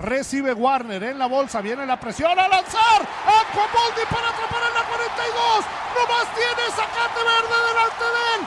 Recibe 0.00 0.52
Warner 0.52 1.02
en 1.02 1.18
la 1.18 1.26
bolsa, 1.26 1.60
viene 1.60 1.84
la 1.84 1.98
presión 1.98 2.38
a 2.38 2.46
lanzar. 2.46 3.02
Aquaboldi 3.02 4.02
para 4.08 4.28
atrapar 4.28 4.62
en 4.68 4.74
la 4.74 4.84
42. 4.84 5.64
No 5.94 6.06
más 6.06 6.26
tiene 6.34 6.70
sacate 6.70 7.20
verde 7.26 7.56
delante 7.68 8.04
de 8.14 8.22
él. 8.34 8.40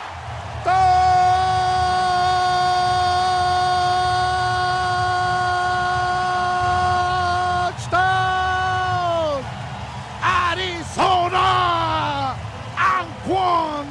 Touchdown. 7.91 9.43
Arizona. 10.23 11.45
Anquan. 12.77 13.85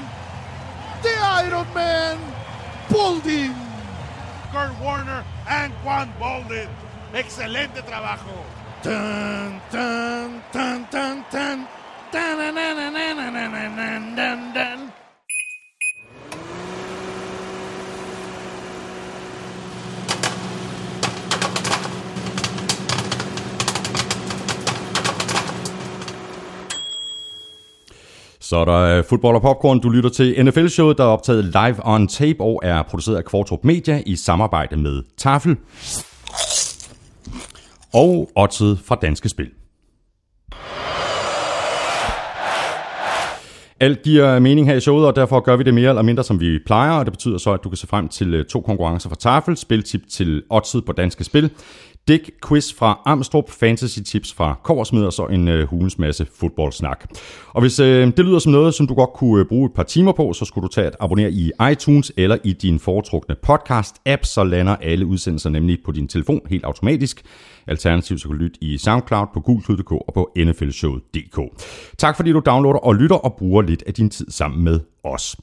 The 1.02 1.12
Iron 1.46 1.68
Man. 1.74 2.16
Bolding. 2.88 3.54
Kurt 4.50 4.72
Warner 4.80 5.22
and 5.46 5.74
Juan 5.84 6.08
Bolden. 6.18 6.89
Excelente 7.14 7.82
trabajo. 7.82 8.34
Så 28.40 28.56
er 28.56 28.64
der 28.64 29.02
fodbold 29.08 29.36
og 29.36 29.42
popcorn. 29.42 29.80
Du 29.80 29.88
lytter 29.88 30.10
til 30.10 30.44
NFL-showet, 30.44 30.98
der 30.98 31.04
er 31.04 31.08
optaget 31.08 31.44
live 31.44 31.76
on 31.84 32.08
tape 32.08 32.40
og 32.40 32.60
er 32.62 32.82
produceret 32.82 33.16
af 33.16 33.24
Kvartrup 33.24 33.64
Media 33.64 34.02
i 34.06 34.16
samarbejde 34.16 34.76
med 34.76 35.02
Tafel 35.18 35.56
og 37.94 38.30
Oddset 38.36 38.78
fra 38.84 38.98
Danske 39.02 39.28
Spil. 39.28 39.50
Alt 43.82 44.02
giver 44.02 44.38
mening 44.38 44.66
her 44.66 44.74
i 44.74 44.80
showet, 44.80 45.06
og 45.06 45.16
derfor 45.16 45.40
gør 45.40 45.56
vi 45.56 45.62
det 45.62 45.74
mere 45.74 45.88
eller 45.88 46.02
mindre, 46.02 46.24
som 46.24 46.40
vi 46.40 46.58
plejer, 46.66 46.92
og 46.92 47.06
det 47.06 47.12
betyder 47.12 47.38
så, 47.38 47.52
at 47.52 47.60
du 47.64 47.68
kan 47.68 47.76
se 47.76 47.86
frem 47.86 48.08
til 48.08 48.34
øh, 48.34 48.44
to 48.44 48.60
konkurrencer 48.60 49.08
fra 49.08 49.16
Tafel, 49.16 49.56
spiltip 49.56 50.00
til 50.10 50.42
Oddset 50.50 50.84
på 50.84 50.92
Danske 50.92 51.24
Spil, 51.24 51.50
Dick 52.08 52.30
Quiz 52.48 52.74
fra 52.74 53.00
Amstrup, 53.06 53.50
Fantasy 53.50 53.98
Tips 54.06 54.32
fra 54.32 54.60
Korsmed 54.62 55.04
og 55.04 55.12
så 55.12 55.26
en 55.26 55.48
øh, 55.48 55.68
hulens 55.68 55.98
masse 55.98 56.26
fodboldsnak. 56.40 57.10
Og 57.48 57.60
hvis 57.60 57.80
øh, 57.80 58.06
det 58.16 58.24
lyder 58.24 58.38
som 58.38 58.52
noget, 58.52 58.74
som 58.74 58.86
du 58.86 58.94
godt 58.94 59.10
kunne 59.12 59.40
øh, 59.40 59.46
bruge 59.48 59.66
et 59.66 59.72
par 59.74 59.82
timer 59.82 60.12
på, 60.12 60.32
så 60.32 60.44
skulle 60.44 60.62
du 60.62 60.68
tage 60.68 60.86
at 60.86 60.96
abonnere 61.00 61.30
i 61.30 61.50
iTunes 61.72 62.12
eller 62.16 62.38
i 62.44 62.52
din 62.52 62.78
foretrukne 62.78 63.36
podcast-app, 63.46 64.24
så 64.24 64.44
lander 64.44 64.76
alle 64.76 65.06
udsendelser 65.06 65.50
nemlig 65.50 65.78
på 65.84 65.92
din 65.92 66.08
telefon 66.08 66.40
helt 66.48 66.64
automatisk. 66.64 67.22
Alternativt 67.66 68.20
så 68.20 68.28
kan 68.28 68.36
du 68.36 68.42
lytte 68.42 68.58
i 68.64 68.78
SoundCloud 68.78 69.26
på 69.34 69.40
gulklud.dk 69.40 69.92
og 69.92 70.14
på 70.14 70.30
nflshowet.dk. 70.36 71.38
Tak 71.98 72.16
fordi 72.16 72.32
du 72.32 72.42
downloader 72.46 72.78
og 72.78 72.94
lytter 72.94 73.16
og 73.16 73.34
bruger 73.38 73.62
lidt 73.62 73.82
af 73.86 73.94
din 73.94 74.10
tid 74.10 74.30
sammen 74.30 74.64
med 74.64 74.80
os. 75.04 75.36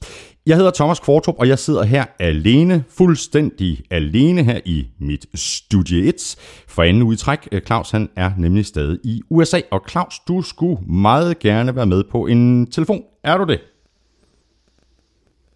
Jeg 0.46 0.56
hedder 0.56 0.70
Thomas 0.70 1.00
Kvartrup, 1.00 1.34
og 1.38 1.48
jeg 1.48 1.58
sidder 1.58 1.82
her 1.82 2.04
alene, 2.20 2.84
fuldstændig 2.98 3.80
alene 3.90 4.42
her 4.42 4.60
i 4.64 4.86
mit 4.98 5.26
Studie 5.34 6.02
1. 6.08 6.36
For 6.68 6.82
anden 6.82 7.02
uge 7.02 7.14
i 7.14 7.16
træk, 7.16 7.48
Øh, 7.52 7.60
Claus 7.60 7.90
han 7.90 8.08
er 8.16 8.30
nemlig 8.38 8.66
stadig 8.66 8.98
i 9.04 9.22
USA. 9.30 9.60
Og 9.70 9.80
Claus, 9.90 10.18
du 10.28 10.42
skulle 10.42 10.78
meget 10.86 11.38
gerne 11.38 11.76
være 11.76 11.86
med 11.86 12.04
på 12.04 12.26
en 12.26 12.70
telefon. 12.70 13.02
Er 13.24 13.36
du 13.36 13.44
det? 13.44 13.60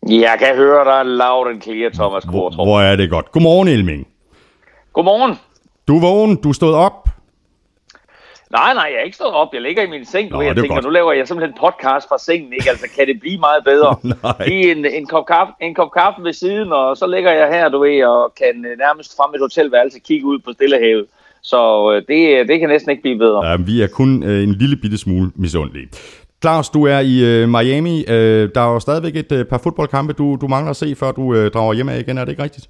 Jeg 0.09 0.37
kan 0.39 0.57
høre 0.57 0.85
dig 0.85 1.07
loud 1.07 1.49
and 1.51 1.63
clear, 1.63 1.91
Thomas 1.91 2.25
Hvor, 2.25 2.33
Kvartrup. 2.51 2.67
hvor 2.67 2.81
er 2.81 2.97
det 2.97 3.11
godt. 3.11 3.33
Godmorgen, 3.33 3.69
Elming. 3.69 4.07
Godmorgen. 4.93 5.37
Du 5.93 5.97
er 5.97 6.01
vågen, 6.01 6.37
du 6.37 6.53
stået 6.53 6.75
op. 6.75 7.09
Nej, 8.51 8.75
nej, 8.75 8.89
jeg 8.93 8.99
er 9.01 9.05
ikke 9.05 9.17
stået 9.17 9.35
op. 9.35 9.49
Jeg 9.53 9.63
ligger 9.63 9.83
i 9.83 9.87
min 9.87 10.05
seng. 10.05 10.31
Nå, 10.31 10.37
Nå, 10.37 10.43
jeg 10.43 10.51
er 10.51 10.55
tænker, 10.55 10.75
godt. 10.75 10.85
nu 10.85 10.91
laver 10.91 11.13
jeg 11.13 11.29
simpelthen 11.29 11.57
podcast 11.61 12.09
fra 12.09 12.19
sengen. 12.19 12.53
Ikke? 12.53 12.71
Altså, 12.71 12.87
kan 12.97 13.07
det 13.07 13.21
blive 13.21 13.39
meget 13.39 13.65
bedre? 13.65 13.97
Lige 14.49 14.73
en, 14.73 14.85
en, 14.85 15.07
kop 15.07 15.27
kaffe, 15.27 15.53
en 15.61 15.75
kop 15.75 15.91
kaffe 15.93 16.25
ved 16.25 16.33
siden, 16.33 16.73
og 16.73 16.97
så 16.97 17.07
ligger 17.07 17.33
jeg 17.33 17.49
her, 17.49 17.69
du 17.69 17.79
ved, 17.79 18.05
og 18.05 18.33
kan 18.41 18.65
øh, 18.69 18.79
nærmest 18.79 19.17
fra 19.17 19.31
mit 19.33 19.41
hotelværelse 19.41 19.99
kigge 19.99 20.27
ud 20.27 20.39
på 20.39 20.53
Stillehavet. 20.53 21.07
Så 21.43 21.61
øh, 21.93 22.03
det, 22.09 22.49
det 22.49 22.61
kan 22.61 22.69
næsten 22.69 22.91
ikke 22.91 23.03
blive 23.03 23.19
bedre. 23.19 23.47
Ja, 23.47 23.57
vi 23.57 23.83
er 23.83 23.87
kun 23.87 24.23
øh, 24.23 24.43
en 24.43 24.53
lille 24.53 24.77
bitte 24.77 24.99
smule 24.99 25.31
misundelige. 25.35 25.89
Claus, 26.43 26.69
du 26.69 26.87
er 26.87 26.99
i 26.99 27.15
øh, 27.25 27.49
Miami. 27.49 28.05
Øh, 28.09 28.51
der 28.55 28.61
er 28.61 28.73
jo 28.73 28.81
stadigvæk 28.81 29.17
et 29.17 29.33
øh, 29.33 29.45
par 29.45 29.59
fodboldkampe, 29.59 30.13
du, 30.13 30.39
du 30.41 30.49
mangler 30.49 30.71
at 30.71 30.77
se, 30.77 30.95
før 30.95 31.13
du 31.13 31.35
øh, 31.35 31.51
drager 31.51 31.73
hjem 31.75 31.89
af 31.89 31.99
igen. 31.99 32.19
Er 32.19 32.25
det 32.25 32.33
ikke 32.33 32.43
rigtigt? 32.43 32.69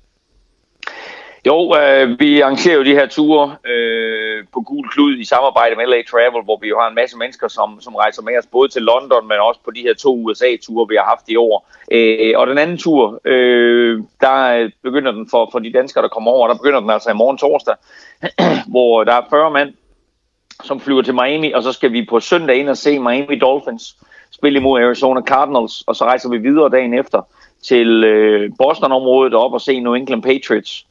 Jo, 1.47 1.77
øh, 1.77 2.21
vi 2.21 2.41
arrangerer 2.41 2.77
jo 2.77 2.85
de 2.85 2.95
her 2.95 3.07
ture 3.07 3.57
øh, 3.67 4.45
på 4.53 4.61
Gul 4.61 4.89
Klud 4.89 5.19
i 5.19 5.25
samarbejde 5.25 5.77
med 5.77 5.87
LA 5.87 6.03
Travel, 6.03 6.45
hvor 6.45 6.59
vi 6.61 6.69
jo 6.69 6.81
har 6.81 6.89
en 6.89 6.95
masse 6.95 7.19
mennesker, 7.19 7.49
som, 7.49 7.81
som 7.81 7.95
rejser 7.95 8.23
med 8.23 8.39
os 8.39 8.47
både 8.47 8.69
til 8.69 8.83
London, 8.83 9.29
men 9.29 9.39
også 9.39 9.61
på 9.65 9.71
de 9.71 9.81
her 9.81 9.95
to 9.95 10.17
USA-ture, 10.17 10.89
vi 10.89 10.97
har 10.97 11.05
haft 11.05 11.29
i 11.29 11.37
år. 11.37 11.69
Øh, 11.93 12.33
og 12.37 12.47
den 12.47 12.59
anden 12.59 12.79
tur, 12.79 13.21
øh, 13.25 14.03
der 14.21 14.57
øh, 14.57 14.71
begynder 14.83 15.13
den 15.13 15.29
for, 15.31 15.49
for 15.53 15.59
de 15.59 15.73
danskere, 15.73 16.03
der 16.03 16.09
kommer 16.09 16.31
over, 16.31 16.49
der 16.49 16.55
begynder 16.55 16.81
den 16.81 16.91
altså 16.91 17.11
i 17.11 17.15
morgen 17.15 17.39
torsdag, 17.39 17.75
hvor 18.73 19.05
der 19.05 19.13
er 19.13 19.23
40 19.31 19.51
mand, 19.51 19.75
som 20.65 20.81
flyver 20.81 21.03
til 21.03 21.15
Miami, 21.15 21.53
og 21.53 21.63
så 21.63 21.73
skal 21.73 21.93
vi 21.93 22.07
på 22.11 22.21
søndag 22.21 22.57
ind 22.57 22.69
og 22.69 22.77
se 22.77 22.99
Miami 22.99 23.39
Dolphins 23.39 23.97
spille 24.31 24.59
imod 24.59 24.81
Arizona 24.81 25.21
Cardinals, 25.21 25.85
og 25.87 25.97
så 25.97 26.05
rejser 26.05 26.31
vi 26.31 26.39
videre 26.39 26.71
dagen 26.71 26.95
efter 26.95 27.23
til 27.63 28.05
øh, 28.05 28.51
Boston-området 28.59 29.35
og 29.35 29.45
op 29.45 29.53
og 29.53 29.61
se 29.61 29.81
New 29.81 29.95
England 29.95 30.23
Patriots 30.23 30.87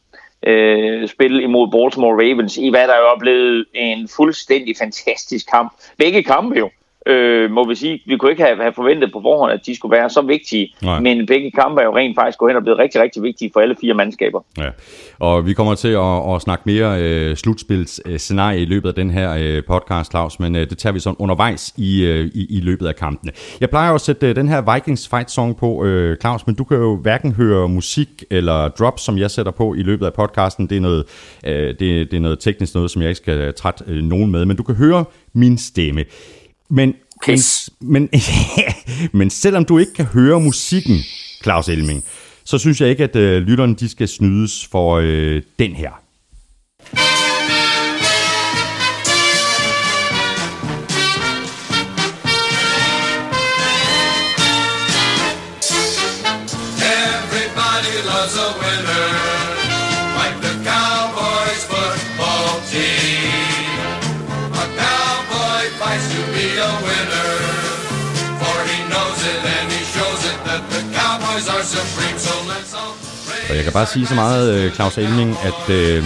øh, 0.47 1.07
spil 1.07 1.44
imod 1.44 1.72
Baltimore 1.72 2.13
Ravens, 2.13 2.57
i 2.57 2.69
hvad 2.69 2.88
der 2.88 2.97
jo 2.97 3.07
er 3.16 3.19
blevet 3.19 3.66
en 3.74 4.07
fuldstændig 4.07 4.78
fantastisk 4.78 5.46
kamp. 5.52 5.74
Begge 5.97 6.24
kampe 6.24 6.59
jo, 6.59 6.69
øh, 7.08 7.52
må 7.52 7.68
vi 7.68 7.76
sige. 7.76 8.02
Vi 8.06 8.18
kunne 8.18 8.32
ikke 8.32 8.44
have, 8.44 8.62
have 8.62 8.74
forventet 8.74 9.12
på 9.12 9.22
forhånd, 9.22 9.52
at 9.52 9.60
de 9.66 9.76
skulle 9.76 9.98
være 9.98 10.10
så 10.10 10.22
vigtige, 10.22 10.74
Nej. 10.82 11.00
men 11.00 11.26
begge 11.26 11.52
kampe 11.52 11.82
er 11.82 11.86
jo 11.86 11.96
rent 11.96 12.18
faktisk 12.18 12.38
gået 12.38 12.50
hen 12.50 12.58
og 12.58 12.64
blevet 12.64 12.80
rigtig, 12.80 13.02
rigtig 13.02 13.24
vigtige 13.24 13.50
for 13.54 13.60
alle 13.60 13.76
fire 13.82 13.94
mandskaber. 13.94 14.42
Ja, 14.58 14.70
og 15.20 15.46
vi 15.46 15.54
kommer 15.54 15.76
til 15.76 15.88
at, 15.88 16.36
at 16.36 16.42
snakke 16.42 16.64
mere 16.66 17.02
øh, 17.02 17.36
slutspilsscenarie 17.36 18.62
i 18.62 18.66
løbet 18.66 18.90
af 18.90 18.96
den 18.96 19.12
her 19.12 19.36
øh, 19.40 19.64
podcast, 19.68 20.12
Claus, 20.12 20.40
men 20.40 20.56
øh, 20.56 20.70
det 20.70 20.78
tager 20.78 20.94
vi 20.94 21.00
sådan 21.00 21.16
undervejs 21.20 21.74
i, 21.78 22.06
øh, 22.06 22.32
i, 22.34 22.58
i 22.58 22.60
løbet 22.60 22.88
af 22.88 22.96
kampene. 22.96 23.32
Jeg 23.62 23.70
plejer 23.70 23.90
jo 23.90 23.96
at 23.96 24.02
sætte 24.02 24.30
øh, 24.30 24.36
den 24.36 24.48
her 24.48 24.74
Vikings 24.74 25.10
fight 25.10 25.32
song 25.32 25.58
på, 25.58 25.86
øh, 25.86 26.18
Claus, 26.18 26.48
men 26.48 26.56
du 26.56 26.64
kan 26.64 26.78
jo 26.78 26.96
hverken 26.96 27.32
høre 27.32 27.70
musik 27.70 28.24
eller 28.32 28.68
drops, 28.68 29.02
som 29.02 29.18
jeg 29.18 29.32
sætter 29.32 29.52
på 29.52 29.74
i 29.74 29.84
løbet 29.84 30.06
af 30.06 30.14
podcasten. 30.14 30.68
Det 30.68 30.78
er 30.78 30.82
noget, 30.82 31.06
øh, 31.46 31.68
det, 31.68 31.80
det 31.80 32.14
er 32.14 32.20
noget 32.20 32.40
teknisk 32.40 32.76
noget, 32.76 32.92
som 32.92 33.02
jeg 33.02 33.10
ikke 33.10 33.18
skal 33.18 33.54
trætte 33.54 33.84
øh, 33.88 34.04
nogen 34.04 34.32
med, 34.32 34.46
men 34.46 34.58
du 34.58 34.64
kan 34.64 34.76
høre 34.76 35.06
min 35.34 35.58
stemme. 35.58 36.06
Men, 36.72 36.96
men, 37.28 37.40
men, 37.82 38.09
men 39.20 39.30
selvom 39.30 39.66
du 39.66 39.78
ikke 39.78 39.94
kan 39.94 40.06
høre 40.06 40.40
musikken, 40.40 40.98
Claus 41.44 41.70
Elming, 41.70 42.04
så 42.44 42.58
synes 42.58 42.82
jeg 42.82 42.90
ikke, 42.90 43.04
at 43.04 43.16
øh, 43.16 43.42
lytterne 43.42 43.76
de 43.76 43.90
skal 43.90 44.08
snydes 44.08 44.68
for 44.72 44.96
øh, 45.04 45.42
den 45.59 45.72
her. 45.72 45.92
Og 73.50 73.56
jeg 73.58 73.64
kan 73.64 73.74
bare 73.74 73.86
sige 73.86 74.06
så 74.06 74.16
meget, 74.16 74.46
øh, 74.66 74.72
Claus 74.72 74.98
Elming, 74.98 75.32
at 75.50 75.64
øh, 75.80 76.04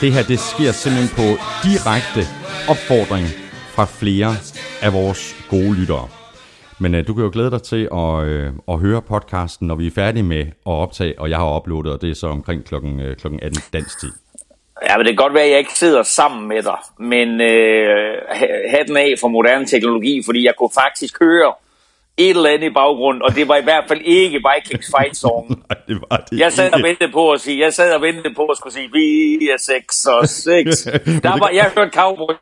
det 0.00 0.12
her 0.12 0.22
det 0.22 0.38
sker 0.38 0.72
simpelthen 0.72 1.10
på 1.20 1.26
direkte 1.66 2.22
opfordring 2.72 3.26
fra 3.74 3.84
flere 3.84 4.30
af 4.82 4.92
vores 4.92 5.36
gode 5.50 5.74
lyttere. 5.80 6.08
Men 6.78 6.94
øh, 6.94 7.06
du 7.06 7.14
kan 7.14 7.24
jo 7.24 7.30
glæde 7.32 7.50
dig 7.50 7.62
til 7.62 7.88
at, 8.02 8.24
øh, 8.24 8.52
at 8.68 8.78
høre 8.78 9.02
podcasten, 9.02 9.66
når 9.68 9.74
vi 9.74 9.86
er 9.86 9.90
færdige 9.94 10.22
med 10.22 10.40
at 10.46 10.72
optage, 10.84 11.14
og 11.20 11.30
jeg 11.30 11.38
har 11.38 11.56
uploadet, 11.56 11.92
og 11.92 12.02
det 12.02 12.10
er 12.10 12.14
så 12.14 12.26
omkring 12.26 12.64
klokken, 12.64 13.00
øh, 13.00 13.16
klokken 13.16 13.40
18 13.42 13.62
dansk 13.72 14.00
tid. 14.00 14.12
Ja, 14.88 14.96
men 14.96 15.06
det 15.06 15.12
kan 15.16 15.24
godt 15.24 15.34
være, 15.34 15.44
at 15.44 15.50
jeg 15.50 15.58
ikke 15.58 15.78
sidder 15.78 16.02
sammen 16.02 16.48
med 16.48 16.62
dig, 16.62 16.78
men 16.98 17.40
øh, 17.40 18.14
ha- 18.30 18.68
hatten 18.76 18.96
af 18.96 19.14
for 19.20 19.28
moderne 19.28 19.66
teknologi, 19.66 20.22
fordi 20.24 20.44
jeg 20.44 20.54
kunne 20.58 20.70
faktisk 20.74 21.14
høre 21.20 21.52
et 22.18 22.30
eller 22.30 22.50
andet 22.50 22.70
i 22.70 22.74
baggrunden, 22.74 23.22
og 23.22 23.34
det 23.34 23.48
var 23.48 23.56
i 23.56 23.62
hvert 23.62 23.84
fald 23.88 24.00
ikke 24.04 24.40
Vikings 24.54 24.90
fight 24.98 25.16
song. 25.16 25.48
Nej, 25.68 25.78
det 25.88 25.96
var 26.10 26.16
det 26.30 26.38
Jeg 26.38 26.52
sad 26.52 26.72
og 26.72 26.78
ikke. 26.78 26.88
ventede 26.88 27.12
på 27.12 27.32
at 27.32 27.40
sige, 27.40 27.60
jeg 27.60 27.74
sad 27.74 27.94
og 27.94 28.02
ventede 28.02 28.34
på 28.34 28.44
at 28.44 28.56
skulle 28.56 28.74
sige, 28.74 28.88
vi 28.92 29.48
er 29.48 29.58
6 29.58 30.06
og 30.06 30.28
6. 30.28 30.82
Der 31.22 31.38
var, 31.38 31.48
jeg 31.48 31.70
hørte 31.76 31.90
cowboy 31.90 32.34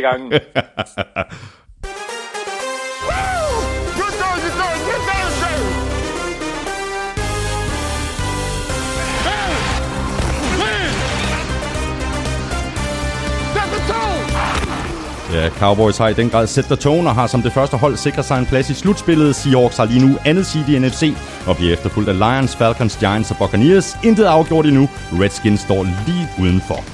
gange. 0.00 0.40
Ja, 15.36 15.48
Cowboys 15.48 15.98
har 15.98 16.08
i 16.08 16.14
den 16.14 16.30
grad 16.30 16.46
sætter 16.46 16.76
tone 16.76 17.08
og 17.08 17.14
har 17.14 17.26
som 17.26 17.42
det 17.42 17.52
første 17.52 17.76
hold 17.76 17.96
sikret 17.96 18.24
sig 18.24 18.38
en 18.38 18.46
plads 18.46 18.70
i 18.70 18.74
slutspillet. 18.74 19.34
Seahawks 19.34 19.76
har 19.76 19.84
lige 19.84 20.06
nu 20.06 20.18
andet 20.24 20.46
seed 20.46 20.68
i 20.68 20.78
NFC 20.78 21.14
og 21.46 21.56
bliver 21.56 21.72
efterfulgt 21.72 22.08
af 22.08 22.18
Lions, 22.18 22.56
Falcons, 22.56 22.96
Giants 22.96 23.30
og 23.30 23.36
Buccaneers. 23.36 23.96
Intet 24.04 24.24
afgjort 24.24 24.66
endnu. 24.66 24.88
Redskins 25.12 25.60
står 25.60 25.82
lige 26.06 26.28
udenfor. 26.38 26.84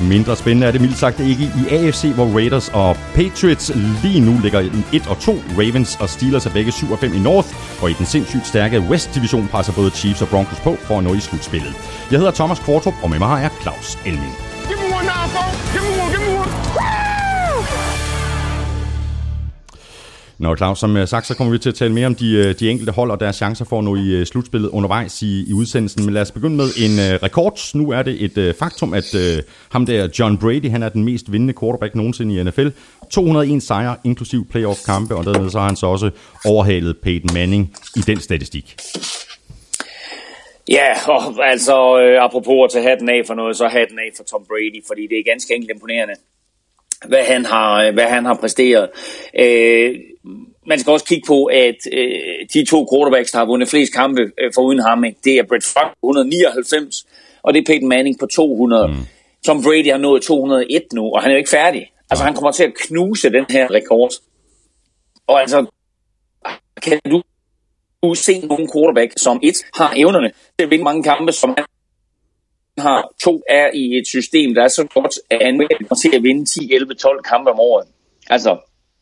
Mindre 0.00 0.36
spændende 0.36 0.66
er 0.66 0.70
det 0.70 0.80
mildt 0.80 0.98
sagt 0.98 1.20
ikke 1.20 1.42
i 1.44 1.74
AFC, 1.74 2.04
hvor 2.14 2.24
Raiders 2.34 2.68
og 2.68 2.96
Patriots 3.14 3.72
lige 4.02 4.20
nu 4.20 4.38
ligger 4.42 4.60
i 4.60 4.70
1 4.92 5.06
og 5.06 5.18
2. 5.18 5.32
Ravens 5.58 5.96
og 6.00 6.08
Steelers 6.08 6.46
er 6.46 6.50
begge 6.50 6.72
7 6.72 6.92
og 6.92 6.98
5 6.98 7.14
i 7.14 7.18
North, 7.18 7.82
og 7.82 7.90
i 7.90 7.92
den 7.92 8.06
sindssygt 8.06 8.46
stærke 8.46 8.80
West-division 8.80 9.48
presser 9.48 9.72
både 9.72 9.90
Chiefs 9.90 10.22
og 10.22 10.28
Broncos 10.28 10.60
på 10.60 10.76
for 10.80 10.98
at 10.98 11.04
nå 11.04 11.14
i 11.14 11.20
slutspillet. 11.20 11.74
Jeg 12.10 12.18
hedder 12.18 12.32
Thomas 12.32 12.58
Kvartrup, 12.58 12.94
og 13.02 13.10
med 13.10 13.18
mig 13.18 13.28
har 13.28 13.40
jeg 13.40 13.50
Claus 13.62 13.98
Elming. 14.06 14.47
Nå 20.38 20.56
Claus, 20.56 20.78
som 20.78 20.96
øh, 20.96 21.08
sagt, 21.08 21.26
så 21.26 21.36
kommer 21.36 21.52
vi 21.52 21.58
til 21.58 21.68
at 21.68 21.74
tale 21.74 21.92
mere 21.92 22.06
om 22.06 22.14
de, 22.14 22.32
øh, 22.32 22.54
de 22.60 22.70
enkelte 22.70 22.92
hold 22.92 23.10
og 23.10 23.20
deres 23.20 23.36
chancer 23.36 23.64
for 23.64 23.78
at 23.78 23.84
nå 23.84 23.96
i 23.96 24.08
øh, 24.08 24.26
slutspillet 24.26 24.68
undervejs 24.68 25.22
i, 25.22 25.50
i 25.50 25.52
udsendelsen. 25.52 26.04
Men 26.04 26.14
lad 26.14 26.22
os 26.22 26.30
begynde 26.30 26.56
med 26.56 26.64
en 26.64 26.90
uh, 26.90 27.22
rekord. 27.22 27.58
Nu 27.74 27.90
er 27.90 28.02
det 28.02 28.24
et 28.24 28.48
uh, 28.48 28.54
faktum, 28.58 28.94
at 28.94 29.14
uh, 29.14 29.20
ham 29.72 29.86
der 29.86 30.08
John 30.18 30.38
Brady, 30.38 30.70
han 30.70 30.82
er 30.82 30.88
den 30.88 31.04
mest 31.04 31.32
vindende 31.32 31.54
quarterback 31.60 31.94
nogensinde 31.94 32.40
i 32.40 32.42
NFL. 32.42 32.68
201 33.10 33.62
sejre, 33.62 33.96
inklusiv 34.04 34.48
playoff-kampe, 34.50 35.14
og 35.14 35.24
dermed 35.24 35.50
så 35.50 35.58
har 35.58 35.66
han 35.66 35.76
så 35.76 35.86
også 35.86 36.10
overhalet 36.44 36.96
Peyton 37.02 37.34
Manning 37.34 37.74
i 37.96 38.00
den 38.00 38.20
statistik. 38.20 38.76
Ja, 40.68 41.08
og 41.08 41.46
altså 41.46 42.00
øh, 42.00 42.24
apropos 42.24 42.64
at 42.64 42.70
tage 42.72 42.88
hatten 42.88 43.08
af 43.08 43.22
for 43.26 43.34
noget, 43.34 43.56
så 43.56 43.68
hatten 43.68 43.98
af 43.98 44.10
for 44.16 44.24
Tom 44.24 44.44
Brady, 44.48 44.82
fordi 44.86 45.02
det 45.02 45.18
er 45.18 45.32
ganske 45.32 45.54
enkelt 45.54 45.70
imponerende, 45.70 46.14
hvad 47.06 47.24
han 47.24 47.44
har, 47.44 47.90
hvad 47.90 48.06
han 48.06 48.24
har 48.24 48.34
præsteret. 48.34 48.88
Øh, 49.38 49.94
man 50.68 50.78
skal 50.78 50.90
også 50.90 51.04
kigge 51.04 51.26
på, 51.26 51.44
at 51.44 51.76
øh, 51.92 52.46
de 52.54 52.64
to 52.64 52.88
quarterbacks, 52.92 53.30
der 53.30 53.38
har 53.38 53.46
vundet 53.46 53.68
flest 53.68 53.92
kampe 53.92 54.22
øh, 54.40 54.52
for 54.54 54.62
uden 54.62 54.78
ham, 54.78 55.04
ikke? 55.04 55.18
det 55.24 55.34
er 55.38 55.42
Brett 55.48 55.64
Favre 55.64 55.90
på 56.00 56.06
199, 56.06 57.06
og 57.42 57.54
det 57.54 57.60
er 57.60 57.64
Peyton 57.66 57.88
Manning 57.88 58.18
på 58.18 58.26
200. 58.26 58.88
Mm. 58.88 58.94
Tom 59.46 59.62
Brady 59.62 59.90
har 59.90 59.98
nået 59.98 60.22
201 60.22 60.82
nu, 60.92 61.04
og 61.14 61.22
han 61.22 61.30
er 61.30 61.34
jo 61.34 61.38
ikke 61.38 61.50
færdig. 61.50 61.92
Altså 62.10 62.24
han 62.24 62.34
kommer 62.34 62.52
til 62.52 62.64
at 62.64 62.74
knuse 62.74 63.32
den 63.32 63.44
her 63.50 63.70
rekord. 63.70 64.12
Og 65.26 65.40
altså, 65.40 65.66
kan 66.82 67.00
du 67.10 67.22
du 68.02 68.14
se 68.14 68.40
nogle 68.40 68.68
quarterback, 68.74 69.12
som 69.16 69.40
et 69.42 69.56
har 69.74 69.92
evnerne 69.96 70.30
til 70.58 70.64
at 70.64 70.70
vinde 70.70 70.84
mange 70.84 71.02
kampe, 71.02 71.32
som 71.32 71.54
han 71.56 71.64
har. 72.78 73.12
To 73.22 73.42
er 73.48 73.70
i 73.74 73.98
et 73.98 74.06
system, 74.06 74.54
der 74.54 74.62
er 74.62 74.68
så 74.68 74.84
godt 74.84 75.14
at 75.30 75.40
anvende 75.40 75.94
til 76.02 76.16
at 76.16 76.22
vinde 76.22 76.44
10, 76.44 76.74
11, 76.74 76.94
12 76.94 77.22
kampe 77.22 77.50
om 77.50 77.60
året. 77.60 77.86
Altså, 78.30 78.58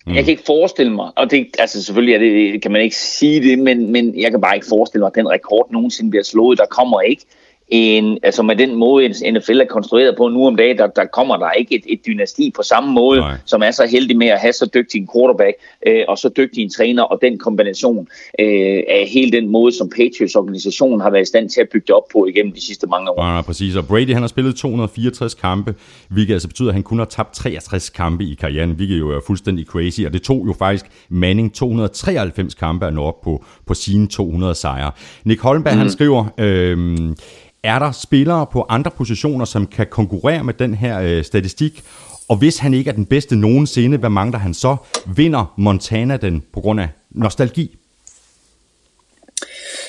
mm. 0.07 0.15
jeg 0.15 0.25
kan 0.25 0.31
ikke 0.31 0.43
forestille 0.47 0.93
mig, 0.93 1.11
og 1.17 1.31
det, 1.31 1.47
altså 1.59 1.85
selvfølgelig 1.85 2.15
er 2.15 2.19
det, 2.19 2.63
kan 2.63 2.73
man 2.73 2.81
ikke 2.81 2.97
sige 2.97 3.43
det, 3.43 3.59
men, 3.59 3.93
men 3.93 4.21
jeg 4.21 4.31
kan 4.31 4.41
bare 4.41 4.55
ikke 4.55 4.67
forestille 4.69 5.01
mig, 5.01 5.07
at 5.07 5.15
den 5.15 5.29
rekord 5.29 5.73
nogensinde 5.73 6.11
bliver 6.11 6.25
slået. 6.25 6.59
Der 6.59 6.67
kommer 6.67 7.01
ikke 7.01 7.23
en, 7.69 8.19
altså 8.23 8.43
med 8.43 8.57
den 8.57 8.75
måde, 8.75 9.09
NFL 9.09 9.61
er 9.61 9.67
konstrueret 9.71 10.15
på 10.17 10.29
nu 10.29 10.47
om 10.47 10.57
dagen, 10.57 10.79
der, 10.79 10.87
der 10.87 11.05
kommer 11.05 11.37
der 11.37 11.51
ikke 11.51 11.75
et, 11.75 11.83
et 11.87 12.07
dynasti 12.07 12.53
på 12.57 12.63
samme 12.63 12.93
måde, 12.93 13.21
Nej. 13.21 13.37
som 13.45 13.63
er 13.63 13.71
så 13.71 13.87
heldig 13.87 14.17
med 14.17 14.27
at 14.27 14.41
have 14.41 14.53
så 14.53 14.71
dygtig 14.75 15.01
en 15.01 15.09
quarterback 15.15 15.57
øh, 15.87 16.05
og 16.09 16.19
så 16.19 16.29
dygtig 16.37 16.63
en 16.63 16.71
træner, 16.71 17.03
og 17.03 17.19
den 17.23 17.39
kombination 17.39 18.09
øh, 18.41 18.83
af 18.89 19.09
hele 19.13 19.33
den 19.33 19.49
måde, 19.49 19.73
som 19.73 19.91
Patriots 19.91 20.35
organisation 20.35 21.01
har 21.01 21.11
været 21.11 21.23
i 21.23 21.27
stand 21.27 21.51
til 21.51 21.61
at 21.61 21.69
bygge 21.73 21.85
det 21.87 21.95
op 21.95 22.09
på 22.13 22.27
igennem 22.27 22.53
de 22.53 22.61
sidste 22.61 22.87
mange 22.87 23.11
år. 23.11 23.35
Ja, 23.35 23.43
præcis. 23.43 23.77
Og 23.77 23.87
Brady 23.87 24.13
han 24.13 24.23
har 24.23 24.29
spillet 24.29 24.57
264 24.57 25.35
kampe, 25.35 25.75
hvilket 26.11 26.33
altså 26.33 26.49
betyder, 26.49 26.69
at 26.69 26.75
han 26.75 26.83
kun 26.83 26.99
har 26.99 27.07
tabt 27.07 27.35
63 27.35 27.91
kampe 27.91 28.25
i 28.25 28.35
karrieren, 28.35 28.71
hvilket 28.71 28.99
jo 28.99 29.11
er 29.11 29.21
fuldstændig 29.27 29.67
crazy. 29.67 30.01
Og 30.07 30.13
det 30.13 30.23
tog 30.23 30.47
jo 30.47 30.53
faktisk 30.53 30.87
Manning 31.09 31.55
293 31.55 32.55
kampe 32.55 32.87
at 32.87 32.95
nå 32.95 33.03
op 33.03 33.21
på, 33.21 33.45
på 33.67 33.75
sine 33.75 34.09
200 34.09 34.55
sejre. 34.55 34.91
Nick 35.25 35.41
Holmberg, 35.41 35.75
mm. 35.75 35.79
han 35.79 35.91
skriver... 35.91 36.25
Øh, 36.39 37.15
er 37.63 37.79
der 37.79 37.93
spillere 37.93 38.47
på 38.47 38.67
andre 38.69 38.91
positioner, 38.91 39.45
som 39.45 39.67
kan 39.67 39.87
konkurrere 39.87 40.45
med 40.45 40.55
den 40.55 40.75
her 40.75 41.01
øh, 41.01 41.25
statistik? 41.25 41.83
Og 42.29 42.37
hvis 42.37 42.59
han 42.59 42.75
ikke 42.75 42.91
er 42.91 42.95
den 42.95 43.07
bedste 43.07 43.37
nogensinde, 43.37 43.99
hvad 43.99 44.11
mangler 44.11 44.39
han 44.39 44.55
så? 44.55 44.77
Vinder 45.17 45.55
Montana 45.57 46.17
den 46.17 46.45
på 46.53 46.61
grund 46.61 46.81
af 46.81 46.89
nostalgi? 47.11 47.77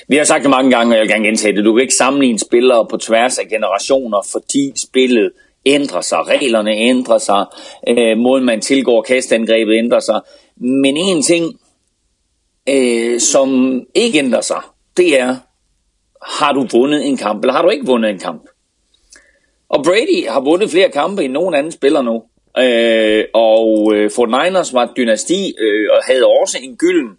Vi 0.08 0.16
har 0.16 0.24
sagt 0.24 0.44
det 0.44 0.50
mange 0.50 0.72
gange, 0.72 0.94
og 0.94 0.98
jeg 0.98 1.02
vil 1.02 1.12
gerne 1.12 1.26
gentage 1.26 1.56
det. 1.56 1.66
Du 1.66 1.74
kan 1.74 1.82
ikke 1.82 1.94
sammenligne 1.94 2.40
spillere 2.40 2.88
på 2.90 2.98
tværs 2.98 3.38
af 3.38 3.48
generationer, 3.48 4.22
fordi 4.32 4.74
spillet 4.76 5.32
ændrer 5.66 6.02
sig, 6.02 6.28
reglerne 6.28 6.72
ændrer 6.72 7.18
sig, 7.18 7.46
øh, 7.88 8.18
måden 8.18 8.46
man 8.46 8.62
tilgår 8.62 9.02
kastangrebet 9.02 9.78
ændrer 9.78 10.00
sig. 10.00 10.22
Men 10.58 10.98
en 10.98 11.24
ting, 11.24 11.60
øh, 12.70 13.20
som 13.20 13.82
ikke 13.96 14.20
ændrer 14.20 14.42
sig, 14.42 14.62
det 14.98 15.20
er, 15.20 15.36
har 16.22 16.54
du 16.54 16.68
vundet 16.72 17.08
en 17.08 17.18
kamp, 17.18 17.44
eller 17.44 17.54
har 17.54 17.62
du 17.62 17.70
ikke 17.70 17.86
vundet 17.86 18.12
en 18.12 18.20
kamp? 18.20 18.44
Og 19.70 19.84
Brady 19.84 20.28
har 20.28 20.40
vundet 20.40 20.72
flere 20.72 20.90
kampe 20.90 21.24
end 21.24 21.34
nogen 21.34 21.56
anden 21.56 21.72
spiller 21.72 22.02
nu. 22.02 22.24
Øh, 22.58 23.24
og 23.34 23.94
øh, 23.96 24.12
Fort 24.12 24.30
Niners 24.30 24.74
var 24.74 24.84
et 24.84 24.98
dynasti, 24.98 25.54
øh, 25.60 25.90
og 25.92 25.98
havde 26.08 26.26
også 26.42 26.58
en 26.62 26.76
gylden 26.76 27.10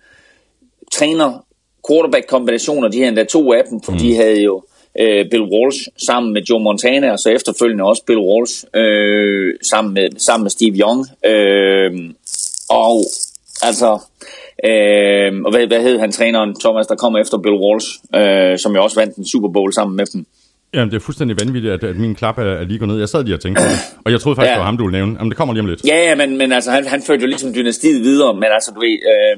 træner 0.92 1.44
quarterback-kombination, 1.88 2.84
og 2.84 2.92
de 2.92 2.98
havde 2.98 3.08
endda 3.08 3.24
to 3.24 3.52
af 3.52 3.62
dem, 3.70 3.80
for 3.82 3.92
mm. 3.92 3.98
de 3.98 4.16
havde 4.16 4.42
jo 4.42 4.62
øh, 5.00 5.30
Bill 5.30 5.42
Walsh 5.42 5.78
sammen 6.06 6.32
med 6.32 6.42
Joe 6.42 6.60
Montana, 6.60 7.12
og 7.12 7.18
så 7.18 7.30
efterfølgende 7.30 7.84
også 7.84 8.04
Bill 8.04 8.18
Walsh 8.18 8.64
øh, 8.74 9.54
sammen, 9.62 9.94
med, 9.94 10.08
sammen 10.18 10.44
med 10.44 10.50
Steve 10.50 10.76
Young. 10.76 11.06
Øh, 11.24 12.10
og 12.70 13.04
altså, 13.62 13.98
øh, 14.64 15.32
og 15.44 15.50
hvad, 15.50 15.66
hvad 15.66 15.82
hed 15.82 15.98
han 15.98 16.12
træneren, 16.12 16.60
Thomas, 16.60 16.86
der 16.86 16.96
kom 16.96 17.16
efter 17.16 17.38
Bill 17.38 17.54
Walsh, 17.54 17.88
øh, 18.14 18.58
som 18.58 18.74
jo 18.74 18.82
også 18.82 19.00
vandt 19.00 19.16
en 19.16 19.26
Super 19.26 19.48
Bowl 19.48 19.72
sammen 19.72 19.96
med 19.96 20.06
dem. 20.06 20.26
Jamen, 20.74 20.90
det 20.90 20.96
er 20.96 21.00
fuldstændig 21.00 21.36
vanvittigt, 21.40 21.74
at, 21.74 21.84
at 21.84 21.96
min 21.96 22.14
klap 22.14 22.38
er, 22.38 22.42
er 22.42 22.64
lige 22.64 22.78
gået 22.78 22.88
ned. 22.88 22.98
Jeg 22.98 23.08
sad 23.08 23.24
lige 23.24 23.34
og 23.34 23.40
tænkte 23.40 23.62
på 23.62 23.68
det. 23.68 23.78
Og 24.04 24.12
jeg 24.12 24.20
troede 24.20 24.36
faktisk, 24.36 24.50
ja. 24.50 24.54
Det 24.54 24.60
var 24.60 24.64
ham, 24.64 24.76
du 24.76 24.84
ville 24.84 24.98
nævne. 24.98 25.12
Jamen, 25.18 25.30
det 25.30 25.36
kommer 25.36 25.54
lige 25.54 25.62
om 25.62 25.66
lidt. 25.66 25.86
Ja, 25.86 25.96
ja, 26.08 26.14
men, 26.14 26.36
men 26.36 26.52
altså, 26.52 26.70
han, 26.70 26.86
han 26.86 27.02
førte 27.02 27.20
jo 27.20 27.26
ligesom 27.26 27.54
dynastiet 27.54 28.02
videre, 28.02 28.34
men 28.34 28.44
altså, 28.44 28.70
du 28.74 28.80
ved, 28.80 28.98
øh, 29.12 29.36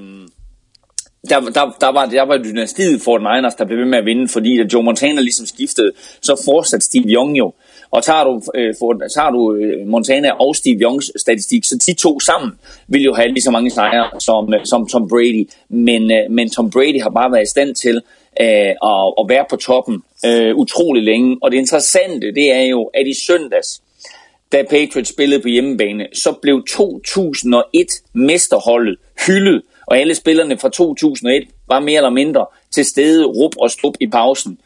der, 1.31 1.41
der, 1.41 1.77
der, 1.81 1.93
var, 1.93 2.07
der 2.07 2.23
var 2.23 2.37
dynastiet 2.39 3.03
for 3.03 3.19
Niners, 3.19 3.55
der 3.55 3.65
blev 3.65 3.79
ved 3.79 3.87
med 3.87 3.99
at 3.99 4.05
vinde, 4.05 4.29
fordi 4.29 4.59
da 4.59 4.65
Joe 4.73 4.83
Montana 4.83 5.21
ligesom 5.21 5.47
skiftede, 5.47 5.93
så 6.23 6.43
fortsatte 6.45 6.87
Steve 6.87 7.05
Young 7.15 7.39
jo. 7.39 7.55
Og 7.91 8.05
tager 8.05 8.25
du, 8.25 8.43
øh, 8.55 8.75
for, 8.79 9.03
tager 9.15 9.31
du 9.31 9.55
øh, 9.55 9.87
Montana 9.87 10.31
og 10.31 10.57
Steve 10.57 10.79
Youngs 10.83 11.21
statistik, 11.21 11.65
så 11.65 11.85
de 11.87 11.95
to 11.95 12.21
sammen 12.21 12.51
vil 12.89 13.03
jo 13.03 13.15
have 13.15 13.29
lige 13.29 13.43
så 13.43 13.51
mange 13.51 13.71
sejre 13.71 14.21
som, 14.21 14.55
øh, 14.55 14.61
som 14.65 14.87
Tom 14.87 15.09
Brady. 15.09 15.49
Men, 15.69 16.11
øh, 16.11 16.31
men 16.31 16.51
Tom 16.51 16.71
Brady 16.71 17.03
har 17.03 17.11
bare 17.11 17.33
været 17.33 17.43
i 17.43 17.51
stand 17.51 17.75
til 17.75 17.97
øh, 18.41 18.75
at, 18.93 19.15
at 19.21 19.27
være 19.29 19.45
på 19.51 19.57
toppen 19.57 20.03
øh, 20.27 20.57
utrolig 20.57 21.03
længe. 21.03 21.39
Og 21.43 21.51
det 21.51 21.59
interessante, 21.59 22.35
det 22.35 22.53
er 22.53 22.63
jo, 22.63 22.85
at 22.85 23.07
i 23.07 23.15
søndags, 23.27 23.83
da 24.53 24.63
Patriots 24.63 25.11
spillede 25.11 25.43
på 25.43 25.49
hjemmebane, 25.49 26.07
så 26.13 26.33
blev 26.43 26.65
2001 26.69 27.87
mesterholdet 28.13 28.97
hyldet, 29.27 29.63
og 29.87 29.99
alle 29.99 30.15
spillerne 30.15 30.59
fra 30.59 30.69
2001 30.69 31.49
var 31.69 31.81
mere 31.81 31.97
eller 31.97 32.11
mindre 32.11 32.47
til 32.71 32.85
stede, 32.85 33.25
rup 33.25 33.53
og 33.59 33.71
stup 33.71 33.95
i 34.01 34.07
pausen. 34.07 34.59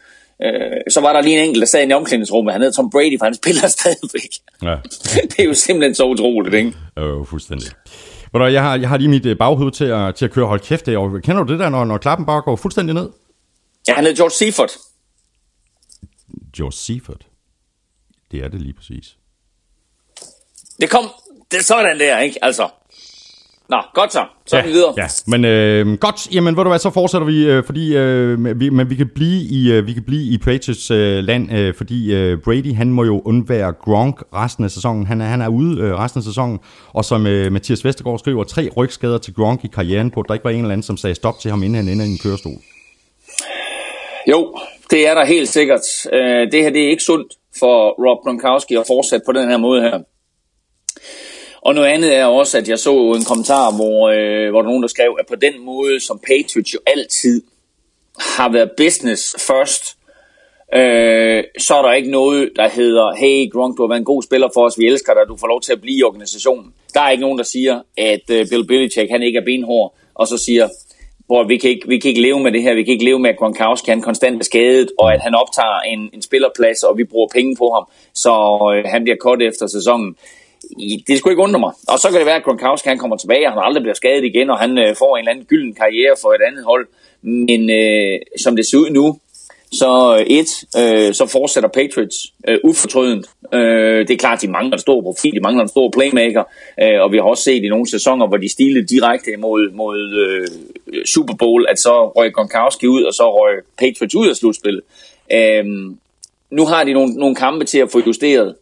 Øh, 0.44 0.80
så 0.90 1.00
var 1.00 1.12
der 1.12 1.20
lige 1.20 1.38
en 1.38 1.44
enkelt, 1.44 1.60
der 1.60 1.66
sad 1.66 1.88
i 1.88 1.92
omklædningsrummet. 1.92 2.52
Han 2.52 2.62
hed 2.62 2.72
Tom 2.72 2.90
Brady, 2.90 3.18
for 3.18 3.24
han 3.24 3.34
spiller 3.34 3.68
stadigvæk. 3.78 4.30
Ja, 4.62 4.76
det 5.30 5.38
er 5.38 5.44
jo 5.44 5.54
simpelthen 5.54 5.94
så 5.94 6.04
utroligt, 6.04 6.54
ikke? 6.54 6.72
øh, 6.98 7.26
fuldstændig. 7.26 7.68
Ved 8.32 8.40
du, 8.40 8.46
jeg 8.46 8.62
har, 8.62 8.76
jeg 8.76 8.88
har 8.88 8.96
lige 8.96 9.08
mit 9.08 9.26
øh, 9.26 9.38
baghoved 9.38 9.72
til 9.72 9.84
at, 9.84 10.14
til 10.14 10.24
at 10.24 10.30
køre 10.30 10.46
hold 10.46 10.60
kæft 10.60 10.86
derovre. 10.86 11.20
Kender 11.20 11.44
du 11.44 11.52
det 11.52 11.60
der, 11.60 11.68
når, 11.68 11.84
når 11.84 11.98
klappen 11.98 12.26
bare 12.26 12.42
går 12.42 12.56
fuldstændig 12.56 12.94
ned? 12.94 13.10
Ja, 13.88 13.94
han 13.94 14.04
hed 14.04 14.16
George 14.16 14.30
Seifert. 14.30 14.70
George 16.56 16.72
Seifert. 16.72 17.26
Det 18.30 18.44
er 18.44 18.48
det 18.48 18.60
lige 18.62 18.72
præcis. 18.74 19.16
Det 20.80 20.90
kom, 20.90 21.04
det 21.50 21.58
er 21.58 21.62
sådan 21.62 22.00
der, 22.00 22.18
ikke? 22.18 22.44
Altså. 22.44 22.68
Nå, 23.74 23.80
godt 23.94 24.12
så. 24.12 24.24
Så 24.46 24.56
er 24.56 24.62
vi 24.62 24.70
videre. 24.70 24.94
Ja, 24.96 25.06
men 25.26 25.44
øh, 25.44 25.98
godt. 25.98 26.34
Jamen, 26.34 26.56
ved 26.56 26.64
du 26.64 26.70
hvad, 26.70 26.78
så 26.78 26.90
fortsætter 26.90 27.26
vi, 27.26 27.46
øh, 27.46 27.64
fordi 27.64 27.96
øh, 27.96 28.60
vi, 28.60 28.70
men 28.70 28.90
vi 28.90 28.94
kan 28.94 29.08
blive 29.14 29.42
i 29.42 29.72
øh, 29.72 29.86
vi 29.86 29.92
kan 29.92 30.02
blive 30.06 30.34
i 30.34 30.38
Patriots 30.38 30.90
øh, 30.90 31.24
land, 31.24 31.52
øh, 31.52 31.74
fordi 31.74 32.14
øh, 32.14 32.38
Brady 32.44 32.74
han 32.74 32.90
må 32.90 33.04
jo 33.04 33.22
undvære 33.24 33.72
Gronk 33.72 34.22
resten 34.34 34.64
af 34.64 34.70
sæsonen. 34.70 35.06
Han 35.06 35.20
er 35.20 35.24
han 35.24 35.40
er 35.40 35.48
ude 35.48 35.80
øh, 35.80 35.94
resten 35.94 36.18
af 36.18 36.24
sæsonen, 36.24 36.58
og 36.92 37.04
som 37.04 37.26
øh, 37.26 37.52
Mathias 37.52 37.84
Vestergaard 37.84 38.18
skriver, 38.18 38.44
tre 38.44 38.68
rygskader 38.76 39.18
til 39.18 39.34
Gronk 39.34 39.64
i 39.64 39.68
karrieren 39.74 40.10
på, 40.10 40.24
der 40.28 40.34
ikke 40.34 40.44
var 40.44 40.50
en 40.50 40.56
eller 40.56 40.72
anden, 40.72 40.82
som 40.82 40.96
sagde 40.96 41.14
stop 41.14 41.38
til 41.40 41.50
ham, 41.50 41.62
inden 41.62 41.76
han 41.76 41.88
ender 41.88 42.04
i 42.04 42.08
en 42.08 42.18
kørestol. 42.18 42.58
Jo, 44.30 44.56
det 44.90 45.08
er 45.08 45.14
der 45.14 45.24
helt 45.24 45.48
sikkert. 45.48 45.80
Øh, 46.12 46.52
det 46.52 46.62
her 46.62 46.70
det 46.70 46.84
er 46.84 46.90
ikke 46.90 47.02
sundt 47.02 47.32
for 47.58 47.74
Rob 48.04 48.24
Gronkowski 48.24 48.74
at 48.74 48.84
fortsætte 48.86 49.24
på 49.26 49.32
den 49.32 49.50
her 49.50 49.58
måde 49.58 49.82
her. 49.82 49.98
Og 51.64 51.74
noget 51.74 51.88
andet 51.88 52.16
er 52.16 52.24
også, 52.24 52.58
at 52.58 52.68
jeg 52.68 52.78
så 52.78 52.92
en 52.92 53.24
kommentar, 53.24 53.76
hvor, 53.76 54.08
øh, 54.08 54.50
hvor 54.50 54.62
der 54.62 54.68
nogen, 54.68 54.82
der 54.82 54.88
skrev, 54.88 55.16
at 55.20 55.26
på 55.26 55.36
den 55.36 55.64
måde, 55.64 56.00
som 56.00 56.20
Patriots 56.26 56.74
jo 56.74 56.78
altid 56.86 57.42
har 58.18 58.48
været 58.48 58.70
business 58.76 59.36
first, 59.38 59.84
øh, 60.74 61.44
så 61.58 61.74
er 61.74 61.82
der 61.82 61.92
ikke 61.92 62.10
noget, 62.10 62.50
der 62.56 62.68
hedder, 62.68 63.14
hey 63.14 63.50
Gronk, 63.52 63.76
du 63.76 63.82
har 63.82 63.88
været 63.88 63.98
en 63.98 64.04
god 64.04 64.22
spiller 64.22 64.48
for 64.54 64.66
os, 64.66 64.78
vi 64.78 64.86
elsker 64.86 65.14
dig, 65.14 65.22
du 65.28 65.36
får 65.36 65.46
lov 65.46 65.60
til 65.60 65.72
at 65.72 65.80
blive 65.80 65.98
i 65.98 66.02
organisationen. 66.02 66.74
Der 66.94 67.00
er 67.00 67.10
ikke 67.10 67.22
nogen, 67.26 67.38
der 67.38 67.44
siger, 67.44 67.80
at 67.96 68.30
øh, 68.30 68.46
Bill 68.50 68.66
Belichick, 68.66 69.10
han 69.10 69.22
ikke 69.22 69.38
er 69.38 69.44
benhård, 69.44 69.94
og 70.14 70.28
så 70.28 70.36
siger, 70.38 70.68
hvor 71.26 71.44
vi 71.44 71.56
kan, 71.56 71.70
ikke, 71.70 71.88
vi 71.88 71.98
kan 71.98 72.08
ikke 72.08 72.22
leve 72.22 72.40
med 72.40 72.52
det 72.52 72.62
her, 72.62 72.74
vi 72.74 72.82
kan 72.82 72.92
ikke 72.92 73.04
leve 73.04 73.18
med, 73.18 73.30
at 73.30 73.36
Gronkowski 73.36 73.90
han 73.90 74.02
konstant 74.02 74.40
er 74.40 74.44
skadet, 74.44 74.90
og 74.98 75.14
at 75.14 75.20
han 75.20 75.34
optager 75.34 75.80
en, 75.80 76.10
en 76.12 76.22
spillerplads, 76.22 76.82
og 76.82 76.98
vi 76.98 77.04
bruger 77.04 77.28
penge 77.34 77.56
på 77.56 77.70
ham, 77.74 77.84
så 78.14 78.32
øh, 78.74 78.90
han 78.90 79.02
bliver 79.04 79.16
kort 79.16 79.42
efter 79.42 79.66
sæsonen. 79.66 80.16
Det 81.06 81.18
skulle 81.18 81.32
ikke 81.32 81.42
undre 81.42 81.60
mig. 81.60 81.72
Og 81.88 81.98
så 81.98 82.08
kan 82.10 82.18
det 82.18 82.26
være, 82.26 82.36
at 82.36 82.44
Gronkowski 82.44 82.88
han 82.88 82.98
kommer 82.98 83.16
tilbage, 83.16 83.46
og 83.46 83.52
han 83.52 83.62
aldrig 83.64 83.82
bliver 83.82 83.94
skadet 83.94 84.24
igen, 84.24 84.50
og 84.50 84.58
han 84.58 84.78
øh, 84.78 84.96
får 84.96 85.16
en 85.16 85.20
eller 85.20 85.32
anden 85.32 85.44
gylden 85.44 85.74
karriere 85.74 86.14
for 86.22 86.28
et 86.32 86.42
andet 86.48 86.64
hold. 86.64 86.86
Men 87.22 87.70
øh, 87.70 88.20
som 88.38 88.56
det 88.56 88.66
ser 88.66 88.78
ud 88.78 88.90
nu, 88.90 89.18
så 89.72 90.16
øh, 90.18 90.26
et, 90.26 90.50
øh, 90.80 91.14
så 91.14 91.26
fortsætter 91.26 91.68
Patriots 91.68 92.16
øh, 92.48 92.58
ufortrødent. 92.64 93.26
Øh, 93.54 94.08
det 94.08 94.10
er 94.10 94.16
klart, 94.16 94.42
de 94.42 94.48
mangler 94.48 94.72
en 94.72 94.80
stor 94.80 95.00
profil, 95.02 95.34
de 95.34 95.40
mangler 95.40 95.62
en 95.62 95.68
stor 95.68 95.90
playmaker, 95.90 96.44
øh, 96.82 97.00
og 97.02 97.12
vi 97.12 97.16
har 97.16 97.24
også 97.24 97.42
set 97.42 97.64
i 97.64 97.68
nogle 97.68 97.90
sæsoner, 97.90 98.26
hvor 98.26 98.36
de 98.36 98.52
stilede 98.52 98.86
direkte 98.86 99.30
mod, 99.38 99.72
mod 99.72 99.98
øh, 100.24 100.48
Super 101.06 101.34
Bowl, 101.34 101.66
at 101.68 101.78
så 101.78 102.08
røg 102.16 102.32
Gronkowski 102.32 102.86
ud, 102.86 103.02
og 103.02 103.14
så 103.14 103.24
røg 103.38 103.62
Patriots 103.78 104.14
ud 104.14 104.28
af 104.28 104.36
slutspillet. 104.36 104.82
Øh, 105.32 105.64
nu 106.50 106.66
har 106.66 106.84
de 106.84 106.92
nogle, 106.92 107.14
nogle 107.14 107.34
kampe 107.34 107.64
til 107.64 107.78
at 107.78 107.90
få 107.90 108.00
justeret, 108.06 108.54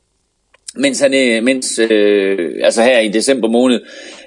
mens 0.76 1.00
han 1.00 1.14
øh, 1.14 1.42
mens, 1.42 1.78
øh, 1.78 2.50
altså 2.62 2.82
her 2.82 3.00
i 3.00 3.08
december 3.08 3.48
måned, 3.48 3.80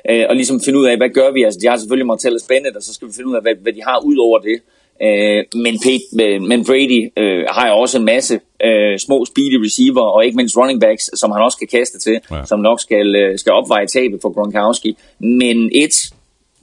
øh, 0.10 0.25
og 0.30 0.36
ligesom 0.36 0.62
finde 0.62 0.80
ud 0.80 0.86
af, 0.86 0.98
hvad 0.98 1.10
gør 1.10 1.32
vi? 1.32 1.44
Altså, 1.44 1.60
de 1.60 1.68
har 1.68 1.78
selvfølgelig 1.78 2.08
Martellus 2.08 2.44
Bennett, 2.44 2.75
og 2.75 2.84
så 2.84 2.94
skal 2.94 3.08
vi 3.08 3.14
finde 3.14 3.30
ud 3.30 3.36
af, 3.36 3.42
hvad, 3.42 3.54
hvad 3.62 3.74
de 3.74 3.84
har 3.84 4.00
ud 4.06 4.18
over 4.18 4.40
det. 4.40 4.62
Øh, 5.02 5.44
men, 5.64 5.80
Pete, 5.84 6.40
men 6.40 6.66
Brady 6.66 7.12
øh, 7.18 7.44
har 7.50 7.68
jo 7.70 7.75
også 7.78 7.98
en 7.98 8.06
masse 8.06 8.40
øh, 8.64 9.00
små 9.00 9.25
speedy 9.25 9.58
receiver, 9.66 10.02
og 10.02 10.25
ikke 10.25 10.38
mindst 10.38 10.58
running 10.58 10.82
backs, 10.82 11.20
som 11.20 11.32
han 11.32 11.42
også 11.42 11.58
kan 11.58 11.68
kaste 11.68 12.00
til, 12.00 12.20
ja. 12.32 12.46
som 12.46 12.60
nok 12.60 12.82
skal, 12.82 13.16
øh, 13.16 13.40
skal 13.40 13.52
opveje 13.52 13.88
tabet 13.88 14.20
for 14.22 14.34
Gronkowski. 14.34 14.98
Men 15.20 15.70
et, 15.74 16.14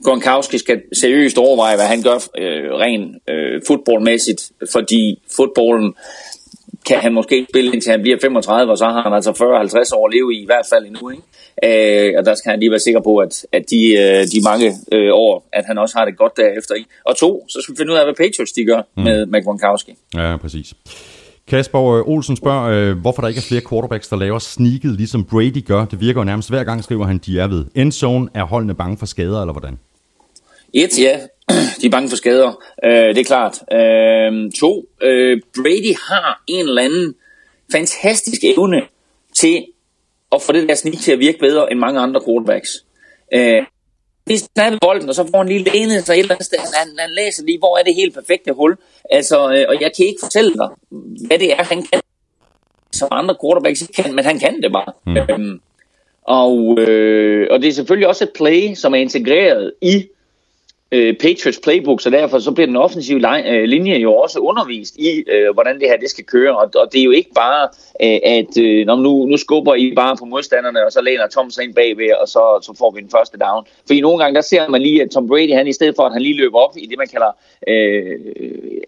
Gronkowski 0.03 0.57
skal 0.57 0.81
seriøst 0.93 1.37
overveje, 1.37 1.75
hvad 1.75 1.85
han 1.85 2.01
gør 2.01 2.17
øh, 2.37 2.71
rent 2.73 3.15
øh, 3.29 3.61
fodboldmæssigt, 3.67 4.51
fordi 4.71 5.19
fodbolden 5.35 5.93
kan 6.85 6.97
han 6.97 7.13
måske 7.13 7.45
spille 7.49 7.73
indtil 7.73 7.91
han 7.91 8.01
bliver 8.01 8.17
35, 8.21 8.71
og 8.71 8.77
så 8.77 8.85
har 8.85 9.01
han 9.01 9.13
altså 9.13 9.31
40-50 9.31 9.97
år 9.97 10.07
at 10.07 10.13
leve 10.13 10.33
i, 10.33 10.41
i 10.41 10.45
hvert 10.45 10.65
fald 10.73 10.85
endnu. 10.85 11.09
Ikke? 11.09 11.23
Øh, 11.63 12.13
og 12.17 12.25
der 12.25 12.35
skal 12.35 12.49
han 12.49 12.59
lige 12.59 12.71
være 12.71 12.79
sikker 12.79 13.01
på, 13.01 13.17
at, 13.17 13.45
at 13.51 13.69
de, 13.69 13.81
øh, 13.97 14.23
de 14.33 14.41
mange 14.43 14.67
øh, 14.91 15.09
år, 15.13 15.49
at 15.53 15.65
han 15.65 15.77
også 15.77 15.97
har 15.97 16.05
det 16.05 16.17
godt 16.17 16.37
derefter. 16.37 16.75
Ikke? 16.75 16.89
Og 17.05 17.17
to, 17.17 17.45
så 17.49 17.59
skal 17.61 17.73
vi 17.73 17.77
finde 17.77 17.91
ud 17.91 17.97
af, 17.97 18.05
hvad 18.05 18.15
Patriots 18.15 18.51
de 18.51 18.65
gør 18.65 18.81
mm. 18.97 19.03
med, 19.03 19.43
Gronkowski. 19.43 19.93
Ja, 20.15 20.37
præcis. 20.37 20.73
Kasper 21.47 21.93
øh, 21.93 22.07
Olsen 22.07 22.35
spørger, 22.35 22.63
øh, 22.63 22.97
hvorfor 22.97 23.21
der 23.21 23.27
ikke 23.27 23.37
er 23.37 23.47
flere 23.47 23.61
quarterbacks, 23.69 24.07
der 24.07 24.15
laver 24.15 24.39
sneaket, 24.39 24.91
ligesom 24.91 25.25
Brady 25.25 25.65
gør. 25.65 25.85
Det 25.85 26.01
virker 26.01 26.19
jo 26.19 26.25
nærmest 26.25 26.49
hver 26.49 26.63
gang, 26.63 26.83
skriver 26.83 27.05
han, 27.05 27.17
de 27.17 27.39
er 27.39 27.47
ved. 27.47 27.65
Endzone 27.75 28.29
er 28.33 28.43
holdene 28.43 28.75
bange 28.75 28.97
for 28.97 29.05
skader, 29.05 29.41
eller 29.41 29.53
hvordan? 29.53 29.79
Et, 30.73 30.99
ja. 30.99 31.19
De 31.81 31.85
er 31.85 31.91
bange 31.91 32.09
for 32.09 32.15
skader. 32.15 32.63
Øh, 32.85 33.15
det 33.15 33.17
er 33.17 33.23
klart. 33.23 33.59
Øh, 33.71 34.51
to, 34.51 34.85
øh, 35.01 35.41
Brady 35.55 35.95
har 36.09 36.43
en 36.47 36.67
eller 36.67 36.81
anden 36.81 37.15
fantastisk 37.71 38.43
evne 38.43 38.81
til 39.35 39.65
at 40.31 40.41
få 40.41 40.51
det 40.51 40.69
der 40.69 40.75
snit 40.75 40.99
til 40.99 41.11
at 41.11 41.19
virke 41.19 41.39
bedre 41.39 41.71
end 41.71 41.79
mange 41.79 41.99
andre 41.99 42.21
quarterbacks. 42.27 42.85
Øh, 43.33 43.63
de 44.27 44.37
snapper 44.37 44.79
bolden, 44.81 45.09
og 45.09 45.15
så 45.15 45.27
får 45.31 45.37
han 45.37 45.47
lige 45.47 45.63
lænet 45.63 46.03
sig 46.03 46.13
et 46.13 46.19
eller 46.19 46.35
andet 46.35 46.45
sted. 46.45 46.57
Han, 46.57 46.87
han 46.99 47.09
læser 47.09 47.43
lige, 47.43 47.59
hvor 47.59 47.77
er 47.77 47.83
det 47.83 47.95
helt 47.95 48.13
perfekte 48.13 48.53
hul. 48.53 48.77
Altså, 49.11 49.35
øh, 49.35 49.65
og 49.69 49.81
jeg 49.81 49.91
kan 49.97 50.05
ikke 50.05 50.19
fortælle 50.23 50.53
dig, 50.53 50.69
hvad 51.27 51.39
det 51.39 51.51
er, 51.51 51.63
han 51.63 51.83
kan, 51.83 52.01
som 52.91 53.07
andre 53.11 53.35
quarterbacks 53.43 53.81
ikke 53.81 53.93
kan, 53.93 54.15
men 54.15 54.25
han 54.25 54.39
kan 54.39 54.61
det 54.61 54.71
bare. 54.71 54.93
Mm. 55.05 55.17
Øhm, 55.17 55.61
og, 56.23 56.79
øh, 56.79 57.47
og 57.51 57.61
det 57.61 57.67
er 57.67 57.73
selvfølgelig 57.73 58.07
også 58.07 58.23
et 58.23 58.31
play, 58.35 58.73
som 58.73 58.93
er 58.93 58.97
integreret 58.97 59.73
i 59.81 60.07
øh, 60.93 61.15
Patriots 61.17 61.59
playbook, 61.63 62.01
så 62.01 62.09
derfor 62.09 62.39
så 62.39 62.51
bliver 62.51 62.67
den 62.67 62.75
offensive 62.75 63.47
øh, 63.47 63.63
linje 63.63 63.97
jo 63.97 64.15
også 64.15 64.39
undervist 64.39 64.95
i, 64.95 65.23
øh, 65.31 65.53
hvordan 65.53 65.79
det 65.79 65.87
her 65.89 65.97
det 65.97 66.09
skal 66.09 66.23
køre, 66.23 66.57
og, 66.57 66.71
og 66.75 66.93
det 66.93 66.99
er 66.99 67.03
jo 67.03 67.11
ikke 67.11 67.31
bare, 67.35 67.67
øh, 68.03 68.19
at 68.23 68.57
øh, 68.57 68.85
når 68.85 68.95
nu, 68.95 69.25
nu 69.25 69.37
skubber 69.37 69.75
I 69.75 69.93
bare 69.95 70.17
på 70.17 70.25
modstanderne, 70.25 70.85
og 70.85 70.91
så 70.91 71.01
læner 71.01 71.27
Tom 71.27 71.51
sig 71.51 71.63
ind 71.63 71.73
bagved, 71.75 72.13
og 72.21 72.27
så, 72.27 72.59
så 72.61 72.73
får 72.79 72.91
vi 72.91 73.01
den 73.01 73.09
første 73.09 73.37
down. 73.37 73.65
Fordi 73.87 74.01
nogle 74.01 74.23
gange, 74.23 74.35
der 74.35 74.41
ser 74.41 74.69
man 74.69 74.81
lige, 74.81 75.01
at 75.01 75.09
Tom 75.09 75.27
Brady, 75.27 75.53
han 75.53 75.67
i 75.67 75.73
stedet 75.73 75.95
for, 75.95 76.03
at 76.03 76.13
han 76.13 76.21
lige 76.21 76.37
løber 76.37 76.59
op 76.59 76.77
i 76.77 76.85
det, 76.85 76.97
man 76.97 77.07
kalder 77.07 77.31
øh, 77.67 78.19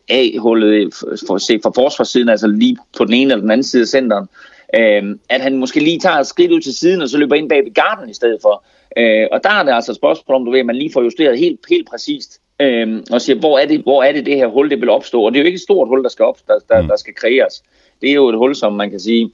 A-hullet 0.10 0.68
øh, 0.68 0.92
for, 1.28 1.38
se, 1.38 1.60
fra 1.64 1.72
forsvarssiden, 1.76 2.30
altså 2.30 2.48
lige 2.48 2.78
på 2.98 3.06
den 3.06 3.14
ene 3.14 3.32
eller 3.32 3.42
den 3.42 3.52
anden 3.52 3.64
side 3.64 3.82
af 3.82 3.88
centeren, 3.88 4.28
øh, 4.76 5.16
at 5.30 5.42
han 5.42 5.58
måske 5.58 5.80
lige 5.80 6.00
tager 6.00 6.18
et 6.18 6.28
skridt 6.28 6.52
ud 6.52 6.62
til 6.62 6.74
siden, 6.74 7.02
og 7.02 7.10
så 7.10 7.18
løber 7.18 7.36
ind 7.36 7.50
bag 7.50 7.66
ved 7.66 7.74
garden 7.74 8.10
i 8.10 8.14
stedet 8.14 8.40
for. 8.42 8.64
Øh, 8.98 9.28
og 9.32 9.44
der 9.44 9.50
er 9.50 9.64
det 9.64 9.74
altså 9.74 9.92
et 9.92 9.96
spørgsmål 9.96 10.36
om, 10.36 10.46
du 10.46 10.52
ved, 10.52 10.60
at 10.60 10.66
man 10.66 10.75
lige 10.75 10.94
får 10.94 11.04
justeret 11.04 11.40
helt, 11.40 11.60
helt 11.70 11.90
præcist, 11.90 12.42
øh, 12.60 13.04
og 13.12 13.22
siger, 13.22 13.40
hvor 13.40 13.60
er, 13.60 13.66
det, 13.66 13.80
hvor 13.82 14.04
er 14.04 14.12
det 14.12 14.25
det 14.25 14.36
her 14.36 14.48
hul, 14.48 14.70
det 14.70 14.82
vil 14.82 14.90
opstå? 14.90 15.22
Og 15.22 15.32
det 15.32 15.40
er 15.40 15.44
jo 15.44 15.46
ikke 15.46 15.56
et 15.56 15.62
stort 15.62 15.88
hul, 15.88 16.04
der 16.04 16.10
skal, 16.10 16.25
op, 16.25 16.38
der, 16.48 16.60
der, 16.70 16.82
mm. 16.82 16.88
der 16.88 16.96
skal 16.96 17.16
kreeres. 17.16 17.64
Det 18.02 18.10
er 18.10 18.14
jo 18.14 18.30
et 18.30 18.38
hul, 18.38 18.56
som 18.56 18.74
man 18.74 18.90
kan 18.90 19.00
sige, 19.00 19.32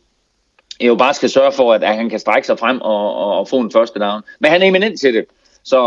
jo 0.82 0.96
bare 0.96 1.14
skal 1.14 1.30
sørge 1.30 1.52
for, 1.52 1.74
at, 1.74 1.84
at 1.84 1.96
han 1.96 2.10
kan 2.10 2.20
strække 2.20 2.48
sig 2.48 2.60
frem 2.60 2.82
og, 2.82 3.16
og, 3.16 3.40
og 3.40 3.48
få 3.48 3.60
en 3.60 3.72
første 3.72 4.00
down. 4.00 4.22
Men 4.40 4.52
han 4.52 4.62
er 4.62 4.66
eminent 4.66 5.00
til 5.00 5.14
det. 5.14 5.26
Så, 5.64 5.78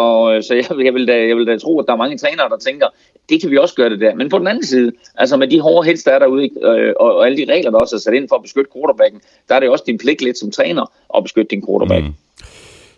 så 0.48 0.54
jeg, 0.54 0.84
jeg, 0.84 0.94
vil 0.94 1.08
da, 1.08 1.26
jeg 1.28 1.36
vil 1.36 1.46
da 1.46 1.58
tro, 1.58 1.80
at 1.80 1.86
der 1.86 1.92
er 1.92 1.96
mange 1.96 2.18
trænere, 2.18 2.48
der 2.48 2.56
tænker, 2.56 2.86
det 3.28 3.40
kan 3.40 3.50
vi 3.50 3.56
også 3.56 3.74
gøre 3.74 3.90
det 3.90 4.00
der. 4.00 4.14
Men 4.14 4.28
på 4.28 4.38
den 4.38 4.46
anden 4.46 4.64
side, 4.64 4.92
altså 5.14 5.36
med 5.36 5.48
de 5.48 5.60
hårde 5.60 5.88
hits, 5.88 6.04
der 6.04 6.12
er 6.12 6.18
derude, 6.18 6.50
øh, 6.62 6.92
og, 7.00 7.16
og 7.16 7.26
alle 7.26 7.38
de 7.38 7.52
regler, 7.52 7.70
der 7.70 7.78
også 7.78 7.96
er 7.96 8.00
sat 8.00 8.14
ind 8.14 8.28
for 8.28 8.36
at 8.36 8.42
beskytte 8.42 8.70
quarterbacken, 8.74 9.20
der 9.48 9.54
er 9.54 9.60
det 9.60 9.68
også 9.68 9.84
din 9.86 9.98
pligt 9.98 10.22
lidt 10.22 10.38
som 10.38 10.50
træner 10.50 10.92
at 11.16 11.22
beskytte 11.22 11.50
din 11.50 11.66
quarterback. 11.66 12.04
Mm. 12.04 12.14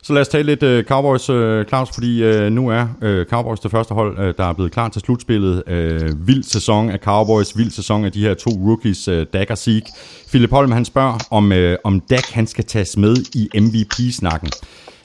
Så 0.06 0.12
lad 0.12 0.20
os 0.20 0.28
tale 0.28 0.54
lidt 0.54 0.62
uh, 0.62 0.84
Cowboys, 0.84 1.30
uh, 1.30 1.64
Claus, 1.64 1.88
fordi 1.94 2.28
uh, 2.28 2.52
nu 2.52 2.68
er 2.68 2.88
uh, 3.02 3.24
Cowboys 3.24 3.60
det 3.60 3.70
første 3.70 3.94
hold, 3.94 4.18
uh, 4.18 4.24
der 4.24 4.44
er 4.44 4.52
blevet 4.52 4.72
klar 4.72 4.88
til 4.88 5.00
slutspillet. 5.00 5.62
Uh, 5.66 6.28
vild 6.28 6.42
sæson 6.42 6.90
af 6.90 6.98
Cowboys, 6.98 7.56
vild 7.58 7.70
sæson 7.70 8.04
af 8.04 8.12
de 8.12 8.20
her 8.20 8.34
to 8.34 8.50
rookies, 8.50 9.08
uh, 9.08 9.22
Dak 9.22 9.50
og 9.50 9.58
Zeke. 9.58 9.86
Philip 10.28 10.50
Holm, 10.50 10.72
han 10.72 10.84
spørger, 10.84 11.18
om, 11.30 11.52
uh, 11.52 11.74
om 11.84 12.00
Dak 12.00 12.30
han 12.30 12.46
skal 12.46 12.64
tages 12.64 12.96
med 12.96 13.16
i 13.34 13.60
MVP-snakken. 13.60 14.50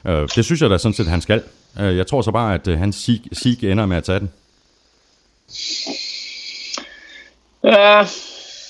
Uh, 0.05 0.11
det 0.35 0.45
synes 0.45 0.61
jeg 0.61 0.69
da 0.69 0.77
sådan 0.77 0.93
set, 0.93 1.07
han 1.07 1.21
skal. 1.21 1.41
Uh, 1.79 1.97
jeg 1.97 2.07
tror 2.07 2.21
så 2.21 2.31
bare, 2.31 2.53
at 2.53 2.67
uh, 2.67 2.79
han 2.79 2.93
Zeke, 2.93 3.35
Zeke 3.35 3.71
ender 3.71 3.85
med 3.85 3.97
at 3.97 4.03
tage 4.03 4.19
den. 4.19 4.29
Ja, 7.63 8.03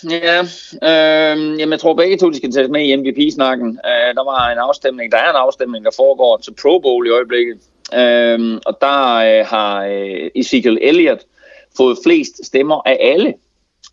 Ja, 0.09 0.41
øh, 0.41 1.59
jamen, 1.59 1.71
jeg 1.71 1.79
tror 1.79 1.93
begge 1.93 2.17
to, 2.17 2.29
de 2.29 2.37
skal 2.37 2.51
tages 2.51 2.69
med 2.69 2.81
i 2.81 2.95
MVP-snakken. 2.95 3.79
Øh, 3.85 4.15
der 4.15 4.23
var 4.23 4.49
en 4.49 4.57
afstemning, 4.57 5.11
der 5.11 5.17
er 5.17 5.29
en 5.29 5.35
afstemning, 5.35 5.85
der 5.85 5.91
foregår 5.95 6.37
til 6.37 6.53
Pro 6.61 6.79
Bowl 6.79 7.07
i 7.07 7.09
øjeblikket. 7.09 7.57
Øh, 7.93 8.59
og 8.65 8.77
der 8.81 9.15
øh, 9.15 9.45
har 9.45 9.85
øh, 9.85 10.29
Ezekiel 10.35 10.77
Elliott 10.81 11.21
fået 11.77 11.97
flest 12.03 12.45
stemmer 12.45 12.81
af 12.85 12.97
alle. 13.01 13.33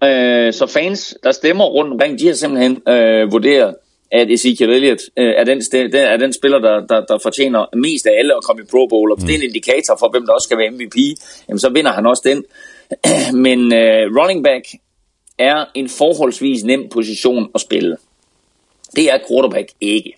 Øh, 0.04 0.52
så 0.52 0.66
fans, 0.66 1.14
der 1.22 1.32
stemmer 1.32 1.64
rundt 1.64 1.92
omkring, 1.92 2.18
de 2.18 2.26
har 2.26 2.34
simpelthen 2.34 2.82
øh, 2.88 3.32
vurderet, 3.32 3.74
at 4.12 4.30
Ezekiel 4.30 4.70
Elliott 4.70 5.00
øh, 5.16 5.34
er, 5.36 5.44
den, 5.44 5.60
den, 5.72 5.94
er 5.94 6.16
den 6.16 6.32
spiller, 6.32 6.58
der, 6.58 6.86
der, 6.86 7.04
der 7.04 7.18
fortjener 7.22 7.76
mest 7.76 8.06
af 8.06 8.18
alle 8.18 8.36
at 8.36 8.42
komme 8.42 8.62
i 8.62 8.66
Pro 8.70 8.86
Bowl. 8.86 9.12
Og 9.12 9.18
mm. 9.20 9.26
det 9.26 9.34
er 9.34 9.38
en 9.38 9.44
indikator 9.44 9.96
for, 9.98 10.08
hvem 10.10 10.26
der 10.26 10.32
også 10.32 10.44
skal 10.44 10.58
være 10.58 10.70
MVP, 10.70 10.96
jamen, 11.48 11.58
så 11.58 11.68
vinder 11.68 11.92
han 11.92 12.06
også 12.06 12.22
den. 12.26 12.44
Men 13.46 13.72
øh, 13.74 14.16
running 14.18 14.44
back 14.44 14.64
er 15.38 15.64
en 15.74 15.88
forholdsvis 15.88 16.64
nem 16.64 16.88
position 16.88 17.50
at 17.54 17.60
spille. 17.60 17.96
Det 18.96 19.12
er 19.12 19.18
quarterback 19.28 19.68
ikke. 19.80 20.12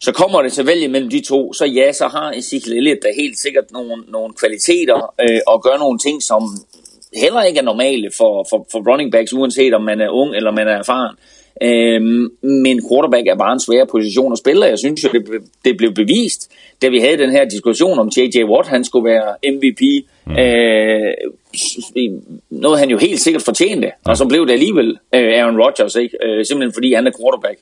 Så 0.00 0.12
kommer 0.12 0.42
det 0.42 0.52
til 0.52 0.66
vælge 0.66 0.88
mellem 0.88 1.10
de 1.10 1.20
to, 1.20 1.52
så 1.52 1.64
ja, 1.64 1.92
så 1.92 2.08
har 2.08 2.32
Ezekiel 2.32 2.76
Elliott 2.76 3.02
da 3.02 3.08
helt 3.16 3.38
sikkert 3.38 3.72
nogle, 3.72 4.02
nogle 4.08 4.34
kvaliteter 4.34 5.14
øh, 5.20 5.40
og 5.46 5.62
gør 5.62 5.78
nogle 5.78 5.98
ting, 5.98 6.22
som 6.22 6.42
heller 7.14 7.42
ikke 7.42 7.58
er 7.58 7.64
normale 7.64 8.10
for, 8.16 8.46
for, 8.50 8.66
for 8.72 8.92
running 8.92 9.12
backs, 9.12 9.32
uanset 9.32 9.74
om 9.74 9.82
man 9.82 10.00
er 10.00 10.08
ung 10.08 10.36
eller 10.36 10.50
man 10.50 10.68
er 10.68 10.78
erfaren. 10.78 11.16
Øhm, 11.62 12.28
men 12.42 12.82
quarterback 12.88 13.26
er 13.26 13.36
bare 13.36 13.52
en 13.52 13.60
svær 13.60 13.84
position 13.84 14.32
at 14.32 14.38
spille, 14.38 14.66
jeg 14.66 14.78
synes 14.78 15.04
jo, 15.04 15.08
det, 15.12 15.22
det 15.64 15.76
blev 15.76 15.94
bevist, 15.94 16.50
da 16.82 16.88
vi 16.88 16.98
havde 16.98 17.18
den 17.18 17.30
her 17.30 17.44
diskussion 17.44 17.98
om 17.98 18.10
J.J. 18.16 18.44
Watt, 18.44 18.68
han 18.68 18.84
skulle 18.84 19.10
være 19.10 19.52
MVP. 19.52 19.80
Mm. 20.26 20.36
Øh, 20.36 21.14
noget 22.50 22.78
han 22.78 22.90
jo 22.90 22.98
helt 22.98 23.20
sikkert 23.20 23.42
fortjente, 23.42 23.86
ja. 23.86 24.10
og 24.10 24.16
så 24.16 24.28
blev 24.28 24.46
det 24.46 24.52
alligevel 24.52 24.98
øh, 25.14 25.38
Aaron 25.38 25.60
Rodgers, 25.60 25.96
ikke? 25.96 26.16
Øh, 26.22 26.44
simpelthen 26.44 26.74
fordi 26.74 26.92
han 26.94 27.06
er 27.06 27.12
quarterback. 27.20 27.58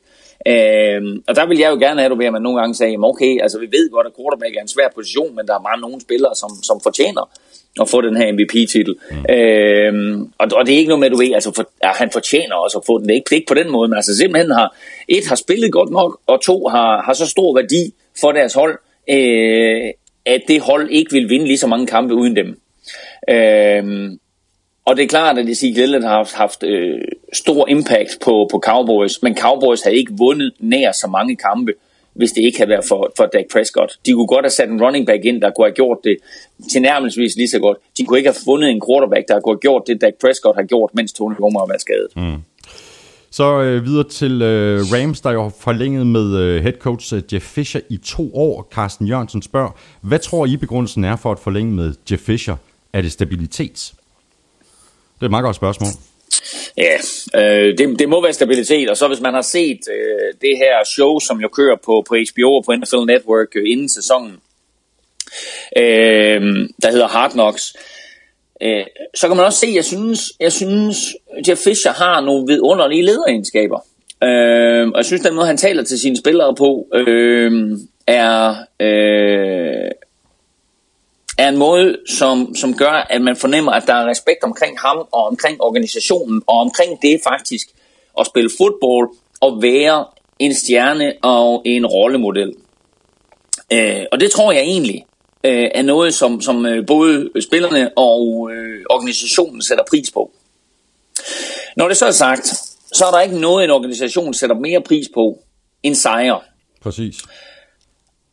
Øh, 0.46 1.00
og 1.28 1.36
der 1.36 1.46
vil 1.46 1.58
jeg 1.58 1.70
jo 1.70 1.78
gerne 1.86 2.00
have, 2.00 2.26
at 2.26 2.32
man 2.32 2.42
nogle 2.42 2.60
gange 2.60 2.74
sagde, 2.74 2.96
okay, 3.02 3.42
altså 3.42 3.58
vi 3.58 3.66
ved 3.66 3.90
godt, 3.90 4.06
at 4.06 4.12
quarterback 4.18 4.56
er 4.56 4.62
en 4.62 4.68
svær 4.68 4.88
position, 4.94 5.36
men 5.36 5.46
der 5.46 5.54
er 5.54 5.62
bare 5.68 5.80
nogle 5.80 6.00
spillere, 6.00 6.34
som, 6.34 6.50
som 6.62 6.80
fortjener 6.82 7.24
at 7.80 7.88
få 7.88 8.00
den 8.00 8.16
her 8.16 8.32
MVP-titel. 8.32 8.94
Mm. 9.10 9.34
Øhm, 9.34 10.32
og, 10.38 10.48
og 10.56 10.66
det 10.66 10.74
er 10.74 10.78
ikke 10.78 10.88
noget 10.88 11.00
med, 11.00 11.06
at 11.06 11.12
du 11.12 11.18
ved, 11.18 11.32
altså 11.34 11.52
for, 11.56 11.64
ja, 11.84 11.90
han 11.92 12.10
fortjener 12.10 12.54
også 12.54 12.78
at 12.78 12.84
få 12.86 12.98
den. 12.98 13.06
Det 13.06 13.10
er 13.10 13.14
ikke, 13.14 13.28
det 13.30 13.32
er 13.32 13.40
ikke 13.40 13.52
på 13.54 13.60
den 13.62 13.70
måde, 13.72 13.88
men 13.88 13.96
altså 13.96 14.16
simpelthen 14.16 14.50
har, 14.50 14.76
et 15.08 15.26
har 15.28 15.36
spillet 15.36 15.72
godt 15.72 15.90
nok, 15.90 16.20
og 16.26 16.40
to 16.40 16.68
har, 16.68 17.02
har 17.02 17.12
så 17.12 17.26
stor 17.26 17.54
værdi 17.54 17.94
for 18.20 18.32
deres 18.32 18.54
hold, 18.54 18.78
øh, 19.10 19.90
at 20.26 20.42
det 20.48 20.60
hold 20.60 20.90
ikke 20.90 21.12
vil 21.12 21.28
vinde 21.28 21.46
lige 21.46 21.58
så 21.58 21.66
mange 21.66 21.86
kampe 21.86 22.14
uden 22.14 22.36
dem. 22.36 22.60
Øh, 23.30 24.10
og 24.84 24.96
det 24.96 25.02
er 25.02 25.08
klart, 25.08 25.38
at 25.38 25.48
Ezekiel 25.48 25.82
Elliott 25.82 26.04
har 26.04 26.16
haft, 26.16 26.34
haft 26.34 26.62
øh, 26.62 27.00
stor 27.32 27.68
impact 27.68 28.18
på, 28.24 28.48
på 28.50 28.58
Cowboys, 28.64 29.22
men 29.22 29.36
Cowboys 29.36 29.82
havde 29.82 29.96
ikke 29.96 30.12
vundet 30.18 30.52
nær 30.60 30.92
så 30.92 31.06
mange 31.06 31.36
kampe, 31.36 31.72
hvis 32.12 32.32
det 32.32 32.42
ikke 32.42 32.58
havde 32.58 32.70
været 32.70 32.84
for, 32.84 33.12
for 33.16 33.26
Dak 33.26 33.44
Prescott. 33.52 33.98
De 34.06 34.12
kunne 34.12 34.26
godt 34.26 34.44
have 34.44 34.50
sat 34.50 34.68
en 34.68 34.82
running 34.82 35.06
back 35.06 35.24
ind, 35.24 35.40
der 35.40 35.50
kunne 35.50 35.66
have 35.66 35.74
gjort 35.74 35.98
det 36.04 36.16
tilnærmelsesvis 36.72 37.36
lige 37.36 37.48
så 37.48 37.58
godt. 37.58 37.78
De 37.98 38.04
kunne 38.04 38.18
ikke 38.18 38.30
have 38.30 38.44
fundet 38.44 38.70
en 38.70 38.82
quarterback, 38.88 39.28
der 39.28 39.40
kunne 39.40 39.54
have 39.54 39.60
gjort 39.60 39.82
det, 39.86 40.00
Dak 40.00 40.14
Prescott 40.20 40.56
har 40.56 40.62
gjort, 40.62 40.90
mens 40.94 41.12
Tony 41.12 41.34
Romo 41.40 41.58
har 41.58 41.66
været 41.66 41.80
skadet. 41.80 42.08
Mm. 42.16 42.42
Så 43.32 43.60
øh, 43.60 43.84
videre 43.84 44.08
til 44.08 44.42
øh, 44.42 44.80
Rams, 44.92 45.20
der 45.20 45.30
jo 45.30 45.42
har 45.42 45.52
forlænget 45.60 46.06
med 46.06 46.38
øh, 46.38 46.62
head 46.62 46.72
coach 46.72 47.14
øh, 47.14 47.22
Jeff 47.32 47.44
Fisher 47.44 47.80
i 47.88 47.96
to 47.96 48.36
år. 48.36 48.68
Carsten 48.74 49.06
Jørgensen 49.06 49.42
spørger, 49.42 49.78
hvad 50.00 50.18
tror 50.18 50.46
I 50.46 50.56
begrundelsen 50.56 51.04
er 51.04 51.16
for 51.16 51.32
at 51.32 51.38
forlænge 51.38 51.72
med 51.72 51.94
Jeff 52.10 52.22
Fisher? 52.22 52.56
Er 52.92 53.02
det 53.02 53.12
stabilitet? 53.12 53.92
Det 55.14 55.22
er 55.22 55.24
et 55.24 55.30
meget 55.30 55.44
godt 55.44 55.56
spørgsmål. 55.56 55.88
Ja, 56.76 56.96
øh, 57.34 57.78
det, 57.78 57.98
det 57.98 58.08
må 58.08 58.22
være 58.22 58.32
stabilitet, 58.32 58.90
og 58.90 58.96
så 58.96 59.08
hvis 59.08 59.20
man 59.20 59.34
har 59.34 59.42
set 59.42 59.80
øh, 59.90 60.34
det 60.40 60.56
her 60.56 60.84
show, 60.86 61.18
som 61.18 61.40
jo 61.40 61.48
kører 61.48 61.76
på, 61.84 62.04
på 62.08 62.14
HBO 62.14 62.56
og 62.56 62.64
på 62.64 62.74
NFL 62.74 63.06
Network 63.06 63.56
øh, 63.56 63.70
inden 63.70 63.88
sæsonen, 63.88 64.32
øh, 65.76 66.40
der 66.82 66.90
hedder 66.90 67.08
Hard 67.08 67.30
Knocks, 67.30 67.74
øh, 67.76 68.01
Øh, 68.62 68.84
så 69.14 69.28
kan 69.28 69.36
man 69.36 69.46
også 69.46 69.58
se, 69.58 69.72
jeg 69.74 69.84
synes, 69.84 70.32
jeg 70.40 70.52
synes, 70.52 70.96
Jeff 71.48 71.60
Fisher 71.60 71.92
har 71.92 72.20
nogle 72.20 72.46
vidunderlige 72.46 73.02
lederegenskaber. 73.02 73.78
Øh, 74.22 74.88
og 74.88 74.96
jeg 74.96 75.04
synes, 75.04 75.22
den 75.22 75.34
måde, 75.34 75.46
han 75.46 75.56
taler 75.56 75.84
til 75.84 75.98
sine 75.98 76.16
spillere 76.16 76.54
på, 76.54 76.86
øh, 76.94 77.78
er, 78.06 78.48
øh, 78.80 79.90
er 81.38 81.48
en 81.48 81.56
måde, 81.56 81.96
som, 82.08 82.54
som 82.54 82.74
gør, 82.76 83.06
at 83.10 83.22
man 83.22 83.36
fornemmer, 83.36 83.72
at 83.72 83.82
der 83.86 83.94
er 83.94 84.06
respekt 84.06 84.44
omkring 84.44 84.78
ham 84.78 84.98
og 85.12 85.26
omkring 85.26 85.62
organisationen 85.62 86.42
og 86.46 86.56
omkring 86.60 87.02
det 87.02 87.20
faktisk 87.24 87.68
at 88.20 88.26
spille 88.26 88.50
fodbold 88.58 89.08
og 89.40 89.62
være 89.62 90.04
en 90.38 90.54
stjerne 90.54 91.12
og 91.22 91.62
en 91.64 91.86
rollemodel. 91.86 92.54
Øh, 93.72 94.04
og 94.12 94.20
det 94.20 94.30
tror 94.30 94.52
jeg 94.52 94.62
egentlig 94.62 95.04
øh, 95.44 95.68
er 95.74 95.82
noget, 95.82 96.14
som, 96.14 96.40
som 96.40 96.66
øh, 96.66 96.86
både 96.86 97.30
spillerne 97.40 97.90
og 97.96 98.50
øh, 98.52 98.84
organisationen 98.90 99.62
sætter 99.62 99.84
pris 99.90 100.10
på. 100.10 100.30
Når 101.76 101.88
det 101.88 101.96
så 101.96 102.06
er 102.06 102.10
sagt, 102.10 102.46
så 102.92 103.04
er 103.06 103.10
der 103.10 103.20
ikke 103.20 103.38
noget, 103.38 103.64
en 103.64 103.70
organisation 103.70 104.34
sætter 104.34 104.56
mere 104.56 104.82
pris 104.82 105.06
på 105.14 105.38
end 105.82 105.94
sejre. 105.94 106.40
Præcis. 106.82 107.16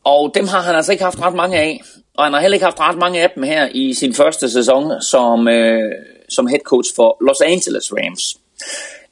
Og 0.04 0.32
dem 0.34 0.46
har 0.46 0.60
han 0.60 0.74
altså 0.74 0.92
ikke 0.92 1.04
haft 1.04 1.20
ret 1.20 1.34
mange 1.34 1.58
af. 1.58 1.80
Og 2.14 2.24
han 2.24 2.32
har 2.32 2.40
heller 2.40 2.54
ikke 2.54 2.64
haft 2.64 2.80
ret 2.80 2.98
mange 2.98 3.22
af 3.22 3.30
dem 3.34 3.42
her 3.42 3.68
i 3.72 3.94
sin 3.94 4.14
første 4.14 4.50
sæson 4.50 5.02
som, 5.02 5.48
øh, 5.48 5.92
som 6.28 6.46
head 6.46 6.60
coach 6.60 6.94
for 6.96 7.24
Los 7.26 7.40
Angeles 7.40 7.92
Rams. 7.92 8.36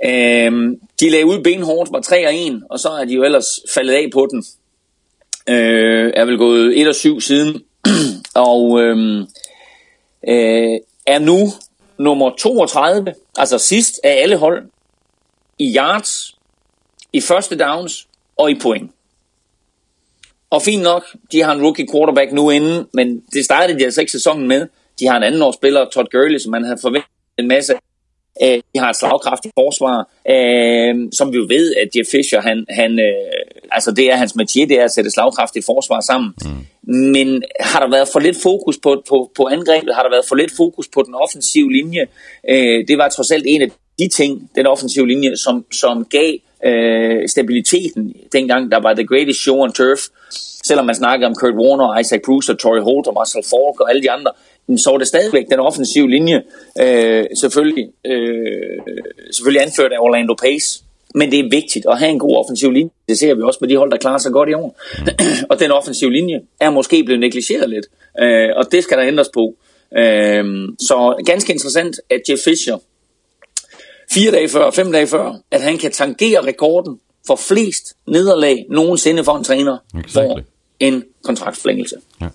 Øh, 0.05 0.79
de 1.01 1.11
lagde 1.11 1.27
ud 1.27 1.43
benhårdt, 1.43 1.93
var 1.93 2.01
3 2.01 2.27
og 2.27 2.35
1, 2.35 2.63
og 2.71 2.79
så 2.79 2.89
er 2.89 3.05
de 3.05 3.15
jo 3.15 3.25
ellers 3.25 3.61
faldet 3.75 3.95
af 3.95 4.07
på 4.13 4.29
den. 4.31 4.45
Øh, 5.49 6.13
er 6.17 6.25
vel 6.25 6.39
gået 6.39 6.81
1 6.81 6.89
og 6.89 6.95
7 6.95 7.21
siden, 7.21 7.63
og 8.49 8.81
øh, 8.81 9.21
øh, 10.29 10.79
er 11.07 11.19
nu 11.19 11.49
nummer 11.99 12.31
32, 12.31 13.15
altså 13.39 13.59
sidst 13.59 14.01
af 14.05 14.23
alle 14.23 14.37
hold, 14.37 14.69
i 15.59 15.77
yards, 15.77 16.37
i 17.13 17.21
første 17.21 17.59
downs 17.59 18.09
og 18.37 18.51
i 18.51 18.55
point. 18.55 18.91
Og 20.51 20.63
fint 20.63 20.83
nok, 20.83 21.05
de 21.33 21.43
har 21.43 21.53
en 21.53 21.63
rookie 21.63 21.87
quarterback 21.93 22.33
nu 22.33 22.51
inden, 22.51 22.87
men 22.93 23.21
det 23.33 23.45
startede 23.45 23.79
de 23.79 23.85
altså 23.85 24.01
ikke 24.01 24.13
sæsonen 24.13 24.49
med. 24.49 24.67
De 25.01 25.07
har 25.07 25.17
en 25.17 25.23
anden 25.23 25.43
års 25.43 25.55
spiller, 25.55 25.87
Todd 25.95 26.07
Gurley, 26.11 26.39
som 26.39 26.51
man 26.51 26.65
havde 26.65 26.79
forventet 26.83 27.11
en 27.39 27.49
masse 27.49 27.75
af. 27.75 27.81
Øh, 28.43 28.63
de 28.75 28.79
har 28.79 28.91
et 28.91 28.97
slagkraftigt 28.97 29.55
forsvar, 29.55 30.09
øh, 30.31 31.09
som 31.13 31.33
vi 31.33 31.37
jo 31.37 31.47
ved, 31.49 31.75
at 31.75 31.89
Jeff 31.97 32.11
Fisher, 32.11 32.41
han, 32.41 32.67
han, 32.69 32.99
øh, 32.99 33.58
altså 33.73 33.91
det 33.91 34.13
er 34.13 34.17
hans 34.17 34.33
métier, 34.33 34.67
det 34.67 34.81
er 34.81 34.85
at 34.85 34.91
sætte 34.91 35.11
slagkraftigt 35.11 35.67
forsvar 35.67 36.01
sammen. 36.01 36.35
Mm. 36.43 36.67
Men 36.93 37.43
har 37.61 37.81
der 37.81 37.91
været 37.91 38.09
for 38.13 38.21
lidt 38.21 38.37
fokus 38.43 38.79
på, 38.83 39.03
på, 39.09 39.31
på 39.37 39.47
angrebet? 39.47 39.95
Har 39.95 40.03
der 40.03 40.11
været 40.11 40.25
for 40.29 40.37
lidt 40.37 40.53
fokus 40.57 40.89
på 40.89 41.03
den 41.07 41.15
offensive 41.15 41.73
linje? 41.73 42.07
Øh, 42.49 42.89
det 42.89 42.99
var 42.99 43.09
trods 43.09 43.31
alt 43.31 43.45
en 43.47 43.63
af 43.63 43.71
de 43.99 44.09
ting, 44.09 44.51
den 44.57 44.67
offensive 44.67 45.09
linje, 45.09 45.37
som, 45.37 45.65
som 45.73 46.05
gav 46.05 46.35
øh, 46.65 47.29
stabiliteten, 47.29 48.15
dengang 48.33 48.73
der 48.73 48.81
var 48.81 48.95
The 48.95 49.07
Greatest 49.07 49.41
Show 49.41 49.57
on 49.57 49.73
Turf, 49.73 50.01
selvom 50.65 50.87
man 50.87 50.95
snakkede 50.95 51.27
om 51.27 51.35
Kurt 51.35 51.55
Warner, 51.55 51.99
Isaac 51.99 52.21
Bruce, 52.27 52.55
Torrey 52.55 52.83
Holt 52.83 53.07
og 53.07 53.15
Marcel 53.15 53.43
Falk 53.51 53.81
og 53.81 53.91
alle 53.91 54.03
de 54.03 54.11
andre, 54.11 54.31
så 54.77 54.91
var 54.91 54.99
det 54.99 55.09
stadigvæk 55.09 55.45
den 55.51 55.61
offensive 55.61 56.11
linje, 56.11 56.43
øh, 56.81 57.25
selvfølgelig, 57.41 57.89
øh, 58.07 58.79
selvfølgelig 59.33 59.63
anført 59.63 59.93
af 59.93 59.99
Orlando 60.01 60.35
Pace, 60.35 60.83
men 61.15 61.31
det 61.31 61.39
er 61.39 61.49
vigtigt 61.51 61.87
at 61.91 61.99
have 61.99 62.11
en 62.11 62.19
god 62.19 62.37
offensiv 62.37 62.71
linje. 62.71 62.91
Det 63.09 63.19
ser 63.19 63.35
vi 63.35 63.43
også 63.43 63.59
med 63.61 63.69
de 63.69 63.77
hold, 63.77 63.91
der 63.91 63.97
klarer 63.97 64.19
sig 64.19 64.33
godt 64.33 64.49
i 64.49 64.55
år. 64.55 64.81
Og 65.51 65.61
den 65.61 65.71
offensive 65.71 66.13
linje 66.13 66.41
er 66.61 66.71
måske 66.71 67.05
blevet 67.05 67.21
negligeret 67.21 67.71
lidt, 67.71 67.87
øh, 68.21 68.49
og 68.57 68.73
det 68.73 68.83
skal 68.83 68.99
der 68.99 69.05
ændres 69.05 69.29
på. 69.35 69.55
Øh, 69.99 70.45
så 70.79 71.23
ganske 71.27 71.53
interessant, 71.53 71.97
at 72.11 72.21
Jeff 72.29 72.43
Fisher, 72.45 72.79
fire 74.11 74.31
dage 74.31 74.49
før, 74.49 74.71
fem 74.71 74.93
dage 74.93 75.07
før, 75.07 75.35
at 75.51 75.63
han 75.63 75.79
kan 75.79 75.93
tangere 75.93 76.47
rekorden 76.47 77.01
for 77.27 77.37
flest 77.37 77.97
nederlag 78.07 78.67
nogensinde 78.71 79.25
for 79.25 79.37
en 79.37 79.45
træner 79.45 79.79
exactly. 79.99 80.13
for 80.13 80.41
en 80.81 81.05
kontraktforlængelse. 81.25 81.97
Ja. 82.21 82.27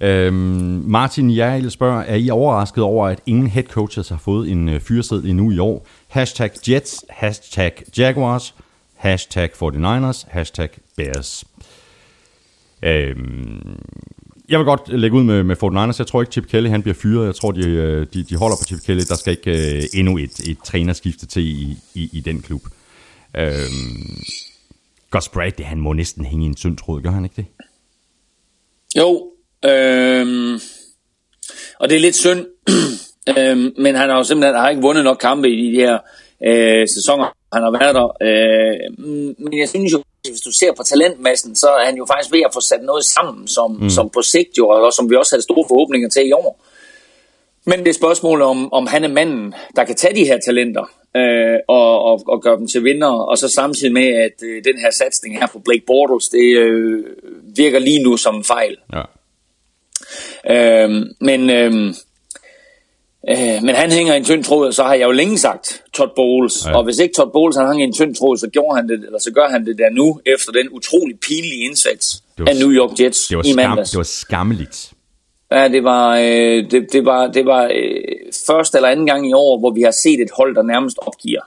Øhm, 0.00 0.82
Martin 0.86 1.30
Jærl 1.30 1.70
spørger, 1.70 2.00
er 2.00 2.14
I 2.14 2.30
overrasket 2.30 2.84
over, 2.84 3.08
at 3.08 3.20
ingen 3.26 3.46
head 3.46 3.64
coaches 3.64 4.08
har 4.08 4.18
fået 4.18 4.50
en 4.50 4.68
uh, 4.68 4.74
endnu 5.24 5.50
i 5.50 5.58
år? 5.58 5.86
Hashtag 6.08 6.50
Jets, 6.68 7.04
hashtag 7.10 7.82
Jaguars, 7.98 8.54
hashtag 8.94 9.50
49ers, 9.62 10.24
hashtag 10.28 10.68
Bears. 10.96 11.44
Øhm, 12.82 13.78
jeg 14.48 14.58
vil 14.58 14.64
godt 14.64 14.88
lægge 14.88 15.16
ud 15.16 15.24
med, 15.24 15.42
med 15.42 15.56
49ers. 15.56 15.98
Jeg 15.98 16.06
tror 16.06 16.20
ikke, 16.20 16.32
Chip 16.32 16.46
Kelly 16.46 16.68
han 16.68 16.82
bliver 16.82 16.94
fyret. 16.94 17.26
Jeg 17.26 17.34
tror, 17.34 17.52
de, 17.52 17.68
øh, 17.68 18.06
de, 18.14 18.22
de 18.22 18.36
holder 18.36 18.56
på 18.56 18.64
Chip 18.66 18.80
Kelly. 18.86 19.00
Der 19.08 19.14
skal 19.14 19.30
ikke 19.30 19.50
uh, 19.50 19.98
endnu 19.98 20.18
et, 20.18 20.40
et 20.50 20.58
trænerskifte 20.64 21.26
til 21.26 21.42
i, 21.42 21.76
i, 21.94 22.10
i 22.12 22.20
den 22.20 22.42
klub. 22.42 22.62
Øhm, 23.36 24.22
Gus 25.10 25.28
Bradley, 25.28 25.66
han 25.66 25.80
må 25.80 25.92
næsten 25.92 26.24
hænge 26.24 26.44
i 26.44 26.48
en 26.48 26.56
synd 26.56 27.02
gør 27.02 27.10
han 27.10 27.24
ikke 27.24 27.36
det? 27.36 27.46
Jo, 28.96 29.30
øhm, 29.64 30.60
og 31.78 31.88
det 31.88 31.96
er 31.96 32.00
lidt 32.00 32.16
synd, 32.16 32.46
øhm, 33.38 33.72
men 33.78 33.94
han 33.94 34.08
har 34.08 34.16
jo 34.16 34.24
simpelthen 34.24 34.60
har 34.60 34.70
ikke 34.70 34.82
vundet 34.82 35.04
nok 35.04 35.18
kampe 35.20 35.50
i 35.50 35.70
de 35.70 35.76
her 35.76 35.98
øh, 36.46 36.88
sæsoner, 36.88 37.34
han 37.52 37.62
har 37.62 37.70
været 37.70 37.94
der. 37.94 38.08
Øh, 38.22 39.04
men 39.38 39.58
jeg 39.58 39.68
synes 39.68 39.92
jo, 39.92 40.02
hvis 40.30 40.40
du 40.40 40.52
ser 40.52 40.72
på 40.72 40.82
talentmassen, 40.82 41.56
så 41.56 41.66
er 41.66 41.84
han 41.84 41.96
jo 41.96 42.06
faktisk 42.06 42.32
ved 42.32 42.40
at 42.40 42.54
få 42.54 42.60
sat 42.60 42.82
noget 42.82 43.04
sammen, 43.04 43.48
som, 43.48 43.70
mm. 43.80 43.90
som 43.90 44.10
på 44.10 44.22
sigt 44.22 44.58
jo, 44.58 44.68
og 44.68 44.92
som 44.92 45.10
vi 45.10 45.16
også 45.16 45.32
havde 45.34 45.42
store 45.42 45.64
forhåbninger 45.68 46.08
til 46.08 46.28
i 46.28 46.32
år. 46.32 46.60
Men 47.66 47.78
det 47.78 47.88
er 47.88 47.94
spørgsmålet 47.94 48.46
om, 48.46 48.72
om 48.72 48.86
han 48.86 49.04
er 49.04 49.08
manden, 49.08 49.54
der 49.76 49.84
kan 49.84 49.96
tage 49.96 50.14
de 50.14 50.24
her 50.24 50.38
talenter 50.46 50.90
øh, 51.16 51.58
og, 51.68 52.02
og, 52.02 52.22
og 52.26 52.42
gøre 52.42 52.56
dem 52.56 52.66
til 52.66 52.84
vinder, 52.84 53.08
og 53.08 53.38
så 53.38 53.48
samtidig 53.48 53.92
med, 53.92 54.06
at 54.06 54.42
øh, 54.44 54.64
den 54.64 54.78
her 54.80 54.90
satsning 54.90 55.38
her 55.38 55.46
på 55.46 55.58
Blake 55.58 55.82
Bortles, 55.86 56.28
det 56.28 56.56
øh, 56.56 57.04
virker 57.56 57.78
lige 57.78 58.02
nu 58.02 58.16
som 58.16 58.36
en 58.36 58.44
fejl. 58.44 58.76
Ja. 58.92 59.02
Øh, 60.50 60.90
men, 61.20 61.50
øh, 61.50 61.72
øh, 63.30 63.62
men 63.62 63.74
han 63.74 63.92
hænger 63.92 64.14
i 64.14 64.16
en 64.16 64.24
tynd 64.24 64.44
tråd, 64.44 64.72
så 64.72 64.82
har 64.82 64.94
jeg 64.94 65.06
jo 65.06 65.10
længe 65.10 65.38
sagt 65.38 65.82
Todd 65.92 66.10
Bowles, 66.16 66.66
ja. 66.66 66.76
og 66.76 66.84
hvis 66.84 66.98
ikke 66.98 67.14
Todd 67.14 67.30
Bowles 67.32 67.56
han 67.56 67.66
hang 67.66 67.80
i 67.80 67.84
en 67.84 67.92
tynd 67.92 68.14
tråd, 68.14 68.36
så, 68.36 68.48
gjorde 68.48 68.76
han 68.76 68.88
det, 68.88 69.04
eller 69.04 69.18
så 69.18 69.30
gør 69.32 69.48
han 69.48 69.66
det 69.66 69.78
der 69.78 69.90
nu, 69.90 70.20
efter 70.26 70.52
den 70.52 70.68
utrolig 70.70 71.20
pinlige 71.20 71.64
indsats 71.64 72.22
af 72.46 72.56
New 72.56 72.70
York 72.70 73.00
Jets 73.00 73.28
det 73.28 73.36
var 73.36 73.44
i 73.46 73.52
mandags. 73.52 73.90
det 73.90 73.98
var 73.98 74.04
skammeligt. 74.04 74.92
Ja, 75.52 75.68
det 75.68 75.84
var, 75.84 76.16
øh, 76.16 76.70
det, 76.70 76.92
det 76.92 77.04
var, 77.04 77.26
det 77.26 77.46
var 77.46 77.64
øh, 77.64 78.00
første 78.46 78.78
eller 78.78 78.88
anden 78.88 79.06
gang 79.06 79.28
i 79.28 79.32
år, 79.32 79.58
hvor 79.58 79.70
vi 79.70 79.82
har 79.82 79.90
set 79.90 80.20
et 80.20 80.30
hold, 80.36 80.54
der 80.54 80.62
nærmest 80.62 80.98
opgiver. 80.98 81.42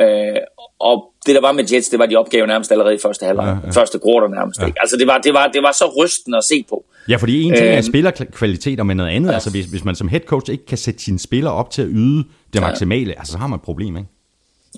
Øh, 0.00 0.36
og 0.78 1.12
det 1.26 1.34
der 1.34 1.40
var 1.40 1.52
med 1.52 1.64
Jets, 1.72 1.88
det 1.88 1.98
var 1.98 2.06
de 2.06 2.16
opgaver 2.16 2.46
nærmest 2.46 2.72
allerede 2.72 2.94
i 2.94 2.98
første 3.02 3.26
halvleg. 3.26 3.44
Ja, 3.44 3.66
ja. 3.66 3.70
Første 3.70 4.00
quarter 4.06 4.28
nærmest. 4.28 4.60
Ja. 4.60 4.66
Ikke? 4.66 4.80
Altså 4.80 4.96
det 4.96 5.06
var, 5.06 5.18
det, 5.18 5.34
var, 5.34 5.46
det 5.46 5.62
var 5.62 5.72
så 5.72 5.92
rystende 6.02 6.38
at 6.38 6.44
se 6.44 6.64
på. 6.68 6.84
Ja, 7.08 7.16
fordi 7.16 7.42
en 7.42 7.54
ting 7.54 7.66
er 7.66 7.76
øh, 7.76 7.82
spillerkvaliteter, 7.82 8.84
men 8.84 8.96
noget 8.96 9.10
andet, 9.10 9.28
ja. 9.28 9.34
altså 9.34 9.50
hvis, 9.50 9.66
hvis 9.66 9.84
man 9.84 9.94
som 9.94 10.08
head 10.08 10.20
coach 10.20 10.52
ikke 10.52 10.66
kan 10.66 10.78
sætte 10.78 11.00
sine 11.00 11.18
spillere 11.18 11.54
op 11.54 11.70
til 11.70 11.82
at 11.82 11.88
yde 11.90 12.24
det 12.52 12.60
maksimale, 12.60 13.10
ja. 13.10 13.18
altså 13.18 13.32
så 13.32 13.38
har 13.38 13.46
man 13.46 13.56
et 13.56 13.62
problem, 13.62 13.96
ikke? 13.96 14.08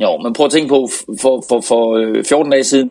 Jo, 0.03 0.17
men 0.17 0.33
prøv 0.33 0.47
at 0.47 0.53
tænke 0.53 0.69
på, 0.69 0.89
for, 1.21 1.45
for, 1.49 1.61
for 1.61 1.83
14 2.29 2.53
dage 2.53 2.65
siden, 2.65 2.91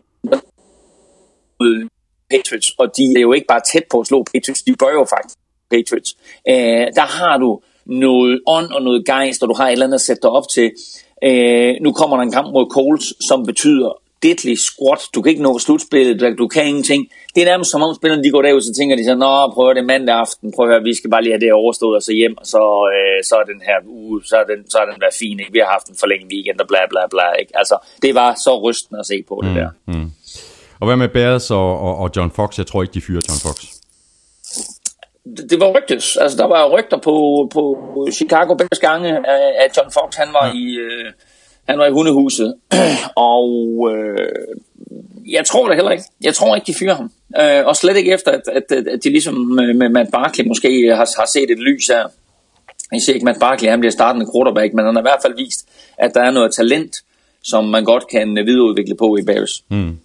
Patriots, 2.32 2.70
og 2.78 2.98
de 2.98 3.04
er 3.18 3.22
jo 3.22 3.34
ikke 3.34 3.48
bare 3.48 3.62
tæt 3.74 3.84
på 3.92 4.00
at 4.00 4.08
slå 4.08 4.24
Patriots, 4.34 4.64
de 4.64 4.76
bør 4.80 4.92
jo 4.92 5.06
faktisk 5.10 5.38
Patriots. 5.72 6.18
Øh, 6.50 6.88
der 7.00 7.08
har 7.20 7.38
du 7.38 7.62
noget 7.86 8.42
ånd 8.48 8.70
og 8.72 8.82
noget 8.82 9.06
gejst, 9.06 9.44
og 9.44 9.50
du 9.50 9.54
har 9.54 9.68
et 9.68 9.72
eller 9.72 9.86
andet 9.86 9.96
at 9.96 10.02
sætte 10.02 10.22
dig 10.22 10.30
op 10.30 10.48
til. 10.54 10.72
Øh, 11.24 11.76
nu 11.82 11.92
kommer 11.92 12.18
der 12.18 12.24
en 12.24 12.32
kamp 12.32 12.54
mod 12.54 12.66
Coles, 12.70 13.14
som 13.20 13.46
betyder 13.46 13.92
deadly 14.24 14.56
squat. 14.56 15.02
Du 15.16 15.22
kan 15.22 15.30
ikke 15.30 15.44
nå 15.44 15.60
slutspillet, 15.60 16.38
du 16.38 16.48
kan 16.48 16.68
ingenting. 16.68 17.02
Det 17.36 17.42
er 17.42 17.46
nærmest 17.46 17.72
som 17.72 17.82
om 17.82 17.96
spillerne 17.96 18.24
de 18.24 18.32
går 18.32 18.42
derud, 18.42 18.62
så 18.62 18.74
tænker 18.74 18.96
de 18.96 19.06
så, 19.06 19.16
nå, 19.16 19.52
prøv 19.54 19.74
det 19.76 19.86
mandag 19.86 20.16
aften, 20.16 20.52
prøv 20.56 20.66
at 20.66 20.72
høre, 20.72 20.84
vi 20.84 20.94
skal 20.96 21.10
bare 21.10 21.24
lige 21.24 21.34
have 21.34 21.40
det 21.46 21.54
overstået, 21.54 21.96
og 21.96 22.04
så 22.04 22.14
hjem, 22.14 22.38
og 22.38 22.46
så, 22.46 22.64
øh, 22.96 23.24
så 23.30 23.36
er 23.42 23.46
den 23.54 23.62
her 23.70 23.78
uge, 23.86 24.22
så 24.26 24.36
er 24.42 24.46
den, 24.52 24.70
så 24.72 24.78
er 24.78 24.86
den 24.86 25.02
været 25.02 25.18
fin, 25.20 25.40
ikke? 25.40 25.52
Vi 25.52 25.60
har 25.64 25.72
haft 25.78 25.88
en 25.88 25.98
forlænget 26.00 26.30
weekend, 26.34 26.60
og 26.64 26.68
bla 26.68 26.82
bla 26.90 27.04
bla, 27.14 27.28
ikke? 27.42 27.52
Altså, 27.62 27.76
det 28.02 28.16
var 28.16 28.30
så 28.46 28.54
rystende 28.66 29.00
at 29.00 29.08
se 29.12 29.18
på 29.30 29.36
det 29.44 29.52
mm, 29.52 29.58
der. 29.60 29.70
Mm. 29.86 30.12
Og 30.80 30.86
hvad 30.88 30.96
med 30.96 31.10
Bears 31.10 31.52
og, 31.52 31.80
og, 31.80 31.94
og 31.98 32.10
John 32.16 32.32
Fox? 32.32 32.58
Jeg 32.58 32.68
tror 32.68 32.82
ikke, 32.84 32.94
de 32.94 33.02
fyrer 33.02 33.22
John 33.30 33.40
Fox. 33.46 33.77
Det, 35.50 35.60
var 35.60 35.78
rygtes. 35.78 36.18
Altså, 36.18 36.38
der 36.38 36.48
var 36.48 36.70
rygter 36.78 36.98
på, 36.98 37.50
på 37.54 38.08
Chicago 38.12 38.54
Bears 38.54 38.80
gange, 38.80 39.10
at 39.64 39.78
John 39.78 39.92
Fox, 39.92 40.16
han 40.16 40.28
var 40.34 40.52
i... 40.54 40.76
Øh, 40.76 41.12
han 41.68 41.80
var 41.80 41.86
i 41.86 41.92
hundehuset, 41.92 42.56
og 43.16 43.50
øh, 43.92 44.28
jeg 45.32 45.46
tror 45.46 45.68
det 45.68 45.76
heller 45.76 45.92
ikke. 45.92 46.04
Jeg 46.24 46.36
tror 46.36 46.56
ikke, 46.56 46.68
de 46.68 46.74
fyrer 46.74 46.96
ham. 46.96 47.12
Øh, 47.40 47.66
og 47.66 47.76
slet 47.76 47.98
ikke 47.98 48.14
efter, 48.14 48.32
at, 48.32 48.42
at, 48.48 48.88
at 48.88 49.04
de 49.04 49.10
ligesom 49.10 49.36
med 49.76 49.90
Matt 49.90 50.12
Barkley 50.12 50.48
måske 50.48 50.88
har, 50.88 51.20
har 51.20 51.26
set 51.26 51.52
et 51.52 51.60
lys 51.60 51.88
her. 51.88 52.08
Jeg 52.92 53.02
ser 53.02 53.14
ikke, 53.14 53.26
Matt 53.26 53.40
Barkley 53.40 53.70
han 53.70 53.80
bliver 53.80 53.92
startende 53.92 54.28
quarterback, 54.36 54.74
men 54.74 54.86
han 54.86 54.96
har 54.96 55.02
i 55.02 55.10
hvert 55.10 55.22
fald 55.22 55.36
vist, 55.36 55.70
at 55.98 56.12
der 56.14 56.22
er 56.22 56.32
noget 56.32 56.56
talent, 56.56 56.96
som 57.44 57.66
man 57.66 57.84
godt 57.84 58.08
kan 58.08 58.36
videreudvikle 58.36 58.96
på 58.96 59.18
i 59.18 59.24
Bears. 59.24 59.64
Mm. 59.70 59.98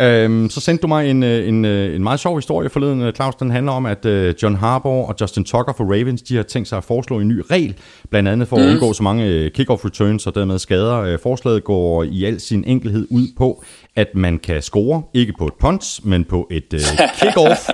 Øhm, 0.00 0.50
så 0.50 0.60
sendte 0.60 0.82
du 0.82 0.86
mig 0.86 1.10
en, 1.10 1.22
øh, 1.22 1.48
en, 1.48 1.64
øh, 1.64 1.94
en 1.96 2.02
meget 2.02 2.20
sjov 2.20 2.36
historie 2.36 2.68
forleden, 2.68 3.02
øh, 3.02 3.12
Claus. 3.12 3.34
Den 3.34 3.50
handler 3.50 3.72
om, 3.72 3.86
at 3.86 4.06
John 4.42 4.56
Harbour 4.56 5.06
og 5.06 5.14
Justin 5.20 5.44
Tucker 5.44 5.72
for 5.76 5.84
Ravens, 5.84 6.22
de 6.22 6.36
har 6.36 6.42
tænkt 6.42 6.68
sig 6.68 6.78
at 6.78 6.84
foreslå 6.84 7.20
en 7.20 7.28
ny 7.28 7.42
regel, 7.50 7.74
blandt 8.10 8.28
andet 8.28 8.48
for 8.48 8.56
at 8.56 8.62
mm. 8.62 8.70
undgå 8.70 8.92
så 8.92 9.02
mange 9.02 9.50
kickoff 9.50 9.84
returns 9.84 10.26
og 10.26 10.34
dermed 10.34 10.58
skader. 10.58 11.16
Forslaget 11.22 11.64
går 11.64 12.02
i 12.02 12.24
al 12.24 12.40
sin 12.40 12.64
enkelhed 12.66 13.06
ud 13.10 13.28
på, 13.36 13.64
at 13.96 14.08
man 14.14 14.38
kan 14.38 14.62
score, 14.62 15.02
ikke 15.14 15.32
på 15.38 15.46
et 15.46 15.54
punt, 15.60 16.00
men 16.04 16.24
på 16.24 16.48
et 16.50 16.74
kickoff. 17.20 17.68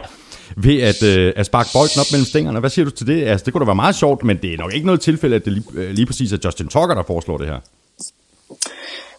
ved 0.57 0.81
at, 0.81 1.03
at 1.37 1.47
sparke 1.47 1.69
bolden 1.73 2.01
op 2.01 2.07
mellem 2.13 2.25
stængerne. 2.25 2.61
Hvad 2.61 2.71
siger 2.71 2.85
du 2.85 2.91
til 2.91 3.07
det? 3.07 3.25
Altså, 3.25 3.45
det 3.45 3.53
kunne 3.53 3.61
da 3.61 3.67
være 3.67 3.75
meget 3.75 3.95
sjovt, 3.95 4.25
men 4.25 4.37
det 4.37 4.55
er 4.55 4.59
nok 4.59 4.75
ikke 4.75 4.87
noget 4.87 5.01
tilfælde, 5.01 5.37
at 5.37 5.45
det 5.45 5.53
lige, 5.53 5.93
lige 5.93 6.07
præcis 6.07 6.33
er 6.33 6.39
Justin 6.45 6.69
Tucker, 6.69 6.95
der 6.95 7.03
foreslår 7.03 7.39
det 7.39 7.47
her. 7.47 7.59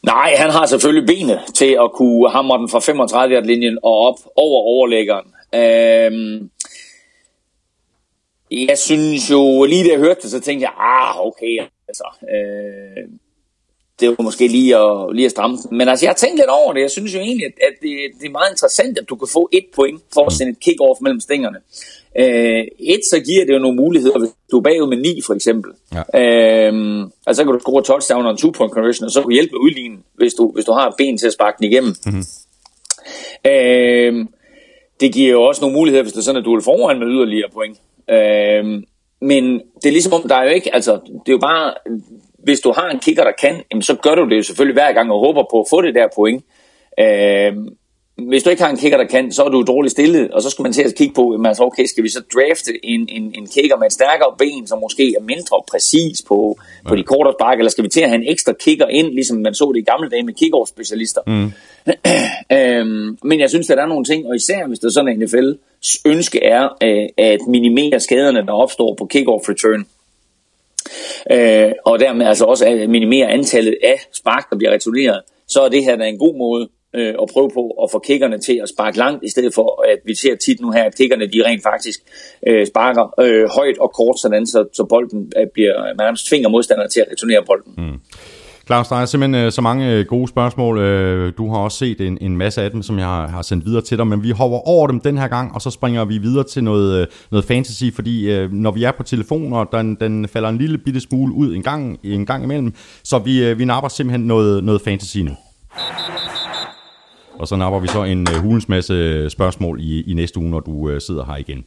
Nej, 0.03 0.35
han 0.35 0.49
har 0.49 0.65
selvfølgelig 0.65 1.07
benet 1.07 1.41
til 1.53 1.77
at 1.83 1.91
kunne 1.93 2.29
hamre 2.29 2.57
den 2.57 2.69
fra 2.69 2.79
35-linjen 2.79 3.77
og 3.83 3.97
op 3.97 4.19
over 4.35 4.61
overlæggeren. 4.63 5.27
Øhm, 5.55 6.49
jeg 8.51 8.77
synes 8.77 9.31
jo, 9.31 9.63
lige 9.63 9.83
da 9.83 9.89
jeg 9.89 9.99
hørte 9.99 10.21
det, 10.21 10.31
så 10.31 10.39
tænkte 10.39 10.63
jeg, 10.63 10.73
ah, 10.77 11.27
okay, 11.27 11.59
altså, 11.87 12.03
øh, 12.33 13.09
det 13.99 14.09
var 14.09 14.23
måske 14.23 14.47
lige 14.47 14.77
at, 14.77 15.15
lige 15.15 15.25
at 15.25 15.31
stramme 15.31 15.57
den. 15.57 15.77
Men 15.77 15.89
altså, 15.89 16.05
jeg 16.05 16.09
har 16.09 16.15
tænkt 16.15 16.37
lidt 16.37 16.49
over 16.49 16.73
det. 16.73 16.81
Jeg 16.81 16.91
synes 16.91 17.13
jo 17.13 17.19
egentlig, 17.19 17.45
at 17.45 17.73
det, 17.81 17.89
det 18.19 18.25
er 18.27 18.31
meget 18.31 18.51
interessant, 18.51 18.97
at 18.97 19.09
du 19.09 19.15
kan 19.15 19.27
få 19.33 19.49
et 19.51 19.65
point 19.75 20.01
for 20.13 20.25
at 20.25 20.33
sende 20.33 20.51
et 20.51 20.57
kick-off 20.65 20.97
mellem 21.01 21.19
stængerne. 21.19 21.57
Øh, 22.19 22.63
et, 22.79 23.01
så 23.09 23.19
giver 23.19 23.45
det 23.45 23.53
jo 23.53 23.59
nogle 23.59 23.77
muligheder, 23.77 24.19
hvis 24.19 24.29
du 24.51 24.57
er 24.57 24.61
bagud 24.61 24.87
med 24.87 24.97
9 24.97 25.21
for 25.25 25.33
eksempel. 25.33 25.71
Ja. 25.93 25.99
Øh, 25.99 27.01
altså 27.27 27.41
så 27.41 27.43
kan 27.43 27.53
du 27.53 27.59
score 27.59 27.83
touchdown 27.83 28.25
og 28.25 28.31
en 28.31 28.37
two-point 28.37 28.73
conversion, 28.73 29.05
og 29.05 29.11
så 29.11 29.21
kan 29.21 29.29
du 29.29 29.33
hjælpe 29.33 29.61
udlignen, 29.61 30.03
hvis 30.13 30.33
du, 30.33 30.51
hvis 30.51 30.65
du 30.65 30.71
har 30.71 30.95
ben 30.97 31.17
til 31.17 31.27
at 31.27 31.33
sparke 31.33 31.55
den 31.57 31.71
igennem. 31.71 31.93
Mm-hmm. 32.05 32.23
Øh, 33.51 34.25
det 34.99 35.13
giver 35.13 35.31
jo 35.31 35.43
også 35.43 35.61
nogle 35.61 35.77
muligheder, 35.77 36.03
hvis 36.03 36.13
det 36.13 36.19
er 36.19 36.23
sådan, 36.23 36.39
at 36.39 36.45
du 36.45 36.55
er 36.55 36.61
foran 36.61 36.99
med 36.99 37.07
yderligere 37.07 37.49
point. 37.53 37.77
Øh, 38.09 38.83
men 39.21 39.61
det 39.81 39.87
er 39.89 39.91
ligesom 39.91 40.13
om, 40.13 40.29
der 40.29 40.35
er 40.35 40.43
jo 40.43 40.49
ikke, 40.49 40.75
altså, 40.75 40.93
det 41.25 41.31
er 41.31 41.31
jo 41.31 41.37
bare, 41.37 41.73
hvis 42.43 42.59
du 42.59 42.71
har 42.71 42.89
en 42.89 42.99
kicker, 42.99 43.23
der 43.23 43.31
kan, 43.41 43.63
jamen, 43.71 43.81
så 43.81 43.95
gør 43.95 44.15
du 44.15 44.29
det 44.29 44.37
jo 44.37 44.43
selvfølgelig 44.43 44.73
hver 44.73 44.93
gang 44.93 45.11
og 45.11 45.19
håber 45.19 45.43
på 45.51 45.59
at 45.61 45.67
få 45.69 45.81
det 45.81 45.95
der 45.95 46.07
point. 46.15 46.45
Øh, 46.99 47.53
hvis 48.17 48.43
du 48.43 48.49
ikke 48.49 48.63
har 48.63 48.69
en 48.69 48.77
kicker, 48.77 48.97
der 48.97 49.05
kan, 49.05 49.31
så 49.31 49.43
er 49.43 49.49
du 49.49 49.63
dårligt 49.67 49.91
stillet, 49.91 50.31
og 50.31 50.41
så 50.41 50.49
skal 50.49 50.63
man 50.63 50.73
til 50.73 50.81
at 50.81 50.95
kigge 50.95 51.13
på, 51.13 51.43
altså, 51.45 51.63
okay, 51.63 51.85
skal 51.85 52.03
vi 52.03 52.09
så 52.09 52.21
drafte 52.33 52.85
en, 52.85 53.09
en, 53.09 53.33
en 53.37 53.47
kicker 53.47 53.77
med 53.77 53.87
et 53.87 53.93
stærkere 53.93 54.35
ben, 54.37 54.67
som 54.67 54.79
måske 54.79 55.15
er 55.19 55.23
mindre 55.23 55.61
præcis 55.71 56.21
på, 56.27 56.57
ja. 56.83 56.89
på 56.89 56.95
de 56.95 57.03
kortere 57.03 57.33
spark, 57.39 57.57
eller 57.57 57.69
skal 57.69 57.83
vi 57.83 57.89
til 57.89 58.01
at 58.01 58.09
have 58.09 58.21
en 58.21 58.29
ekstra 58.29 58.53
kicker 58.53 58.87
ind, 58.87 59.07
ligesom 59.07 59.37
man 59.37 59.53
så 59.53 59.71
det 59.75 59.81
i 59.81 59.83
gamle 59.83 60.09
dage 60.09 60.23
med 60.23 60.33
kicker-specialister. 60.33 61.21
Mm. 61.27 61.51
øhm, 62.57 63.17
men 63.23 63.39
jeg 63.39 63.49
synes, 63.49 63.69
at 63.69 63.77
der 63.77 63.83
er 63.83 63.87
nogle 63.87 64.05
ting, 64.05 64.27
og 64.27 64.35
især 64.35 64.67
hvis 64.67 64.79
der 64.79 64.89
sådan 64.89 65.21
en 65.21 65.23
NFL's 65.23 66.01
ønske 66.05 66.43
er 66.43 66.63
øh, 66.83 67.09
at 67.17 67.39
minimere 67.47 67.99
skaderne, 67.99 68.45
der 68.45 68.53
opstår 68.53 68.95
på 68.95 69.09
kick-off 69.13 69.49
return, 69.49 69.85
øh, 71.31 71.71
og 71.85 71.99
dermed 71.99 72.25
altså 72.25 72.45
også 72.45 72.65
at 72.65 72.89
minimere 72.89 73.27
antallet 73.27 73.75
af 73.83 73.99
spark, 74.13 74.49
der 74.49 74.57
bliver 74.57 74.71
returneret, 74.71 75.21
så 75.47 75.61
er 75.61 75.69
det 75.69 75.83
her 75.83 75.95
da 75.95 76.05
en 76.05 76.17
god 76.17 76.37
måde 76.37 76.69
øh, 76.97 77.13
og 77.19 77.29
prøve 77.33 77.49
på 77.53 77.63
at 77.83 77.91
få 77.91 77.99
kiggerne 77.99 78.37
til 78.37 78.59
at 78.63 78.69
sparke 78.69 78.97
langt, 78.97 79.23
i 79.23 79.29
stedet 79.29 79.53
for 79.53 79.83
at 79.91 79.99
vi 80.05 80.15
ser 80.15 80.35
tit 80.35 80.61
nu 80.61 80.71
her, 80.71 80.83
at 80.83 80.95
kiggerne 80.95 81.25
de 81.27 81.45
rent 81.45 81.63
faktisk 81.63 81.99
øh, 82.47 82.67
sparker 82.67 83.05
øh, 83.19 83.49
højt 83.57 83.77
og 83.77 83.91
kort, 83.93 84.19
sådan 84.19 84.45
så, 84.45 84.65
så 84.73 84.83
bolden 84.83 85.31
øh, 85.37 85.47
bliver, 85.53 85.75
øh, 85.89 85.97
man 85.97 86.15
tvinger 86.15 86.49
modstanderne 86.49 86.89
til 86.89 86.99
at 86.99 87.07
returnere 87.11 87.43
bolden. 87.45 87.73
Mm. 87.77 87.99
Claus, 88.67 88.87
der 88.87 88.95
er 88.95 89.05
simpelthen 89.05 89.45
øh, 89.45 89.51
så 89.51 89.61
mange 89.61 89.91
øh, 89.91 90.05
gode 90.05 90.27
spørgsmål. 90.27 90.77
Øh, 90.77 91.33
du 91.37 91.49
har 91.49 91.57
også 91.57 91.77
set 91.77 92.01
en, 92.01 92.17
en 92.21 92.37
masse 92.37 92.61
af 92.61 92.71
dem, 92.71 92.81
som 92.81 92.99
jeg 92.99 93.05
har, 93.05 93.27
har 93.27 93.41
sendt 93.41 93.65
videre 93.65 93.81
til 93.81 93.97
dig, 93.97 94.07
men 94.07 94.23
vi 94.23 94.31
hopper 94.31 94.57
over 94.57 94.87
dem 94.87 94.99
den 94.99 95.17
her 95.17 95.27
gang, 95.27 95.55
og 95.55 95.61
så 95.61 95.69
springer 95.69 96.05
vi 96.05 96.17
videre 96.17 96.43
til 96.43 96.63
noget, 96.63 97.01
øh, 97.01 97.07
noget 97.31 97.45
fantasy, 97.45 97.83
fordi 97.95 98.47
når 98.51 98.71
vi 98.71 98.83
er 98.83 98.91
på 98.91 99.03
telefoner, 99.03 99.63
den, 99.63 99.95
den 99.95 100.27
falder 100.27 100.49
en 100.49 100.57
lille 100.57 100.77
bitte 100.77 100.99
smule 100.99 101.33
ud 101.33 101.55
en 101.55 101.63
gang, 101.63 101.99
en 102.03 102.25
gang 102.25 102.43
imellem, 102.43 102.73
så 103.03 103.19
vi, 103.19 103.53
vi 103.53 103.65
napper 103.65 103.89
simpelthen 103.89 104.27
noget, 104.27 104.63
noget 104.63 104.81
fantasy 104.81 105.17
nu. 105.17 105.31
Og 107.39 107.47
så 107.47 107.55
napper 107.55 107.79
vi 107.79 107.87
så 107.87 108.03
en 108.03 108.27
øh, 108.33 108.35
hulens 108.35 108.69
masse 108.69 108.93
øh, 108.93 109.29
spørgsmål 109.29 109.79
i, 109.81 110.11
i 110.11 110.13
næste 110.13 110.39
uge, 110.39 110.49
når 110.49 110.59
du 110.59 110.89
øh, 110.89 111.01
sidder 111.01 111.25
her 111.25 111.35
igen. 111.35 111.63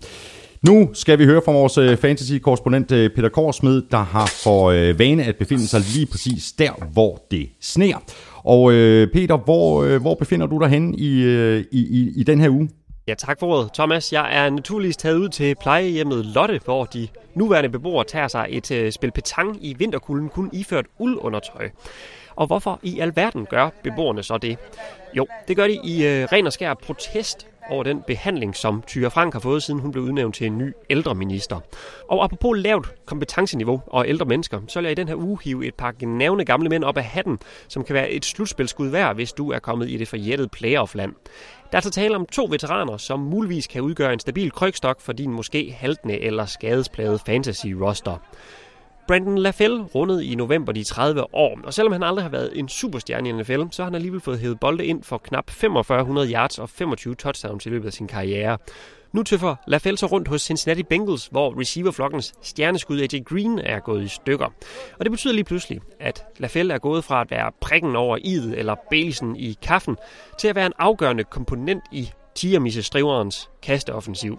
Nu 0.63 0.91
skal 0.93 1.19
vi 1.19 1.25
høre 1.25 1.43
fra 1.45 1.53
vores 1.53 2.01
fantasy-korrespondent 2.01 2.89
Peter 2.89 3.29
Korsmed, 3.29 3.83
der 3.91 3.99
har 3.99 4.33
for 4.45 4.93
vane 4.93 5.25
at 5.25 5.37
befinde 5.37 5.67
sig 5.67 5.81
lige 5.95 6.07
præcis 6.07 6.53
der, 6.53 6.73
hvor 6.93 7.27
det 7.31 7.49
sner. 7.61 7.97
Og 8.45 8.71
Peter, 9.13 9.37
hvor, 9.45 9.99
hvor 9.99 10.15
befinder 10.15 10.47
du 10.47 10.59
dig 10.59 10.69
henne 10.69 10.97
i, 10.97 11.25
i, 11.71 11.79
i, 11.81 12.13
i 12.17 12.23
den 12.23 12.41
her 12.41 12.49
uge? 12.51 12.69
Ja, 13.09 13.15
tak 13.15 13.41
for 13.41 13.47
ordet, 13.47 13.71
Thomas. 13.75 14.13
Jeg 14.13 14.45
er 14.45 14.51
naturligvis 14.51 14.97
taget 14.97 15.17
ud 15.17 15.29
til 15.29 15.55
plejehjemmet 15.61 16.27
Lotte, 16.27 16.61
hvor 16.65 16.85
de 16.85 17.09
nuværende 17.35 17.69
beboere 17.69 18.05
tager 18.05 18.29
sig 18.29 18.47
et 18.51 18.95
spil 18.95 19.11
petang 19.11 19.59
i 19.61 19.75
vinterkulden, 19.79 20.29
kun 20.29 20.51
iført 20.53 20.87
uldundertøj. 20.99 21.69
Og 22.37 22.47
hvorfor 22.47 22.81
i 22.83 23.01
alverden 23.01 23.47
gør 23.47 23.71
beboerne 23.83 24.23
så 24.23 24.39
det? 24.39 24.59
Jo, 25.15 25.27
det 25.49 25.57
gør 25.57 25.67
de 25.67 25.81
i 25.85 26.07
øh, 26.07 26.29
ren 26.33 26.47
og 26.47 26.53
skær 26.53 26.75
protest 26.75 27.47
over 27.71 27.83
den 27.83 28.03
behandling, 28.07 28.57
som 28.57 28.83
Tyre 28.87 29.11
Frank 29.11 29.33
har 29.33 29.41
fået, 29.41 29.63
siden 29.63 29.81
hun 29.81 29.93
blev 29.93 30.05
udnævnt 30.05 30.35
til 30.35 30.47
en 30.47 30.59
ny 30.59 30.73
ældreminister. 30.91 31.61
Og 32.09 32.25
apropos 32.25 32.59
lavt 32.59 32.95
kompetenceniveau 33.07 33.83
og 33.87 34.09
ældre 34.09 34.27
mennesker, 34.27 34.61
så 34.69 34.79
vil 34.79 34.85
jeg 34.85 34.93
i 34.93 34.95
den 34.95 35.09
her 35.09 35.15
uge 35.15 35.39
hive 35.45 35.67
et 35.67 35.75
par 35.75 35.93
genavne 35.93 36.45
gamle 36.45 36.69
mænd 36.69 36.85
op 36.85 36.97
af 36.97 37.05
hatten, 37.05 37.39
som 37.69 37.85
kan 37.85 37.95
være 37.95 38.11
et 38.11 38.25
slutspilskud 38.25 38.89
værd, 38.89 39.15
hvis 39.15 39.33
du 39.33 39.51
er 39.51 39.59
kommet 39.59 39.91
i 39.91 39.97
det 39.97 40.09
forjættede 40.09 40.49
playoff-land. 40.49 41.15
Der 41.73 41.79
er 41.79 41.83
så 41.83 41.91
tale 41.91 42.17
om 42.17 42.27
to 42.27 42.49
veteraner, 42.51 42.97
som 42.97 43.21
muligvis 43.21 43.67
kan 43.67 43.83
udgøre 43.83 44.13
en 44.13 44.19
stabil 44.19 44.51
krygstok 44.53 45.01
for 45.01 45.13
din 45.13 45.31
måske 45.31 45.77
haltende 45.79 46.21
eller 46.21 46.47
skadesplade 46.47 47.19
fantasy-roster. 47.27 48.17
Brandon 49.11 49.39
LaFell 49.39 49.81
rundede 49.81 50.27
i 50.27 50.35
november 50.35 50.73
de 50.73 50.85
30 50.85 51.35
år, 51.35 51.59
og 51.65 51.75
selvom 51.75 51.93
han 51.93 52.03
aldrig 52.03 52.25
har 52.25 52.31
været 52.31 52.59
en 52.59 52.69
superstjerne 52.69 53.29
i 53.29 53.33
NFL, 53.33 53.63
så 53.71 53.83
har 53.83 53.85
han 53.85 53.95
alligevel 53.95 54.21
fået 54.21 54.39
hævet 54.39 54.61
bolde 54.61 54.85
ind 54.85 55.03
for 55.03 55.19
knap 55.19 55.51
4500 55.51 56.33
yards 56.33 56.59
og 56.59 56.69
25 56.69 57.15
touchdowns 57.15 57.67
i 57.67 57.69
løbet 57.69 57.87
af 57.87 57.93
sin 57.93 58.07
karriere. 58.07 58.59
Nu 59.13 59.23
tøffer 59.23 59.57
LaFell 59.67 59.99
så 59.99 60.07
rundt 60.07 60.29
hos 60.29 60.43
Cincinnati 60.43 60.83
Bengals, 60.83 61.27
hvor 61.27 61.61
receiverflokkens 61.61 62.35
stjerneskud 62.43 63.01
AJ 63.01 63.21
Green 63.25 63.59
er 63.59 63.81
gået 63.81 64.05
i 64.05 64.09
stykker. 64.09 64.47
Og 64.99 65.05
det 65.05 65.11
betyder 65.11 65.35
lige 65.35 65.45
pludselig, 65.45 65.81
at 66.01 66.25
LaFell 66.39 66.71
er 66.71 66.79
gået 66.79 67.05
fra 67.05 67.21
at 67.21 67.31
være 67.31 67.53
prikken 67.61 67.97
over 67.97 68.19
id 68.21 68.55
eller 68.57 68.75
bælisen 68.91 69.37
i 69.37 69.57
kaffen, 69.63 69.97
til 70.39 70.49
at 70.49 70.57
være 70.57 70.67
en 70.67 70.73
afgørende 70.79 71.25
komponent 71.25 71.83
i 71.93 72.11
Tiamisse 72.35 72.83
Striverens 72.83 73.51
kasteoffensiv. 73.63 74.39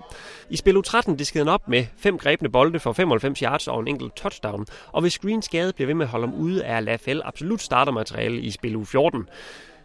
I 0.49 0.57
spil 0.57 0.77
U13 0.77 1.15
diskede 1.15 1.43
han 1.43 1.53
op 1.53 1.67
med 1.67 1.85
fem 1.97 2.17
grebne 2.17 2.49
bolde 2.49 2.79
for 2.79 2.93
95 2.93 3.39
yards 3.39 3.67
og 3.67 3.79
en 3.79 3.87
enkelt 3.87 4.15
touchdown, 4.15 4.65
og 4.91 5.01
hvis 5.01 5.19
Green 5.19 5.41
skade 5.41 5.73
bliver 5.73 5.87
ved 5.87 5.95
med 5.95 6.05
at 6.05 6.09
holde 6.09 6.27
ham 6.27 6.35
ude, 6.35 6.63
er 6.63 6.79
LaFell 6.79 7.21
absolut 7.25 7.61
startermateriale 7.61 8.41
i 8.41 8.51
spil 8.51 8.75
U14, 8.75 9.23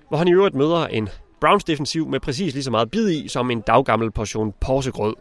hvor 0.09 0.17
han 0.17 0.29
i 0.29 0.33
øvrigt 0.33 0.55
møder 0.55 0.87
en 0.87 1.09
Browns 1.41 1.65
defensiv 1.65 2.09
med 2.09 2.21
præcis 2.21 2.53
lige 2.53 2.65
så 2.65 2.71
meget 2.71 2.91
bid 2.91 3.11
i 3.11 3.29
som 3.29 3.51
en 3.51 3.61
daggammel 3.61 4.11
portion 4.11 4.55
porsegrød. 4.61 5.15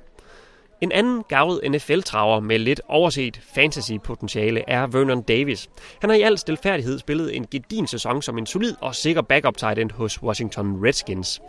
En 0.82 0.92
anden 0.92 1.24
gavet 1.30 1.60
NFL-traver 1.72 2.40
med 2.40 2.60
lidt 2.60 2.82
overset 2.88 3.42
fantasy-potentiale 3.56 4.64
er 4.68 4.88
Vernon 4.88 5.22
Davis. 5.22 5.70
Han 6.02 6.10
har 6.10 6.18
i 6.18 6.22
al 6.22 6.38
stilfærdighed 6.38 7.00
spillet 7.00 7.36
en 7.36 7.46
gedin 7.52 7.88
sæson 7.88 8.22
som 8.22 8.38
en 8.38 8.46
solid 8.46 8.76
og 8.82 8.96
sikker 8.96 9.22
backup 9.22 9.58
tight 9.58 9.80
end 9.80 9.92
hos 9.92 10.24
Washington 10.24 10.86
Redskins. 10.86 11.42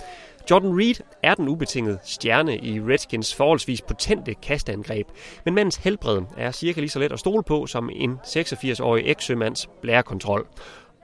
Jordan 0.50 0.78
Reed 0.78 0.94
er 1.22 1.34
den 1.34 1.48
ubetingede 1.48 1.98
stjerne 2.02 2.58
i 2.58 2.80
Redskins 2.80 3.34
forholdsvis 3.34 3.82
potente 3.82 4.34
kastangreb, 4.34 5.06
men 5.44 5.54
mandens 5.54 5.76
helbred 5.76 6.22
er 6.36 6.50
cirka 6.50 6.80
lige 6.80 6.90
så 6.90 6.98
let 6.98 7.12
at 7.12 7.18
stole 7.18 7.42
på 7.42 7.66
som 7.66 7.90
en 7.92 8.18
86-årig 8.26 9.02
eks-sømands 9.06 9.68
blærekontrol. 9.82 10.46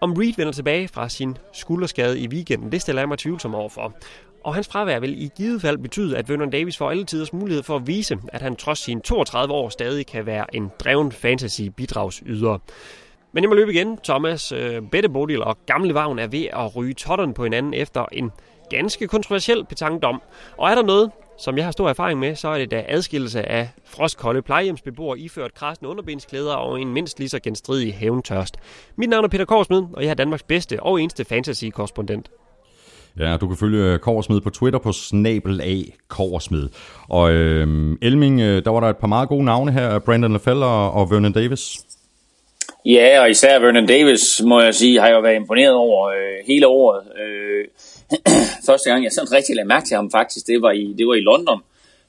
Om 0.01 0.13
Reed 0.13 0.33
vender 0.37 0.53
tilbage 0.53 0.89
fra 0.89 1.09
sin 1.09 1.37
skulderskade 1.53 2.21
i 2.21 2.29
weekenden, 2.29 2.73
det 2.73 2.81
stiller 2.81 3.03
jeg 3.03 3.09
mig 3.09 3.19
tvivlsom 3.19 3.55
overfor. 3.55 3.95
Og 4.45 4.55
hans 4.55 4.69
fravær 4.69 4.99
vil 4.99 5.23
i 5.23 5.31
givet 5.37 5.63
fald 5.63 5.79
betyde, 5.79 6.19
at 6.19 6.29
Vernon 6.29 6.51
Davis 6.51 6.77
får 6.77 6.91
alle 6.91 7.05
tiders 7.05 7.33
mulighed 7.33 7.63
for 7.63 7.77
at 7.77 7.87
vise, 7.87 8.19
at 8.29 8.43
han 8.43 8.57
trods 8.57 8.79
sine 8.79 9.01
32 9.01 9.55
år 9.55 9.69
stadig 9.69 10.07
kan 10.07 10.27
være 10.27 10.55
en 10.55 10.71
dreven 10.79 11.13
fantasy-bidragsyder. 11.13 12.59
Men 13.33 13.45
jeg 13.45 13.49
må 13.49 13.55
løbe 13.55 13.73
igen. 13.73 13.99
Thomas 14.05 14.53
øh, 14.53 14.83
Bette 14.83 15.09
Bodil 15.09 15.43
og 15.43 15.59
Gamle 15.67 15.95
Vagn 15.95 16.19
er 16.19 16.27
ved 16.27 16.45
at 16.53 16.77
ryge 16.77 16.95
totterne 16.95 17.35
på 17.35 17.43
hinanden 17.43 17.75
efter 17.75 18.07
en 18.13 18.31
ganske 18.77 19.09
kontroversiel 19.09 19.65
petangdom. 19.65 20.23
Og 20.59 20.71
er 20.71 20.75
der 20.75 20.83
noget, 20.83 21.11
som 21.39 21.57
jeg 21.57 21.65
har 21.65 21.73
stor 21.73 21.89
erfaring 21.89 22.19
med, 22.21 22.35
så 22.35 22.49
er 22.49 22.59
det 22.59 22.71
da 22.71 22.85
adskillelse 22.89 23.49
af 23.49 23.69
frostkolde 23.85 24.43
plejehjemsbeboere 24.43 25.19
iført 25.19 25.55
krasne 25.55 25.89
underbensklæder 25.89 26.55
og 26.55 26.81
en 26.81 26.93
mindst 26.93 27.19
lige 27.19 27.29
så 27.29 27.39
genstridig 27.39 27.95
hævntørst. 27.95 28.57
Mit 28.97 29.09
navn 29.09 29.25
er 29.25 29.29
Peter 29.29 29.45
Korsmed, 29.45 29.83
og 29.93 30.03
jeg 30.03 30.11
er 30.11 30.15
Danmarks 30.15 30.43
bedste 30.43 30.83
og 30.83 31.01
eneste 31.01 31.25
fantasy-korrespondent. 31.25 32.31
Ja, 33.19 33.37
du 33.37 33.49
kan 33.49 33.57
følge 33.57 33.99
Koversmed 33.99 34.41
på 34.41 34.51
Twitter 34.51 34.79
på 34.79 34.93
snabel 34.93 35.61
A 35.61 35.77
Koversmed. 36.09 36.69
Og 37.09 37.33
øh, 37.33 37.97
Elming, 38.03 38.41
øh, 38.41 38.65
der 38.65 38.71
var 38.71 38.81
der 38.81 38.89
et 38.89 38.97
par 38.97 39.07
meget 39.07 39.29
gode 39.29 39.45
navne 39.45 39.73
her, 39.73 39.99
Brandon 39.99 40.33
LaFell 40.33 40.63
og, 40.63 40.93
og 40.93 41.11
Vernon 41.11 41.33
Davis. 41.33 41.77
Ja, 42.87 43.21
og 43.21 43.31
især 43.31 43.59
Vernon 43.59 43.87
Davis, 43.87 44.43
må 44.45 44.61
jeg 44.61 44.75
sige, 44.75 45.01
har 45.01 45.07
jeg 45.07 45.15
jo 45.15 45.21
været 45.21 45.37
imponeret 45.37 45.75
over 45.75 46.09
øh, 46.09 46.47
hele 46.47 46.67
året. 46.67 47.03
Øh, 47.25 47.65
første 48.69 48.91
gang, 48.91 49.05
jeg 49.05 49.13
sådan 49.13 49.33
rigtig 49.33 49.57
lagde 49.57 49.69
mærke 49.69 49.87
til 49.87 49.97
ham 49.97 50.11
faktisk, 50.11 50.47
det 50.47 50.63
var 50.63 50.71
i, 50.71 50.95
det 50.99 51.07
var 51.07 51.15
i 51.15 51.21
London, 51.21 51.61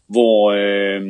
hvor, 0.08 0.52
øh, 0.52 1.02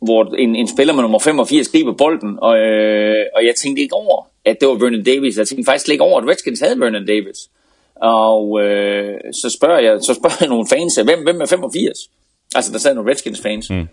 hvor 0.00 0.34
en, 0.34 0.56
en 0.56 0.68
spiller 0.68 0.94
med 0.94 1.02
nummer 1.02 1.18
85 1.18 1.68
griber 1.68 1.92
bolden, 1.92 2.38
og, 2.42 2.58
øh, 2.58 3.26
og 3.34 3.46
jeg 3.46 3.54
tænkte 3.54 3.82
ikke 3.82 3.94
over, 3.94 4.26
at 4.44 4.56
det 4.60 4.68
var 4.68 4.74
Vernon 4.74 5.04
Davis. 5.04 5.38
Jeg 5.38 5.48
tænkte 5.48 5.64
faktisk 5.64 5.88
ikke 5.88 6.04
over, 6.04 6.20
at 6.20 6.28
Redskins 6.28 6.60
havde 6.60 6.80
Vernon 6.80 7.06
Davis. 7.06 7.38
Og 7.96 8.62
øh, 8.62 9.14
så, 9.32 9.50
spørger 9.50 9.80
jeg, 9.80 9.98
så 10.02 10.14
spørger 10.14 10.36
jeg 10.40 10.48
nogle 10.48 10.66
fans, 10.70 10.96
hvem, 10.96 11.22
hvem 11.22 11.40
er 11.40 11.46
85? 11.46 11.98
Altså, 12.54 12.72
der 12.72 12.78
sad 12.78 12.94
nogle 12.94 13.10
Redskins-fans. 13.10 13.70
Mm. 13.70 13.88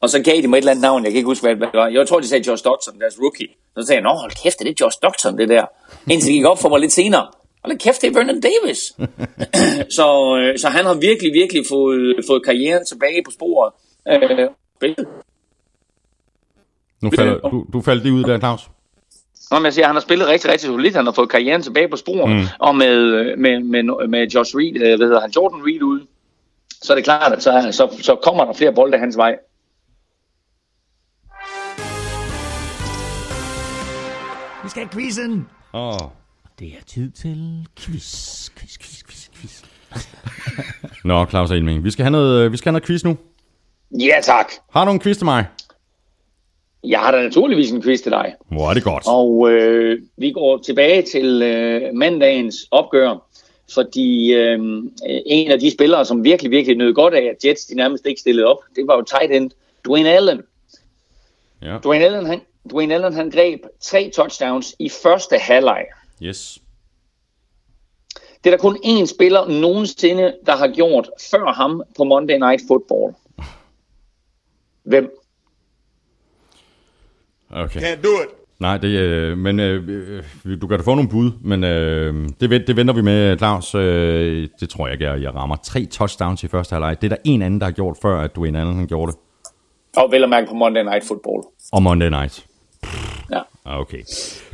Og 0.00 0.10
så 0.10 0.22
gav 0.22 0.36
de 0.42 0.48
mig 0.48 0.56
et 0.56 0.60
eller 0.60 0.70
andet 0.70 0.82
navn, 0.82 1.04
jeg 1.04 1.12
kan 1.12 1.16
ikke 1.16 1.26
huske, 1.26 1.46
hvad 1.46 1.56
det 1.56 1.68
var. 1.74 1.88
Jeg 1.88 2.08
tror, 2.08 2.20
de 2.20 2.28
sagde 2.28 2.44
Josh 2.48 2.64
Dodson, 2.64 3.00
deres 3.00 3.14
rookie. 3.20 3.48
Så 3.76 3.86
sagde 3.86 3.96
jeg, 3.96 4.02
nå, 4.02 4.14
hold 4.14 4.32
kæft, 4.42 4.58
det 4.58 4.68
er 4.68 4.74
Josh 4.80 4.98
Dodson, 5.02 5.38
det 5.38 5.48
der. 5.48 5.64
Indtil 6.10 6.26
det 6.26 6.34
gik 6.34 6.44
op 6.44 6.58
for 6.58 6.68
mig 6.68 6.80
lidt 6.80 6.92
senere. 6.92 7.26
Hold 7.64 7.78
kæft, 7.78 8.02
det 8.02 8.08
er 8.08 8.14
Vernon 8.14 8.40
Davis. 8.40 8.80
så, 9.96 10.38
øh, 10.38 10.58
så 10.58 10.68
han 10.68 10.84
har 10.84 10.94
virkelig, 10.94 11.32
virkelig 11.32 11.62
fået, 11.68 12.16
fået 12.28 12.44
karrieren 12.44 12.86
tilbage 12.86 13.22
på 13.24 13.30
sporet. 13.30 13.72
Øh, 14.08 14.48
nu 17.02 17.10
falder, 17.16 17.38
du, 17.38 17.66
du 17.72 17.80
faldt 17.80 18.02
lige 18.02 18.12
ud 18.12 18.24
der, 18.24 18.38
Claus. 18.38 18.70
Nå, 19.50 19.58
men 19.58 19.64
jeg 19.64 19.72
siger, 19.72 19.86
han 19.86 19.96
har 19.96 20.00
spillet 20.00 20.28
rigtig, 20.28 20.50
rigtig 20.50 20.66
solidt. 20.66 20.96
Han 20.96 21.04
har 21.04 21.12
fået 21.12 21.30
karrieren 21.30 21.62
tilbage 21.62 21.88
på 21.88 21.96
sporet. 21.96 22.36
Mm. 22.36 22.44
Og 22.58 22.76
med, 22.76 22.96
med, 23.36 23.60
med, 23.60 24.08
med 24.08 24.28
Josh 24.28 24.56
Reed, 24.56 24.74
øh, 24.74 24.96
hvad 24.98 25.06
hedder 25.06 25.20
han, 25.20 25.30
Jordan 25.36 25.60
Reed 25.66 25.82
ude, 25.82 26.06
så 26.82 26.92
er 26.92 26.94
det 26.94 27.04
klart, 27.04 27.32
at 27.32 27.42
så, 27.42 27.68
så, 27.70 28.02
så 28.02 28.14
kommer 28.14 28.44
der 28.44 28.52
flere 28.52 28.74
bolde 28.74 28.98
hans 28.98 29.16
vej. 29.16 29.36
Vi 34.62 34.68
skal 34.68 34.82
have 34.82 34.92
quizzen. 34.92 35.48
Åh. 35.74 35.88
Oh. 35.88 36.10
Det 36.58 36.68
er 36.68 36.84
tid 36.86 37.10
til 37.10 37.66
quiz, 37.80 38.50
quiz, 38.50 38.78
quiz, 38.78 39.02
quiz, 39.04 39.28
quiz. 39.34 39.62
Nå, 41.04 41.26
Claus 41.26 41.50
Elming, 41.50 41.84
vi 41.84 41.90
skal 41.90 42.02
have 42.02 42.10
noget, 42.10 42.52
vi 42.52 42.56
skal 42.56 42.68
have 42.68 42.72
noget 42.72 42.86
quiz 42.86 43.04
nu. 43.04 43.16
Ja, 44.00 44.20
tak. 44.22 44.52
Har 44.70 44.84
du 44.84 44.90
en 44.90 45.00
quiz 45.00 45.16
til 45.16 45.24
mig? 45.24 45.46
Jeg 46.84 47.00
har 47.00 47.10
da 47.10 47.22
naturligvis 47.22 47.70
en 47.70 47.82
quiz 47.82 48.00
til 48.00 48.12
dig. 48.12 48.34
Hvor 48.48 48.70
er 48.70 48.74
det 48.74 48.84
godt. 48.84 49.04
Og 49.06 49.50
øh, 49.52 50.02
vi 50.16 50.30
går 50.30 50.58
tilbage 50.58 51.02
til 51.02 51.42
øh, 51.42 51.94
mandagens 51.94 52.56
opgør, 52.70 53.28
fordi 53.74 54.34
øh, 54.34 54.58
en 55.26 55.50
af 55.50 55.60
de 55.60 55.70
spillere, 55.70 56.04
som 56.04 56.24
virkelig, 56.24 56.50
virkelig 56.50 56.76
nød 56.76 56.94
godt 56.94 57.14
af, 57.14 57.22
at 57.22 57.44
Jets 57.44 57.66
de 57.66 57.74
nærmest 57.74 58.06
ikke 58.06 58.20
stillede 58.20 58.46
op, 58.46 58.58
det 58.76 58.86
var 58.86 58.96
jo 58.96 59.02
tight 59.02 59.32
end 59.32 59.50
Dwayne 59.86 60.08
Allen. 60.08 60.42
Ja. 61.62 61.78
Dwayne 61.84 62.04
Allen, 62.04 62.26
han, 62.26 62.40
Dwayne 62.70 62.94
Allen, 62.94 63.12
han 63.14 63.30
greb 63.30 63.60
tre 63.80 64.10
touchdowns 64.14 64.76
i 64.78 64.88
første 64.88 65.36
halvleg. 65.36 65.84
Yes. 66.22 66.58
Det 68.44 68.52
er 68.52 68.56
der 68.56 68.62
kun 68.62 68.76
én 68.84 69.06
spiller 69.06 69.60
nogensinde, 69.60 70.34
der 70.46 70.56
har 70.56 70.68
gjort 70.68 71.10
før 71.30 71.52
ham 71.52 71.82
på 71.96 72.04
Monday 72.04 72.38
Night 72.38 72.62
Football. 72.68 73.14
Hvem? 74.82 75.10
Okay. 77.50 77.80
Can't 77.80 78.02
do 78.02 78.22
it. 78.22 78.28
Nej, 78.60 78.78
det, 78.78 78.88
øh, 78.88 79.38
men 79.38 79.60
øh, 79.60 80.22
du 80.60 80.66
kan 80.66 80.78
da 80.78 80.84
få 80.84 80.94
nogle 80.94 81.10
bud, 81.10 81.30
men 81.40 81.64
øh, 81.64 82.28
det, 82.40 82.66
det 82.66 82.76
venter 82.76 82.94
vi 82.94 83.02
med, 83.02 83.38
Claus. 83.38 83.74
Øh, 83.74 84.48
det 84.60 84.68
tror 84.68 84.86
jeg 84.86 84.92
ikke, 84.92 85.04
jeg, 85.04 85.22
jeg 85.22 85.34
rammer. 85.34 85.56
Tre 85.56 85.84
touchdowns 85.84 86.44
i 86.44 86.48
første 86.48 86.72
halvleg. 86.72 87.02
Det 87.02 87.12
er 87.12 87.16
der 87.16 87.22
en 87.24 87.42
anden, 87.42 87.60
der 87.60 87.66
har 87.66 87.72
gjort 87.72 87.96
før, 88.02 88.20
at 88.20 88.36
du 88.36 88.44
en 88.44 88.56
anden 88.56 88.76
han 88.76 88.86
gjorde 88.86 89.12
det. 89.12 89.20
Og 89.96 90.10
vel 90.10 90.22
at 90.22 90.30
mærke 90.30 90.46
på 90.46 90.54
Monday 90.54 90.82
Night 90.82 91.04
Football. 91.08 91.42
Og 91.72 91.82
Monday 91.82 92.08
Night. 92.08 92.46
Ja. 93.30 93.40
Okay. 93.64 94.02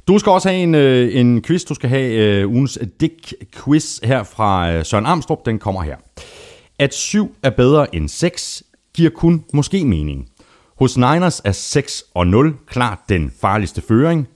Du 0.08 0.18
skal 0.18 0.30
også 0.30 0.48
have 0.48 0.62
en, 0.62 0.74
øh, 0.74 1.14
en 1.14 1.42
quiz. 1.42 1.64
Du 1.64 1.74
skal 1.74 1.90
have 1.90 2.12
øh, 2.12 2.50
ugens 2.50 2.78
Dick-quiz 3.00 3.98
her 4.04 4.22
fra 4.22 4.72
øh, 4.72 4.84
Søren 4.84 5.06
Armstrong. 5.06 5.40
Den 5.46 5.58
kommer 5.58 5.82
her. 5.82 5.96
At 6.78 6.94
7 6.94 7.34
er 7.42 7.50
bedre 7.50 7.94
end 7.94 8.08
6 8.08 8.62
giver 8.94 9.10
kun 9.10 9.44
måske 9.54 9.84
mening. 9.84 10.28
Hos 10.78 10.96
Niners 10.96 11.40
er 11.44 11.52
6 11.52 12.04
og 12.14 12.26
0 12.26 12.56
klart 12.66 12.98
den 13.08 13.32
farligste 13.40 13.80
føring. 13.80 14.28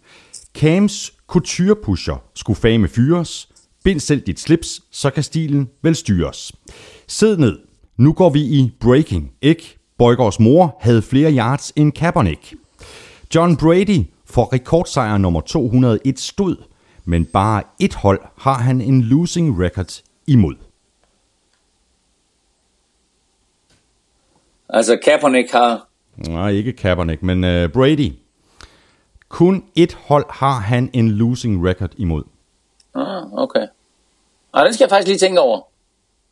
Cams 0.54 1.12
couture-pusher 1.26 2.22
skulle 2.34 2.60
fame 2.60 2.88
fyres. 2.88 3.48
Bind 3.84 4.00
selv 4.00 4.20
dit 4.20 4.40
slips, 4.40 4.80
så 4.90 5.10
kan 5.10 5.22
stilen 5.22 5.68
vel 5.82 5.94
styres. 5.94 6.52
Sid 7.06 7.36
ned. 7.36 7.58
Nu 7.98 8.12
går 8.12 8.30
vi 8.30 8.40
i 8.40 8.72
breaking, 8.80 9.30
ikke? 9.42 9.78
Bøjgaards 9.98 10.40
mor 10.40 10.76
havde 10.80 11.02
flere 11.02 11.32
yards 11.36 11.72
end 11.76 11.92
Kaepernick. 11.92 12.54
John 13.34 13.56
Brady 13.56 14.04
får 14.32 14.52
rekordsejr 14.52 15.18
nummer 15.18 15.40
201 15.40 16.20
stod, 16.20 16.56
men 17.04 17.26
bare 17.26 17.62
et 17.80 17.94
hold 17.94 18.20
har 18.38 18.58
han 18.58 18.80
en 18.80 19.02
losing 19.02 19.62
record 19.64 20.02
imod. 20.26 20.54
Altså 24.68 24.98
Kaepernick 25.04 25.52
har... 25.52 25.88
Nej, 26.16 26.48
ikke 26.48 26.72
Kaepernick, 26.72 27.22
men 27.22 27.44
uh, 27.44 27.72
Brady. 27.72 28.12
Kun 29.28 29.64
et 29.74 29.94
hold 29.94 30.24
har 30.30 30.58
han 30.58 30.90
en 30.92 31.10
losing 31.10 31.68
record 31.68 31.90
imod. 31.96 32.22
Ah, 32.94 33.32
okay. 33.32 33.66
Ah, 34.52 34.66
det 34.66 34.74
skal 34.74 34.84
jeg 34.84 34.90
faktisk 34.90 35.08
lige 35.08 35.18
tænke 35.18 35.40
over. 35.40 35.60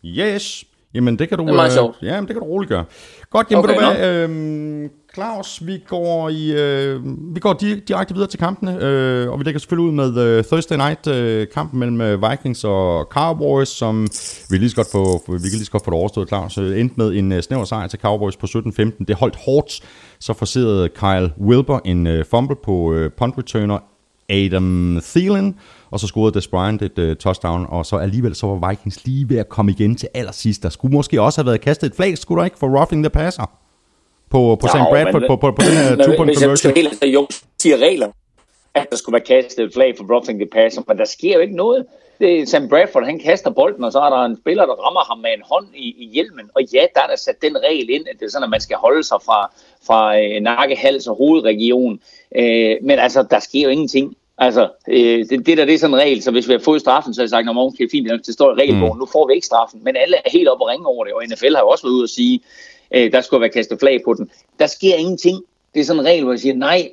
Yes. 0.04 0.64
Jamen, 0.94 1.18
det 1.18 1.28
kan 1.28 1.38
du... 1.38 1.44
Det 1.44 1.50
er 1.50 1.54
meget 1.54 1.70
øh, 1.70 1.74
sjovt. 1.74 1.96
Ja, 2.02 2.20
men 2.20 2.28
det 2.28 2.34
kan 2.34 2.40
du 2.40 2.46
roligt 2.46 2.68
gøre. 2.68 2.84
Godt, 3.30 3.50
jamen, 3.50 3.64
Okay, 3.64 3.74
okay, 3.74 3.86
ved 3.86 3.92
du 3.92 3.96
hvad, 3.96 4.28
øh, 4.28 4.90
Claus, 5.14 5.66
vi 5.66 5.79
går, 5.88 6.29
i, 6.29 6.53
øh, 6.53 7.01
vi 7.35 7.40
går 7.40 7.53
di- 7.62 7.81
direkte 7.88 8.14
videre 8.14 8.29
til 8.31 8.38
kampene, 8.38 8.85
øh, 8.85 9.31
og 9.31 9.38
vi 9.38 9.44
lægger 9.44 9.59
selvfølgelig 9.59 9.90
ud 9.90 9.96
med 10.12 10.23
øh, 10.23 10.44
Thursday 10.44 10.77
Night 10.77 11.07
øh, 11.07 11.46
kampen 11.55 11.81
mellem 11.81 12.01
øh, 12.01 12.31
Vikings 12.31 12.64
og 12.64 13.05
Cowboys, 13.11 13.68
som 13.68 14.09
vi, 14.51 14.57
lige 14.59 14.70
så 14.70 14.77
godt 14.77 14.90
få, 14.92 15.23
vi 15.27 15.38
kan 15.38 15.51
lige 15.51 15.64
så 15.64 15.70
godt 15.70 15.85
få 15.85 15.90
det 15.90 15.99
overstået, 15.99 16.29
Claus. 16.29 16.59
Øh, 16.59 16.81
endte 16.81 16.94
med 16.99 17.12
en 17.14 17.33
øh, 17.33 17.42
snæver 17.42 17.64
sejr 17.64 17.87
til 17.87 17.99
Cowboys 17.99 18.37
på 18.37 18.46
17-15. 18.46 19.05
Det 19.09 19.16
holdt 19.16 19.37
hårdt, 19.37 19.81
så 20.20 20.33
forserede 20.33 20.88
Kyle 20.88 21.33
Wilber 21.40 21.79
en 21.85 22.07
øh, 22.07 22.25
fumble 22.31 22.57
på 22.64 22.92
øh, 22.92 23.11
punt 23.18 23.38
returner 23.38 23.79
Adam 24.31 25.01
Thielen, 25.05 25.55
og 25.90 26.01
så 26.01 26.07
scorede 26.07 26.35
Des 26.35 26.49
Bryant 26.49 26.83
et 26.83 26.99
uh, 26.99 27.16
touchdown, 27.16 27.66
og 27.68 27.87
så 27.87 27.96
alligevel 27.96 28.35
så 28.35 28.46
var 28.46 28.68
Vikings 28.70 29.05
lige 29.07 29.29
ved 29.29 29.37
at 29.38 29.49
komme 29.49 29.70
igen 29.73 29.96
til 29.96 30.09
allersidst. 30.14 30.62
Der 30.62 30.68
skulle 30.68 30.92
måske 30.92 31.23
også 31.23 31.40
have 31.40 31.46
været 31.46 31.61
kastet 31.61 31.87
et 31.90 31.96
flag, 31.96 32.18
skulle 32.18 32.38
der 32.38 32.44
ikke, 32.44 32.59
for 32.59 32.66
roughing 32.79 33.05
the 33.05 33.11
passer? 33.11 33.51
På, 34.30 34.56
på 34.60 34.68
Sam 34.68 34.86
Bradford, 34.90 35.20
men- 35.20 35.28
på, 35.28 35.36
på, 35.36 35.50
på 35.50 35.62
den 35.62 35.72
her 35.72 35.96
two-point 35.96 36.24
Hvis 36.24 36.40
jeg 36.40 36.46
conversion. 36.46 36.74
helt 36.74 37.04
jo, 37.14 37.28
siger 37.62 37.76
regler, 37.76 38.08
at 38.74 38.86
der 38.90 38.96
skulle 38.96 39.12
være 39.12 39.40
kastet 39.42 39.64
et 39.64 39.72
flag 39.74 39.94
for 39.96 40.04
roughing 40.14 40.38
the 40.38 40.48
passer, 40.52 40.82
men 40.88 40.98
der 40.98 41.04
sker 41.04 41.34
jo 41.34 41.40
ikke 41.40 41.56
noget. 41.56 41.86
Det 42.20 42.40
er 42.40 42.46
Sam 42.46 42.68
Bradford, 42.68 43.04
han 43.04 43.18
kaster 43.18 43.50
bolden, 43.50 43.84
og 43.84 43.92
så 43.92 44.00
er 44.00 44.10
der 44.10 44.24
en 44.24 44.36
spiller, 44.36 44.66
der 44.66 44.72
rammer 44.72 45.00
ham 45.10 45.18
med 45.18 45.30
en 45.36 45.42
hånd 45.50 45.66
i, 45.74 45.86
i 45.98 46.10
hjelmen. 46.14 46.50
Og 46.54 46.62
ja, 46.62 46.84
der 46.94 47.00
er 47.02 47.06
der 47.06 47.16
sat 47.16 47.42
den 47.42 47.56
regel 47.58 47.90
ind, 47.90 48.04
at 48.10 48.16
det 48.20 48.26
er 48.26 48.30
sådan, 48.30 48.44
at 48.44 48.50
man 48.50 48.60
skal 48.60 48.76
holde 48.76 49.04
sig 49.04 49.18
fra, 49.24 49.52
fra 49.86 50.18
øh, 50.20 50.40
nakke, 50.40 50.76
hals 50.76 51.06
og 51.06 51.16
hovedregion. 51.16 52.00
Øh, 52.36 52.76
men 52.82 52.98
altså, 52.98 53.22
der 53.30 53.38
sker 53.38 53.62
jo 53.62 53.68
ingenting. 53.68 54.16
Altså, 54.38 54.68
øh, 54.88 55.18
det, 55.28 55.46
det 55.46 55.58
der 55.58 55.64
det 55.64 55.74
er 55.74 55.78
sådan 55.78 55.94
en 55.94 56.00
regel, 56.00 56.22
så 56.22 56.30
hvis 56.30 56.48
vi 56.48 56.52
har 56.52 56.60
fået 56.60 56.80
straffen, 56.80 57.14
så 57.14 57.20
har 57.20 57.24
jeg 57.24 57.30
sagt, 57.30 57.48
at 57.48 57.56
okay, 57.56 57.88
fint, 57.90 58.26
det 58.26 58.34
står 58.34 58.50
i 58.52 58.54
regelbogen, 58.54 58.94
mm. 58.94 58.98
nu 58.98 59.06
får 59.06 59.26
vi 59.26 59.34
ikke 59.34 59.46
straffen. 59.46 59.80
Men 59.84 59.96
alle 59.96 60.16
er 60.16 60.30
helt 60.30 60.48
oppe 60.48 60.64
og 60.64 60.68
ringe 60.70 60.86
over 60.86 61.04
det, 61.04 61.12
og 61.14 61.22
NFL 61.30 61.54
har 61.54 61.62
jo 61.62 61.68
også 61.68 61.84
været 61.84 61.94
ude 61.94 62.02
at 62.02 62.10
sige, 62.10 62.40
Øh, 62.94 63.12
der 63.12 63.20
skulle 63.20 63.40
være 63.40 63.50
kastet 63.50 63.81
flag 63.81 64.00
på 64.05 64.14
den. 64.14 64.31
Der 64.59 64.66
sker 64.66 64.94
ingenting. 64.94 65.44
Det 65.74 65.81
er 65.81 65.85
sådan 65.85 66.00
en 66.00 66.07
regel, 66.07 66.24
hvor 66.24 66.33
jeg 66.33 66.40
siger, 66.40 66.55
nej, 66.55 66.90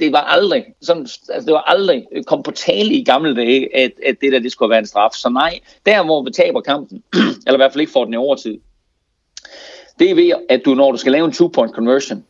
det 0.00 0.12
var 0.12 0.20
aldrig, 0.20 0.64
sådan, 0.82 1.02
altså 1.02 1.46
det 1.46 1.52
var 1.52 1.62
aldrig 1.62 2.06
øh, 2.12 2.24
kom 2.24 2.42
på 2.42 2.50
tale 2.50 2.94
i 2.94 3.04
gamle 3.04 3.36
dage, 3.36 3.76
at, 3.76 3.92
at 4.06 4.16
det 4.20 4.32
der 4.32 4.38
det 4.38 4.52
skulle 4.52 4.70
være 4.70 4.78
en 4.78 4.86
straf. 4.86 5.12
Så 5.12 5.28
nej, 5.28 5.60
der 5.86 6.04
hvor 6.04 6.22
vi 6.22 6.30
taber 6.30 6.60
kampen, 6.60 7.02
eller 7.46 7.54
i 7.54 7.56
hvert 7.56 7.72
fald 7.72 7.80
ikke 7.80 7.92
får 7.92 8.04
den 8.04 8.14
i 8.14 8.16
overtid, 8.16 8.58
det 9.98 10.10
er 10.10 10.14
ved, 10.14 10.32
at 10.48 10.64
du, 10.64 10.74
når 10.74 10.92
du 10.92 10.98
skal 10.98 11.12
lave 11.12 11.24
en 11.24 11.32
two-point 11.32 11.74
conversion, 11.74 12.24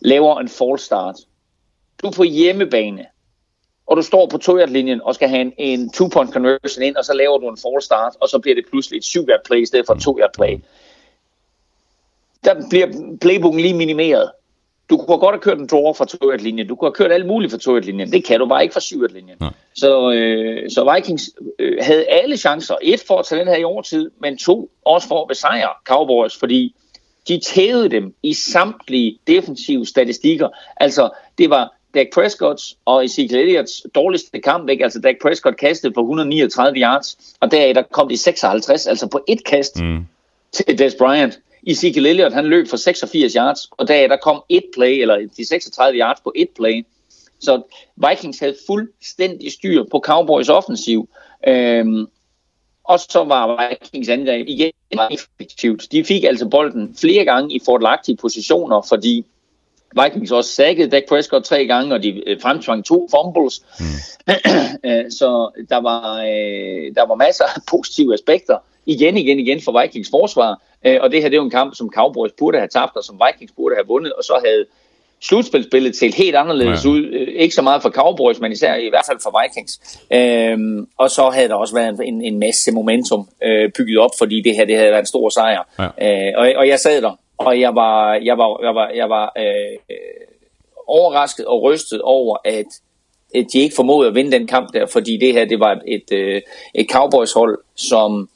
laver 0.00 0.40
en 0.40 0.48
false 0.48 0.84
start. 0.84 1.16
Du 2.02 2.06
er 2.06 2.12
på 2.12 2.22
hjemmebane, 2.22 3.06
og 3.86 3.96
du 3.96 4.02
står 4.02 4.26
på 4.26 4.58
linjen 4.68 5.00
og 5.02 5.14
skal 5.14 5.28
have 5.28 5.40
en, 5.40 5.52
en 5.58 5.90
two-point 5.90 6.32
conversion 6.32 6.82
ind, 6.82 6.96
og 6.96 7.04
så 7.04 7.14
laver 7.14 7.38
du 7.38 7.48
en 7.48 7.56
false 7.56 7.84
start, 7.84 8.16
og 8.20 8.28
så 8.28 8.38
bliver 8.38 8.54
det 8.54 8.64
pludselig 8.70 8.98
et 8.98 9.04
7 9.04 9.26
play 9.44 9.62
i 9.62 9.66
stedet 9.66 9.86
for 9.86 9.94
et 9.94 10.02
2 10.02 10.18
play. 10.34 10.56
Der 12.44 12.54
bliver 12.70 13.16
playbooken 13.20 13.60
lige 13.60 13.74
minimeret. 13.74 14.30
Du 14.90 14.96
kunne 14.96 15.18
godt 15.18 15.34
have 15.34 15.40
kørt 15.40 15.58
en 15.58 15.66
draw 15.66 15.92
fra 15.92 16.04
2 16.04 16.30
linjen 16.38 16.68
Du 16.68 16.76
kunne 16.76 16.88
have 16.88 16.94
kørt 16.94 17.12
alt 17.12 17.26
muligt 17.26 17.52
fra 17.52 17.58
2 17.58 17.78
linjen 17.78 18.12
Det 18.12 18.24
kan 18.24 18.40
du 18.40 18.46
bare 18.46 18.62
ikke 18.62 18.72
fra 18.72 18.80
7 18.80 19.02
linjen 19.02 19.36
Så, 19.74 20.12
øh, 20.12 20.70
så 20.70 20.94
Vikings 20.94 21.30
øh, 21.58 21.78
havde 21.82 22.06
alle 22.06 22.36
chancer. 22.36 22.74
Et 22.82 23.04
for 23.06 23.18
at 23.18 23.26
tage 23.26 23.40
den 23.40 23.48
her 23.48 23.56
i 23.56 23.64
overtid, 23.64 24.10
men 24.20 24.38
to 24.38 24.70
også 24.84 25.08
for 25.08 25.22
at 25.22 25.28
besejre 25.28 25.68
Cowboys, 25.84 26.36
fordi 26.36 26.74
de 27.28 27.40
tævede 27.40 27.88
dem 27.88 28.14
i 28.22 28.34
samtlige 28.34 29.18
defensive 29.26 29.86
statistikker. 29.86 30.48
Altså, 30.76 31.10
det 31.38 31.50
var 31.50 31.74
Dak 31.94 32.06
Prescott's 32.18 32.76
og 32.84 33.04
Ezekiel 33.04 33.48
Elliott's 33.48 33.82
dårligste 33.94 34.40
kamp, 34.40 34.68
ikke? 34.68 34.84
Altså, 34.84 35.00
Dak 35.00 35.14
Prescott 35.22 35.56
kastede 35.56 35.92
for 35.94 36.00
139 36.00 36.78
yards, 36.78 37.18
og 37.40 37.50
derefter 37.50 37.82
kom 37.82 38.08
de 38.08 38.16
56, 38.16 38.86
altså 38.86 39.06
på 39.06 39.20
et 39.28 39.44
kast 39.44 39.80
mm. 39.80 40.06
til 40.52 40.78
Des 40.78 40.94
Bryant. 40.94 41.40
Ezekiel 41.66 42.06
Elliott, 42.06 42.34
han 42.34 42.46
løb 42.46 42.68
for 42.68 42.76
86 42.76 43.32
yards, 43.32 43.68
og 43.70 43.88
derefter 43.88 44.16
kom 44.16 44.42
et 44.48 44.64
play, 44.74 45.00
eller 45.00 45.28
de 45.36 45.48
36 45.48 45.98
yards 45.98 46.20
på 46.20 46.32
et 46.36 46.48
play. 46.56 46.86
Så 47.40 47.62
Vikings 48.08 48.38
havde 48.38 48.56
fuldstændig 48.66 49.52
styr 49.52 49.84
på 49.90 50.00
Cowboys 50.04 50.48
offensiv. 50.48 51.08
Øhm, 51.48 52.06
og 52.84 53.00
så 53.00 53.24
var 53.24 53.68
Vikings 53.68 54.08
angreb 54.08 54.48
igen 54.48 54.72
effektivt. 55.10 55.92
De 55.92 56.04
fik 56.04 56.24
altså 56.24 56.48
bolden 56.48 56.96
flere 57.00 57.24
gange 57.24 57.54
i 57.54 57.60
fordelagtige 57.64 58.16
positioner, 58.16 58.86
fordi 58.88 59.26
Vikings 60.02 60.30
også 60.30 60.50
sækkede 60.50 60.90
Dak 60.90 61.02
Prescott 61.08 61.44
tre 61.44 61.66
gange, 61.66 61.94
og 61.94 62.02
de 62.02 62.28
øh, 62.28 62.40
fremtvang 62.40 62.84
to 62.84 63.08
fumbles. 63.10 63.62
Mm. 63.80 65.10
så 65.18 65.50
der 65.68 65.76
var, 65.76 66.22
øh, 66.22 66.94
der 66.94 67.06
var 67.06 67.14
masser 67.14 67.44
af 67.44 67.60
positive 67.70 68.14
aspekter 68.14 68.58
igen, 68.88 69.16
igen, 69.16 69.38
igen 69.38 69.60
for 69.60 69.80
Vikings 69.80 70.10
forsvar. 70.10 70.62
Øh, 70.84 70.98
og 71.00 71.10
det 71.10 71.22
her 71.22 71.28
det 71.28 71.36
er 71.36 71.40
jo 71.40 71.44
en 71.44 71.50
kamp, 71.50 71.74
som 71.74 71.90
Cowboys 71.94 72.32
burde 72.38 72.58
have 72.58 72.68
tabt, 72.68 72.96
og 72.96 73.04
som 73.04 73.20
Vikings 73.26 73.52
burde 73.56 73.74
have 73.74 73.86
vundet, 73.86 74.12
og 74.12 74.24
så 74.24 74.40
havde 74.44 74.64
slutspilsbilledet 75.20 75.96
set 75.96 76.14
helt 76.14 76.36
anderledes 76.36 76.84
ja. 76.84 76.90
ud. 76.90 77.04
Øh, 77.04 77.28
ikke 77.28 77.54
så 77.54 77.62
meget 77.62 77.82
for 77.82 77.90
Cowboys, 77.90 78.40
men 78.40 78.52
især 78.52 78.74
i 78.74 78.88
hvert 78.88 79.04
fald 79.06 79.18
for 79.22 79.42
Vikings. 79.42 79.72
Øhm, 80.12 80.88
og 80.98 81.10
så 81.10 81.30
havde 81.30 81.48
der 81.48 81.54
også 81.54 81.74
været 81.74 82.00
en, 82.04 82.22
en 82.22 82.38
masse 82.38 82.72
momentum 82.72 83.28
øh, 83.42 83.70
bygget 83.78 83.98
op, 83.98 84.10
fordi 84.18 84.40
det 84.40 84.56
her 84.56 84.64
det 84.64 84.76
havde 84.76 84.90
været 84.90 85.02
en 85.02 85.06
stor 85.06 85.28
sejr. 85.28 85.62
Ja. 85.78 86.28
Øh, 86.28 86.32
og, 86.36 86.52
og 86.56 86.68
jeg 86.68 86.78
sad 86.78 87.02
der, 87.02 87.18
og 87.38 87.60
jeg 87.60 87.74
var, 87.74 88.14
jeg 88.14 88.38
var, 88.38 88.60
jeg 88.62 88.74
var, 88.74 88.88
jeg 88.94 89.10
var 89.10 89.32
øh, 89.38 89.96
overrasket 90.86 91.46
og 91.46 91.62
rystet 91.62 92.02
over, 92.02 92.36
at 92.44 92.66
at 93.34 93.46
de 93.52 93.58
ikke 93.58 93.76
formåede 93.76 94.08
at 94.08 94.14
vinde 94.14 94.32
den 94.32 94.46
kamp 94.46 94.72
der, 94.72 94.86
fordi 94.86 95.16
det 95.16 95.32
her 95.32 95.44
det 95.44 95.60
var 95.60 95.72
et, 95.72 95.82
et, 95.86 96.18
øh, 96.18 96.42
et 96.74 96.86
Cowboys-hold, 96.90 97.58
som 97.76 98.28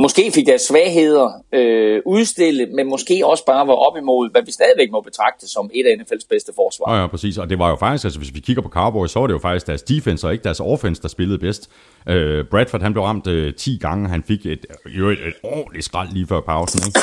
måske 0.00 0.30
fik 0.34 0.46
deres 0.46 0.62
svagheder 0.62 1.28
øh, 1.52 2.02
udstillet, 2.06 2.68
men 2.72 2.88
måske 2.88 3.22
også 3.24 3.44
bare 3.44 3.66
var 3.66 3.72
op 3.72 3.96
imod, 3.96 4.30
hvad 4.30 4.42
vi 4.42 4.52
stadigvæk 4.52 4.90
må 4.90 5.00
betragte 5.00 5.48
som 5.48 5.70
et 5.74 5.86
af 5.86 5.94
NFL's 6.00 6.26
bedste 6.30 6.52
forsvar. 6.56 6.94
Ja, 6.94 7.00
ja, 7.00 7.06
præcis. 7.06 7.38
Og 7.38 7.50
det 7.50 7.58
var 7.58 7.68
jo 7.68 7.76
faktisk, 7.76 8.04
altså 8.04 8.18
hvis 8.20 8.34
vi 8.34 8.40
kigger 8.40 8.62
på 8.62 8.68
Cowboys, 8.68 9.10
så 9.10 9.20
var 9.20 9.26
det 9.26 9.34
jo 9.34 9.38
faktisk 9.38 9.66
deres 9.66 9.82
defense 9.82 10.26
og 10.26 10.32
ikke 10.32 10.44
deres 10.44 10.60
offense, 10.60 11.02
der 11.02 11.08
spillede 11.08 11.38
bedst. 11.38 11.70
Øh, 12.08 12.44
Bradford, 12.50 12.82
han 12.82 12.92
blev 12.92 13.04
ramt 13.04 13.26
øh, 13.26 13.54
10 13.54 13.78
gange, 13.80 14.08
han 14.08 14.22
fik 14.22 14.46
et, 14.46 14.66
jo 14.86 15.08
et, 15.08 15.18
et 15.26 15.34
ordentligt 15.42 15.84
skrald 15.84 16.08
lige 16.12 16.26
før 16.26 16.40
pausen, 16.40 16.80
ikke? 16.86 17.00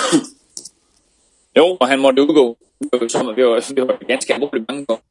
jo, 1.57 1.77
og 1.79 1.87
han 1.87 1.99
måtte 1.99 2.21
udgå, 2.21 2.57
som 3.07 3.35
vi 3.35 3.43
var, 3.43 3.73
vi 3.75 3.81
var 3.81 4.07
ganske 4.07 4.33
alvorligt 4.33 4.65
mange 4.69 4.85
gange 4.85 5.01